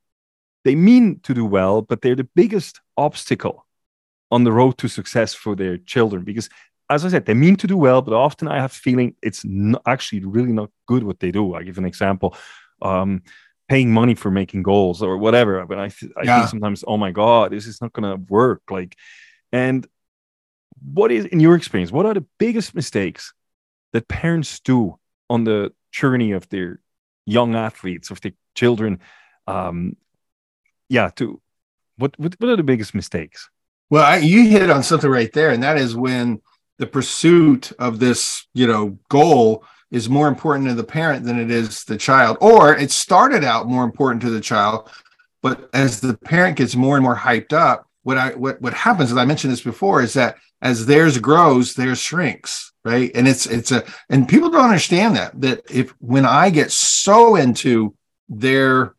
They 0.64 0.76
mean 0.76 1.20
to 1.22 1.34
do 1.34 1.46
well, 1.46 1.82
but 1.82 2.02
they're 2.02 2.16
the 2.16 2.30
biggest 2.36 2.82
obstacle 2.98 3.66
on 4.32 4.44
the 4.44 4.52
road 4.52 4.78
to 4.80 4.88
success 4.88 5.34
for 5.34 5.56
their 5.56 5.78
children 5.78 6.24
because 6.24 6.50
as 6.90 7.06
I 7.06 7.10
said, 7.10 7.26
they 7.26 7.36
mean 7.36 7.56
to 7.58 7.68
do 7.68 7.78
well, 7.78 8.02
but 8.02 8.14
often 8.14 8.48
I 8.48 8.60
have 8.60 8.72
feeling 8.72 9.16
it's 9.22 9.46
not, 9.46 9.84
actually 9.86 10.26
really 10.26 10.52
not 10.52 10.72
good 10.88 11.04
what 11.04 11.20
they 11.20 11.32
do. 11.32 11.54
I 11.54 11.64
give 11.64 11.78
an 11.78 11.86
example: 11.86 12.36
um, 12.82 13.22
paying 13.68 13.92
money 13.92 14.16
for 14.16 14.32
making 14.32 14.64
goals 14.64 15.04
or 15.04 15.18
whatever. 15.18 15.66
But 15.66 15.80
I, 15.80 15.90
th- 15.90 16.12
I 16.18 16.24
yeah. 16.24 16.40
think 16.40 16.50
sometimes, 16.50 16.84
oh 16.88 16.98
my 16.98 17.12
god, 17.12 17.52
this 17.52 17.68
is 17.68 17.80
not 17.80 17.94
going 17.94 18.10
to 18.10 18.24
work. 18.32 18.64
Like, 18.72 18.96
and 19.52 19.86
what 20.82 21.12
is 21.12 21.26
in 21.26 21.40
your 21.40 21.56
experience? 21.56 21.92
What 21.92 22.08
are 22.08 22.14
the 22.16 22.26
biggest 22.40 22.74
mistakes 22.74 23.34
that 23.94 24.08
parents 24.08 24.60
do 24.60 25.00
on 25.30 25.44
the 25.44 25.72
journey 25.92 26.32
of 26.32 26.48
their 26.50 26.80
young 27.26 27.56
athletes, 27.56 28.12
of 28.12 28.22
their 28.22 28.34
children. 28.56 29.00
Um, 29.48 29.96
yeah, 30.90 31.10
to 31.16 31.42
what, 31.98 32.18
what 32.18 32.36
what 32.40 32.50
are 32.50 32.56
the 32.56 32.64
biggest 32.64 32.96
mistakes? 32.96 33.50
Well, 33.90 34.04
I, 34.04 34.18
you 34.18 34.48
hit 34.48 34.70
on 34.70 34.84
something 34.84 35.10
right 35.10 35.32
there, 35.34 35.50
and 35.50 35.64
that 35.64 35.78
is 35.78 35.96
when 35.96 36.42
the 36.78 36.88
pursuit 36.88 37.72
of 37.80 38.00
this, 38.00 38.46
you 38.54 38.68
know, 38.68 38.98
goal 39.10 39.66
is 39.92 40.08
more 40.08 40.28
important 40.28 40.68
to 40.68 40.76
the 40.76 40.84
parent 40.84 41.26
than 41.26 41.40
it 41.40 41.50
is 41.50 41.84
the 41.84 41.98
child, 41.98 42.38
or 42.42 42.76
it 42.76 42.92
started 42.92 43.44
out 43.44 43.68
more 43.68 43.84
important 43.84 44.22
to 44.22 44.30
the 44.30 44.40
child, 44.40 44.90
but 45.42 45.70
as 45.74 46.00
the 46.00 46.16
parent 46.16 46.58
gets 46.58 46.76
more 46.76 46.96
and 46.96 47.04
more 47.04 47.16
hyped 47.16 47.54
up, 47.54 47.88
what 48.04 48.18
I 48.18 48.30
what 48.36 48.62
what 48.62 48.74
happens, 48.74 49.12
as 49.12 49.18
I 49.18 49.26
mentioned 49.26 49.52
this 49.52 49.62
before, 49.62 50.02
is 50.02 50.14
that 50.14 50.38
as 50.62 50.86
theirs 50.86 51.18
grows, 51.18 51.74
theirs 51.74 51.99
shrinks, 51.99 52.74
right? 52.84 53.12
And 53.16 53.28
it's 53.28 53.45
it's 53.45 53.72
a 53.72 53.84
and 54.10 54.28
people 54.28 54.49
don't 54.49 54.66
understand 54.66 55.16
that 55.16 55.39
that 55.41 55.62
if 55.70 55.91
when 55.99 56.26
I 56.26 56.49
get 56.49 56.72
so 56.72 57.36
into 57.36 57.95
their 58.28 58.93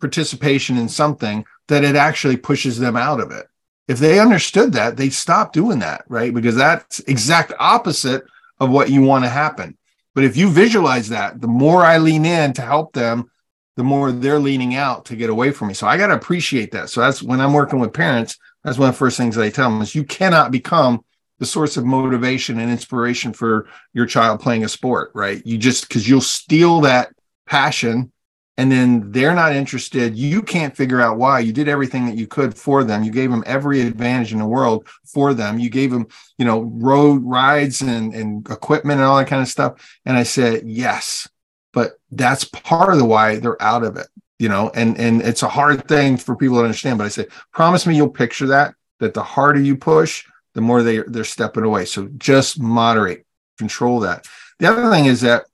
participation 0.00 0.76
in 0.76 0.88
something 0.88 1.44
that 1.68 1.84
it 1.84 1.96
actually 1.96 2.36
pushes 2.36 2.78
them 2.78 2.96
out 2.96 3.20
of 3.20 3.30
it. 3.30 3.46
If 3.88 3.98
they 3.98 4.18
understood 4.18 4.72
that, 4.74 4.96
they 4.96 5.10
stop 5.10 5.52
doing 5.52 5.78
that, 5.80 6.04
right? 6.08 6.32
Because 6.32 6.56
that's 6.56 7.00
exact 7.00 7.52
opposite 7.58 8.24
of 8.58 8.70
what 8.70 8.90
you 8.90 9.02
want 9.02 9.24
to 9.24 9.30
happen. 9.30 9.76
But 10.14 10.24
if 10.24 10.36
you 10.36 10.50
visualize 10.50 11.08
that, 11.08 11.40
the 11.40 11.48
more 11.48 11.82
I 11.82 11.98
lean 11.98 12.24
in 12.24 12.52
to 12.54 12.62
help 12.62 12.92
them, 12.92 13.30
the 13.76 13.82
more 13.82 14.12
they're 14.12 14.38
leaning 14.38 14.74
out 14.74 15.06
to 15.06 15.16
get 15.16 15.30
away 15.30 15.50
from 15.50 15.68
me. 15.68 15.74
So 15.74 15.86
I 15.86 15.96
got 15.96 16.08
to 16.08 16.14
appreciate 16.14 16.70
that. 16.72 16.90
So 16.90 17.00
that's 17.00 17.22
when 17.22 17.40
I'm 17.40 17.52
working 17.52 17.80
with 17.80 17.92
parents, 17.92 18.38
that's 18.64 18.78
one 18.78 18.88
of 18.88 18.94
the 18.94 18.98
first 18.98 19.16
things 19.16 19.36
I 19.36 19.50
tell 19.50 19.70
them 19.70 19.82
is 19.82 19.94
you 19.94 20.04
cannot 20.04 20.50
become 20.50 21.04
the 21.38 21.46
source 21.46 21.76
of 21.76 21.84
motivation 21.84 22.58
and 22.58 22.70
inspiration 22.70 23.32
for 23.32 23.66
your 23.92 24.06
child 24.06 24.40
playing 24.40 24.64
a 24.64 24.68
sport, 24.68 25.10
right? 25.14 25.44
You 25.44 25.58
just 25.58 25.88
because 25.88 26.08
you'll 26.08 26.20
steal 26.20 26.80
that 26.82 27.12
passion 27.46 28.10
and 28.56 28.70
then 28.70 29.10
they're 29.10 29.34
not 29.34 29.52
interested. 29.52 30.16
You 30.16 30.40
can't 30.40 30.76
figure 30.76 31.00
out 31.00 31.18
why. 31.18 31.40
You 31.40 31.52
did 31.52 31.68
everything 31.68 32.06
that 32.06 32.16
you 32.16 32.28
could 32.28 32.56
for 32.56 32.84
them. 32.84 33.02
You 33.02 33.10
gave 33.10 33.30
them 33.30 33.42
every 33.46 33.80
advantage 33.80 34.32
in 34.32 34.38
the 34.38 34.46
world 34.46 34.88
for 35.04 35.34
them. 35.34 35.58
You 35.58 35.70
gave 35.70 35.90
them, 35.90 36.06
you 36.38 36.44
know, 36.44 36.60
road 36.60 37.22
rides 37.24 37.82
and, 37.82 38.14
and 38.14 38.48
equipment 38.48 39.00
and 39.00 39.06
all 39.06 39.18
that 39.18 39.26
kind 39.26 39.42
of 39.42 39.48
stuff. 39.48 40.00
And 40.06 40.16
I 40.16 40.22
said, 40.22 40.62
yes, 40.66 41.28
but 41.72 41.98
that's 42.12 42.44
part 42.44 42.92
of 42.92 42.98
the 42.98 43.04
why 43.04 43.36
they're 43.40 43.60
out 43.60 43.82
of 43.82 43.96
it 43.96 44.06
you 44.44 44.48
know 44.48 44.70
and 44.74 44.98
and 44.98 45.22
it's 45.22 45.42
a 45.42 45.48
hard 45.48 45.88
thing 45.88 46.16
for 46.16 46.36
people 46.36 46.58
to 46.58 46.64
understand 46.64 46.98
but 46.98 47.04
i 47.04 47.08
say 47.08 47.26
promise 47.52 47.86
me 47.86 47.96
you'll 47.96 48.08
picture 48.22 48.46
that 48.46 48.74
that 49.00 49.14
the 49.14 49.22
harder 49.22 49.60
you 49.60 49.76
push 49.76 50.24
the 50.54 50.60
more 50.60 50.82
they 50.82 50.98
they're 51.12 51.24
stepping 51.36 51.64
away 51.64 51.84
so 51.84 52.08
just 52.18 52.60
moderate 52.60 53.24
control 53.58 54.00
that 54.00 54.26
the 54.58 54.66
other 54.70 54.90
thing 54.90 55.06
is 55.06 55.20
that 55.20 55.44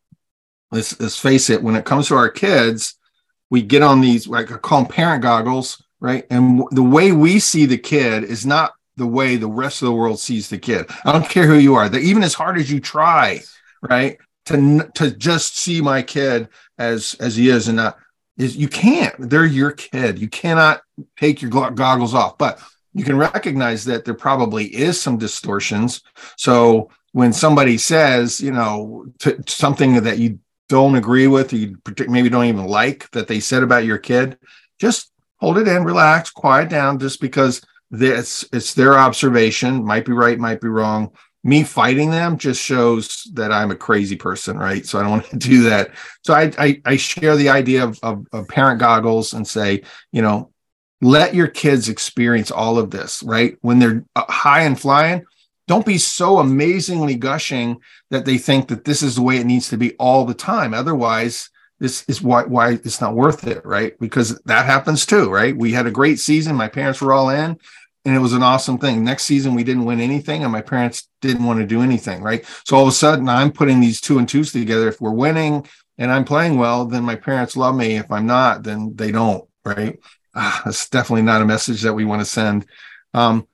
let's, 0.70 0.99
let's 1.01 1.18
face 1.18 1.49
it 1.51 1.62
when 1.62 1.76
it 1.76 1.84
comes 1.84 2.09
to 2.09 2.14
our 2.14 2.30
kids 2.30 2.97
we 3.51 3.62
get 3.62 3.82
on 3.82 4.01
these 4.01 4.26
like 4.26 4.51
i 4.53 4.57
call 4.57 4.82
them 4.82 4.91
parent 4.91 5.22
goggles 5.22 5.82
right? 6.01 6.26
And 6.30 6.64
the 6.70 6.82
way 6.82 7.12
we 7.12 7.38
see 7.38 7.66
the 7.66 7.78
kid 7.78 8.24
is 8.24 8.45
not 8.45 8.72
the 8.97 9.07
way 9.07 9.36
the 9.36 9.49
rest 9.49 9.82
of 9.82 9.86
the 9.86 9.95
world 9.95 10.18
sees 10.18 10.49
the 10.49 10.59
kid. 10.59 10.86
I 11.05 11.12
don't 11.12 11.28
care 11.28 11.47
who 11.47 11.55
you 11.55 11.74
are. 11.74 11.88
That 11.88 12.01
even 12.01 12.22
as 12.22 12.34
hard 12.34 12.59
as 12.59 12.70
you 12.70 12.80
try, 12.80 13.41
right, 13.82 14.18
to 14.47 14.91
to 14.95 15.11
just 15.11 15.57
see 15.57 15.80
my 15.80 16.03
kid 16.03 16.49
as 16.78 17.14
as 17.20 17.36
he 17.36 17.49
is 17.49 17.68
and 17.68 17.76
not 17.76 17.99
is 18.41 18.57
you 18.57 18.68
can't. 18.68 19.14
They're 19.18 19.45
your 19.45 19.72
kid. 19.72 20.18
You 20.18 20.28
cannot 20.28 20.80
take 21.18 21.43
your 21.43 21.51
goggles 21.51 22.14
off. 22.14 22.38
But 22.38 22.61
you 22.95 23.05
can 23.05 23.16
recognize 23.16 23.84
that 23.84 24.05
there 24.05 24.14
probably 24.14 24.64
is 24.64 25.01
some 25.01 25.18
distortions. 25.18 26.03
So 26.36 26.91
when 27.12 27.32
somebody 27.32 27.76
says, 27.78 28.41
you 28.41 28.53
know, 28.53 29.07
t- 29.18 29.34
something 29.47 30.03
that 30.03 30.18
you 30.18 30.38
don't 30.68 30.97
agree 30.97 31.26
with, 31.26 31.53
or 31.53 31.57
you 31.57 31.76
maybe 32.09 32.28
don't 32.28 32.47
even 32.47 32.66
like 32.66 33.11
that 33.11 33.28
they 33.28 33.41
said 33.41 33.62
about 33.62 33.84
your 33.84 33.99
kid, 33.99 34.38
just 34.78 35.12
hold 35.38 35.59
it 35.59 35.68
in, 35.68 35.84
relax, 35.84 36.30
quiet 36.30 36.68
down, 36.68 36.99
just 36.99 37.20
because 37.20 37.61
this 37.91 38.45
it's 38.53 38.74
their 38.74 38.97
observation, 38.97 39.84
might 39.84 40.05
be 40.05 40.12
right, 40.12 40.38
might 40.38 40.61
be 40.61 40.68
wrong. 40.68 41.12
Me 41.43 41.62
fighting 41.62 42.11
them 42.11 42.36
just 42.36 42.62
shows 42.62 43.26
that 43.32 43.51
I'm 43.51 43.70
a 43.70 43.76
crazy 43.76 44.16
person, 44.16 44.59
right? 44.59 44.84
So 44.84 44.99
I 44.99 45.03
don't 45.03 45.11
want 45.12 45.26
to 45.30 45.36
do 45.36 45.62
that. 45.64 45.91
So 46.24 46.34
I 46.34 46.53
I, 46.59 46.82
I 46.84 46.97
share 46.97 47.36
the 47.36 47.49
idea 47.49 47.84
of, 47.84 47.99
of, 48.03 48.26
of 48.32 48.49
parent 48.49 48.80
goggles 48.80 49.32
and 49.32 49.47
say, 49.47 49.82
you 50.12 50.22
know, 50.22 50.51
let 51.01 51.34
your 51.34 51.49
kids 51.49 51.88
experience 51.88 52.51
all 52.51 52.78
of 52.78 52.91
this, 52.91 53.22
right? 53.22 53.57
When 53.62 53.78
they're 53.78 54.05
uh, 54.14 54.24
high 54.28 54.62
and 54.62 54.78
flying, 54.78 55.24
don't 55.66 55.86
be 55.86 55.99
so 55.99 56.38
amazingly 56.38 57.14
gushing 57.14 57.80
that 58.11 58.24
they 58.24 58.38
think 58.38 58.68
that 58.68 58.84
this 58.84 59.03
is 59.03 59.14
the 59.14 59.22
way 59.22 59.36
it 59.36 59.47
needs 59.47 59.68
to 59.70 59.76
be 59.76 59.95
all 59.97 60.24
the 60.24 60.34
time. 60.34 60.74
Otherwise, 60.74 61.49
this 61.78 62.05
is 62.09 62.20
why 62.20 62.43
why 62.45 62.72
it's 62.72 63.01
not 63.01 63.14
worth 63.14 63.47
it, 63.47 63.64
right? 63.64 63.99
Because 63.99 64.38
that 64.45 64.66
happens 64.66 65.07
too, 65.07 65.30
right? 65.30 65.57
We 65.57 65.72
had 65.72 65.86
a 65.86 65.91
great 65.91 66.18
season. 66.20 66.55
My 66.55 66.68
parents 66.68 67.01
were 67.01 67.12
all 67.12 67.30
in, 67.30 67.59
and 68.05 68.15
it 68.15 68.21
was 68.21 68.33
an 68.33 68.43
awesome 68.43 68.79
thing. 68.79 69.05
Next 69.05 69.25
season, 69.25 69.55
we 69.55 69.65
didn't 69.65 69.85
win 69.85 70.01
anything, 70.01 70.43
and 70.43 70.53
my 70.53 70.63
parents 70.63 71.09
didn't 71.21 71.45
want 71.45 71.61
to 71.61 71.67
do 71.67 71.83
anything, 71.83 72.23
right? 72.23 72.45
So 72.65 72.77
all 72.77 72.83
of 72.83 72.89
a 72.89 72.93
sudden, 72.93 73.29
I'm 73.29 73.53
putting 73.53 73.81
these 73.81 74.01
two 74.01 74.19
and 74.19 74.29
twos 74.29 74.53
together. 74.53 74.89
If 74.89 75.01
we're 75.01 75.11
winning 75.11 75.67
and 75.99 76.11
I'm 76.11 76.25
playing 76.25 76.57
well, 76.57 76.87
then 76.87 77.03
my 77.05 77.17
parents 77.17 77.57
love 77.57 77.75
me. 77.75 77.97
If 77.97 78.11
I'm 78.11 78.27
not, 78.27 78.63
then 78.63 78.95
they 78.97 79.13
don't, 79.13 79.47
right? 79.65 79.99
ah, 80.35 80.63
that's 80.65 80.89
definitely 80.89 81.23
not 81.23 81.43
a 81.43 81.47
message 81.47 81.83
that 81.83 81.95
we 81.95 82.05
want 82.05 82.21
to 82.21 82.27
send. 82.27 82.67
Um, 83.15 83.47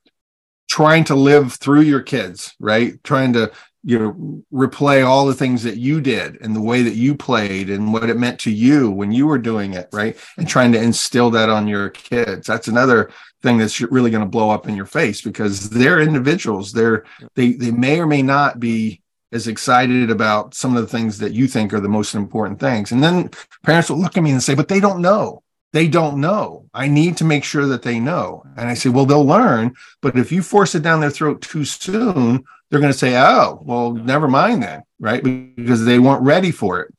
trying 0.69 1.05
to 1.05 1.15
live 1.15 1.55
through 1.55 1.83
your 1.83 2.03
kids, 2.03 2.55
right? 2.59 3.03
Trying 3.05 3.33
to 3.35 3.53
you 3.87 3.97
know 3.97 4.43
replay 4.53 5.07
all 5.07 5.27
the 5.27 5.35
things 5.35 5.63
that 5.63 5.77
you 5.77 6.01
did 6.01 6.43
and 6.43 6.57
the 6.57 6.61
way 6.61 6.83
that 6.83 6.97
you 6.97 7.15
played 7.15 7.71
and 7.71 7.93
what 7.93 8.11
it 8.11 8.19
meant 8.19 8.41
to 8.41 8.51
you 8.51 8.91
when 8.91 9.13
you 9.13 9.29
were 9.29 9.39
doing 9.39 9.75
it, 9.75 9.89
right? 9.93 10.17
And 10.37 10.49
trying 10.49 10.73
to 10.73 10.83
instill 10.83 11.31
that 11.31 11.49
on 11.49 11.69
your 11.69 11.91
kids. 11.91 12.49
That's 12.49 12.67
another 12.67 13.13
thing 13.43 13.59
that's 13.59 13.81
really 13.81 14.11
going 14.11 14.25
to 14.25 14.29
blow 14.29 14.51
up 14.51 14.67
in 14.67 14.75
your 14.75 14.87
face 14.87 15.23
because 15.23 15.71
they're 15.71 16.01
individuals. 16.01 16.73
They're 16.73 17.05
they 17.37 17.53
they 17.53 17.71
may 17.71 18.01
or 18.01 18.09
may 18.09 18.23
not 18.23 18.59
be 18.59 19.03
as 19.31 19.47
excited 19.47 20.11
about 20.11 20.55
some 20.55 20.77
of 20.77 20.83
the 20.83 20.89
things 20.89 21.19
that 21.19 21.33
you 21.33 21.47
think 21.47 21.73
are 21.73 21.81
the 21.81 21.89
most 21.89 22.17
important 22.17 22.59
things. 22.59 22.91
And 22.91 23.05
then 23.05 23.31
parents 23.65 23.89
will 23.89 24.01
look 24.01 24.17
at 24.17 24.23
me 24.23 24.33
and 24.33 24.43
say, 24.43 24.57
but 24.57 24.67
they 24.67 24.81
don't 24.81 25.01
know 25.01 25.45
they 25.77 25.89
don't 25.89 26.23
know. 26.23 26.65
I 26.73 26.89
need 26.89 27.19
to 27.19 27.25
make 27.25 27.45
sure 27.45 27.67
that 27.67 27.83
they 27.83 28.01
know. 28.01 28.45
And 28.57 28.67
I 28.67 28.73
say, 28.73 28.89
well, 28.89 29.05
they'll 29.05 29.27
learn. 29.27 29.75
But 30.01 30.17
if 30.17 30.33
you 30.33 30.43
force 30.43 30.75
it 30.75 30.83
down 30.83 31.01
their 31.01 31.11
throat 31.11 31.43
too 31.43 31.67
soon, 31.67 32.45
they're 32.77 32.83
going 32.83 32.93
to 32.93 32.99
say, 32.99 33.17
oh, 33.17 33.59
well, 33.65 33.93
never 33.93 34.29
mind 34.29 34.63
then, 34.63 34.83
right? 35.01 35.25
Because 35.25 35.87
they 35.87 35.99
weren't 35.99 36.21
ready 36.21 36.51
for 36.51 36.81
it. 36.81 36.93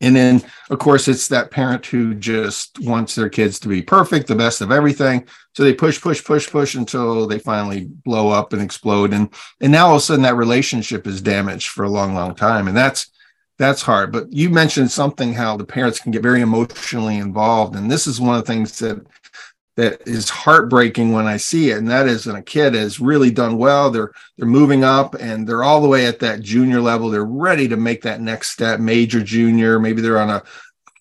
And 0.00 0.16
then, 0.16 0.42
of 0.70 0.80
course, 0.80 1.06
it's 1.06 1.28
that 1.28 1.52
parent 1.52 1.86
who 1.86 2.14
just 2.16 2.80
wants 2.80 3.14
their 3.14 3.28
kids 3.28 3.60
to 3.60 3.68
be 3.68 3.80
perfect, 3.80 4.26
the 4.26 4.34
best 4.34 4.60
of 4.60 4.72
everything. 4.72 5.26
So 5.54 5.62
they 5.62 5.72
push, 5.72 6.00
push, 6.00 6.24
push, 6.24 6.50
push 6.50 6.74
until 6.74 7.28
they 7.28 7.38
finally 7.38 7.84
blow 8.04 8.30
up 8.30 8.52
and 8.52 8.60
explode. 8.60 9.12
And 9.12 9.32
and 9.60 9.70
now 9.70 9.86
all 9.86 9.94
of 9.94 9.98
a 9.98 10.00
sudden 10.00 10.22
that 10.22 10.34
relationship 10.34 11.06
is 11.06 11.22
damaged 11.22 11.68
for 11.68 11.84
a 11.84 11.88
long, 11.88 12.12
long 12.14 12.34
time. 12.34 12.66
And 12.66 12.76
that's 12.76 13.10
that's 13.56 13.82
hard. 13.82 14.10
But 14.10 14.32
you 14.32 14.50
mentioned 14.50 14.90
something 14.90 15.32
how 15.32 15.56
the 15.56 15.64
parents 15.64 16.00
can 16.00 16.10
get 16.10 16.22
very 16.22 16.40
emotionally 16.40 17.18
involved, 17.18 17.76
and 17.76 17.90
this 17.90 18.06
is 18.06 18.20
one 18.20 18.36
of 18.36 18.44
the 18.44 18.52
things 18.52 18.78
that 18.80 19.06
that 19.80 20.06
is 20.06 20.28
heartbreaking 20.28 21.12
when 21.12 21.26
I 21.26 21.38
see 21.38 21.70
it. 21.70 21.78
And 21.78 21.90
that 21.90 22.06
is 22.06 22.26
when 22.26 22.36
a 22.36 22.42
kid 22.42 22.74
has 22.74 23.00
really 23.00 23.30
done 23.30 23.56
well. 23.56 23.90
They're 23.90 24.12
they're 24.36 24.46
moving 24.46 24.84
up 24.84 25.14
and 25.14 25.48
they're 25.48 25.62
all 25.62 25.80
the 25.80 25.88
way 25.88 26.04
at 26.04 26.18
that 26.18 26.42
junior 26.42 26.82
level. 26.82 27.08
They're 27.08 27.24
ready 27.24 27.66
to 27.68 27.78
make 27.78 28.02
that 28.02 28.20
next 28.20 28.50
step, 28.50 28.78
major 28.78 29.22
junior. 29.22 29.80
Maybe 29.80 30.02
they're 30.02 30.20
on 30.20 30.28
a 30.28 30.42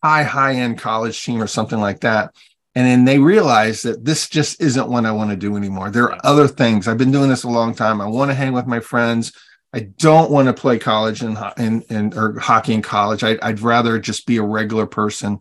high, 0.01 0.23
high 0.23 0.55
end 0.55 0.80
college 0.80 1.21
team 1.21 1.43
or 1.43 1.47
something 1.47 1.82
like 1.82 1.99
that. 2.01 2.34
And 2.73 2.88
then 2.88 3.03
they 3.03 3.19
realize 3.19 3.82
that 3.82 4.05
this 4.05 4.30
just 4.30 4.61
isn't 4.61 4.88
what 4.88 5.05
I 5.05 5.11
want 5.11 5.32
to 5.32 5.36
do 5.36 5.57
anymore. 5.57 5.89
There 5.89 6.13
are 6.13 6.19
other 6.23 6.47
things. 6.47 6.88
I've 6.88 6.97
been 6.97 7.11
doing 7.11 7.30
this 7.30 7.43
a 7.43 7.49
long 7.49 7.75
time. 7.75 7.99
I 7.99 8.05
want 8.05 8.32
to 8.32 8.36
hang 8.36 8.53
with 8.53 8.65
my 8.65 8.80
friends. 8.80 9.34
I 9.73 9.82
don't 9.82 10.32
want 10.32 10.47
to 10.47 10.53
play 10.53 10.80
college 10.80 11.21
and 11.21 11.38
and, 11.57 11.84
and 11.89 12.15
or 12.15 12.39
hockey 12.39 12.75
in 12.75 12.82
college. 12.82 13.25
I, 13.25 13.38
I'd 13.41 13.59
rather 13.59 13.99
just 13.99 14.25
be 14.25 14.38
a 14.38 14.43
regular 14.43 14.86
person. 14.86 15.39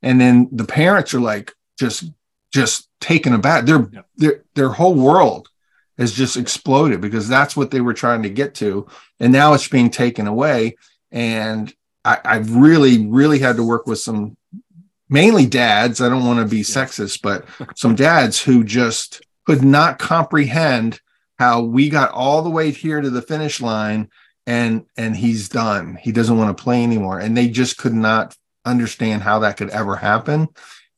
And 0.00 0.18
then 0.18 0.48
the 0.52 0.64
parents 0.64 1.12
are 1.12 1.20
like 1.20 1.52
just 1.78 2.04
just 2.52 2.88
taken 3.00 3.32
aback. 3.32 3.64
Their 3.64 3.88
yeah. 3.92 4.00
their 4.16 4.44
their 4.54 4.68
whole 4.70 4.94
world 4.94 5.48
has 5.96 6.12
just 6.12 6.36
exploded 6.36 7.00
because 7.00 7.28
that's 7.28 7.56
what 7.56 7.70
they 7.70 7.80
were 7.80 7.94
trying 7.94 8.22
to 8.22 8.30
get 8.30 8.54
to, 8.56 8.86
and 9.20 9.32
now 9.32 9.54
it's 9.54 9.68
being 9.68 9.90
taken 9.90 10.26
away. 10.26 10.76
And 11.10 11.72
I, 12.04 12.18
I've 12.24 12.54
really 12.54 13.06
really 13.06 13.38
had 13.38 13.56
to 13.56 13.64
work 13.64 13.86
with 13.86 13.98
some 13.98 14.36
mainly 15.08 15.46
dads. 15.46 16.00
I 16.00 16.08
don't 16.08 16.26
want 16.26 16.40
to 16.40 16.54
be 16.54 16.62
sexist, 16.62 17.22
but 17.22 17.46
some 17.76 17.94
dads 17.94 18.42
who 18.42 18.64
just 18.64 19.22
could 19.46 19.64
not 19.64 19.98
comprehend 19.98 21.00
how 21.38 21.62
we 21.62 21.88
got 21.88 22.10
all 22.10 22.42
the 22.42 22.50
way 22.50 22.70
here 22.70 23.00
to 23.00 23.10
the 23.10 23.22
finish 23.22 23.60
line 23.60 24.10
and 24.46 24.86
and 24.96 25.16
he's 25.16 25.48
done. 25.48 25.98
He 26.00 26.12
doesn't 26.12 26.36
want 26.36 26.56
to 26.56 26.62
play 26.62 26.82
anymore. 26.82 27.18
And 27.20 27.36
they 27.36 27.48
just 27.48 27.76
could 27.78 27.94
not 27.94 28.36
understand 28.64 29.22
how 29.22 29.40
that 29.40 29.56
could 29.56 29.70
ever 29.70 29.96
happen. 29.96 30.48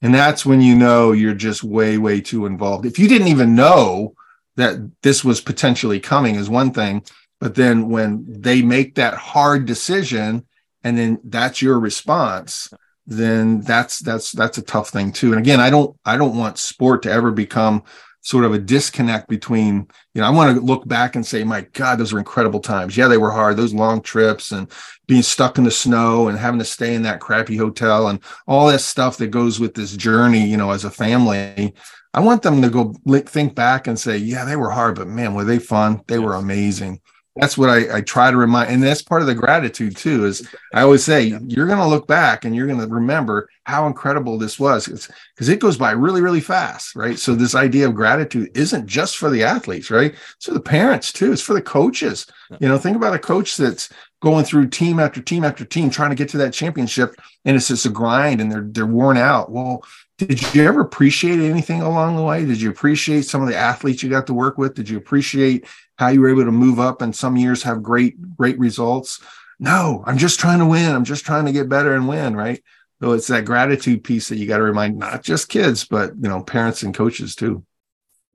And 0.02 0.14
that's 0.14 0.46
when 0.46 0.60
you 0.62 0.74
know 0.74 1.12
you're 1.12 1.34
just 1.34 1.62
way, 1.62 1.98
way 1.98 2.20
too 2.20 2.46
involved. 2.46 2.86
If 2.86 2.98
you 2.98 3.06
didn't 3.08 3.28
even 3.28 3.54
know 3.54 4.14
that 4.56 4.76
this 5.02 5.24
was 5.24 5.40
potentially 5.40 6.00
coming, 6.00 6.36
is 6.36 6.48
one 6.48 6.72
thing. 6.72 7.04
But 7.38 7.54
then 7.54 7.88
when 7.88 8.24
they 8.28 8.62
make 8.62 8.94
that 8.94 9.14
hard 9.14 9.66
decision 9.66 10.46
and 10.84 10.96
then 10.96 11.20
that's 11.24 11.62
your 11.62 11.78
response, 11.78 12.70
then 13.06 13.60
that's 13.62 13.98
that's 13.98 14.32
that's 14.32 14.58
a 14.58 14.62
tough 14.62 14.90
thing 14.90 15.12
too. 15.12 15.32
And 15.32 15.40
again, 15.40 15.60
I 15.60 15.70
don't 15.70 15.96
I 16.04 16.16
don't 16.16 16.36
want 16.36 16.58
sport 16.58 17.02
to 17.02 17.10
ever 17.10 17.30
become 17.30 17.82
sort 18.22 18.44
of 18.44 18.52
a 18.52 18.58
disconnect 18.58 19.28
between, 19.28 19.86
you 20.14 20.20
know, 20.20 20.26
I 20.26 20.30
want 20.30 20.54
to 20.54 20.62
look 20.62 20.86
back 20.86 21.16
and 21.16 21.24
say, 21.24 21.42
my 21.42 21.62
God, 21.72 21.96
those 21.96 22.12
were 22.12 22.18
incredible 22.18 22.60
times. 22.60 22.96
Yeah, 22.96 23.08
they 23.08 23.16
were 23.16 23.30
hard. 23.30 23.56
Those 23.56 23.74
long 23.74 24.02
trips 24.02 24.52
and 24.52 24.70
being 25.06 25.22
stuck 25.22 25.58
in 25.58 25.64
the 25.64 25.70
snow 25.70 26.28
and 26.28 26.38
having 26.38 26.58
to 26.58 26.64
stay 26.64 26.94
in 26.94 27.02
that 27.02 27.20
crappy 27.20 27.56
hotel 27.56 28.08
and 28.08 28.20
all 28.46 28.66
that 28.68 28.80
stuff 28.80 29.16
that 29.18 29.28
goes 29.28 29.58
with 29.58 29.74
this 29.74 29.96
journey, 29.96 30.46
you 30.46 30.56
know, 30.56 30.70
as 30.70 30.84
a 30.84 30.90
family. 30.90 31.74
I 32.12 32.20
want 32.20 32.42
them 32.42 32.60
to 32.62 32.70
go 32.70 32.94
think 33.26 33.54
back 33.54 33.86
and 33.86 33.98
say, 33.98 34.16
yeah, 34.16 34.44
they 34.44 34.56
were 34.56 34.70
hard, 34.70 34.96
but 34.96 35.08
man, 35.08 35.34
were 35.34 35.44
they 35.44 35.58
fun? 35.58 36.02
They 36.06 36.18
were 36.18 36.34
amazing 36.34 37.00
that's 37.40 37.58
what 37.58 37.70
I, 37.70 37.98
I, 37.98 38.00
try 38.02 38.30
to 38.30 38.36
remind 38.36 38.70
and 38.70 38.82
that's 38.82 39.02
part 39.02 39.22
of 39.22 39.26
the 39.26 39.34
gratitude 39.34 39.96
too 39.96 40.26
is 40.26 40.46
i 40.74 40.82
always 40.82 41.04
say 41.04 41.38
you're 41.46 41.66
going 41.66 41.78
to 41.78 41.86
look 41.86 42.06
back 42.06 42.44
and 42.44 42.54
you're 42.54 42.66
going 42.66 42.80
to 42.80 42.86
remember 42.86 43.48
how 43.64 43.86
incredible 43.86 44.36
this 44.36 44.58
was 44.58 44.86
because 45.34 45.48
it 45.48 45.60
goes 45.60 45.76
by 45.76 45.92
really 45.92 46.20
really 46.20 46.40
fast 46.40 46.90
right? 46.94 47.18
So 47.18 47.34
this 47.34 47.54
idea 47.54 47.88
of 47.88 47.94
gratitude 47.94 48.50
isn't 48.54 48.86
just 48.86 49.16
for 49.16 49.30
the 49.30 49.42
athletes 49.42 49.90
right? 49.90 50.14
So 50.38 50.52
the 50.52 50.60
parents 50.60 51.12
too 51.12 51.32
it's 51.32 51.42
for 51.42 51.54
the 51.54 51.62
coaches. 51.62 52.26
You 52.58 52.68
know 52.68 52.78
think 52.78 52.96
about 52.96 53.14
a 53.14 53.18
coach 53.18 53.56
that's 53.56 53.88
going 54.20 54.44
through 54.44 54.68
team 54.68 55.00
after 55.00 55.22
team 55.22 55.44
after 55.44 55.64
team 55.64 55.90
trying 55.90 56.10
to 56.10 56.16
get 56.16 56.28
to 56.30 56.38
that 56.38 56.52
championship 56.52 57.14
and 57.44 57.56
it's 57.56 57.68
just 57.68 57.86
a 57.86 57.90
grind 57.90 58.40
and 58.40 58.50
they're 58.50 58.66
they're 58.66 58.86
worn 58.86 59.16
out. 59.16 59.50
Well 59.50 59.84
did 60.26 60.54
you 60.54 60.66
ever 60.66 60.80
appreciate 60.80 61.40
anything 61.40 61.82
along 61.82 62.16
the 62.16 62.22
way? 62.22 62.44
Did 62.44 62.60
you 62.60 62.70
appreciate 62.70 63.24
some 63.24 63.42
of 63.42 63.48
the 63.48 63.56
athletes 63.56 64.02
you 64.02 64.10
got 64.10 64.26
to 64.26 64.34
work 64.34 64.58
with? 64.58 64.74
Did 64.74 64.88
you 64.88 64.98
appreciate 64.98 65.66
how 65.96 66.08
you 66.08 66.20
were 66.20 66.30
able 66.30 66.44
to 66.44 66.52
move 66.52 66.78
up 66.78 67.02
and 67.02 67.14
some 67.14 67.36
years 67.36 67.62
have 67.62 67.82
great, 67.82 68.36
great 68.36 68.58
results? 68.58 69.20
No, 69.58 70.02
I'm 70.06 70.18
just 70.18 70.40
trying 70.40 70.58
to 70.58 70.66
win. 70.66 70.94
I'm 70.94 71.04
just 71.04 71.24
trying 71.24 71.46
to 71.46 71.52
get 71.52 71.68
better 71.68 71.94
and 71.94 72.08
win, 72.08 72.36
right? 72.36 72.62
So 73.02 73.12
it's 73.12 73.28
that 73.28 73.44
gratitude 73.44 74.04
piece 74.04 74.28
that 74.28 74.36
you 74.36 74.46
got 74.46 74.58
to 74.58 74.62
remind 74.62 74.98
not 74.98 75.22
just 75.22 75.48
kids, 75.48 75.84
but 75.84 76.14
you 76.16 76.28
know, 76.28 76.42
parents 76.42 76.82
and 76.82 76.94
coaches 76.94 77.34
too. 77.34 77.64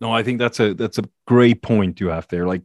No, 0.01 0.11
I 0.11 0.23
think 0.23 0.39
that's 0.39 0.59
a 0.59 0.73
that's 0.73 0.97
a 0.97 1.09
great 1.25 1.61
point 1.61 1.99
you 1.99 2.09
have 2.09 2.27
there. 2.27 2.45
Like 2.45 2.63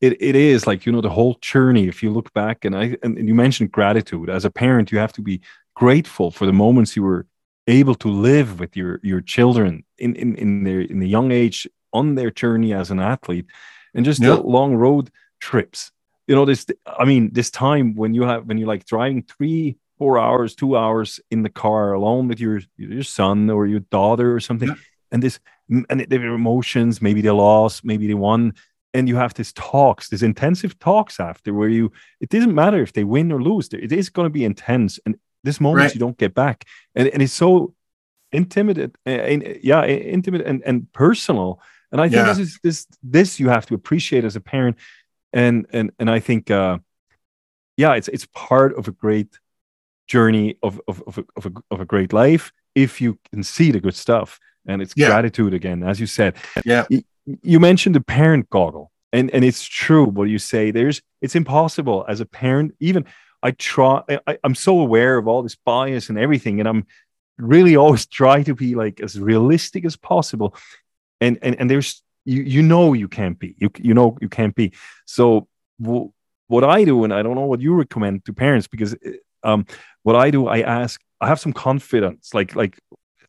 it, 0.00 0.20
it 0.20 0.36
is 0.36 0.66
like 0.66 0.86
you 0.86 0.92
know 0.92 1.00
the 1.00 1.10
whole 1.10 1.36
journey. 1.40 1.86
If 1.86 2.02
you 2.02 2.10
look 2.10 2.32
back 2.32 2.64
and 2.64 2.76
I 2.76 2.96
and 3.02 3.28
you 3.28 3.34
mentioned 3.34 3.72
gratitude 3.72 4.28
as 4.28 4.44
a 4.44 4.50
parent, 4.50 4.90
you 4.90 4.98
have 4.98 5.12
to 5.14 5.22
be 5.22 5.40
grateful 5.74 6.30
for 6.30 6.46
the 6.46 6.52
moments 6.52 6.96
you 6.96 7.02
were 7.02 7.26
able 7.66 7.94
to 7.94 8.08
live 8.08 8.60
with 8.60 8.76
your 8.76 9.00
your 9.02 9.20
children 9.20 9.84
in 9.98 10.14
in, 10.16 10.36
in 10.36 10.64
their 10.64 10.80
in 10.80 10.98
the 10.98 11.08
young 11.08 11.32
age 11.32 11.66
on 11.92 12.14
their 12.14 12.30
journey 12.30 12.74
as 12.74 12.90
an 12.90 13.00
athlete 13.00 13.46
and 13.94 14.04
just 14.04 14.20
yep. 14.20 14.36
the 14.36 14.42
long 14.42 14.74
road 14.74 15.10
trips 15.40 15.92
you 16.26 16.34
know 16.34 16.44
this 16.44 16.66
i 16.86 17.04
mean 17.04 17.30
this 17.32 17.50
time 17.50 17.94
when 17.94 18.14
you 18.14 18.22
have 18.22 18.44
when 18.46 18.58
you're 18.58 18.68
like 18.68 18.84
driving 18.84 19.22
three 19.22 19.76
four 19.98 20.18
hours 20.18 20.54
two 20.54 20.76
hours 20.76 21.20
in 21.30 21.42
the 21.42 21.48
car 21.48 21.92
alone 21.92 22.28
with 22.28 22.40
your 22.40 22.60
your 22.76 23.02
son 23.02 23.48
or 23.48 23.66
your 23.66 23.80
daughter 23.80 24.34
or 24.34 24.40
something 24.40 24.74
and 25.10 25.22
this 25.22 25.38
and 25.68 26.06
their 26.08 26.34
emotions 26.34 27.00
maybe 27.00 27.20
they 27.20 27.30
lost 27.30 27.84
maybe 27.84 28.06
they 28.06 28.14
won 28.14 28.52
and 28.92 29.08
you 29.08 29.16
have 29.16 29.34
these 29.34 29.52
talks 29.52 30.08
these 30.08 30.22
intensive 30.22 30.78
talks 30.78 31.20
after 31.20 31.54
where 31.54 31.68
you 31.68 31.90
it 32.20 32.28
doesn't 32.28 32.54
matter 32.54 32.82
if 32.82 32.92
they 32.92 33.04
win 33.04 33.32
or 33.32 33.42
lose 33.42 33.68
it 33.72 33.92
is 33.92 34.10
going 34.10 34.26
to 34.26 34.30
be 34.30 34.44
intense 34.44 34.98
and 35.06 35.16
this 35.44 35.60
moment 35.60 35.84
right. 35.84 35.94
you 35.94 36.00
don't 36.00 36.18
get 36.18 36.34
back. 36.34 36.64
And, 36.94 37.08
and 37.08 37.22
it's 37.22 37.32
so 37.32 37.74
intimate 38.32 38.96
and 39.06 39.58
yeah 39.62 39.86
intimate 39.86 40.42
and, 40.42 40.62
and 40.64 40.92
personal. 40.92 41.60
And 41.92 42.00
i 42.00 42.08
think 42.08 42.26
yeah. 42.26 42.32
this 42.32 42.38
is 42.38 42.58
this 42.62 42.86
this 43.02 43.38
you 43.38 43.48
have 43.48 43.66
to 43.66 43.74
appreciate 43.74 44.24
as 44.24 44.34
a 44.34 44.40
parent. 44.40 44.76
And 45.32 45.66
and 45.72 45.92
and 45.98 46.10
i 46.10 46.20
think 46.20 46.50
uh 46.50 46.78
yeah 47.76 47.94
it's 47.94 48.08
it's 48.08 48.26
part 48.32 48.76
of 48.76 48.88
a 48.88 48.92
great 48.92 49.38
journey 50.08 50.58
of 50.62 50.80
of 50.88 51.02
of 51.06 51.18
a, 51.18 51.24
of 51.36 51.46
a, 51.46 51.52
of 51.70 51.80
a 51.80 51.84
great 51.84 52.12
life 52.12 52.52
if 52.74 53.00
you 53.00 53.18
can 53.30 53.44
see 53.44 53.70
the 53.70 53.80
good 53.80 53.94
stuff. 53.94 54.40
And 54.66 54.80
it's 54.82 54.94
yeah. 54.96 55.08
gratitude 55.08 55.54
again 55.54 55.82
as 55.82 56.00
you 56.00 56.06
said. 56.06 56.34
Yeah. 56.64 56.86
You 57.42 57.60
mentioned 57.60 57.94
the 57.94 58.00
parent 58.00 58.50
goggle. 58.50 58.90
And 59.12 59.30
and 59.30 59.44
it's 59.44 59.64
true 59.64 60.04
what 60.04 60.28
you 60.28 60.40
say. 60.40 60.72
There's 60.72 61.00
it's 61.22 61.36
impossible 61.36 62.04
as 62.08 62.20
a 62.20 62.26
parent 62.26 62.74
even 62.80 63.04
i 63.44 63.52
try 63.52 64.02
I, 64.26 64.38
i'm 64.42 64.56
so 64.56 64.80
aware 64.80 65.16
of 65.16 65.28
all 65.28 65.42
this 65.42 65.54
bias 65.54 66.08
and 66.08 66.18
everything 66.18 66.58
and 66.58 66.68
i'm 66.68 66.86
really 67.38 67.76
always 67.76 68.06
try 68.20 68.42
to 68.42 68.54
be 68.54 68.74
like 68.74 69.00
as 69.00 69.18
realistic 69.18 69.84
as 69.84 69.96
possible. 69.96 70.56
And 71.20 71.38
and, 71.42 71.58
and 71.58 71.70
there's 71.70 72.02
you 72.24 72.42
you 72.42 72.62
know 72.62 72.92
you 72.92 73.08
can't 73.08 73.38
be. 73.38 73.54
You 73.58 73.70
you 73.78 73.94
know 73.94 74.18
you 74.20 74.28
can't 74.28 74.54
be. 74.54 74.72
So 75.06 75.48
w- 75.80 76.10
what 76.48 76.62
i 76.62 76.84
do 76.84 77.04
and 77.04 77.14
i 77.14 77.22
don't 77.22 77.34
know 77.34 77.46
what 77.46 77.62
you 77.62 77.74
recommend 77.74 78.22
to 78.22 78.32
parents 78.32 78.66
because 78.66 78.94
um 79.42 79.64
what 80.02 80.14
i 80.14 80.30
do 80.30 80.46
i 80.46 80.60
ask 80.60 81.00
i 81.20 81.26
have 81.26 81.40
some 81.40 81.54
confidence 81.54 82.34
like 82.34 82.54
like 82.54 82.78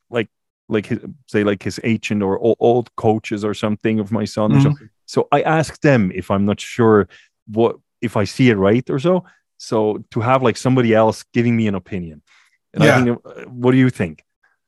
like 0.10 0.28
like 0.68 0.86
his, 0.86 1.00
say 1.26 1.44
like 1.46 1.64
his 1.64 1.80
agent 1.86 2.22
or 2.22 2.38
old 2.60 2.94
coaches 2.98 3.46
or 3.46 3.54
something 3.54 4.02
of 4.02 4.12
my 4.12 4.26
son 4.26 4.52
mm-hmm. 4.52 4.86
so 5.06 5.30
i 5.32 5.42
ask 5.42 5.80
them 5.80 6.12
if 6.14 6.30
i'm 6.30 6.46
not 6.46 6.60
sure 6.60 7.08
what 7.48 7.78
if 8.02 8.18
i 8.18 8.26
see 8.26 8.50
it 8.50 8.56
right 8.56 8.90
or 8.90 9.00
so 9.00 9.24
so 9.58 10.04
to 10.12 10.22
have 10.22 10.44
like 10.44 10.58
somebody 10.58 10.94
else 10.94 11.24
giving 11.34 11.56
me 11.56 11.68
an 11.68 11.76
opinion 11.76 12.22
and 12.76 12.84
yeah. 12.84 12.98
I 12.98 13.04
think, 13.04 13.20
uh, 13.26 13.50
what 13.50 13.72
do 13.72 13.78
you 13.78 13.90
think? 13.90 14.24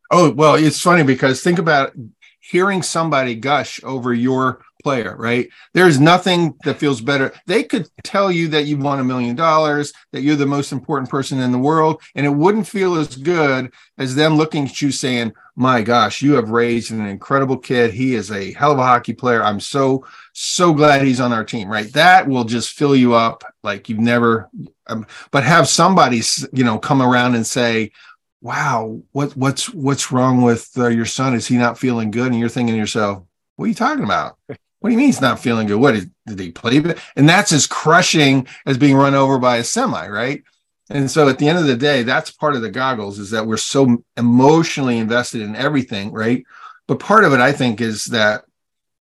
Oh, 0.10 0.32
well, 0.32 0.56
it's 0.56 0.82
funny 0.82 1.04
because 1.04 1.42
think 1.42 1.60
about 1.60 1.94
hearing 2.40 2.82
somebody 2.82 3.36
gush 3.36 3.84
over 3.84 4.14
your 4.14 4.62
player, 4.88 5.18
right? 5.18 5.50
There's 5.74 6.00
nothing 6.00 6.56
that 6.64 6.80
feels 6.80 7.02
better. 7.02 7.34
They 7.46 7.64
could 7.64 7.90
tell 8.04 8.32
you 8.32 8.48
that 8.48 8.68
you 8.68 8.78
won 8.78 9.02
a 9.02 9.04
million 9.04 9.36
dollars, 9.36 9.92
that 10.14 10.22
you're 10.22 10.38
the 10.38 10.46
most 10.46 10.72
important 10.72 11.10
person 11.10 11.42
in 11.42 11.52
the 11.52 11.58
world, 11.58 12.02
and 12.16 12.26
it 12.26 12.30
wouldn't 12.30 12.70
feel 12.70 12.96
as 12.96 13.18
good 13.18 13.74
as 13.98 14.16
them 14.16 14.38
looking 14.38 14.64
at 14.64 14.82
you 14.82 14.94
saying, 14.94 15.34
My 15.58 15.82
gosh, 15.82 16.22
you 16.22 16.36
have 16.36 16.52
raised 16.52 16.92
an 16.92 17.06
incredible 17.06 17.58
kid. 17.58 17.94
He 17.94 18.16
is 18.16 18.32
a 18.32 18.54
hell 18.54 18.72
of 18.72 18.80
a 18.80 18.84
hockey 18.84 19.12
player. 19.12 19.44
I'm 19.44 19.60
so, 19.60 20.06
so 20.32 20.74
glad 20.74 21.02
he's 21.02 21.20
on 21.20 21.34
our 21.34 21.44
team, 21.44 21.68
right? 21.68 21.92
That 21.92 22.26
will 22.26 22.46
just 22.46 22.72
fill 22.72 22.96
you 22.96 23.14
up 23.14 23.44
like 23.64 23.90
you've 23.90 24.00
never, 24.00 24.50
um, 24.88 25.06
but 25.32 25.44
have 25.44 25.68
somebody, 25.68 26.22
you 26.54 26.64
know, 26.64 26.80
come 26.80 27.02
around 27.02 27.36
and 27.36 27.46
say, 27.46 27.92
wow, 28.40 29.02
what 29.12 29.36
what's 29.36 29.68
what's 29.74 30.14
wrong 30.14 30.44
with 30.44 30.72
uh, 30.78 30.88
your 30.88 31.06
son? 31.06 31.34
Is 31.34 31.46
he 31.46 31.58
not 31.58 31.78
feeling 31.78 32.10
good? 32.10 32.28
And 32.28 32.40
you're 32.40 32.48
thinking 32.48 32.76
to 32.76 32.80
yourself, 32.80 33.24
what 33.58 33.66
are 33.66 33.70
you 33.70 33.74
talking 33.76 34.06
about? 34.06 34.38
What 34.80 34.90
do 34.90 34.94
you 34.94 34.98
mean 34.98 35.08
he's 35.08 35.22
not 35.22 35.40
feeling 35.40 35.68
good? 35.68 35.80
What 35.80 35.96
did, 36.26 36.40
he 36.40 36.52
play? 36.52 36.78
And 37.16 37.28
that's 37.28 37.52
as 37.52 37.66
crushing 37.66 38.48
as 38.66 38.78
being 38.78 38.96
run 38.96 39.16
over 39.16 39.40
by 39.40 39.58
a 39.58 39.64
semi, 39.64 40.08
right? 40.08 40.44
And 40.90 41.10
so 41.10 41.28
at 41.28 41.40
the 41.40 41.50
end 41.50 41.58
of 41.58 41.66
the 41.66 41.76
day, 41.76 42.04
that's 42.04 42.32
part 42.32 42.56
of 42.56 42.62
the 42.62 42.70
goggles 42.70 43.20
is 43.20 43.32
that 43.32 43.46
we're 43.46 43.58
so 43.58 44.04
emotionally 44.16 44.98
invested 45.00 45.42
in 45.42 45.56
everything, 45.56 46.12
right? 46.12 46.46
But 46.88 47.00
part 47.00 47.26
of 47.26 47.34
it, 47.34 47.42
I 47.42 47.52
think, 47.52 47.82
is 47.82 48.06
that 48.06 48.46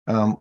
um, 0.07 0.37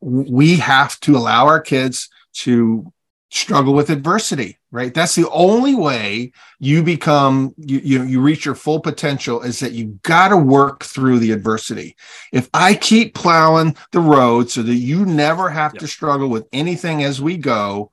we 0.00 0.56
have 0.56 1.00
to 1.00 1.16
allow 1.16 1.46
our 1.46 1.60
kids 1.60 2.10
to 2.34 2.92
struggle 3.30 3.74
with 3.74 3.90
adversity 3.90 4.58
right? 4.76 4.92
That's 4.92 5.14
the 5.14 5.28
only 5.30 5.74
way 5.74 6.32
you 6.58 6.82
become 6.82 7.54
you 7.56 7.78
you, 7.78 8.02
you 8.02 8.20
reach 8.20 8.44
your 8.44 8.54
full 8.54 8.78
potential 8.78 9.40
is 9.40 9.58
that 9.60 9.72
you 9.72 9.98
got 10.02 10.28
to 10.28 10.36
work 10.36 10.84
through 10.84 11.18
the 11.18 11.32
adversity. 11.32 11.96
If 12.30 12.50
i 12.52 12.74
keep 12.74 13.14
plowing 13.14 13.74
the 13.92 14.00
road 14.00 14.50
so 14.50 14.62
that 14.62 14.74
you 14.74 15.06
never 15.06 15.48
have 15.48 15.72
yep. 15.72 15.80
to 15.80 15.88
struggle 15.88 16.28
with 16.28 16.46
anything 16.52 17.02
as 17.02 17.22
we 17.22 17.38
go 17.38 17.90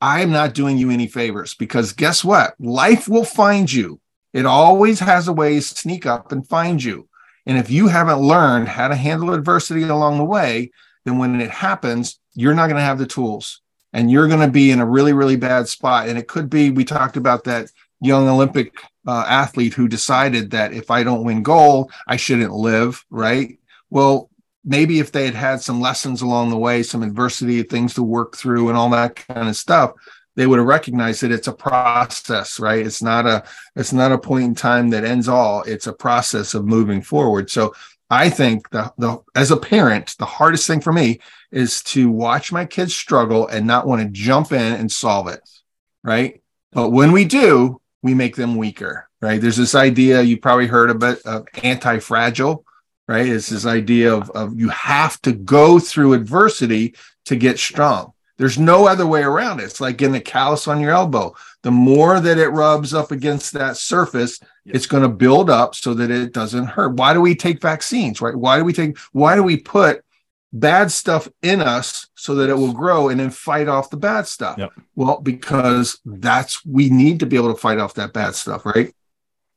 i'm 0.00 0.30
not 0.30 0.54
doing 0.54 0.78
you 0.78 0.90
any 0.90 1.08
favors 1.08 1.54
because 1.54 1.92
guess 1.92 2.24
what? 2.24 2.54
Life 2.60 3.08
will 3.08 3.24
find 3.24 3.72
you. 3.72 4.00
It 4.32 4.46
always 4.46 5.00
has 5.00 5.26
a 5.26 5.32
way 5.32 5.56
to 5.56 5.62
sneak 5.62 6.06
up 6.06 6.30
and 6.30 6.46
find 6.46 6.82
you. 6.82 7.08
And 7.44 7.58
if 7.58 7.70
you 7.70 7.88
haven't 7.88 8.20
learned 8.20 8.68
how 8.68 8.86
to 8.86 8.94
handle 8.94 9.34
adversity 9.34 9.82
along 9.82 10.18
the 10.18 10.24
way 10.24 10.70
then 11.04 11.18
when 11.18 11.40
it 11.40 11.50
happens 11.50 12.20
you're 12.34 12.54
not 12.54 12.66
going 12.66 12.76
to 12.76 12.82
have 12.82 12.98
the 12.98 13.06
tools 13.06 13.62
and 13.96 14.10
you're 14.10 14.28
going 14.28 14.40
to 14.40 14.48
be 14.48 14.70
in 14.70 14.78
a 14.78 14.86
really 14.86 15.14
really 15.14 15.36
bad 15.36 15.66
spot. 15.66 16.08
And 16.08 16.18
it 16.18 16.28
could 16.28 16.50
be 16.50 16.70
we 16.70 16.84
talked 16.84 17.16
about 17.16 17.44
that 17.44 17.70
young 18.00 18.28
olympic 18.28 18.74
uh, 19.06 19.24
athlete 19.26 19.72
who 19.72 19.88
decided 19.88 20.50
that 20.50 20.74
if 20.74 20.90
i 20.90 21.02
don't 21.02 21.24
win 21.24 21.42
gold 21.42 21.90
i 22.06 22.16
shouldn't 22.16 22.52
live 22.52 23.04
right? 23.10 23.58
Well 23.90 24.30
maybe 24.64 24.98
if 24.98 25.12
they 25.12 25.24
had 25.24 25.34
had 25.34 25.62
some 25.62 25.80
lessons 25.80 26.20
along 26.20 26.50
the 26.50 26.58
way 26.58 26.82
some 26.82 27.02
adversity 27.02 27.62
things 27.62 27.94
to 27.94 28.02
work 28.02 28.36
through 28.36 28.68
and 28.68 28.76
all 28.76 28.90
that 28.90 29.16
kind 29.16 29.48
of 29.48 29.56
stuff 29.56 29.92
they 30.34 30.46
would 30.46 30.58
have 30.58 30.68
recognized 30.68 31.22
that 31.22 31.32
it's 31.32 31.48
a 31.48 31.52
process 31.52 32.60
right? 32.60 32.84
It's 32.84 33.02
not 33.02 33.26
a 33.26 33.44
it's 33.76 33.94
not 33.94 34.12
a 34.12 34.18
point 34.18 34.44
in 34.44 34.54
time 34.54 34.90
that 34.90 35.04
ends 35.04 35.26
all. 35.26 35.62
It's 35.62 35.86
a 35.86 35.94
process 35.94 36.52
of 36.52 36.66
moving 36.66 37.00
forward. 37.00 37.50
So 37.50 37.74
I 38.08 38.30
think 38.30 38.70
the, 38.70 38.92
the 38.98 39.18
as 39.34 39.50
a 39.50 39.56
parent, 39.56 40.14
the 40.18 40.26
hardest 40.26 40.66
thing 40.66 40.80
for 40.80 40.92
me 40.92 41.20
is 41.50 41.82
to 41.84 42.10
watch 42.10 42.52
my 42.52 42.64
kids 42.64 42.94
struggle 42.94 43.46
and 43.48 43.66
not 43.66 43.86
want 43.86 44.02
to 44.02 44.08
jump 44.08 44.52
in 44.52 44.72
and 44.74 44.90
solve 44.90 45.28
it. 45.28 45.40
Right. 46.04 46.42
But 46.72 46.90
when 46.90 47.12
we 47.12 47.24
do, 47.24 47.80
we 48.02 48.14
make 48.14 48.36
them 48.36 48.56
weaker. 48.56 49.08
Right. 49.20 49.40
There's 49.40 49.56
this 49.56 49.74
idea 49.74 50.22
you 50.22 50.38
probably 50.38 50.66
heard 50.66 50.90
it 50.90 51.22
of 51.24 51.46
anti-fragile, 51.62 52.64
right? 53.08 53.26
It's 53.26 53.48
this 53.48 53.66
idea 53.66 54.14
of, 54.14 54.30
of 54.30 54.58
you 54.58 54.68
have 54.68 55.20
to 55.22 55.32
go 55.32 55.78
through 55.78 56.12
adversity 56.12 56.94
to 57.24 57.34
get 57.34 57.58
strong. 57.58 58.12
There's 58.38 58.58
no 58.58 58.86
other 58.86 59.06
way 59.06 59.22
around 59.22 59.60
it. 59.60 59.64
It's 59.64 59.80
like 59.80 59.96
getting 59.96 60.16
a 60.16 60.20
callus 60.20 60.68
on 60.68 60.80
your 60.80 60.90
elbow. 60.90 61.34
The 61.62 61.70
more 61.70 62.20
that 62.20 62.38
it 62.38 62.48
rubs 62.48 62.92
up 62.92 63.10
against 63.10 63.52
that 63.52 63.76
surface, 63.76 64.38
it's 64.66 64.86
going 64.86 65.02
to 65.02 65.08
build 65.08 65.48
up 65.48 65.74
so 65.74 65.94
that 65.94 66.10
it 66.10 66.32
doesn't 66.32 66.66
hurt. 66.66 66.94
Why 66.94 67.14
do 67.14 67.20
we 67.20 67.34
take 67.34 67.62
vaccines, 67.62 68.20
right? 68.20 68.36
Why 68.36 68.58
do 68.58 68.64
we 68.64 68.72
take, 68.72 68.98
why 69.12 69.36
do 69.36 69.42
we 69.42 69.56
put 69.56 70.04
bad 70.52 70.92
stuff 70.92 71.28
in 71.42 71.62
us 71.62 72.08
so 72.14 72.34
that 72.36 72.50
it 72.50 72.54
will 72.54 72.74
grow 72.74 73.08
and 73.08 73.18
then 73.18 73.30
fight 73.30 73.68
off 73.68 73.90
the 73.90 73.96
bad 73.96 74.26
stuff? 74.26 74.58
Yep. 74.58 74.72
Well, 74.94 75.20
because 75.20 75.98
that's, 76.04 76.64
we 76.64 76.90
need 76.90 77.20
to 77.20 77.26
be 77.26 77.36
able 77.36 77.54
to 77.54 77.60
fight 77.60 77.78
off 77.78 77.94
that 77.94 78.12
bad 78.12 78.34
stuff, 78.34 78.66
right? 78.66 78.94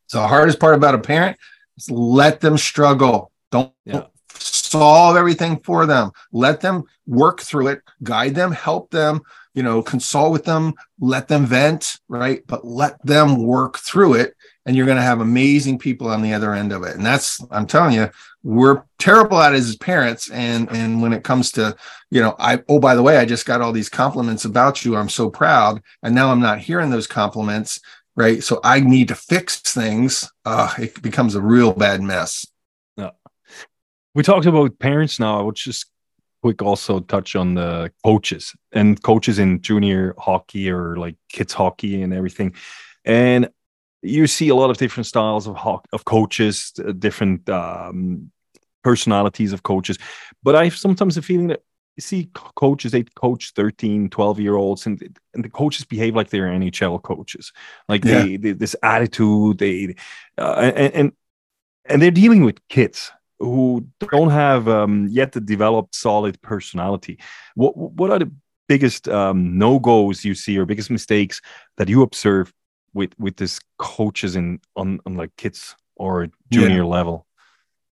So 0.07 0.21
the 0.21 0.27
hardest 0.27 0.59
part 0.59 0.75
about 0.75 0.95
a 0.95 0.99
parent 0.99 1.37
is 1.77 1.91
let 1.91 2.39
them 2.39 2.57
struggle. 2.57 3.31
Don't 3.51 3.73
yeah 3.83 4.03
solve 4.39 5.15
everything 5.15 5.59
for 5.59 5.85
them. 5.85 6.11
Let 6.31 6.61
them 6.61 6.83
work 7.09 7.41
through 7.41 7.67
it 7.67 7.81
guide 8.03 8.35
them 8.35 8.51
help 8.51 8.91
them 8.91 9.19
you 9.55 9.63
know 9.63 9.81
consult 9.81 10.31
with 10.31 10.45
them 10.45 10.73
let 10.99 11.27
them 11.27 11.45
vent 11.45 11.97
right? 12.07 12.43
But 12.45 12.65
let 12.65 13.03
them 13.03 13.45
work 13.45 13.79
through 13.79 14.13
it 14.15 14.35
and 14.65 14.75
you're 14.75 14.85
going 14.85 14.97
to 14.97 15.01
have 15.01 15.21
amazing 15.21 15.79
people 15.79 16.07
on 16.07 16.21
the 16.21 16.33
other 16.33 16.53
end 16.53 16.71
of 16.71 16.83
it. 16.83 16.95
And 16.95 17.05
that's 17.05 17.43
i'm 17.51 17.65
telling 17.65 17.95
you 17.95 18.09
we're 18.43 18.83
terrible 18.99 19.39
at 19.41 19.53
it 19.53 19.57
as 19.57 19.75
parents 19.75 20.29
and 20.29 20.69
and 20.69 21.01
when 21.01 21.13
it 21.13 21.23
comes 21.23 21.51
to 21.53 21.75
you 22.11 22.21
know 22.21 22.35
i 22.37 22.61
oh 22.69 22.79
by 22.79 22.95
the 22.95 23.03
way 23.03 23.17
i 23.17 23.25
just 23.25 23.45
got 23.45 23.61
all 23.61 23.71
these 23.71 23.89
compliments 23.89 24.45
about 24.45 24.85
you. 24.85 24.95
I'm 24.95 25.09
so 25.09 25.31
proud. 25.31 25.81
And 26.03 26.13
now 26.13 26.31
i'm 26.31 26.41
not 26.41 26.59
hearing 26.59 26.91
those 26.91 27.07
compliments 27.07 27.79
right? 28.15 28.43
So 28.43 28.59
i 28.63 28.79
need 28.79 29.07
to 29.07 29.15
fix 29.15 29.59
things. 29.61 30.29
Uh 30.45 30.71
it 30.77 31.01
becomes 31.01 31.33
a 31.33 31.41
real 31.41 31.73
bad 31.73 32.01
mess 32.03 32.45
we 34.15 34.23
talked 34.23 34.45
about 34.45 34.79
parents 34.79 35.19
now. 35.19 35.39
I 35.39 35.43
would 35.43 35.55
just 35.55 35.85
quick 36.41 36.61
also 36.61 36.99
touch 36.99 37.35
on 37.35 37.53
the 37.53 37.91
coaches 38.03 38.55
and 38.71 39.01
coaches 39.03 39.39
in 39.39 39.61
junior 39.61 40.15
hockey 40.17 40.69
or 40.71 40.95
like 40.95 41.15
kids 41.29 41.53
hockey 41.53 42.01
and 42.01 42.13
everything. 42.13 42.55
And 43.05 43.49
you 44.01 44.27
see 44.27 44.49
a 44.49 44.55
lot 44.55 44.69
of 44.69 44.77
different 44.77 45.07
styles 45.07 45.47
of 45.47 45.55
ho- 45.55 45.83
of 45.91 46.05
coaches, 46.05 46.71
uh, 46.79 46.93
different 46.93 47.49
um, 47.49 48.31
personalities 48.83 49.53
of 49.53 49.63
coaches. 49.63 49.97
But 50.41 50.55
I 50.55 50.65
have 50.65 50.77
sometimes 50.77 51.17
a 51.17 51.21
feeling 51.21 51.47
that 51.47 51.61
you 51.97 52.01
see 52.01 52.29
coaches, 52.33 52.93
they 52.93 53.03
coach 53.03 53.51
13, 53.55 54.09
12 54.09 54.39
year 54.39 54.55
olds, 54.55 54.85
and, 54.85 55.19
and 55.33 55.43
the 55.43 55.49
coaches 55.49 55.83
behave 55.83 56.15
like 56.15 56.29
they're 56.29 56.47
NHL 56.47 57.01
coaches. 57.03 57.51
Like 57.89 58.05
yeah. 58.05 58.23
they, 58.23 58.37
they, 58.37 58.51
this 58.53 58.75
attitude, 58.81 59.57
they, 59.57 59.95
uh, 60.37 60.71
and, 60.75 60.93
and, 60.93 61.11
and 61.85 62.01
they're 62.01 62.11
dealing 62.11 62.45
with 62.45 62.65
kids 62.69 63.11
who 63.39 63.87
don't 64.11 64.29
have 64.31 64.67
um, 64.67 65.07
yet 65.09 65.31
developed 65.45 65.95
solid 65.95 66.41
personality. 66.41 67.19
What 67.55 67.75
what 67.75 68.11
are 68.11 68.19
the 68.19 68.31
biggest 68.67 69.07
um, 69.07 69.57
no 69.57 69.79
goes 69.79 70.23
you 70.23 70.35
see 70.35 70.57
or 70.57 70.65
biggest 70.65 70.91
mistakes 70.91 71.41
that 71.77 71.89
you 71.89 72.01
observe 72.01 72.53
with 72.93 73.17
with 73.17 73.37
this 73.37 73.59
coaches 73.77 74.35
in 74.35 74.59
on, 74.75 74.99
on 75.05 75.15
like 75.15 75.35
kids 75.37 75.75
or 75.95 76.27
junior 76.51 76.77
yeah. 76.77 76.83
level? 76.83 77.25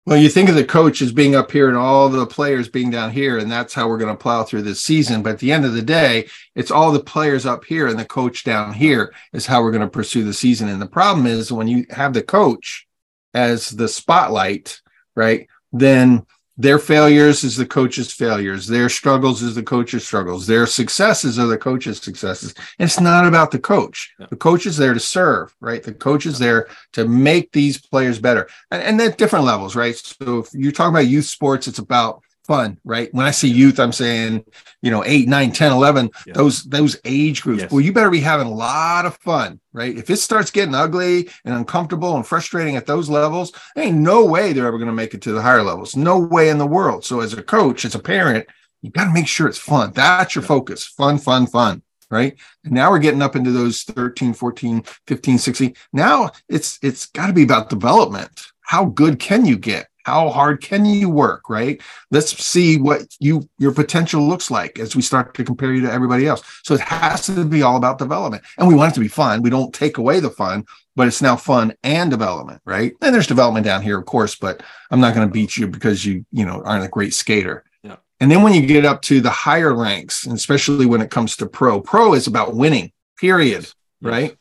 Well, 0.06 0.16
you 0.16 0.30
think 0.30 0.48
of 0.48 0.56
the 0.56 0.64
coach 0.64 1.02
as 1.02 1.12
being 1.12 1.36
up 1.36 1.52
here 1.52 1.68
and 1.68 1.76
all 1.76 2.08
the 2.08 2.26
players 2.26 2.70
being 2.70 2.90
down 2.90 3.12
here, 3.12 3.38
and 3.38 3.52
that's 3.52 3.74
how 3.74 3.90
we're 3.90 3.98
going 3.98 4.16
to 4.16 4.24
plow 4.24 4.46
through 4.46 4.62
this 4.62 4.82
season. 4.82 5.22
But 5.22 5.34
at 5.34 5.40
the 5.40 5.52
end 5.52 5.66
of 5.66 5.74
the 5.74 5.82
day, 5.82 6.30
it's 6.56 6.72
all 6.72 6.94
the 6.94 7.04
players 7.04 7.46
up 7.46 7.66
here 7.66 7.88
and 7.88 8.00
the 8.00 8.06
coach 8.06 8.46
down 8.46 8.72
here 8.72 9.14
is 9.34 9.46
how 9.46 9.62
we're 9.62 9.72
going 9.72 9.82
to 9.82 9.90
pursue 9.90 10.24
the 10.24 10.34
season. 10.34 10.70
And 10.70 10.82
the 10.82 10.88
problem 10.88 11.28
is 11.28 11.52
when 11.52 11.68
you 11.68 11.86
have 11.90 12.14
the 12.14 12.24
coach 12.24 12.88
as 13.34 13.70
the 13.70 13.90
spotlight, 13.90 14.80
right? 15.18 15.48
Then 15.74 16.26
their 16.60 16.80
failures 16.80 17.44
is 17.44 17.56
the 17.56 17.68
coach's 17.68 18.12
failures. 18.12 18.66
Their 18.66 18.90
struggles 18.90 19.44
is 19.44 19.54
the 19.54 19.64
coach's 19.64 20.06
struggles. 20.06 20.48
Their 20.48 20.66
successes 20.66 21.38
are 21.38 21.46
the 21.46 21.58
coach's 21.58 22.00
successes. 22.00 22.54
And 22.80 22.88
it's 22.88 23.00
not 23.00 23.28
about 23.28 23.52
the 23.52 23.60
coach. 23.60 24.14
The 24.18 24.36
coach 24.36 24.66
is 24.66 24.78
there 24.78 24.94
to 24.94 25.00
serve 25.00 25.56
right? 25.60 25.84
The 25.84 25.94
coach 25.94 26.26
is 26.26 26.40
there 26.40 26.68
to 26.94 27.08
make 27.08 27.52
these 27.52 27.80
players 27.80 28.20
better. 28.20 28.50
And, 28.72 28.82
and 28.82 29.02
at 29.02 29.18
different 29.18 29.46
levels 29.46 29.76
right? 29.76 29.96
So 29.96 30.40
if 30.40 30.54
you're 30.54 30.72
talking 30.72 30.96
about 30.96 31.08
youth 31.08 31.26
sports 31.26 31.68
it's 31.68 31.80
about 31.80 32.24
fun, 32.48 32.80
right? 32.86 33.14
When 33.14 33.26
I 33.26 33.32
see 33.32 33.50
youth, 33.50 33.80
I'm 33.80 33.92
saying, 33.92 34.46
you 34.82 34.90
know, 34.90 35.04
eight, 35.06 35.28
nine, 35.28 35.52
10, 35.52 35.74
11, 35.74 36.10
yeah. 36.26 36.34
those, 36.34 36.64
those 36.64 36.98
age 37.04 37.44
groups. 37.44 37.64
Yes. 37.64 37.72
Well, 37.72 37.82
you 37.82 37.92
better 37.92 38.10
be 38.10 38.22
having 38.22 38.48
a 38.48 38.54
lot 38.54 39.06
of 39.06 39.18
fun, 39.18 39.60
right? 39.74 39.96
If 39.96 40.10
it 40.10 40.18
starts 40.18 40.50
getting 40.50 40.74
ugly 40.74 41.30
and 41.44 41.54
uncomfortable 41.54 42.16
and 42.16 42.26
frustrating 42.26 42.78
at 42.78 42.86
those 42.86 43.10
levels, 43.10 43.52
ain't 43.78 43.98
no 43.98 44.26
way 44.26 44.54
they're 44.54 44.66
ever 44.66 44.78
going 44.78 44.88
to 44.88 44.94
make 44.94 45.14
it 45.14 45.22
to 45.24 45.34
the 45.34 45.42
higher 45.42 45.62
levels. 45.62 45.96
No 45.96 46.18
way 46.18 46.50
in 46.50 46.58
the 46.58 46.66
world. 46.66 47.04
So 47.04 47.20
as 47.20 47.34
a 47.34 47.44
coach, 47.44 47.84
as 47.84 47.96
a 47.96 48.00
parent, 48.00 48.48
you 48.82 48.92
got 48.92 49.06
to 49.06 49.14
make 49.14 49.28
sure 49.28 49.48
it's 49.48 49.58
fun. 49.58 49.92
That's 49.94 50.34
your 50.34 50.44
yeah. 50.44 50.48
focus. 50.48 50.86
Fun, 50.86 51.18
fun, 51.18 51.48
fun. 51.48 51.84
Right. 52.10 52.38
And 52.64 52.72
now 52.72 52.90
we're 52.90 53.00
getting 53.00 53.22
up 53.22 53.36
into 53.36 53.52
those 53.52 53.84
13, 53.84 54.34
14, 54.34 54.84
15, 55.08 55.38
16. 55.38 55.76
Now 55.92 56.32
it's 56.48 56.80
it's 56.82 57.08
got 57.08 57.28
to 57.28 57.34
be 57.34 57.44
about 57.44 57.70
development. 57.70 58.46
How 58.62 58.86
good 58.86 59.20
can 59.20 59.46
you 59.46 59.58
get? 59.58 59.88
How 60.08 60.30
hard 60.30 60.62
can 60.62 60.86
you 60.86 61.10
work 61.10 61.50
right? 61.50 61.82
Let's 62.12 62.32
see 62.42 62.78
what 62.78 63.14
you 63.20 63.50
your 63.60 63.74
potential 63.74 64.22
looks 64.26 64.50
like 64.50 64.80
as 64.80 64.96
we 64.96 65.02
start 65.02 65.34
to 65.34 65.44
compare 65.44 65.74
you 65.74 65.82
to 65.82 65.92
everybody 65.92 66.26
else. 66.28 66.42
So 66.64 66.76
it 66.76 66.80
has 66.80 67.26
to 67.26 67.44
be 67.44 67.62
all 67.62 67.76
about 67.76 67.98
development. 67.98 68.44
And 68.58 68.70
we 68.70 68.74
want 68.74 68.94
it 68.94 68.96
to 68.96 69.02
be 69.02 69.10
fun. 69.10 69.42
We 69.42 69.50
don't 69.50 69.74
take 69.74 69.98
away 69.98 70.22
the 70.22 70.30
fun 70.30 70.66
but 70.96 71.08
it's 71.08 71.22
now 71.22 71.36
fun 71.36 71.74
and 71.84 72.10
development 72.10 72.62
right? 72.66 72.94
And 73.02 73.14
there's 73.14 73.28
development 73.28 73.66
down 73.66 73.82
here 73.82 74.00
of 74.00 74.06
course 74.06 74.34
but 74.36 74.64
i'm 74.92 75.02
not 75.02 75.14
going 75.14 75.28
to 75.28 75.34
beat 75.34 75.58
you 75.58 75.68
because 75.68 76.06
you 76.06 76.26
you 76.32 76.46
know 76.46 76.64
aren't 76.64 76.86
a 76.86 76.96
great 76.98 77.14
skater. 77.14 77.66
Yeah. 77.84 77.98
and 78.22 78.32
then 78.32 78.42
when 78.44 78.54
you 78.54 78.66
get 78.66 78.86
up 78.86 79.02
to 79.04 79.20
the 79.20 79.30
higher 79.30 79.74
ranks 79.76 80.26
and 80.26 80.36
especially 80.36 80.86
when 80.86 81.02
it 81.02 81.12
comes 81.12 81.36
to 81.38 81.46
pro 81.46 81.82
pro 81.82 82.14
is 82.14 82.28
about 82.28 82.56
winning 82.56 82.92
period 83.20 83.64
right 84.02 84.38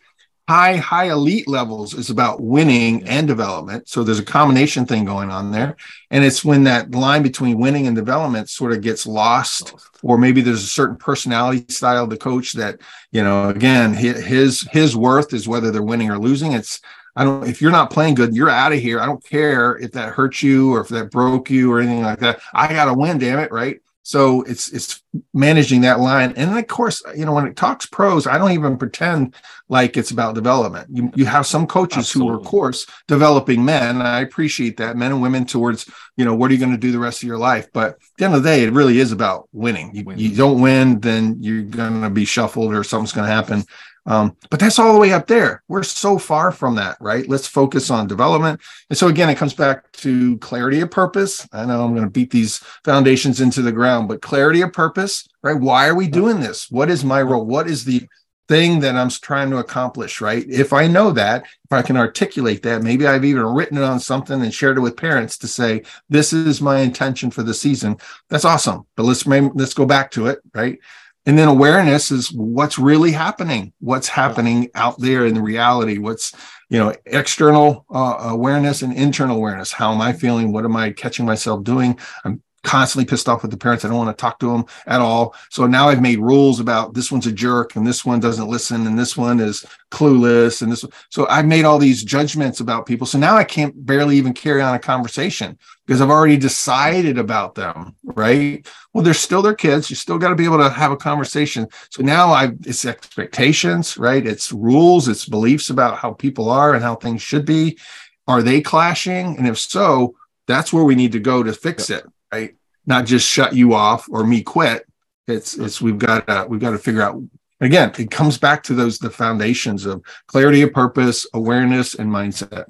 high 0.48 0.76
high 0.76 1.10
elite 1.10 1.48
levels 1.48 1.92
is 1.92 2.08
about 2.08 2.40
winning 2.40 3.02
and 3.08 3.26
development 3.26 3.88
so 3.88 4.04
there's 4.04 4.20
a 4.20 4.24
combination 4.24 4.86
thing 4.86 5.04
going 5.04 5.30
on 5.30 5.50
there 5.50 5.76
and 6.10 6.24
it's 6.24 6.44
when 6.44 6.62
that 6.64 6.92
line 6.92 7.22
between 7.22 7.58
winning 7.58 7.86
and 7.88 7.96
development 7.96 8.48
sort 8.48 8.72
of 8.72 8.80
gets 8.80 9.06
lost 9.06 9.74
or 10.02 10.16
maybe 10.16 10.40
there's 10.40 10.62
a 10.62 10.68
certain 10.68 10.96
personality 10.96 11.64
style 11.68 12.04
of 12.04 12.10
the 12.10 12.16
coach 12.16 12.52
that 12.52 12.78
you 13.10 13.22
know 13.22 13.48
again 13.48 13.92
his 13.92 14.62
his 14.70 14.96
worth 14.96 15.32
is 15.32 15.48
whether 15.48 15.72
they're 15.72 15.82
winning 15.82 16.10
or 16.10 16.18
losing 16.18 16.52
it's 16.52 16.80
I 17.18 17.24
don't, 17.24 17.48
if 17.48 17.62
you're 17.62 17.72
not 17.72 17.90
playing 17.90 18.14
good, 18.14 18.36
you're 18.36 18.50
out 18.50 18.74
of 18.74 18.78
here. 18.78 19.00
I 19.00 19.06
don't 19.06 19.24
care 19.24 19.78
if 19.78 19.92
that 19.92 20.12
hurts 20.12 20.42
you 20.42 20.74
or 20.74 20.82
if 20.82 20.88
that 20.88 21.10
broke 21.10 21.48
you 21.48 21.72
or 21.72 21.80
anything 21.80 22.02
like 22.02 22.18
that. 22.18 22.40
I 22.52 22.68
got 22.68 22.84
to 22.84 22.94
win, 22.94 23.16
damn 23.16 23.38
it. 23.38 23.50
Right. 23.50 23.80
So 24.06 24.42
it's 24.42 24.72
it's 24.72 25.02
managing 25.34 25.80
that 25.80 25.98
line, 25.98 26.32
and 26.36 26.52
then 26.52 26.58
of 26.58 26.68
course, 26.68 27.02
you 27.16 27.24
know, 27.24 27.32
when 27.32 27.48
it 27.48 27.56
talks 27.56 27.86
pros, 27.86 28.28
I 28.28 28.38
don't 28.38 28.52
even 28.52 28.76
pretend 28.76 29.34
like 29.68 29.96
it's 29.96 30.12
about 30.12 30.36
development. 30.36 30.86
You 30.92 31.10
you 31.16 31.26
have 31.26 31.44
some 31.44 31.66
coaches 31.66 31.98
Absolutely. 31.98 32.30
who 32.30 32.34
are, 32.36 32.40
of 32.40 32.46
course, 32.46 32.86
developing 33.08 33.64
men, 33.64 34.00
I 34.00 34.20
appreciate 34.20 34.76
that, 34.76 34.96
men 34.96 35.10
and 35.10 35.20
women 35.20 35.44
towards 35.44 35.90
you 36.16 36.24
know 36.24 36.36
what 36.36 36.52
are 36.52 36.54
you 36.54 36.60
going 36.60 36.70
to 36.70 36.78
do 36.78 36.92
the 36.92 37.00
rest 37.00 37.24
of 37.24 37.26
your 37.26 37.36
life. 37.36 37.66
But 37.72 37.94
at 37.94 37.98
the 38.16 38.26
end 38.26 38.34
of 38.36 38.44
the 38.44 38.48
day, 38.48 38.62
it 38.62 38.72
really 38.72 39.00
is 39.00 39.10
about 39.10 39.48
winning. 39.52 39.92
You, 39.92 40.04
winning. 40.04 40.24
you 40.24 40.36
don't 40.36 40.60
win, 40.60 41.00
then 41.00 41.38
you're 41.40 41.62
going 41.62 42.02
to 42.02 42.10
be 42.10 42.26
shuffled 42.26 42.74
or 42.74 42.84
something's 42.84 43.10
going 43.10 43.26
to 43.26 43.34
happen. 43.34 43.64
Um, 44.06 44.36
but 44.50 44.60
that's 44.60 44.78
all 44.78 44.92
the 44.92 45.00
way 45.00 45.12
up 45.12 45.26
there. 45.26 45.62
We're 45.68 45.82
so 45.82 46.18
far 46.18 46.52
from 46.52 46.76
that, 46.76 46.96
right? 47.00 47.28
Let's 47.28 47.48
focus 47.48 47.90
on 47.90 48.06
development. 48.06 48.60
And 48.88 48.96
so 48.96 49.08
again, 49.08 49.28
it 49.28 49.36
comes 49.36 49.54
back 49.54 49.90
to 49.92 50.38
clarity 50.38 50.80
of 50.80 50.90
purpose. 50.90 51.46
I 51.52 51.66
know 51.66 51.84
I'm 51.84 51.92
going 51.92 52.04
to 52.04 52.10
beat 52.10 52.30
these 52.30 52.58
foundations 52.84 53.40
into 53.40 53.62
the 53.62 53.72
ground, 53.72 54.08
but 54.08 54.22
clarity 54.22 54.62
of 54.62 54.72
purpose, 54.72 55.26
right? 55.42 55.58
Why 55.58 55.88
are 55.88 55.94
we 55.94 56.08
doing 56.08 56.40
this? 56.40 56.70
What 56.70 56.90
is 56.90 57.04
my 57.04 57.20
role? 57.22 57.44
What 57.44 57.68
is 57.68 57.84
the 57.84 58.06
thing 58.48 58.80
that 58.80 58.94
I'm 58.94 59.10
trying 59.10 59.50
to 59.50 59.58
accomplish, 59.58 60.20
right? 60.20 60.44
If 60.48 60.72
I 60.72 60.86
know 60.86 61.10
that, 61.12 61.42
if 61.42 61.72
I 61.72 61.82
can 61.82 61.96
articulate 61.96 62.62
that, 62.62 62.82
maybe 62.82 63.06
I've 63.06 63.24
even 63.24 63.42
written 63.42 63.78
it 63.78 63.82
on 63.82 63.98
something 63.98 64.40
and 64.40 64.54
shared 64.54 64.76
it 64.76 64.82
with 64.82 64.96
parents 64.96 65.36
to 65.38 65.48
say, 65.48 65.82
this 66.08 66.32
is 66.32 66.60
my 66.60 66.78
intention 66.78 67.30
for 67.30 67.42
the 67.42 67.54
season. 67.54 67.96
That's 68.28 68.44
awesome. 68.44 68.86
But 68.96 69.04
let's 69.04 69.26
let's 69.26 69.74
go 69.74 69.84
back 69.84 70.12
to 70.12 70.28
it, 70.28 70.38
right? 70.54 70.78
And 71.26 71.36
then 71.36 71.48
awareness 71.48 72.10
is 72.10 72.32
what's 72.32 72.78
really 72.78 73.12
happening 73.12 73.72
what's 73.80 74.08
happening 74.08 74.70
out 74.74 74.98
there 75.00 75.26
in 75.26 75.34
the 75.34 75.42
reality 75.42 75.98
what's 75.98 76.32
you 76.68 76.78
know 76.78 76.94
external 77.06 77.84
uh, 77.90 78.16
awareness 78.20 78.82
and 78.82 78.92
internal 78.92 79.36
awareness. 79.36 79.72
How 79.72 79.92
am 79.92 80.00
i 80.00 80.12
feeling? 80.12 80.52
What 80.52 80.64
am 80.64 80.76
i 80.76 80.90
catching 80.90 81.26
myself 81.26 81.64
doing? 81.64 81.98
I'm 82.24 82.42
constantly 82.66 83.08
pissed 83.08 83.28
off 83.28 83.42
with 83.42 83.52
the 83.52 83.56
parents. 83.56 83.84
I 83.84 83.88
don't 83.88 83.96
want 83.96 84.16
to 84.16 84.20
talk 84.20 84.40
to 84.40 84.50
them 84.50 84.64
at 84.86 85.00
all. 85.00 85.36
So 85.50 85.66
now 85.68 85.88
I've 85.88 86.02
made 86.02 86.18
rules 86.18 86.58
about 86.58 86.94
this 86.94 87.12
one's 87.12 87.26
a 87.26 87.32
jerk 87.32 87.76
and 87.76 87.86
this 87.86 88.04
one 88.04 88.18
doesn't 88.18 88.48
listen 88.48 88.88
and 88.88 88.98
this 88.98 89.16
one 89.16 89.38
is 89.38 89.64
clueless 89.92 90.62
and 90.62 90.72
this. 90.72 90.84
So 91.08 91.28
I've 91.28 91.46
made 91.46 91.64
all 91.64 91.78
these 91.78 92.02
judgments 92.02 92.58
about 92.58 92.84
people. 92.84 93.06
So 93.06 93.18
now 93.18 93.36
I 93.36 93.44
can't 93.44 93.86
barely 93.86 94.16
even 94.16 94.34
carry 94.34 94.60
on 94.62 94.74
a 94.74 94.80
conversation 94.80 95.56
because 95.86 96.00
I've 96.00 96.10
already 96.10 96.36
decided 96.36 97.18
about 97.18 97.54
them. 97.54 97.94
Right. 98.02 98.66
Well, 98.92 99.04
they're 99.04 99.14
still 99.14 99.42
their 99.42 99.54
kids. 99.54 99.88
You 99.88 99.94
still 99.94 100.18
got 100.18 100.30
to 100.30 100.34
be 100.34 100.44
able 100.44 100.58
to 100.58 100.68
have 100.68 100.90
a 100.90 100.96
conversation. 100.96 101.68
So 101.90 102.02
now 102.02 102.32
I 102.32 102.50
it's 102.66 102.84
expectations, 102.84 103.96
right? 103.96 104.26
It's 104.26 104.50
rules, 104.50 105.06
it's 105.06 105.28
beliefs 105.28 105.70
about 105.70 105.98
how 105.98 106.14
people 106.14 106.50
are 106.50 106.74
and 106.74 106.82
how 106.82 106.96
things 106.96 107.22
should 107.22 107.46
be. 107.46 107.78
Are 108.26 108.42
they 108.42 108.60
clashing? 108.60 109.38
And 109.38 109.46
if 109.46 109.56
so, 109.56 110.16
that's 110.48 110.72
where 110.72 110.82
we 110.82 110.96
need 110.96 111.12
to 111.12 111.20
go 111.20 111.44
to 111.44 111.52
fix 111.52 111.90
it 111.90 112.04
right? 112.32 112.54
Not 112.86 113.06
just 113.06 113.28
shut 113.28 113.54
you 113.54 113.74
off 113.74 114.08
or 114.10 114.24
me 114.24 114.42
quit. 114.42 114.86
It's 115.26 115.56
it's 115.56 115.80
we've 115.80 115.98
got 115.98 116.26
to 116.26 116.46
we've 116.48 116.60
got 116.60 116.70
to 116.70 116.78
figure 116.78 117.02
out 117.02 117.20
again, 117.60 117.92
it 117.98 118.10
comes 118.10 118.38
back 118.38 118.62
to 118.64 118.74
those 118.74 118.98
the 118.98 119.10
foundations 119.10 119.86
of 119.86 120.02
clarity 120.26 120.62
of 120.62 120.72
purpose, 120.72 121.26
awareness, 121.34 121.94
and 121.94 122.10
mindset. 122.10 122.66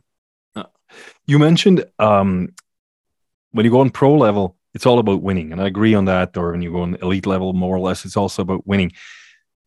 Uh, 0.55 0.65
you 1.27 1.39
mentioned 1.39 1.85
um, 1.99 2.55
when 3.53 3.65
you 3.65 3.71
go 3.71 3.81
on 3.81 3.91
pro 3.91 4.15
level, 4.15 4.57
it's 4.75 4.87
all 4.87 4.99
about 4.99 5.23
winning, 5.23 5.53
and 5.53 5.61
I 5.61 5.67
agree 5.67 5.95
on 5.95 6.07
that. 6.07 6.37
Or 6.37 6.53
when 6.53 6.63
you 6.63 6.73
go 6.73 6.83
on 6.83 6.97
elite 6.97 7.27
level, 7.27 7.53
more 7.53 7.75
or 7.77 7.81
less, 7.81 8.05
it's 8.05 8.17
also 8.17 8.43
about 8.43 8.67
winning. 8.67 8.93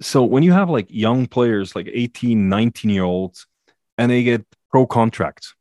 So 0.02 0.24
when 0.24 0.44
you 0.44 0.54
have 0.54 0.70
like 0.70 0.88
young 0.90 1.28
players, 1.28 1.76
like 1.76 1.90
18, 1.92 2.48
19 2.48 2.92
year 2.92 3.04
olds, 3.04 3.48
and 3.98 4.10
they 4.10 4.24
get 4.24 4.46
pro 4.72 4.86
contracts, 4.86 5.56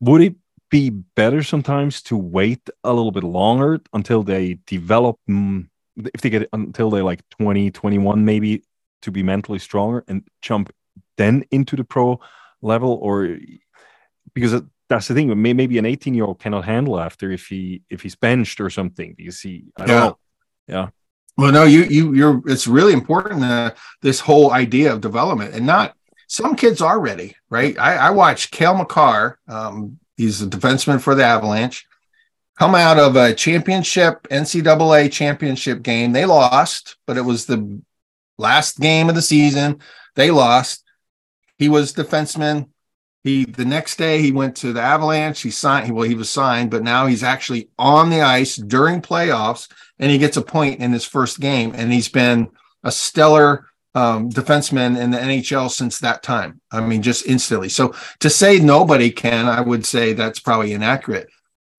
would 0.00 0.22
it 0.22 0.36
be 0.72 0.88
better 0.88 1.42
sometimes 1.42 2.00
to 2.00 2.16
wait 2.16 2.70
a 2.82 2.92
little 2.92 3.12
bit 3.12 3.22
longer 3.22 3.78
until 3.92 4.22
they 4.22 4.58
develop 4.66 5.18
mm, 5.28 5.68
if 6.14 6.22
they 6.22 6.30
get 6.30 6.48
until 6.54 6.88
they're 6.88 7.04
like 7.04 7.20
20 7.28 7.70
21 7.70 8.24
maybe 8.24 8.64
to 9.02 9.10
be 9.10 9.22
mentally 9.22 9.58
stronger 9.58 10.02
and 10.08 10.26
jump 10.40 10.72
then 11.18 11.44
into 11.50 11.76
the 11.76 11.84
pro 11.84 12.18
level 12.62 12.98
or 13.02 13.36
because 14.32 14.62
that's 14.88 15.08
the 15.08 15.14
thing 15.14 15.42
maybe 15.42 15.76
an 15.76 15.84
18 15.84 16.14
year 16.14 16.24
old 16.24 16.40
cannot 16.40 16.64
handle 16.64 16.98
after 16.98 17.30
if 17.30 17.48
he 17.48 17.82
if 17.90 18.00
he's 18.00 18.16
benched 18.16 18.58
or 18.58 18.70
something 18.70 19.14
because 19.14 19.42
he 19.42 19.66
I 19.76 19.82
yeah. 19.82 19.86
Know. 19.86 20.18
yeah 20.68 20.88
well 21.36 21.52
no 21.52 21.64
you 21.64 21.82
you 21.82 22.14
you're 22.14 22.42
it's 22.46 22.66
really 22.66 22.94
important 22.94 23.44
uh, 23.44 23.72
this 24.00 24.20
whole 24.20 24.52
idea 24.52 24.90
of 24.90 25.02
development 25.02 25.54
and 25.54 25.66
not 25.66 25.94
some 26.28 26.56
kids 26.56 26.80
are 26.80 26.98
ready 26.98 27.36
right 27.50 27.78
i, 27.78 27.96
I 27.96 28.10
watched 28.10 28.52
Cale 28.52 28.74
Makar 28.74 29.38
um, 29.48 29.98
He's 30.22 30.40
a 30.40 30.46
defenseman 30.46 31.00
for 31.00 31.16
the 31.16 31.24
Avalanche. 31.24 31.84
Come 32.56 32.76
out 32.76 32.96
of 32.96 33.16
a 33.16 33.34
championship, 33.34 34.22
NCAA 34.28 35.10
championship 35.10 35.82
game. 35.82 36.12
They 36.12 36.26
lost, 36.26 36.96
but 37.08 37.16
it 37.16 37.22
was 37.22 37.46
the 37.46 37.82
last 38.38 38.78
game 38.78 39.08
of 39.08 39.16
the 39.16 39.22
season. 39.22 39.80
They 40.14 40.30
lost. 40.30 40.84
He 41.58 41.68
was 41.68 41.92
defenseman. 41.92 42.68
He 43.24 43.46
the 43.46 43.64
next 43.64 43.96
day 43.96 44.22
he 44.22 44.30
went 44.30 44.54
to 44.58 44.72
the 44.72 44.80
Avalanche. 44.80 45.40
He 45.40 45.50
signed. 45.50 45.92
Well, 45.92 46.08
he 46.08 46.14
was 46.14 46.30
signed, 46.30 46.70
but 46.70 46.84
now 46.84 47.06
he's 47.06 47.24
actually 47.24 47.70
on 47.76 48.10
the 48.10 48.20
ice 48.20 48.54
during 48.54 49.02
playoffs, 49.02 49.68
and 49.98 50.08
he 50.08 50.18
gets 50.18 50.36
a 50.36 50.42
point 50.42 50.78
in 50.78 50.92
his 50.92 51.04
first 51.04 51.40
game. 51.40 51.72
And 51.74 51.92
he's 51.92 52.08
been 52.08 52.48
a 52.84 52.92
stellar 52.92 53.66
um, 53.94 54.30
defensemen 54.30 54.98
in 54.98 55.10
the 55.10 55.18
NHL 55.18 55.70
since 55.70 55.98
that 55.98 56.22
time. 56.22 56.60
I 56.70 56.80
mean, 56.80 57.02
just 57.02 57.26
instantly. 57.26 57.68
So 57.68 57.94
to 58.20 58.30
say 58.30 58.58
nobody 58.58 59.10
can, 59.10 59.46
I 59.46 59.60
would 59.60 59.84
say 59.84 60.12
that's 60.12 60.38
probably 60.38 60.72
inaccurate. 60.72 61.28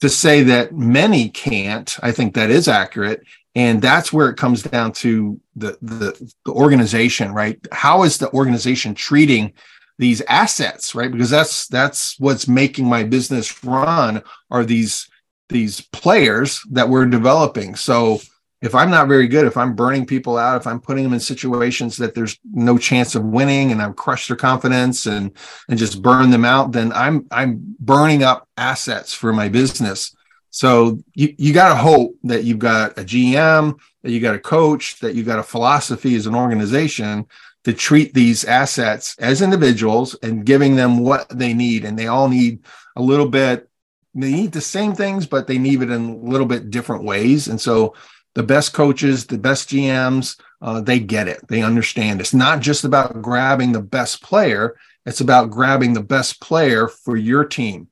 To 0.02 0.10
say 0.10 0.44
that 0.44 0.73
many 0.73 1.30
can't, 1.30 1.95
I 2.03 2.11
think 2.11 2.35
that 2.35 2.49
is 2.49 2.68
accurate. 2.68 3.23
And 3.56 3.81
that's 3.81 4.11
where 4.11 4.30
it 4.30 4.38
comes 4.38 4.64
down 4.64 4.91
to 4.94 5.40
the, 5.56 5.77
the, 5.81 6.31
the 6.45 6.52
organization, 6.52 7.31
right? 7.34 7.60
How 7.72 8.03
is 8.03 8.18
the 8.18 8.31
organization 8.31 8.95
treating 8.95 9.53
these 9.99 10.22
assets, 10.22 10.95
right? 10.95 11.11
Because 11.11 11.30
that's 11.30 11.68
that's 11.68 12.19
what's 12.19 12.48
making 12.48 12.85
my 12.85 13.03
business 13.03 13.64
run 13.64 14.23
are 14.49 14.65
these 14.65 15.07
these 15.49 15.81
players 15.81 16.61
that 16.72 16.90
we're 16.90 17.06
developing. 17.06 17.76
So 17.76 18.19
if 18.64 18.73
I'm 18.73 18.90
not 18.90 19.10
very 19.10 19.27
good, 19.27 19.45
if 19.45 19.57
I'm 19.57 19.76
burning 19.76 20.06
people 20.06 20.38
out, 20.38 20.56
if 20.56 20.65
I'm 20.65 20.80
putting 20.80 21.03
them 21.03 21.11
in 21.11 21.19
situations 21.19 21.98
that 21.98 22.15
there's 22.15 22.40
no 22.53 22.77
chance 22.77 23.14
of 23.14 23.26
winning 23.26 23.73
and 23.73 23.81
I've 23.81 23.98
crushed 23.98 24.30
their 24.30 24.38
confidence 24.38 25.06
and 25.06 25.31
and 25.68 25.77
just 25.77 26.02
burn 26.02 26.31
them 26.31 26.45
out, 26.45 26.72
then 26.72 26.94
I'm 26.94 27.27
I'm 27.30 27.76
burning 27.77 28.23
up 28.23 28.48
assets 28.56 29.14
for 29.14 29.34
my 29.34 29.49
business. 29.49 30.15
So 30.49 30.99
you, 31.14 31.35
you 31.38 31.52
got 31.52 31.69
to 31.69 31.76
hope 31.76 32.15
that 32.23 32.45
you've 32.45 32.60
got 32.60 32.98
a 32.98 33.03
GM, 33.03 33.77
that 34.02 34.11
you 34.11 34.22
got 34.22 34.35
a 34.35 34.40
coach, 34.40 34.99
that 35.02 35.14
you 35.14 35.23
got 35.23 35.40
a 35.40 35.44
philosophy 35.44 36.15
as 36.15 36.26
an 36.26 36.35
organization 36.35 37.26
to 37.65 37.73
treat 37.73 38.14
these 38.14 38.45
assets 38.45 39.18
as 39.19 39.41
individuals 39.41 40.15
and 40.23 40.45
giving 40.45 40.77
them 40.77 40.99
what 40.99 41.27
they 41.27 41.53
need. 41.53 41.84
And 41.84 41.99
they 41.99 42.07
all 42.07 42.30
need 42.30 42.60
a 42.95 43.02
little 43.02 43.27
bit, 43.27 43.68
they 44.14 44.31
need 44.31 44.52
the 44.53 44.61
same 44.61 44.94
things, 44.94 45.26
but 45.26 45.48
they 45.48 45.57
need 45.57 45.81
it 45.81 45.90
in 45.90 46.10
a 46.10 46.15
little 46.15 46.48
bit 46.48 46.69
different 46.69 47.03
ways. 47.03 47.48
And 47.49 47.60
so 47.60 47.95
the 48.35 48.43
best 48.43 48.73
coaches, 48.73 49.26
the 49.26 49.38
best 49.38 49.69
GMs, 49.69 50.39
uh, 50.61 50.81
they 50.81 50.99
get 50.99 51.27
it. 51.27 51.45
They 51.47 51.61
understand. 51.61 52.19
It's 52.19 52.34
not 52.34 52.61
just 52.61 52.84
about 52.84 53.22
grabbing 53.22 53.73
the 53.73 53.81
best 53.81 54.23
player. 54.23 54.76
It's 55.05 55.22
about 55.22 55.51
grabbing 55.51 55.93
the 55.93 56.03
best 56.03 56.41
player 56.41 56.88
for 56.88 57.18
your 57.18 57.43
team, 57.43 57.89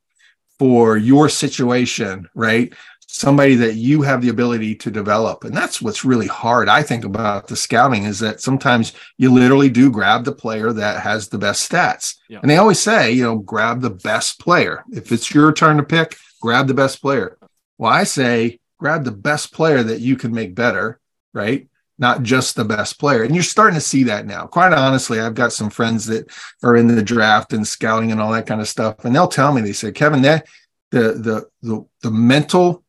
for 0.58 0.98
your 0.98 1.30
situation, 1.30 2.30
right? 2.34 2.74
Somebody 3.08 3.56
that 3.56 3.76
you 3.76 4.04
have 4.04 4.22
the 4.22 4.30
ability 4.30 4.76
to 4.76 4.90
develop. 4.90 5.44
And 5.44 5.56
that's 5.56 5.82
what's 5.82 6.06
really 6.06 6.28
hard, 6.28 6.70
I 6.70 6.82
think, 6.82 7.04
about 7.04 7.48
the 7.48 7.58
scouting 7.58 8.06
is 8.06 8.20
that 8.20 8.40
sometimes 8.40 8.94
you 9.18 9.34
literally 9.34 9.70
do 9.70 9.92
grab 9.92 10.24
the 10.24 10.32
player 10.32 10.72
that 10.72 11.02
has 11.02 11.28
the 11.28 11.38
best 11.38 11.70
stats. 11.70 12.16
Yeah. 12.30 12.40
And 12.42 12.50
they 12.50 12.56
always 12.56 12.80
say, 12.80 13.12
you 13.12 13.24
know, 13.24 13.38
grab 13.38 13.82
the 13.82 13.90
best 13.90 14.40
player. 14.40 14.86
If 14.94 15.12
it's 15.12 15.34
your 15.34 15.52
turn 15.52 15.76
to 15.76 15.84
pick, 15.84 16.16
grab 16.42 16.68
the 16.68 16.74
best 16.74 17.02
player. 17.02 17.38
Well, 17.78 17.92
I 17.92 18.06
say, 18.06 18.61
grab 18.82 19.04
the 19.04 19.12
best 19.12 19.54
player 19.54 19.84
that 19.84 20.02
you 20.02 20.16
can 20.16 20.34
make 20.34 20.56
better, 20.56 21.00
right? 21.36 21.68
Not 22.00 22.24
just 22.24 22.56
the 22.56 22.66
best 22.66 23.00
player. 23.00 23.22
And 23.22 23.36
you're 23.36 23.44
starting 23.44 23.76
to 23.76 23.80
see 23.80 24.02
that 24.06 24.26
now. 24.26 24.48
Quite 24.48 24.74
honestly, 24.74 25.20
I've 25.20 25.36
got 25.36 25.54
some 25.54 25.70
friends 25.70 26.08
that 26.08 26.28
are 26.64 26.76
in 26.76 26.88
the 26.88 27.04
draft 27.04 27.54
and 27.54 27.66
scouting 27.66 28.12
and 28.12 28.20
all 28.20 28.32
that 28.32 28.48
kind 28.48 28.60
of 28.60 28.68
stuff. 28.68 29.06
And 29.06 29.16
they'll 29.16 29.28
tell 29.28 29.54
me, 29.54 29.62
they 29.62 29.72
say, 29.72 29.92
Kevin, 29.92 30.24
that 30.24 30.48
the 30.90 31.14
the 31.14 31.48
the, 31.62 31.86
the 32.02 32.10
mental 32.10 32.84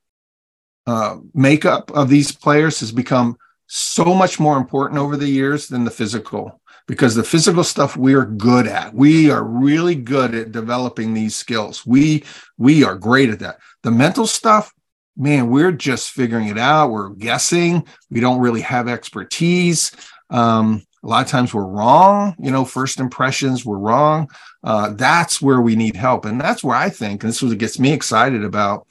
uh, 0.86 1.18
makeup 1.34 1.90
of 1.90 2.08
these 2.08 2.32
players 2.32 2.80
has 2.80 2.90
become 2.90 3.36
so 3.66 4.14
much 4.14 4.40
more 4.40 4.56
important 4.56 4.98
over 4.98 5.18
the 5.18 5.28
years 5.28 5.68
than 5.68 5.84
the 5.84 5.90
physical 5.90 6.58
because 6.86 7.14
the 7.14 7.22
physical 7.22 7.64
stuff 7.64 7.96
we're 7.96 8.26
good 8.26 8.66
at 8.66 8.92
we 8.92 9.30
are 9.30 9.44
really 9.44 9.94
good 9.94 10.34
at 10.34 10.52
developing 10.52 11.14
these 11.14 11.34
skills 11.34 11.86
we 11.86 12.22
we 12.58 12.84
are 12.84 12.96
great 12.96 13.30
at 13.30 13.38
that 13.38 13.58
the 13.82 13.90
mental 13.90 14.26
stuff 14.26 14.74
man, 15.16 15.50
we're 15.50 15.72
just 15.72 16.10
figuring 16.10 16.48
it 16.48 16.58
out. 16.58 16.90
We're 16.90 17.10
guessing. 17.10 17.86
We 18.10 18.20
don't 18.20 18.40
really 18.40 18.62
have 18.62 18.88
expertise. 18.88 19.92
Um, 20.30 20.82
a 21.04 21.08
lot 21.08 21.24
of 21.24 21.30
times 21.30 21.52
we're 21.52 21.66
wrong. 21.66 22.36
You 22.38 22.50
know, 22.50 22.64
first 22.64 23.00
impressions 23.00 23.64
we're 23.64 23.78
wrong. 23.78 24.28
Uh, 24.62 24.90
that's 24.94 25.42
where 25.42 25.60
we 25.60 25.76
need 25.76 25.96
help, 25.96 26.24
and 26.24 26.40
that's 26.40 26.62
where 26.62 26.76
I 26.76 26.88
think, 26.88 27.22
and 27.22 27.28
this 27.28 27.42
is 27.42 27.50
what 27.50 27.58
gets 27.58 27.78
me 27.78 27.92
excited 27.92 28.44
about 28.44 28.86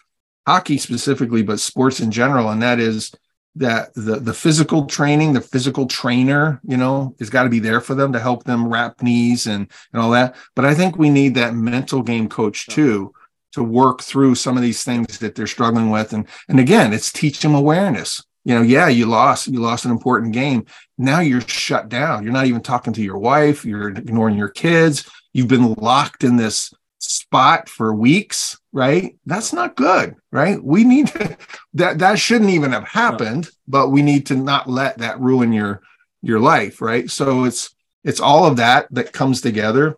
hockey 0.46 0.78
specifically, 0.78 1.44
but 1.44 1.60
sports 1.60 2.00
in 2.00 2.12
general, 2.12 2.50
and 2.50 2.62
that 2.62 2.80
is 2.80 3.12
that 3.56 3.94
the 3.96 4.18
the 4.20 4.34
physical 4.34 4.86
training, 4.86 5.34
the 5.34 5.42
physical 5.42 5.86
trainer, 5.86 6.60
you 6.68 6.78
know, 6.78 7.16
has 7.20 7.30
got 7.30 7.44
to 7.44 7.50
be 7.50 7.60
there 7.60 7.82
for 7.82 7.96
them 7.96 8.14
to 8.14 8.20
help 8.20 8.44
them 8.44 8.68
wrap 8.68 9.02
knees 9.02 9.48
and 9.48 9.72
and 9.94 10.02
all 10.02 10.12
that. 10.12 10.36
But 10.56 10.66
I 10.66 10.74
think 10.74 10.98
we 10.98 11.10
need 11.10 11.36
that 11.36 11.56
mental 11.56 12.02
game 12.02 12.28
coach 12.28 12.68
too 12.68 13.14
to 13.54 13.64
work 13.64 14.02
through 14.02 14.36
some 14.36 14.58
of 14.58 14.64
these 14.64 14.84
things 14.84 15.20
that 15.20 15.36
they're 15.36 15.48
struggling 15.48 15.90
with. 15.90 16.14
And 16.14 16.28
and 16.48 16.60
again, 16.60 16.94
it's 16.94 17.12
teach 17.12 17.40
them 17.40 17.56
awareness. 17.56 18.24
You 18.44 18.56
know, 18.56 18.62
yeah, 18.62 18.88
you 18.88 19.06
lost, 19.06 19.48
you 19.48 19.60
lost 19.60 19.86
an 19.86 19.92
important 19.92 20.34
game. 20.34 20.66
Now 20.98 21.20
you're 21.20 21.42
shut 21.42 21.90
down. 21.90 22.24
You're 22.24 22.34
not 22.34 22.48
even 22.48 22.62
talking 22.62 22.94
to 22.94 23.02
your 23.02 23.20
wife, 23.20 23.66
you're 23.66 23.90
ignoring 23.90 24.38
your 24.38 24.50
kids. 24.50 25.10
You've 25.34 25.48
been 25.48 25.74
locked 25.74 26.24
in 26.24 26.38
this 26.38 26.74
spot 26.98 27.70
for 27.70 27.94
weeks, 27.94 28.60
right? 28.74 29.16
That's 29.26 29.54
not 29.54 29.76
good, 29.76 30.16
right? 30.32 30.62
We 30.62 30.84
need 30.84 31.08
to, 31.08 31.38
that 31.76 32.00
that 32.00 32.20
shouldn't 32.20 32.50
even 32.50 32.72
have 32.72 32.88
happened, 32.88 33.50
but 33.68 33.90
we 33.90 34.02
need 34.02 34.26
to 34.28 34.36
not 34.36 34.70
let 34.70 34.98
that 35.00 35.20
ruin 35.20 35.54
your 35.54 35.82
your 36.22 36.40
life, 36.40 36.82
right? 36.82 37.10
So 37.10 37.46
it's 37.46 37.74
it's 38.04 38.20
all 38.20 38.46
of 38.46 38.58
that 38.58 38.88
that 38.92 39.14
comes 39.14 39.42
together 39.42 39.98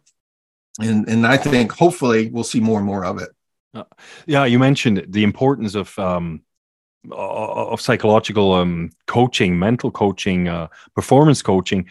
and 0.79 1.07
and 1.07 1.25
I 1.25 1.37
think 1.37 1.71
hopefully 1.71 2.29
we'll 2.29 2.43
see 2.43 2.59
more 2.59 2.77
and 2.77 2.85
more 2.85 3.05
of 3.05 3.21
it. 3.21 3.29
Uh, 3.73 3.83
yeah, 4.27 4.45
you 4.45 4.59
mentioned 4.59 5.05
the 5.07 5.23
importance 5.23 5.75
of 5.75 5.97
um, 5.97 6.41
of 7.11 7.81
psychological 7.81 8.53
um, 8.53 8.91
coaching, 9.07 9.57
mental 9.57 9.91
coaching, 9.91 10.47
uh, 10.47 10.67
performance 10.95 11.41
coaching 11.41 11.89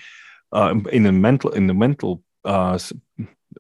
uh, 0.53 0.75
in 0.93 1.03
the 1.03 1.13
mental 1.13 1.51
in 1.51 1.67
the 1.67 1.75
mental 1.75 2.23
uh, 2.45 2.79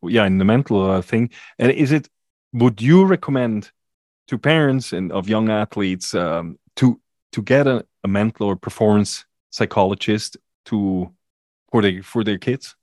yeah 0.03 0.24
in 0.24 0.39
the 0.39 0.44
mental 0.44 0.90
uh, 0.90 1.03
thing. 1.03 1.31
And 1.59 1.73
is 1.73 1.93
it 1.93 2.09
would 2.53 2.81
you 2.81 3.05
recommend 3.05 3.70
to 4.28 4.39
parents 4.39 4.93
and 4.93 5.12
of 5.12 5.28
young 5.28 5.51
athletes 5.51 6.15
um, 6.15 6.59
to 6.77 7.01
to 7.32 7.43
get 7.43 7.66
a, 7.66 7.85
a 8.05 8.09
mental 8.09 8.47
or 8.47 8.57
performance 8.57 9.24
psychologist 9.51 10.36
to 10.66 11.11
for 11.70 11.82
their 11.82 12.03
for 12.03 12.24
their 12.24 12.39
kids? 12.39 12.77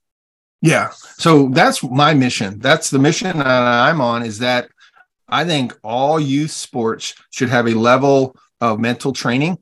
Yeah. 0.61 0.89
So 1.17 1.47
that's 1.49 1.81
my 1.83 2.13
mission. 2.13 2.59
That's 2.59 2.89
the 2.89 2.99
mission 2.99 3.41
I'm 3.41 4.01
on 4.01 4.23
is 4.23 4.39
that 4.39 4.69
I 5.31 5.45
think 5.45 5.77
all 5.83 6.19
youth 6.19 6.51
sports 6.51 7.15
should 7.31 7.49
have 7.49 7.67
a 7.67 7.73
level 7.73 8.35
of 8.61 8.79
mental 8.79 9.13
training 9.13 9.57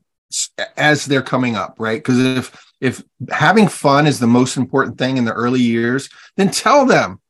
as 0.76 1.06
they're 1.06 1.22
coming 1.22 1.56
up, 1.56 1.76
right? 1.78 1.98
Because 1.98 2.18
if 2.18 2.66
if 2.80 3.02
having 3.30 3.66
fun 3.68 4.06
is 4.06 4.20
the 4.20 4.26
most 4.26 4.56
important 4.56 4.98
thing 4.98 5.16
in 5.16 5.24
the 5.24 5.32
early 5.32 5.60
years, 5.60 6.08
then 6.36 6.50
tell 6.50 6.86
them 6.86 7.20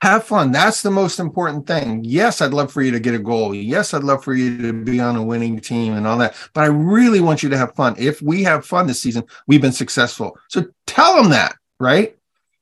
have 0.00 0.24
fun. 0.24 0.52
That's 0.52 0.82
the 0.82 0.90
most 0.90 1.18
important 1.18 1.66
thing. 1.66 2.02
Yes, 2.02 2.40
I'd 2.40 2.54
love 2.54 2.72
for 2.72 2.82
you 2.82 2.90
to 2.92 3.00
get 3.00 3.14
a 3.14 3.18
goal. 3.18 3.54
Yes, 3.54 3.92
I'd 3.92 4.04
love 4.04 4.24
for 4.24 4.34
you 4.34 4.56
to 4.62 4.72
be 4.72 5.00
on 5.00 5.16
a 5.16 5.22
winning 5.22 5.60
team 5.60 5.94
and 5.94 6.06
all 6.06 6.18
that. 6.18 6.34
But 6.54 6.64
I 6.64 6.68
really 6.68 7.20
want 7.20 7.42
you 7.42 7.50
to 7.50 7.58
have 7.58 7.74
fun. 7.74 7.94
If 7.98 8.22
we 8.22 8.42
have 8.44 8.64
fun 8.64 8.86
this 8.86 9.02
season, 9.02 9.24
we've 9.46 9.60
been 9.60 9.72
successful. 9.72 10.38
So 10.48 10.66
tell 10.86 11.16
them 11.16 11.30
that, 11.30 11.56
right? 11.78 12.15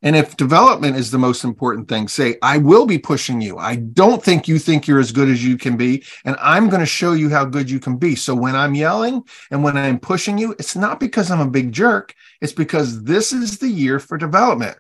And 0.05 0.15
if 0.15 0.37
development 0.37 0.97
is 0.97 1.11
the 1.11 1.19
most 1.19 1.45
important 1.45 1.89
thing, 1.89 2.09
say, 2.09 2.37
I 2.43 2.59
will 2.59 2.85
be 2.85 2.99
pushing 2.99 3.41
you. 3.41 3.57
I 3.57 3.77
don't 3.77 4.23
think 4.23 4.47
you 4.47 4.59
think 4.59 4.87
you're 4.87 5.01
as 5.01 5.13
good 5.13 5.31
as 5.31 5.43
you 5.43 5.57
can 5.57 5.79
be. 5.79 6.05
And 6.27 6.37
I'm 6.41 6.69
going 6.69 6.81
to 6.81 6.87
show 6.87 7.15
you 7.15 7.31
how 7.31 7.47
good 7.47 7.71
you 7.71 7.81
can 7.81 7.97
be. 7.97 8.15
So 8.15 8.35
when 8.35 8.55
I'm 8.55 8.75
yelling 8.75 9.23
and 9.51 9.65
when 9.65 9.79
I'm 9.79 9.99
pushing 9.99 10.37
you, 10.37 10.53
it's 10.59 10.77
not 10.77 11.01
because 11.01 11.31
I'm 11.31 11.41
a 11.41 11.51
big 11.51 11.73
jerk. 11.73 12.15
It's 12.43 12.53
because 12.53 13.03
this 13.03 13.33
is 13.33 13.59
the 13.59 13.69
year 13.69 13.99
for 13.99 14.19
development. 14.19 14.77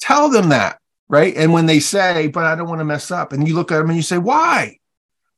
Tell 0.00 0.30
them 0.30 0.48
that, 0.48 0.80
right? 1.06 1.36
And 1.36 1.52
when 1.52 1.66
they 1.66 1.78
say, 1.78 2.28
but 2.28 2.44
I 2.44 2.54
don't 2.54 2.68
want 2.68 2.80
to 2.80 2.86
mess 2.86 3.10
up, 3.10 3.34
and 3.34 3.46
you 3.46 3.54
look 3.54 3.70
at 3.70 3.78
them 3.78 3.90
and 3.90 3.96
you 3.96 4.02
say, 4.02 4.18
why? 4.18 4.78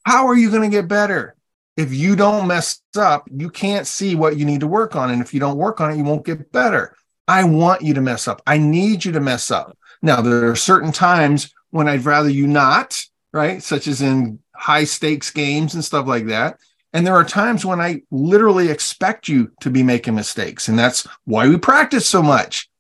How 0.05 0.29
are 0.29 0.37
you 0.37 0.49
going 0.49 0.63
to 0.63 0.75
get 0.75 0.87
better? 0.87 1.35
If 1.77 1.93
you 1.93 2.15
don't 2.15 2.47
mess 2.47 2.81
up, 2.97 3.29
you 3.35 3.51
can't 3.51 3.85
see 3.85 4.15
what 4.15 4.37
you 4.37 4.45
need 4.45 4.61
to 4.61 4.69
work 4.69 4.95
on. 4.95 5.11
And 5.11 5.21
if 5.21 5.35
you 5.35 5.41
don't 5.41 5.59
work 5.59 5.81
on 5.81 5.91
it, 5.91 5.97
you 5.97 6.05
won't 6.05 6.25
get 6.25 6.53
better. 6.53 6.95
I 7.27 7.45
want 7.45 7.83
you 7.83 7.95
to 7.95 8.01
mess 8.01 8.29
up. 8.29 8.43
I 8.47 8.59
need 8.59 9.05
you 9.05 9.13
to 9.13 9.21
mess 9.21 9.51
up. 9.51 9.77
Now, 10.03 10.21
there 10.21 10.51
are 10.51 10.57
certain 10.57 10.93
times 10.93 11.55
when 11.71 11.89
I'd 11.89 12.05
rather 12.05 12.29
you 12.29 12.47
not, 12.47 13.03
right? 13.33 13.63
Such 13.63 13.87
as 13.87 14.03
in 14.03 14.39
high 14.55 14.85
stakes 14.85 15.31
games 15.31 15.75
and 15.75 15.85
stuff 15.85 16.07
like 16.07 16.27
that. 16.27 16.59
And 16.93 17.07
there 17.07 17.15
are 17.15 17.25
times 17.25 17.65
when 17.65 17.81
I 17.81 18.03
literally 18.11 18.71
expect 18.71 19.29
you 19.29 19.51
to 19.61 19.71
be 19.71 19.83
making 19.83 20.15
mistakes. 20.15 20.69
And 20.69 20.79
that's 20.79 21.07
why 21.25 21.49
we 21.49 21.57
practice 21.57 22.07
so 22.07 22.23
much. 22.23 22.71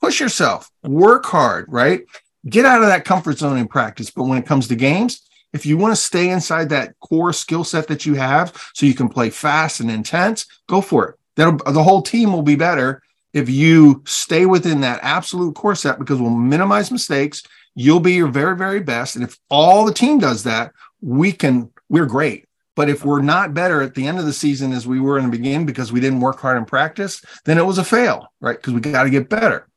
Push 0.00 0.20
yourself, 0.20 0.70
work 0.82 1.24
hard, 1.24 1.66
right? 1.68 2.02
Get 2.48 2.66
out 2.66 2.82
of 2.82 2.88
that 2.88 3.04
comfort 3.04 3.38
zone 3.38 3.56
in 3.56 3.68
practice. 3.68 4.10
But 4.10 4.24
when 4.24 4.36
it 4.36 4.46
comes 4.46 4.68
to 4.68 4.74
games, 4.74 5.22
if 5.52 5.64
you 5.64 5.78
want 5.78 5.92
to 5.92 6.00
stay 6.00 6.30
inside 6.30 6.68
that 6.70 6.98
core 7.00 7.32
skill 7.32 7.64
set 7.64 7.86
that 7.88 8.04
you 8.04 8.14
have 8.14 8.52
so 8.74 8.84
you 8.84 8.94
can 8.94 9.08
play 9.08 9.30
fast 9.30 9.80
and 9.80 9.90
intense, 9.90 10.46
go 10.66 10.80
for 10.80 11.08
it. 11.08 11.18
That'll, 11.36 11.72
the 11.72 11.82
whole 11.82 12.02
team 12.02 12.32
will 12.32 12.42
be 12.42 12.56
better 12.56 13.02
if 13.32 13.48
you 13.48 14.02
stay 14.06 14.46
within 14.46 14.80
that 14.80 15.00
absolute 15.02 15.54
core 15.54 15.74
set 15.74 15.98
because 15.98 16.20
we'll 16.20 16.30
minimize 16.30 16.90
mistakes 16.90 17.42
you'll 17.74 18.00
be 18.00 18.12
your 18.12 18.28
very 18.28 18.56
very 18.56 18.80
best. 18.80 19.16
And 19.16 19.24
if 19.24 19.38
all 19.48 19.84
the 19.84 19.94
team 19.94 20.18
does 20.18 20.44
that 20.44 20.72
we 21.00 21.32
can 21.32 21.70
we're 21.88 22.06
great. 22.06 22.46
But 22.74 22.88
if 22.88 23.04
we're 23.04 23.20
not 23.20 23.52
better 23.52 23.82
at 23.82 23.94
the 23.94 24.06
end 24.06 24.18
of 24.18 24.24
the 24.24 24.32
season 24.32 24.72
as 24.72 24.86
we 24.86 24.98
were 24.98 25.18
in 25.18 25.24
the 25.24 25.36
beginning 25.36 25.66
because 25.66 25.92
we 25.92 26.00
didn't 26.00 26.20
work 26.20 26.40
hard 26.40 26.58
in 26.58 26.64
practice 26.64 27.22
then 27.44 27.58
it 27.58 27.66
was 27.66 27.78
a 27.78 27.84
fail 27.84 28.28
right? 28.40 28.56
Because 28.56 28.72
we 28.72 28.80
got 28.80 29.04
to 29.04 29.10
get 29.10 29.28
better. 29.28 29.68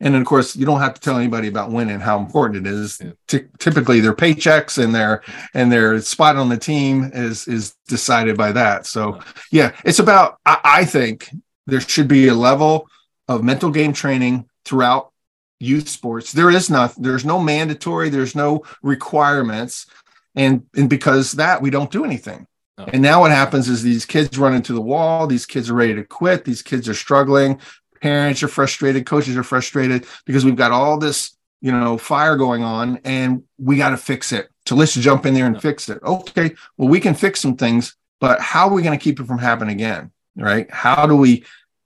And 0.00 0.14
then 0.14 0.20
of 0.20 0.26
course 0.26 0.56
you 0.56 0.66
don't 0.66 0.80
have 0.80 0.94
to 0.94 1.00
tell 1.00 1.16
anybody 1.16 1.48
about 1.48 1.70
winning 1.70 2.00
how 2.00 2.18
important 2.18 2.66
it 2.66 2.70
is. 2.70 3.00
Yeah. 3.02 3.12
T- 3.28 3.48
typically 3.58 4.00
their 4.00 4.14
paychecks 4.14 4.82
and 4.82 4.94
their 4.94 5.22
and 5.54 5.70
their 5.70 6.00
spot 6.00 6.36
on 6.36 6.48
the 6.48 6.58
team 6.58 7.10
is 7.14 7.46
is 7.48 7.74
decided 7.88 8.36
by 8.36 8.52
that. 8.52 8.86
So 8.86 9.20
yeah 9.52 9.72
it's 9.84 10.00
about 10.00 10.38
I, 10.44 10.60
I 10.64 10.84
think 10.84 11.30
there 11.66 11.80
should 11.80 12.08
be 12.08 12.28
a 12.28 12.34
level 12.34 12.88
of 13.28 13.42
mental 13.42 13.70
game 13.70 13.92
training 13.92 14.48
throughout 14.64 15.12
youth 15.60 15.88
sports. 15.88 16.32
There 16.32 16.50
is 16.50 16.68
not 16.70 16.94
there's 16.96 17.24
no 17.24 17.40
mandatory 17.40 18.08
there's 18.08 18.34
no 18.34 18.64
requirements. 18.82 19.86
And 20.34 20.66
and 20.74 20.90
because 20.90 21.32
that 21.32 21.62
we 21.62 21.70
don't 21.70 21.90
do 21.90 22.04
anything. 22.04 22.46
No. 22.76 22.86
and 22.92 23.00
now 23.00 23.20
what 23.20 23.30
happens 23.30 23.68
is 23.68 23.84
these 23.84 24.04
kids 24.04 24.36
run 24.36 24.52
into 24.52 24.72
the 24.72 24.80
wall 24.80 25.28
these 25.28 25.46
kids 25.46 25.70
are 25.70 25.74
ready 25.74 25.94
to 25.94 26.02
quit 26.02 26.44
these 26.44 26.62
kids 26.62 26.88
are 26.88 26.94
struggling. 26.94 27.60
Parents 28.00 28.42
are 28.42 28.48
frustrated 28.48 29.06
coaches 29.06 29.36
are 29.36 29.44
frustrated 29.44 30.06
because 30.26 30.44
we've 30.44 30.56
got 30.56 30.72
all 30.72 30.98
this 30.98 31.36
you 31.60 31.72
know 31.72 31.96
fire 31.96 32.36
going 32.36 32.62
on 32.62 33.00
and 33.04 33.44
we 33.58 33.76
got 33.76 33.90
to 33.90 33.96
fix 33.96 34.32
it. 34.32 34.48
So 34.66 34.74
let's 34.74 34.94
jump 34.94 35.26
in 35.26 35.34
there 35.34 35.46
and 35.46 35.60
fix 35.60 35.88
it. 35.88 36.02
Okay 36.02 36.54
well 36.76 36.88
we 36.88 37.00
can 37.00 37.14
fix 37.14 37.40
some 37.40 37.56
things 37.56 37.96
but 38.20 38.40
how 38.40 38.68
are 38.68 38.74
we 38.74 38.82
going 38.82 38.98
to 38.98 39.02
keep 39.02 39.20
it 39.20 39.26
from 39.26 39.38
happening 39.38 39.76
again 39.76 40.10
right? 40.36 40.70
How 40.70 41.06
do 41.06 41.16
we 41.16 41.44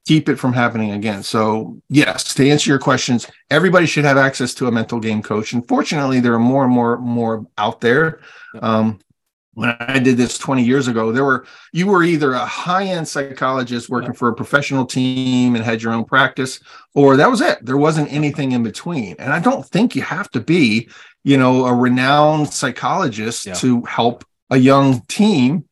keep 0.09 0.27
it 0.27 0.37
from 0.37 0.53
happening 0.53 0.91
again 0.91 1.21
so 1.21 1.79
yes 1.89 2.33
to 2.33 2.49
answer 2.49 2.67
your 2.73 2.79
questions 2.79 3.27
everybody 3.51 3.85
should 3.85 4.05
have 4.11 4.17
access 4.17 4.51
to 4.55 4.65
a 4.67 4.71
mental 4.71 4.99
game 4.99 5.21
coach 5.21 5.53
and 5.53 5.67
fortunately 5.67 6.19
there 6.19 6.33
are 6.33 6.45
more 6.53 6.63
and 6.65 6.73
more 6.73 6.97
more 6.97 7.45
out 7.57 7.79
there 7.79 8.19
um, 8.61 8.99
when 9.59 9.75
I 9.79 9.99
did 9.99 10.15
this 10.15 10.37
20 10.37 10.63
years 10.63 10.87
ago, 10.87 11.11
there 11.11 11.25
were 11.25 11.45
you 11.73 11.87
were 11.87 12.03
either 12.03 12.31
a 12.31 12.45
high-end 12.45 13.05
psychologist 13.05 13.89
working 13.89 14.13
for 14.13 14.29
a 14.29 14.33
professional 14.33 14.85
team 14.85 15.55
and 15.55 15.65
had 15.65 15.81
your 15.83 15.91
own 15.91 16.05
practice, 16.05 16.61
or 16.93 17.17
that 17.17 17.29
was 17.29 17.41
it. 17.41 17.57
There 17.65 17.75
wasn't 17.75 18.09
anything 18.09 18.53
in 18.53 18.63
between. 18.63 19.17
And 19.19 19.33
I 19.33 19.39
don't 19.39 19.65
think 19.65 19.97
you 19.97 20.01
have 20.03 20.29
to 20.31 20.39
be, 20.39 20.87
you 21.25 21.37
know, 21.37 21.65
a 21.65 21.73
renowned 21.73 22.53
psychologist 22.53 23.45
Yeah. 23.47 23.55
to 23.55 23.81
help 23.81 24.23
a 24.49 24.57
young 24.57 25.01
team 25.07 25.65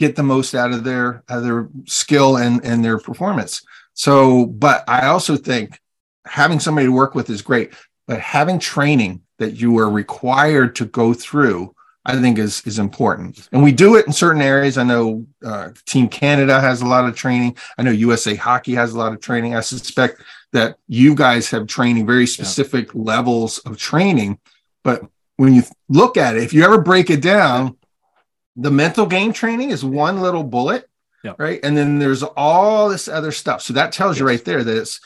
get 0.00 0.16
the 0.16 0.22
most 0.22 0.54
out 0.54 0.72
of 0.72 0.84
their 0.84 1.22
out 1.28 1.38
of 1.38 1.44
their 1.44 1.68
skill 1.84 2.38
and 2.38 2.64
and 2.64 2.82
their 2.84 2.98
performance. 2.98 3.62
So, 3.96 4.46
but 4.46 4.84
I 4.88 5.06
also 5.06 5.36
think 5.36 5.80
having 6.24 6.60
somebody 6.60 6.86
to 6.86 6.92
work 6.92 7.16
with 7.16 7.28
is 7.28 7.42
great, 7.42 7.72
but 8.06 8.20
having 8.20 8.60
training 8.60 9.22
that 9.38 9.54
you 9.54 9.76
are 9.78 9.90
required 9.90 10.76
to 10.76 10.84
go 10.84 11.12
through 11.12 11.74
I 12.06 12.20
think 12.20 12.38
is 12.38 12.62
is 12.64 12.78
important, 12.78 13.48
and 13.50 13.64
we 13.64 13.72
do 13.72 13.96
it 13.96 14.06
in 14.06 14.12
certain 14.12 14.40
areas. 14.40 14.78
I 14.78 14.84
know 14.84 15.26
uh, 15.44 15.70
Team 15.86 16.08
Canada 16.08 16.60
has 16.60 16.80
a 16.80 16.86
lot 16.86 17.04
of 17.04 17.16
training. 17.16 17.56
I 17.76 17.82
know 17.82 17.90
USA 17.90 18.36
Hockey 18.36 18.74
has 18.74 18.94
a 18.94 18.98
lot 18.98 19.12
of 19.12 19.20
training. 19.20 19.56
I 19.56 19.60
suspect 19.60 20.22
that 20.52 20.76
you 20.86 21.16
guys 21.16 21.50
have 21.50 21.66
training, 21.66 22.06
very 22.06 22.28
specific 22.28 22.94
levels 22.94 23.58
of 23.58 23.76
training. 23.76 24.38
But 24.84 25.02
when 25.36 25.52
you 25.52 25.64
look 25.88 26.16
at 26.16 26.36
it, 26.36 26.44
if 26.44 26.52
you 26.52 26.62
ever 26.62 26.80
break 26.80 27.10
it 27.10 27.20
down, 27.20 27.76
the 28.54 28.70
mental 28.70 29.06
game 29.06 29.32
training 29.32 29.70
is 29.70 29.84
one 29.84 30.20
little 30.20 30.44
bullet, 30.44 30.88
Yeah. 31.26 31.34
right? 31.38 31.60
And 31.62 31.76
then 31.76 31.98
there's 31.98 32.22
all 32.22 32.88
this 32.88 33.08
other 33.08 33.32
stuff. 33.32 33.60
So 33.62 33.72
that 33.74 33.92
tells 33.92 34.18
you 34.18 34.26
right 34.26 34.44
there 34.44 34.62
that 34.64 34.76
it's 34.76 35.00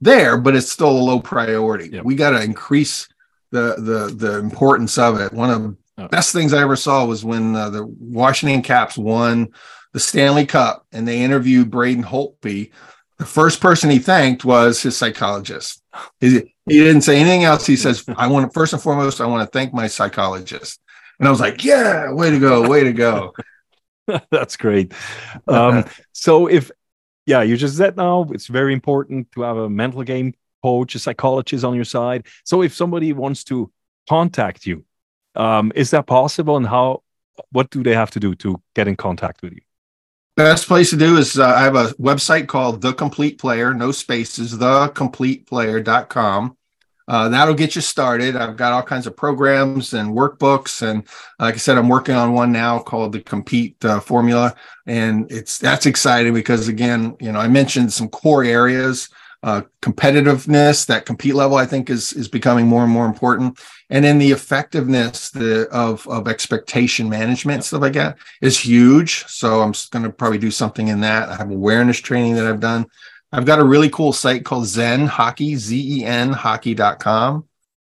there, 0.00 0.36
but 0.38 0.54
it's 0.56 0.70
still 0.70 0.90
a 0.90 1.06
low 1.10 1.20
priority. 1.20 2.00
We 2.00 2.14
got 2.14 2.30
to 2.30 2.42
increase 2.42 3.08
the 3.50 3.74
the 3.78 4.14
the 4.14 4.38
importance 4.38 4.96
of 4.98 5.20
it. 5.20 5.32
One 5.32 5.50
of 5.50 5.62
the 5.62 5.76
Oh. 5.96 6.08
best 6.08 6.32
things 6.32 6.52
I 6.52 6.60
ever 6.60 6.74
saw 6.74 7.04
was 7.04 7.24
when 7.24 7.54
uh, 7.54 7.70
the 7.70 7.86
Washington 7.86 8.62
Caps 8.62 8.98
won 8.98 9.48
the 9.92 10.00
Stanley 10.00 10.44
Cup 10.44 10.84
and 10.90 11.06
they 11.06 11.20
interviewed 11.22 11.70
Braden 11.70 12.02
Holtby. 12.02 12.72
The 13.18 13.24
first 13.24 13.60
person 13.60 13.90
he 13.90 14.00
thanked 14.00 14.44
was 14.44 14.82
his 14.82 14.96
psychologist. 14.96 15.80
He, 16.20 16.52
he 16.68 16.78
didn't 16.80 17.02
say 17.02 17.20
anything 17.20 17.44
else. 17.44 17.64
He 17.64 17.76
says, 17.76 18.04
"I 18.16 18.26
want 18.26 18.44
to 18.50 18.52
first 18.52 18.72
and 18.72 18.82
foremost, 18.82 19.20
I 19.20 19.26
want 19.26 19.46
to 19.48 19.56
thank 19.56 19.72
my 19.72 19.86
psychologist." 19.86 20.80
And 21.20 21.28
I 21.28 21.30
was 21.30 21.38
like, 21.40 21.62
"Yeah, 21.64 22.12
way 22.12 22.30
to 22.30 22.40
go, 22.40 22.68
way 22.68 22.82
to 22.82 22.92
go." 22.92 23.32
That's 24.30 24.56
great. 24.56 24.92
Um, 25.48 25.84
so 26.12 26.46
if 26.46 26.70
yeah, 27.26 27.42
you 27.42 27.56
just 27.56 27.76
said 27.76 27.96
now 27.96 28.26
it's 28.30 28.48
very 28.48 28.72
important 28.72 29.32
to 29.32 29.42
have 29.42 29.56
a 29.56 29.70
mental 29.70 30.02
game 30.02 30.34
coach, 30.62 30.94
a 30.94 30.98
psychologist 30.98 31.64
on 31.64 31.74
your 31.74 31.84
side. 31.84 32.26
So 32.44 32.62
if 32.62 32.74
somebody 32.74 33.12
wants 33.12 33.44
to 33.44 33.70
contact 34.08 34.66
you, 34.66 34.84
um, 35.34 35.72
is 35.74 35.90
that 35.90 36.06
possible? 36.06 36.56
And 36.56 36.66
how? 36.66 37.02
What 37.50 37.70
do 37.70 37.82
they 37.82 37.94
have 37.94 38.12
to 38.12 38.20
do 38.20 38.36
to 38.36 38.62
get 38.74 38.86
in 38.86 38.96
contact 38.96 39.42
with 39.42 39.54
you? 39.54 39.60
Best 40.36 40.68
place 40.68 40.90
to 40.90 40.96
do 40.96 41.16
is 41.16 41.38
uh, 41.38 41.46
I 41.46 41.62
have 41.62 41.76
a 41.76 41.86
website 41.94 42.48
called 42.48 42.80
The 42.80 42.92
Complete 42.92 43.38
Player, 43.38 43.72
no 43.72 43.92
spaces, 43.92 44.52
thecompleteplayer.com. 44.54 46.56
Uh, 47.06 47.28
that'll 47.28 47.54
get 47.54 47.74
you 47.74 47.82
started. 47.82 48.34
I've 48.34 48.56
got 48.56 48.72
all 48.72 48.82
kinds 48.82 49.06
of 49.06 49.16
programs 49.16 49.92
and 49.92 50.10
workbooks, 50.10 50.80
and 50.80 51.06
like 51.38 51.54
I 51.54 51.58
said, 51.58 51.76
I'm 51.76 51.88
working 51.88 52.14
on 52.14 52.32
one 52.32 52.50
now 52.50 52.78
called 52.78 53.12
the 53.12 53.20
Compete 53.20 53.82
uh, 53.84 54.00
Formula, 54.00 54.54
and 54.86 55.30
it's 55.30 55.58
that's 55.58 55.84
exciting 55.84 56.32
because 56.32 56.68
again, 56.68 57.14
you 57.20 57.30
know, 57.30 57.40
I 57.40 57.48
mentioned 57.48 57.92
some 57.92 58.08
core 58.08 58.42
areas, 58.42 59.10
uh, 59.42 59.62
competitiveness, 59.82 60.86
that 60.86 61.04
compete 61.04 61.34
level, 61.34 61.58
I 61.58 61.66
think 61.66 61.90
is 61.90 62.14
is 62.14 62.28
becoming 62.28 62.66
more 62.66 62.84
and 62.84 62.92
more 62.92 63.04
important, 63.04 63.60
and 63.90 64.02
then 64.02 64.16
the 64.16 64.32
effectiveness 64.32 65.28
the, 65.28 65.68
of 65.68 66.08
of 66.08 66.26
expectation 66.26 67.10
management 67.10 67.64
stuff 67.64 67.82
like 67.82 67.92
that 67.92 68.16
is 68.40 68.58
huge. 68.58 69.26
So 69.26 69.60
I'm 69.60 69.74
going 69.90 70.04
to 70.04 70.10
probably 70.10 70.38
do 70.38 70.50
something 70.50 70.88
in 70.88 71.02
that. 71.02 71.28
I 71.28 71.36
have 71.36 71.50
awareness 71.50 72.00
training 72.00 72.36
that 72.36 72.46
I've 72.46 72.60
done. 72.60 72.86
I've 73.34 73.44
got 73.44 73.58
a 73.58 73.64
really 73.64 73.90
cool 73.90 74.12
site 74.12 74.44
called 74.44 74.66
Zen 74.66 75.08
Hockey, 75.08 75.56
Z 75.56 76.00
E 76.00 76.04
N 76.04 76.32
hockey.com, 76.32 77.44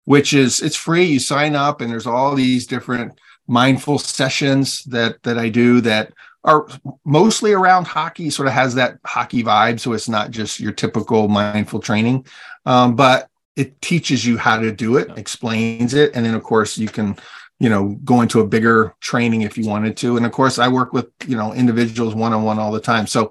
which 0.07 0.33
is 0.33 0.62
it's 0.62 0.75
free. 0.75 1.05
You 1.05 1.21
sign 1.21 1.55
up 1.55 1.83
and 1.83 1.91
there's 1.91 2.07
all 2.07 2.35
these 2.35 2.66
different 2.66 3.21
mindful 3.47 3.99
sessions 3.99 4.83
that 4.85 5.23
that 5.23 5.37
I 5.37 5.51
do 5.51 5.83
that 5.83 6.15
are 6.45 6.66
mostly 7.05 7.53
around 7.53 7.87
hockey, 7.87 8.31
sort 8.31 8.49
of 8.49 8.55
has 8.55 8.75
that 8.77 8.99
hockey 9.05 9.45
vibe. 9.45 9.81
So 9.81 9.93
it's 9.93 10.09
not 10.09 10.31
just 10.31 10.61
your 10.61 10.73
typical 10.73 11.29
mindful 11.29 11.81
training. 11.81 12.27
Um, 12.65 12.97
but 12.97 13.29
it 13.55 13.83
teaches 13.83 14.25
you 14.25 14.39
how 14.39 14.59
to 14.59 14.73
do 14.73 14.97
it, 14.97 15.11
explains 15.19 15.93
it, 15.93 16.12
and 16.15 16.25
then 16.25 16.35
of 16.35 16.43
course 16.43 16.79
you 16.79 16.89
can 16.89 17.16
you 17.61 17.69
know 17.69 17.99
go 18.03 18.23
into 18.23 18.41
a 18.41 18.47
bigger 18.47 18.95
training 19.01 19.43
if 19.43 19.59
you 19.59 19.69
wanted 19.69 19.97
to 19.97 20.16
and 20.16 20.27
of 20.27 20.33
course 20.33 20.59
i 20.59 20.66
work 20.66 20.93
with 20.93 21.07
you 21.25 21.37
know 21.37 21.55
individuals 21.55 22.12
one-on-one 22.12 22.59
all 22.59 22.73
the 22.73 22.81
time 22.81 23.07
so 23.07 23.31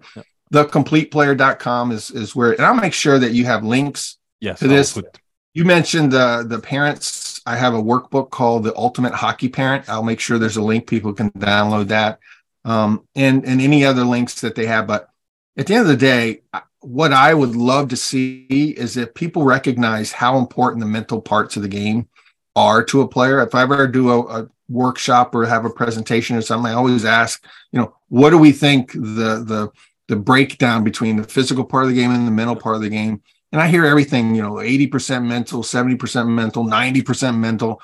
thecompleteplayer.com 0.54 1.92
is 1.92 2.12
is 2.12 2.36
where 2.36 2.52
and 2.54 2.62
i'll 2.66 2.74
make 2.76 2.94
sure 2.94 3.20
that 3.20 3.32
you 3.32 3.46
have 3.46 3.64
links 3.64 4.18
Yes, 4.40 4.60
To 4.60 4.68
this- 4.68 4.94
put- 4.94 5.20
you 5.54 5.64
mentioned 5.66 6.12
the 6.12 6.44
the 6.48 6.60
parents. 6.60 7.40
I 7.46 7.56
have 7.56 7.74
a 7.76 7.82
workbook 7.82 8.30
called 8.32 8.64
the 8.64 8.76
ultimate 8.76 9.14
hockey 9.14 9.48
parent. 9.50 9.88
I'll 9.88 10.02
make 10.04 10.20
sure 10.20 10.38
there's 10.40 10.58
a 10.58 10.64
link. 10.64 10.88
People 10.88 11.14
can 11.14 11.30
download 11.32 11.90
that. 11.90 12.20
Um, 12.66 13.04
and 13.16 13.46
and 13.46 13.62
any 13.62 13.86
other 13.86 14.04
links 14.04 14.42
that 14.42 14.56
they 14.56 14.66
have. 14.66 14.88
But 14.88 15.10
at 15.58 15.68
the 15.68 15.76
end 15.76 15.82
of 15.84 15.88
the 15.88 15.96
day 15.96 16.42
what 16.82 17.14
i 17.14 17.34
would 17.34 17.56
love 17.56 17.88
to 17.90 17.96
see 17.96 18.76
is 18.78 18.98
if 18.98 19.14
people 19.14 19.44
recognize 19.44 20.12
how 20.12 20.38
important 20.38 20.82
the 20.82 20.86
mental 20.98 21.22
parts 21.22 21.56
of 21.56 21.62
the 21.62 21.70
game 21.70 22.10
are 22.58 22.84
to 22.84 23.00
a 23.02 23.08
player. 23.08 23.40
If 23.42 23.56
i 23.56 23.62
ever 23.62 23.88
do 23.88 24.10
a, 24.12 24.42
a 24.42 24.50
workshop 24.68 25.34
or 25.36 25.46
have 25.46 25.64
a 25.66 25.70
presentation 25.70 26.36
or 26.36 26.42
something 26.42 26.70
i 26.72 26.76
always 26.76 27.06
ask 27.06 27.46
you 27.72 27.80
know 27.80 27.96
what 28.10 28.32
do 28.32 28.38
we 28.38 28.52
think 28.52 28.92
the 28.94 29.32
the 29.52 29.72
the 30.08 30.16
breakdown 30.16 30.84
between 30.84 31.16
the 31.18 31.24
physical 31.24 31.64
part 31.64 31.84
of 31.84 31.90
the 31.90 31.96
game 31.96 32.12
and 32.12 32.28
the 32.28 32.32
mental 32.32 32.56
part 32.56 32.76
of 32.76 32.82
the 32.82 32.90
game 32.90 33.22
and 33.54 33.62
I 33.62 33.68
hear 33.68 33.86
everything, 33.86 34.34
you 34.34 34.42
know, 34.42 34.54
80% 34.54 35.24
mental, 35.26 35.62
70% 35.62 36.28
mental, 36.28 36.66
90% 36.66 37.38
mental. 37.38 37.84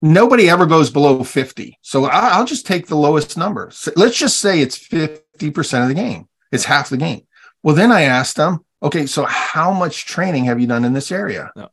Nobody 0.00 0.48
ever 0.48 0.64
goes 0.64 0.90
below 0.90 1.24
50. 1.24 1.76
So 1.82 2.04
I'll 2.04 2.44
just 2.44 2.66
take 2.66 2.86
the 2.86 2.94
lowest 2.94 3.36
number. 3.36 3.68
So 3.72 3.90
let's 3.96 4.16
just 4.16 4.38
say 4.38 4.60
it's 4.60 4.78
50% 4.78 5.82
of 5.82 5.88
the 5.88 5.94
game. 5.94 6.28
It's 6.52 6.64
half 6.64 6.88
the 6.88 6.96
game. 6.96 7.26
Well, 7.64 7.74
then 7.74 7.90
I 7.90 8.02
asked 8.02 8.36
them, 8.36 8.64
okay, 8.80 9.06
so 9.06 9.24
how 9.24 9.72
much 9.72 10.06
training 10.06 10.44
have 10.44 10.60
you 10.60 10.68
done 10.68 10.84
in 10.84 10.92
this 10.92 11.10
area? 11.10 11.50
Yeah. 11.56 11.66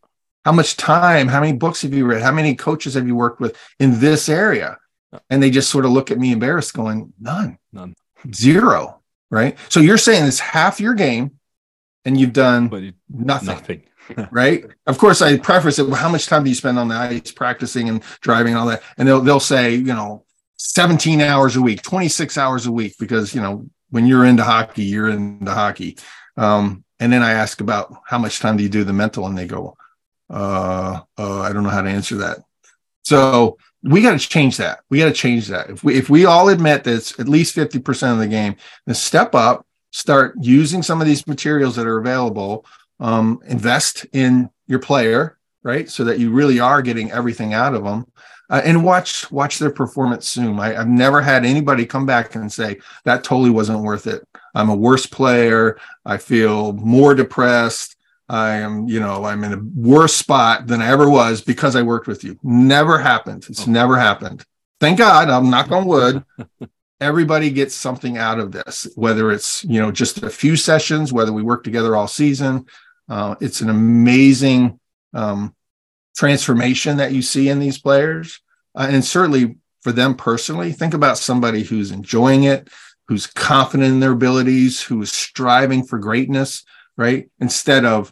How 0.44 0.52
much 0.52 0.76
time? 0.76 1.28
How 1.28 1.40
many 1.40 1.54
books 1.54 1.84
have 1.84 1.94
you 1.94 2.08
read? 2.08 2.24
How 2.24 2.32
many 2.32 2.56
coaches 2.56 2.96
have 2.96 3.06
you 3.06 3.16
worked 3.16 3.40
with 3.40 3.56
in 3.80 4.00
this 4.00 4.28
area? 4.28 4.80
And 5.30 5.42
they 5.42 5.52
just 5.52 5.70
sort 5.70 5.86
of 5.86 5.92
look 5.92 6.10
at 6.10 6.18
me 6.18 6.32
embarrassed, 6.32 6.74
going, 6.74 7.14
none, 7.22 7.60
None. 7.72 7.94
zero. 8.34 9.02
Right. 9.36 9.58
So 9.68 9.82
you're 9.82 9.98
saying 9.98 10.24
it's 10.26 10.40
half 10.40 10.80
your 10.80 10.94
game 10.94 11.32
and 12.06 12.18
you've 12.18 12.32
done 12.32 12.70
but 12.70 12.84
nothing 13.10 13.48
nothing. 13.48 13.84
right? 14.32 14.64
Of 14.88 14.98
course, 14.98 15.22
I 15.22 15.38
preface 15.38 15.78
it. 15.78 15.88
Well, 15.88 15.96
how 15.96 16.08
much 16.08 16.28
time 16.28 16.46
do 16.46 16.50
you 16.50 16.56
spend 16.56 16.80
on 16.80 16.88
the 16.88 16.96
ice 16.96 17.34
practicing 17.34 17.90
and 17.90 18.02
driving 18.22 18.54
and 18.54 18.60
all 18.60 18.68
that? 18.68 18.82
And 18.98 19.06
they'll 19.06 19.20
they'll 19.20 19.42
say, 19.42 19.76
you 19.76 19.84
know, 19.84 20.24
17 20.56 21.20
hours 21.20 21.58
a 21.58 21.62
week, 21.62 21.82
26 21.82 22.38
hours 22.38 22.66
a 22.66 22.72
week, 22.72 22.96
because 22.98 23.36
you 23.36 23.42
know 23.42 23.66
when 23.90 24.06
you're 24.06 24.24
into 24.24 24.44
hockey, 24.44 24.84
you're 24.84 25.10
into 25.10 25.52
hockey. 25.52 25.98
Um, 26.38 26.86
and 27.02 27.12
then 27.12 27.22
I 27.22 27.32
ask 27.32 27.60
about 27.60 27.94
how 28.06 28.18
much 28.18 28.40
time 28.40 28.56
do 28.56 28.64
you 28.64 28.70
do 28.70 28.86
the 28.86 28.94
mental, 28.94 29.28
and 29.28 29.38
they 29.38 29.48
go, 29.48 29.76
uh, 30.30 31.02
uh 31.18 31.42
I 31.42 31.52
don't 31.52 31.64
know 31.64 31.70
how 31.70 31.82
to 31.82 31.90
answer 31.90 32.16
that. 32.18 32.40
So 33.04 33.58
we 33.86 34.02
got 34.02 34.20
to 34.20 34.28
change 34.28 34.58
that. 34.58 34.80
We 34.90 34.98
got 34.98 35.06
to 35.06 35.14
change 35.14 35.48
that. 35.48 35.70
If 35.70 35.84
we 35.84 35.96
if 35.96 36.10
we 36.10 36.26
all 36.26 36.50
admit 36.50 36.84
that 36.84 36.96
it's 36.96 37.20
at 37.20 37.30
least 37.30 37.56
50% 37.56 38.12
of 38.12 38.18
the 38.18 38.28
game, 38.28 38.56
then 38.86 38.96
step 38.96 39.36
up, 39.36 39.66
start 39.92 40.36
using 40.42 40.82
some 40.82 41.02
of 41.02 41.08
these 41.08 41.28
materials 41.28 41.76
that 41.76 41.86
are 41.86 42.00
available 42.00 42.66
um, 43.00 43.40
invest 43.46 44.06
in 44.14 44.50
your 44.68 44.80
player, 44.80 45.38
right? 45.64 45.90
So 45.90 46.04
that 46.06 46.20
you 46.20 46.32
really 46.32 46.60
are 46.60 46.82
getting 46.82 47.12
everything 47.12 47.54
out 47.54 47.76
of 47.76 47.84
them, 47.84 48.12
uh, 48.50 48.62
and 48.66 48.84
watch 48.84 49.32
watch 49.32 49.60
their 49.60 49.72
performance 49.72 50.28
soon. 50.28 50.60
I, 50.60 50.76
I've 50.76 50.88
never 50.88 51.22
had 51.22 51.46
anybody 51.46 51.86
come 51.86 52.08
back 52.08 52.34
and 52.34 52.52
say 52.52 52.80
that 53.04 53.24
totally 53.24 53.52
wasn't 53.52 53.84
worth 53.84 54.08
it. 54.08 54.28
I'm 54.56 54.70
a 54.70 54.76
worse 54.76 55.06
player. 55.06 55.78
I 56.06 56.18
feel 56.18 56.74
more 56.74 57.14
depressed. 57.14 57.98
I 58.28 58.56
am, 58.56 58.88
you 58.88 59.00
know, 59.00 59.26
I'm 59.26 59.44
in 59.44 59.54
a 59.54 59.62
worse 59.76 60.16
spot 60.16 60.68
than 60.68 60.82
I 60.82 60.88
ever 60.88 61.10
was 61.10 61.42
because 61.42 61.76
I 61.76 61.84
worked 61.84 62.08
with 62.08 62.24
you. 62.24 62.40
Never 62.42 62.98
happened. 62.98 63.46
It's 63.50 63.68
never 63.68 63.98
happened. 63.98 64.44
Thank 64.80 64.98
God. 64.98 65.30
I'm 65.30 65.50
knock 65.50 65.72
on 65.72 65.86
wood. 65.86 66.24
Everybody 67.02 67.52
gets 67.52 67.76
something 67.76 68.18
out 68.18 68.40
of 68.40 68.52
this, 68.52 68.88
whether 68.96 69.32
it's, 69.32 69.64
you 69.66 69.80
know, 69.80 69.92
just 69.92 70.24
a 70.24 70.30
few 70.30 70.56
sessions, 70.56 71.14
whether 71.14 71.32
we 71.32 71.44
work 71.44 71.64
together 71.64 71.96
all 71.96 72.08
season. 72.08 72.66
Uh, 73.08 73.36
it's 73.42 73.62
an 73.62 73.70
amazing 73.70 74.80
um, 75.14 75.54
transformation 76.16 76.98
that 76.98 77.12
you 77.12 77.22
see 77.22 77.50
in 77.50 77.60
these 77.60 77.78
players. 77.78 78.42
Uh, 78.74 78.88
and 78.90 79.06
certainly 79.06 79.58
for 79.82 79.92
them 79.92 80.16
personally, 80.16 80.72
think 80.72 80.94
about 80.94 81.18
somebody 81.18 81.64
who's 81.64 81.92
enjoying 81.92 82.46
it, 82.46 82.70
who's 83.08 83.28
confident 83.28 83.92
in 83.92 84.00
their 84.00 84.14
abilities, 84.14 84.82
who 84.82 85.02
is 85.02 85.12
striving 85.12 85.84
for 85.84 86.00
greatness, 86.00 86.64
right? 86.98 87.30
Instead 87.40 87.86
of 87.86 88.12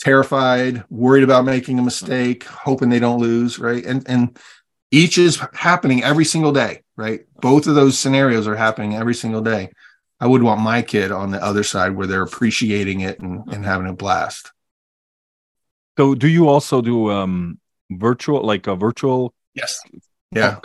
terrified, 0.00 0.84
worried 0.90 1.22
about 1.22 1.44
making 1.44 1.78
a 1.78 1.82
mistake, 1.82 2.44
hoping 2.44 2.88
they 2.88 2.98
don't 2.98 3.20
lose, 3.20 3.58
right? 3.58 3.84
And 3.84 4.08
and 4.08 4.38
each 4.90 5.18
is 5.18 5.40
happening 5.52 6.02
every 6.02 6.24
single 6.24 6.52
day, 6.52 6.82
right? 6.96 7.20
Both 7.40 7.66
of 7.66 7.74
those 7.74 7.98
scenarios 7.98 8.48
are 8.48 8.56
happening 8.56 8.96
every 8.96 9.14
single 9.14 9.40
day. 9.40 9.70
I 10.18 10.26
would 10.26 10.42
want 10.42 10.60
my 10.60 10.82
kid 10.82 11.12
on 11.12 11.30
the 11.30 11.42
other 11.42 11.62
side 11.62 11.94
where 11.94 12.06
they're 12.06 12.22
appreciating 12.22 13.00
it 13.00 13.20
and, 13.20 13.46
and 13.52 13.64
having 13.64 13.86
a 13.86 13.92
blast. 13.94 14.52
So, 15.96 16.14
do 16.14 16.28
you 16.28 16.48
also 16.48 16.82
do 16.82 17.10
um, 17.10 17.58
virtual, 17.90 18.42
like 18.42 18.66
a 18.66 18.76
virtual? 18.76 19.32
Yes. 19.54 19.80
Yeah. 20.32 20.60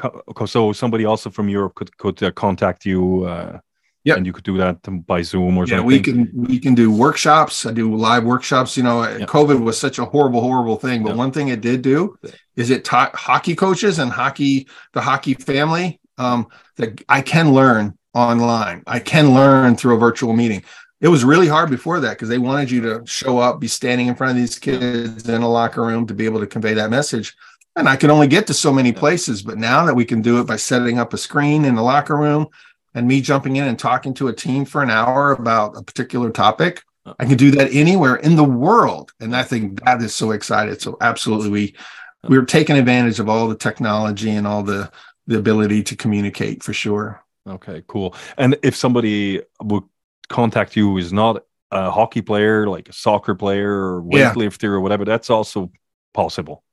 So 0.45 0.73
somebody 0.73 1.05
also 1.05 1.29
from 1.29 1.49
Europe 1.49 1.75
could 1.75 1.97
could 1.97 2.21
uh, 2.21 2.31
contact 2.31 2.85
you. 2.85 3.25
Uh, 3.25 3.59
yeah, 4.05 4.15
and 4.15 4.25
you 4.25 4.31
could 4.31 4.43
do 4.43 4.57
that 4.59 4.77
by 5.07 5.23
Zoom 5.23 5.57
or 5.57 5.65
yeah, 5.65 5.77
something. 5.77 5.87
we 5.87 5.99
can 5.99 6.29
we 6.33 6.59
can 6.59 6.75
do 6.75 6.91
workshops. 6.91 7.65
I 7.65 7.73
do 7.73 7.93
live 7.95 8.23
workshops. 8.23 8.77
You 8.77 8.83
know, 8.83 9.01
yeah. 9.01 9.25
COVID 9.25 9.59
was 9.61 9.79
such 9.79 9.97
a 9.97 10.05
horrible, 10.05 10.41
horrible 10.41 10.75
thing, 10.75 11.01
but 11.01 11.09
yeah. 11.09 11.15
one 11.15 11.31
thing 11.31 11.47
it 11.47 11.61
did 11.61 11.81
do 11.81 12.15
is 12.55 12.69
it 12.69 12.85
taught 12.85 13.15
hockey 13.15 13.55
coaches 13.55 13.97
and 13.97 14.11
hockey 14.11 14.67
the 14.93 15.01
hockey 15.01 15.33
family 15.33 15.99
um, 16.19 16.47
that 16.75 17.03
I 17.09 17.21
can 17.21 17.51
learn 17.51 17.97
online. 18.13 18.83
I 18.85 18.99
can 18.99 19.33
learn 19.33 19.75
through 19.75 19.95
a 19.95 19.99
virtual 19.99 20.33
meeting. 20.33 20.63
It 21.01 21.07
was 21.07 21.25
really 21.25 21.47
hard 21.47 21.71
before 21.71 21.99
that 21.99 22.11
because 22.11 22.29
they 22.29 22.37
wanted 22.37 22.69
you 22.69 22.81
to 22.81 23.01
show 23.07 23.39
up, 23.39 23.59
be 23.59 23.67
standing 23.67 24.05
in 24.05 24.15
front 24.15 24.31
of 24.31 24.37
these 24.37 24.59
kids 24.59 25.27
in 25.27 25.41
a 25.41 25.49
locker 25.49 25.83
room 25.83 26.05
to 26.05 26.13
be 26.13 26.25
able 26.25 26.41
to 26.41 26.47
convey 26.47 26.75
that 26.75 26.91
message. 26.91 27.35
And 27.75 27.89
I 27.89 27.95
could 27.95 28.11
only 28.11 28.27
get 28.27 28.45
to 28.47 28.53
so 28.53 28.71
many 28.71 28.93
places. 28.93 29.41
But 29.41 29.57
now 29.57 29.83
that 29.85 29.95
we 29.95 30.05
can 30.05 30.21
do 30.21 30.39
it 30.39 30.45
by 30.45 30.57
setting 30.57 30.99
up 30.99 31.13
a 31.13 31.17
screen 31.17 31.65
in 31.65 31.73
the 31.73 31.81
locker 31.81 32.15
room 32.15 32.47
and 32.95 33.07
me 33.07 33.21
jumping 33.21 33.57
in 33.57 33.67
and 33.67 33.77
talking 33.77 34.13
to 34.15 34.29
a 34.29 34.33
team 34.33 34.65
for 34.65 34.81
an 34.81 34.89
hour 34.89 35.33
about 35.33 35.77
a 35.77 35.83
particular 35.83 36.31
topic, 36.31 36.83
I 37.19 37.25
can 37.25 37.37
do 37.37 37.51
that 37.51 37.71
anywhere 37.71 38.15
in 38.15 38.35
the 38.35 38.43
world. 38.43 39.11
And 39.19 39.35
I 39.35 39.43
think 39.43 39.83
that 39.83 40.01
is 40.01 40.15
so 40.15 40.31
excited. 40.31 40.81
So 40.81 40.97
absolutely 41.01 41.49
we 41.49 41.75
we're 42.23 42.45
taking 42.45 42.77
advantage 42.77 43.19
of 43.19 43.29
all 43.29 43.47
the 43.47 43.55
technology 43.55 44.31
and 44.31 44.47
all 44.47 44.63
the 44.63 44.89
the 45.27 45.37
ability 45.37 45.83
to 45.83 45.95
communicate 45.95 46.63
for 46.63 46.73
sure. 46.73 47.23
Okay, 47.47 47.83
cool. 47.87 48.15
And 48.37 48.57
if 48.63 48.75
somebody 48.75 49.41
would 49.61 49.83
contact 50.29 50.75
you 50.75 50.89
who 50.89 50.97
is 50.97 51.13
not 51.13 51.43
a 51.71 51.91
hockey 51.91 52.21
player, 52.21 52.67
like 52.67 52.89
a 52.89 52.93
soccer 52.93 53.35
player 53.35 53.71
or 53.71 54.01
weightlifter 54.01 54.63
yeah. 54.63 54.69
or 54.69 54.79
whatever, 54.79 55.05
that's 55.05 55.29
also 55.29 55.71
possible. 56.13 56.63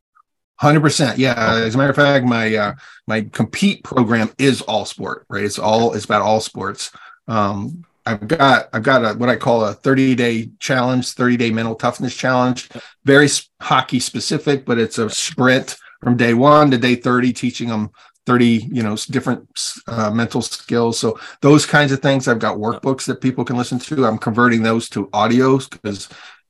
Hundred 0.62 0.82
percent, 0.82 1.18
yeah. 1.18 1.56
As 1.56 1.74
a 1.74 1.78
matter 1.78 1.90
of 1.90 1.96
fact, 1.96 2.24
my 2.24 2.54
uh, 2.54 2.74
my 3.08 3.22
compete 3.32 3.82
program 3.82 4.30
is 4.38 4.60
all 4.60 4.84
sport, 4.84 5.26
right? 5.28 5.42
It's 5.42 5.58
all 5.58 5.92
it's 5.92 6.04
about 6.04 6.22
all 6.22 6.38
sports. 6.38 6.92
Um, 7.26 7.84
I've 8.06 8.28
got 8.28 8.68
I've 8.72 8.84
got 8.84 9.04
a 9.04 9.18
what 9.18 9.28
I 9.28 9.34
call 9.34 9.64
a 9.64 9.74
30 9.74 10.14
day 10.14 10.50
challenge, 10.60 11.14
30 11.14 11.36
day 11.36 11.50
mental 11.50 11.74
toughness 11.74 12.14
challenge, 12.14 12.68
very 13.04 13.28
hockey 13.60 13.98
specific, 13.98 14.64
but 14.64 14.78
it's 14.78 14.98
a 14.98 15.10
sprint 15.10 15.76
from 16.00 16.16
day 16.16 16.32
one 16.32 16.70
to 16.70 16.78
day 16.78 16.94
30, 16.94 17.32
teaching 17.32 17.66
them 17.66 17.90
30 18.26 18.68
you 18.70 18.84
know 18.84 18.94
different 19.10 19.48
uh, 19.88 20.12
mental 20.12 20.40
skills 20.42 20.96
so 20.96 21.18
those 21.40 21.66
kinds 21.66 21.90
of 21.90 21.98
things 21.98 22.28
i've 22.28 22.38
got 22.38 22.56
workbooks 22.56 23.04
that 23.04 23.20
people 23.20 23.44
can 23.44 23.56
listen 23.56 23.80
to 23.80 24.06
i'm 24.06 24.16
converting 24.16 24.62
those 24.62 24.88
to 24.88 25.08
audios 25.08 25.68
because 25.68 26.08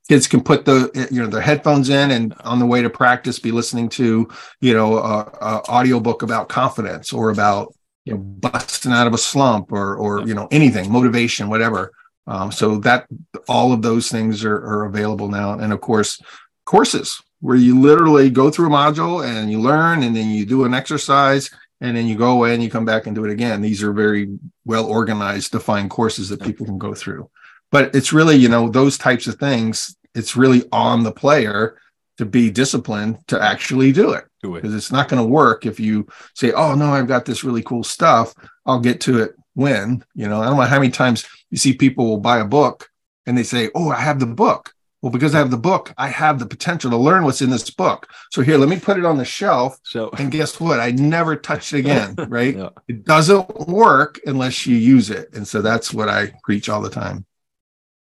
kids 0.09 0.27
can 0.27 0.43
put 0.43 0.65
the 0.65 1.09
you 1.11 1.23
know 1.23 1.29
their 1.29 1.41
headphones 1.41 1.89
in 1.89 2.11
and 2.11 2.35
on 2.41 2.59
the 2.59 2.67
way 2.67 2.83
to 2.83 2.91
practice 2.91 3.39
be 3.39 3.53
listening 3.53 3.89
to 3.89 4.29
you 4.61 4.75
know 4.75 4.99
a, 4.99 5.21
a 5.41 5.63
audio 5.69 6.01
book 6.01 6.23
about 6.23 6.49
confidence 6.49 7.13
or 7.13 7.31
about 7.31 7.75
you 8.05 8.13
know 8.13 8.19
busting 8.19 8.93
out 8.93 9.07
of 9.07 9.15
a 9.15 9.19
slump 9.19 9.73
or 9.73 9.97
or 9.97 10.27
you 10.27 10.35
know 10.35 10.49
anything 10.51 10.91
motivation 10.91 11.49
whatever. 11.49 11.93
Um, 12.25 12.53
so 12.53 12.79
that 12.79 13.09
all 13.49 13.73
of 13.73 13.83
those 13.83 14.09
things 14.09 14.45
are, 14.45 14.55
are 14.55 14.85
available 14.85 15.29
now. 15.29 15.59
And 15.59 15.73
of 15.73 15.81
course 15.81 16.23
courses 16.65 17.21
where 17.41 17.57
you 17.57 17.81
literally 17.81 18.31
go 18.31 18.49
through 18.49 18.69
a 18.69 18.71
module 18.71 19.27
and 19.27 19.51
you 19.51 19.61
learn 19.61 20.05
and 20.05 20.15
then 20.15 20.31
you 20.31 20.47
do 20.47 20.65
an 20.65 20.73
exercise 20.73 21.51
and 21.81 21.97
then 21.97 22.07
you 22.07 22.15
go 22.15 22.31
away 22.31 22.55
and 22.55 22.63
you 22.63 22.71
come 22.71 22.85
back 22.85 23.09
and 23.09 23.17
do 23.17 23.25
it 23.25 23.33
again. 23.33 23.61
These 23.61 23.83
are 23.83 23.93
very 23.93 24.39
well 24.65 24.87
organized 24.87 25.51
defined 25.51 25.91
courses 25.91 26.29
that 26.29 26.41
people 26.41 26.65
can 26.65 26.79
go 26.79 26.95
through 26.95 27.29
but 27.73 27.93
it's 27.95 28.13
really 28.13 28.37
you 28.37 28.49
know 28.49 28.69
those 28.69 28.97
types 28.97 29.27
of 29.27 29.35
things 29.35 29.97
it's 30.15 30.37
really 30.37 30.63
on 30.71 31.03
the 31.03 31.13
player 31.13 31.79
to 32.19 32.25
be 32.25 32.51
disciplined 32.51 33.19
to 33.29 33.41
actually 33.41 33.93
do 33.93 34.13
it. 34.13 34.25
Because 34.43 34.75
it. 34.75 34.77
it's 34.77 34.93
not 34.93 35.09
going 35.09 35.23
to 35.23 35.29
work 35.29 35.67
if 35.67 35.81
you 35.81 36.07
say 36.35 36.53
oh 36.53 36.75
no 36.75 36.93
i've 36.93 37.09
got 37.09 37.25
this 37.25 37.45
really 37.45 37.63
cool 37.63 37.85
stuff. 37.85 38.35
I'll 38.67 38.81
get 38.81 39.01
to 39.03 39.23
it 39.23 39.33
when 39.55 40.05
you 40.15 40.29
know? 40.29 40.41
I 40.41 40.47
don't 40.47 40.57
know 40.57 40.63
how 40.63 40.79
many 40.79 40.91
times 40.91 41.27
you 41.51 41.59
see 41.59 41.75
people 41.75 42.07
will 42.07 42.21
buy 42.21 42.39
a 42.39 42.45
book 42.45 42.89
and 43.27 43.37
they 43.37 43.43
say 43.43 43.71
oh 43.75 43.91
i 43.91 44.01
have 44.01 44.21
the 44.21 44.27
book. 44.27 44.73
Well 45.01 45.13
because 45.13 45.35
i 45.35 45.39
have 45.39 45.51
the 45.51 45.57
book 45.57 45.93
i 45.97 46.09
have 46.09 46.39
the 46.39 46.47
potential 46.47 46.91
to 46.91 46.97
learn 46.97 47.25
what's 47.25 47.43
in 47.43 47.51
this 47.51 47.71
book. 47.71 48.09
So 48.31 48.43
here 48.43 48.59
let 48.59 48.69
me 48.69 48.79
put 48.79 48.99
it 48.99 49.05
on 49.05 49.17
the 49.17 49.25
shelf 49.25 49.79
so 49.85 50.11
and 50.19 50.31
guess 50.31 50.61
what? 50.61 50.81
I 50.81 50.91
never 50.91 51.37
touch 51.37 51.73
it 51.73 51.79
again 51.79 52.15
right? 52.29 52.57
Yeah. 52.57 52.71
it 52.89 53.05
doesn't 53.05 53.69
work 53.69 54.21
unless 54.27 54.67
you 54.67 54.77
use 54.77 55.09
it. 55.09 55.33
And 55.35 55.47
so 55.47 55.63
that's 55.63 55.95
what 55.95 56.09
i 56.09 56.33
preach 56.45 56.69
all 56.69 56.83
the 56.83 56.91
time 56.91 57.25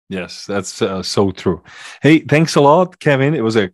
Yes, 0.09 0.45
that's 0.47 0.81
uh, 0.81 1.03
so 1.03 1.31
true. 1.31 1.61
Hey, 2.01 2.19
thanks 2.19 2.55
a 2.55 2.61
lot, 2.61 2.99
Kevin. 2.99 3.35
It 3.35 3.43
was 3.43 3.55
a 3.55 3.71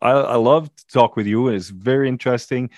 I, 0.00 0.10
I 0.10 0.36
love 0.36 0.74
to 0.74 0.86
talk 0.88 1.16
with 1.16 1.26
you. 1.26 1.48
It's 1.48 1.68
very 1.68 2.08
interesting, 2.08 2.70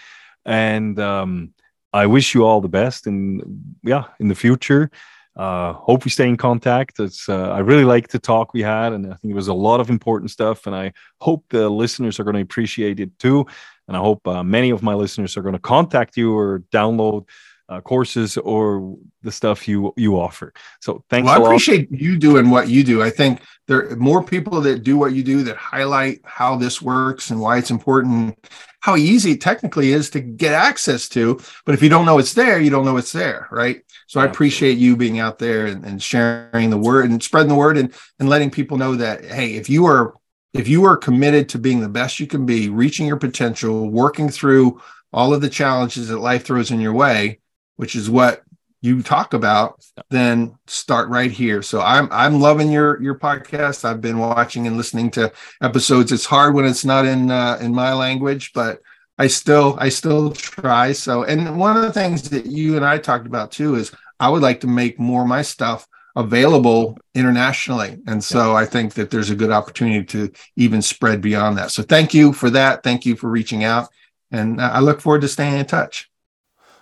and 0.45 0.99
um, 0.99 1.55
I 1.93 2.07
wish 2.07 2.35
you 2.35 2.45
all 2.45 2.61
the 2.61 2.69
best. 2.69 3.07
And 3.07 3.77
yeah, 3.85 4.05
in 4.19 4.27
the 4.29 4.35
future, 4.35 4.91
uh, 5.37 5.75
hope 5.75 6.05
we 6.05 6.11
stay 6.11 6.29
in 6.29 6.37
contact. 6.37 6.99
It's 6.99 7.29
uh, 7.29 7.51
I 7.51 7.61
really 7.61 7.85
like 7.85 8.09
the 8.09 8.19
talk 8.19 8.53
we 8.53 8.63
had, 8.63 8.93
and 8.93 9.07
I 9.07 9.15
think 9.17 9.31
it 9.31 9.35
was 9.37 9.49
a 9.49 9.55
lot 9.55 9.81
of 9.81 9.89
important 9.89 10.33
stuff. 10.33 10.67
And 10.67 10.75
I 10.75 10.93
hope 11.21 11.45
the 11.51 11.69
listeners 11.69 12.19
are 12.19 12.25
going 12.25 12.37
to 12.37 12.43
appreciate 12.43 12.99
it 12.99 13.17
too. 13.21 13.47
And 13.87 13.97
I 13.97 14.01
hope 14.01 14.27
uh, 14.27 14.43
many 14.43 14.71
of 14.71 14.83
my 14.83 14.95
listeners 14.95 15.37
are 15.37 15.43
going 15.43 15.53
to 15.53 15.61
contact 15.61 16.17
you 16.17 16.37
or 16.37 16.65
download 16.73 17.29
uh, 17.69 17.81
courses 17.81 18.37
or 18.37 18.97
the 19.23 19.33
stuff 19.33 19.67
you 19.67 19.93
you 19.97 20.19
offer. 20.19 20.53
So 20.81 21.05
thanks. 21.11 21.27
Well, 21.27 21.43
I 21.43 21.45
appreciate 21.45 21.91
you 21.91 22.17
doing 22.19 22.51
what 22.51 22.69
you 22.69 22.85
do. 22.85 23.03
I 23.03 23.11
think 23.11 23.41
there 23.67 23.91
are 23.91 23.97
more 23.97 24.23
people 24.23 24.61
that 24.61 24.85
do 24.85 24.97
what 24.97 25.13
you 25.13 25.23
do 25.23 25.43
that 25.45 25.57
highlight 25.57 26.21
how 26.25 26.57
this 26.57 26.81
works 26.81 27.31
and 27.31 27.41
why 27.41 27.59
it's 27.59 27.71
important, 27.71 28.39
how 28.81 28.97
easy 28.97 29.33
it 29.33 29.41
technically 29.41 29.93
is 29.93 30.11
to 30.11 30.21
get 30.21 30.53
access 30.53 31.09
to. 31.11 31.41
But 31.65 31.75
if 31.75 31.83
you 31.83 31.89
don't 31.89 32.07
know 32.07 32.19
it's 32.19 32.35
there, 32.35 32.61
you 32.61 32.71
don't 32.71 32.85
know 32.85 32.99
it's 32.99 33.13
there, 33.13 33.49
right? 33.51 33.83
So 34.07 34.21
I 34.21 34.27
appreciate 34.27 34.79
you 34.79 34.97
being 34.97 35.19
out 35.19 35.41
there 35.41 35.67
and, 35.67 35.85
and 35.85 36.01
sharing 36.01 36.71
the 36.71 36.79
word 36.79 37.11
and 37.11 37.21
spreading 37.21 37.49
the 37.49 37.57
word 37.57 37.77
and, 37.77 37.93
and 38.21 38.29
letting 38.29 38.51
people 38.51 38.77
know 38.77 38.95
that 38.95 39.25
hey, 39.25 39.55
if 39.55 39.69
you 39.69 39.87
are 39.87 40.15
if 40.55 40.69
you 40.69 40.85
are 40.85 40.97
committed 40.97 41.49
to 41.51 41.59
being 41.59 41.81
the 41.81 41.89
best 41.89 42.21
you 42.21 42.27
can 42.27 42.47
be, 42.47 42.69
reaching 42.69 43.07
your 43.07 43.19
potential, 43.19 43.91
working 43.91 44.29
through 44.29 44.81
all 45.13 45.35
of 45.35 45.41
the 45.41 45.51
challenges 45.51 46.09
that 46.09 46.19
life 46.19 46.45
throws 46.45 46.71
in 46.71 46.81
your 46.81 46.93
way, 46.93 47.41
which 47.77 47.95
is 47.95 48.11
what 48.11 48.43
you 48.83 49.03
talk 49.03 49.35
about, 49.35 49.85
then 50.11 50.57
start 50.67 51.09
right 51.09 51.31
here. 51.31 51.63
So 51.63 51.81
I'm 51.81 52.09
I'm 52.13 52.41
loving 52.41 52.71
your 52.71 53.03
your 53.03 53.19
podcast. 53.19 53.85
I've 53.85 54.01
been 54.01 54.19
watching 54.19 54.67
and 54.67 54.77
listening 54.77 55.11
to 55.13 55.33
episodes. 55.63 56.13
It's 56.13 56.27
hard 56.27 56.55
when 56.55 56.67
it's 56.67 56.85
not 56.85 57.07
in 57.07 57.31
uh, 57.31 57.59
in 57.61 57.75
my 57.75 57.93
language, 57.95 58.53
but 58.55 58.81
I 59.19 59.27
still 59.27 59.77
I 59.81 59.89
still 59.89 60.33
try. 60.33 60.93
So 60.93 61.25
and 61.25 61.59
one 61.59 61.77
of 61.77 61.83
the 61.83 61.93
things 61.93 62.31
that 62.31 62.47
you 62.47 62.77
and 62.77 62.85
I 62.85 62.99
talked 62.99 63.27
about 63.27 63.51
too 63.51 63.75
is 63.75 63.93
I 64.21 64.29
would 64.29 64.43
like 64.43 64.61
to 64.61 64.67
make 64.67 64.99
more 64.99 65.23
of 65.23 65.29
my 65.29 65.43
stuff 65.43 65.89
available 66.15 66.99
internationally. 67.15 67.99
And 68.07 68.25
so 68.25 68.57
I 68.57 68.65
think 68.65 68.95
that 68.95 69.11
there's 69.11 69.29
a 69.29 69.37
good 69.37 69.51
opportunity 69.51 70.03
to 70.07 70.33
even 70.57 70.81
spread 70.81 71.21
beyond 71.21 71.59
that. 71.59 71.71
So 71.71 71.83
thank 71.83 72.15
you 72.15 72.33
for 72.33 72.49
that. 72.51 72.83
Thank 72.83 73.05
you 73.05 73.17
for 73.17 73.29
reaching 73.29 73.65
out. 73.65 73.89
And 74.31 74.61
I 74.61 74.81
look 74.81 75.03
forward 75.03 75.21
to 75.21 75.29
staying 75.29 75.59
in 75.59 75.67
touch. 75.67 76.11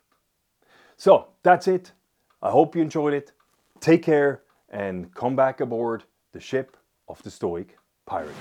So 0.97 1.29
that's 1.43 1.69
it. 1.69 1.93
I 2.43 2.51
hope 2.51 2.77
you 2.77 2.83
enjoyed 2.83 3.15
it. 3.15 3.33
Take 3.81 4.03
care 4.03 4.43
and 4.69 5.15
come 5.15 5.37
back 5.37 5.61
aboard 5.61 6.05
the 6.33 6.41
ship 6.41 6.77
of 7.09 7.23
the 7.23 7.31
Stoic 7.31 7.79
Pirate. 8.07 8.35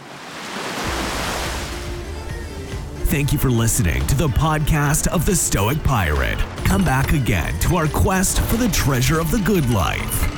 Thank 3.08 3.32
you 3.32 3.40
for 3.40 3.50
listening 3.50 4.06
to 4.08 4.16
the 4.16 4.28
podcast 4.28 5.08
of 5.08 5.26
the 5.26 5.36
Stoic 5.36 5.82
Pirate. 5.84 6.40
Come 6.66 6.84
back 6.84 7.14
again 7.14 7.58
to 7.62 7.78
our 7.78 7.88
quest 7.88 8.42
for 8.42 8.58
the 8.58 8.68
treasure 8.70 9.22
of 9.22 9.32
the 9.32 9.40
good 9.40 9.70
life. 9.70 10.37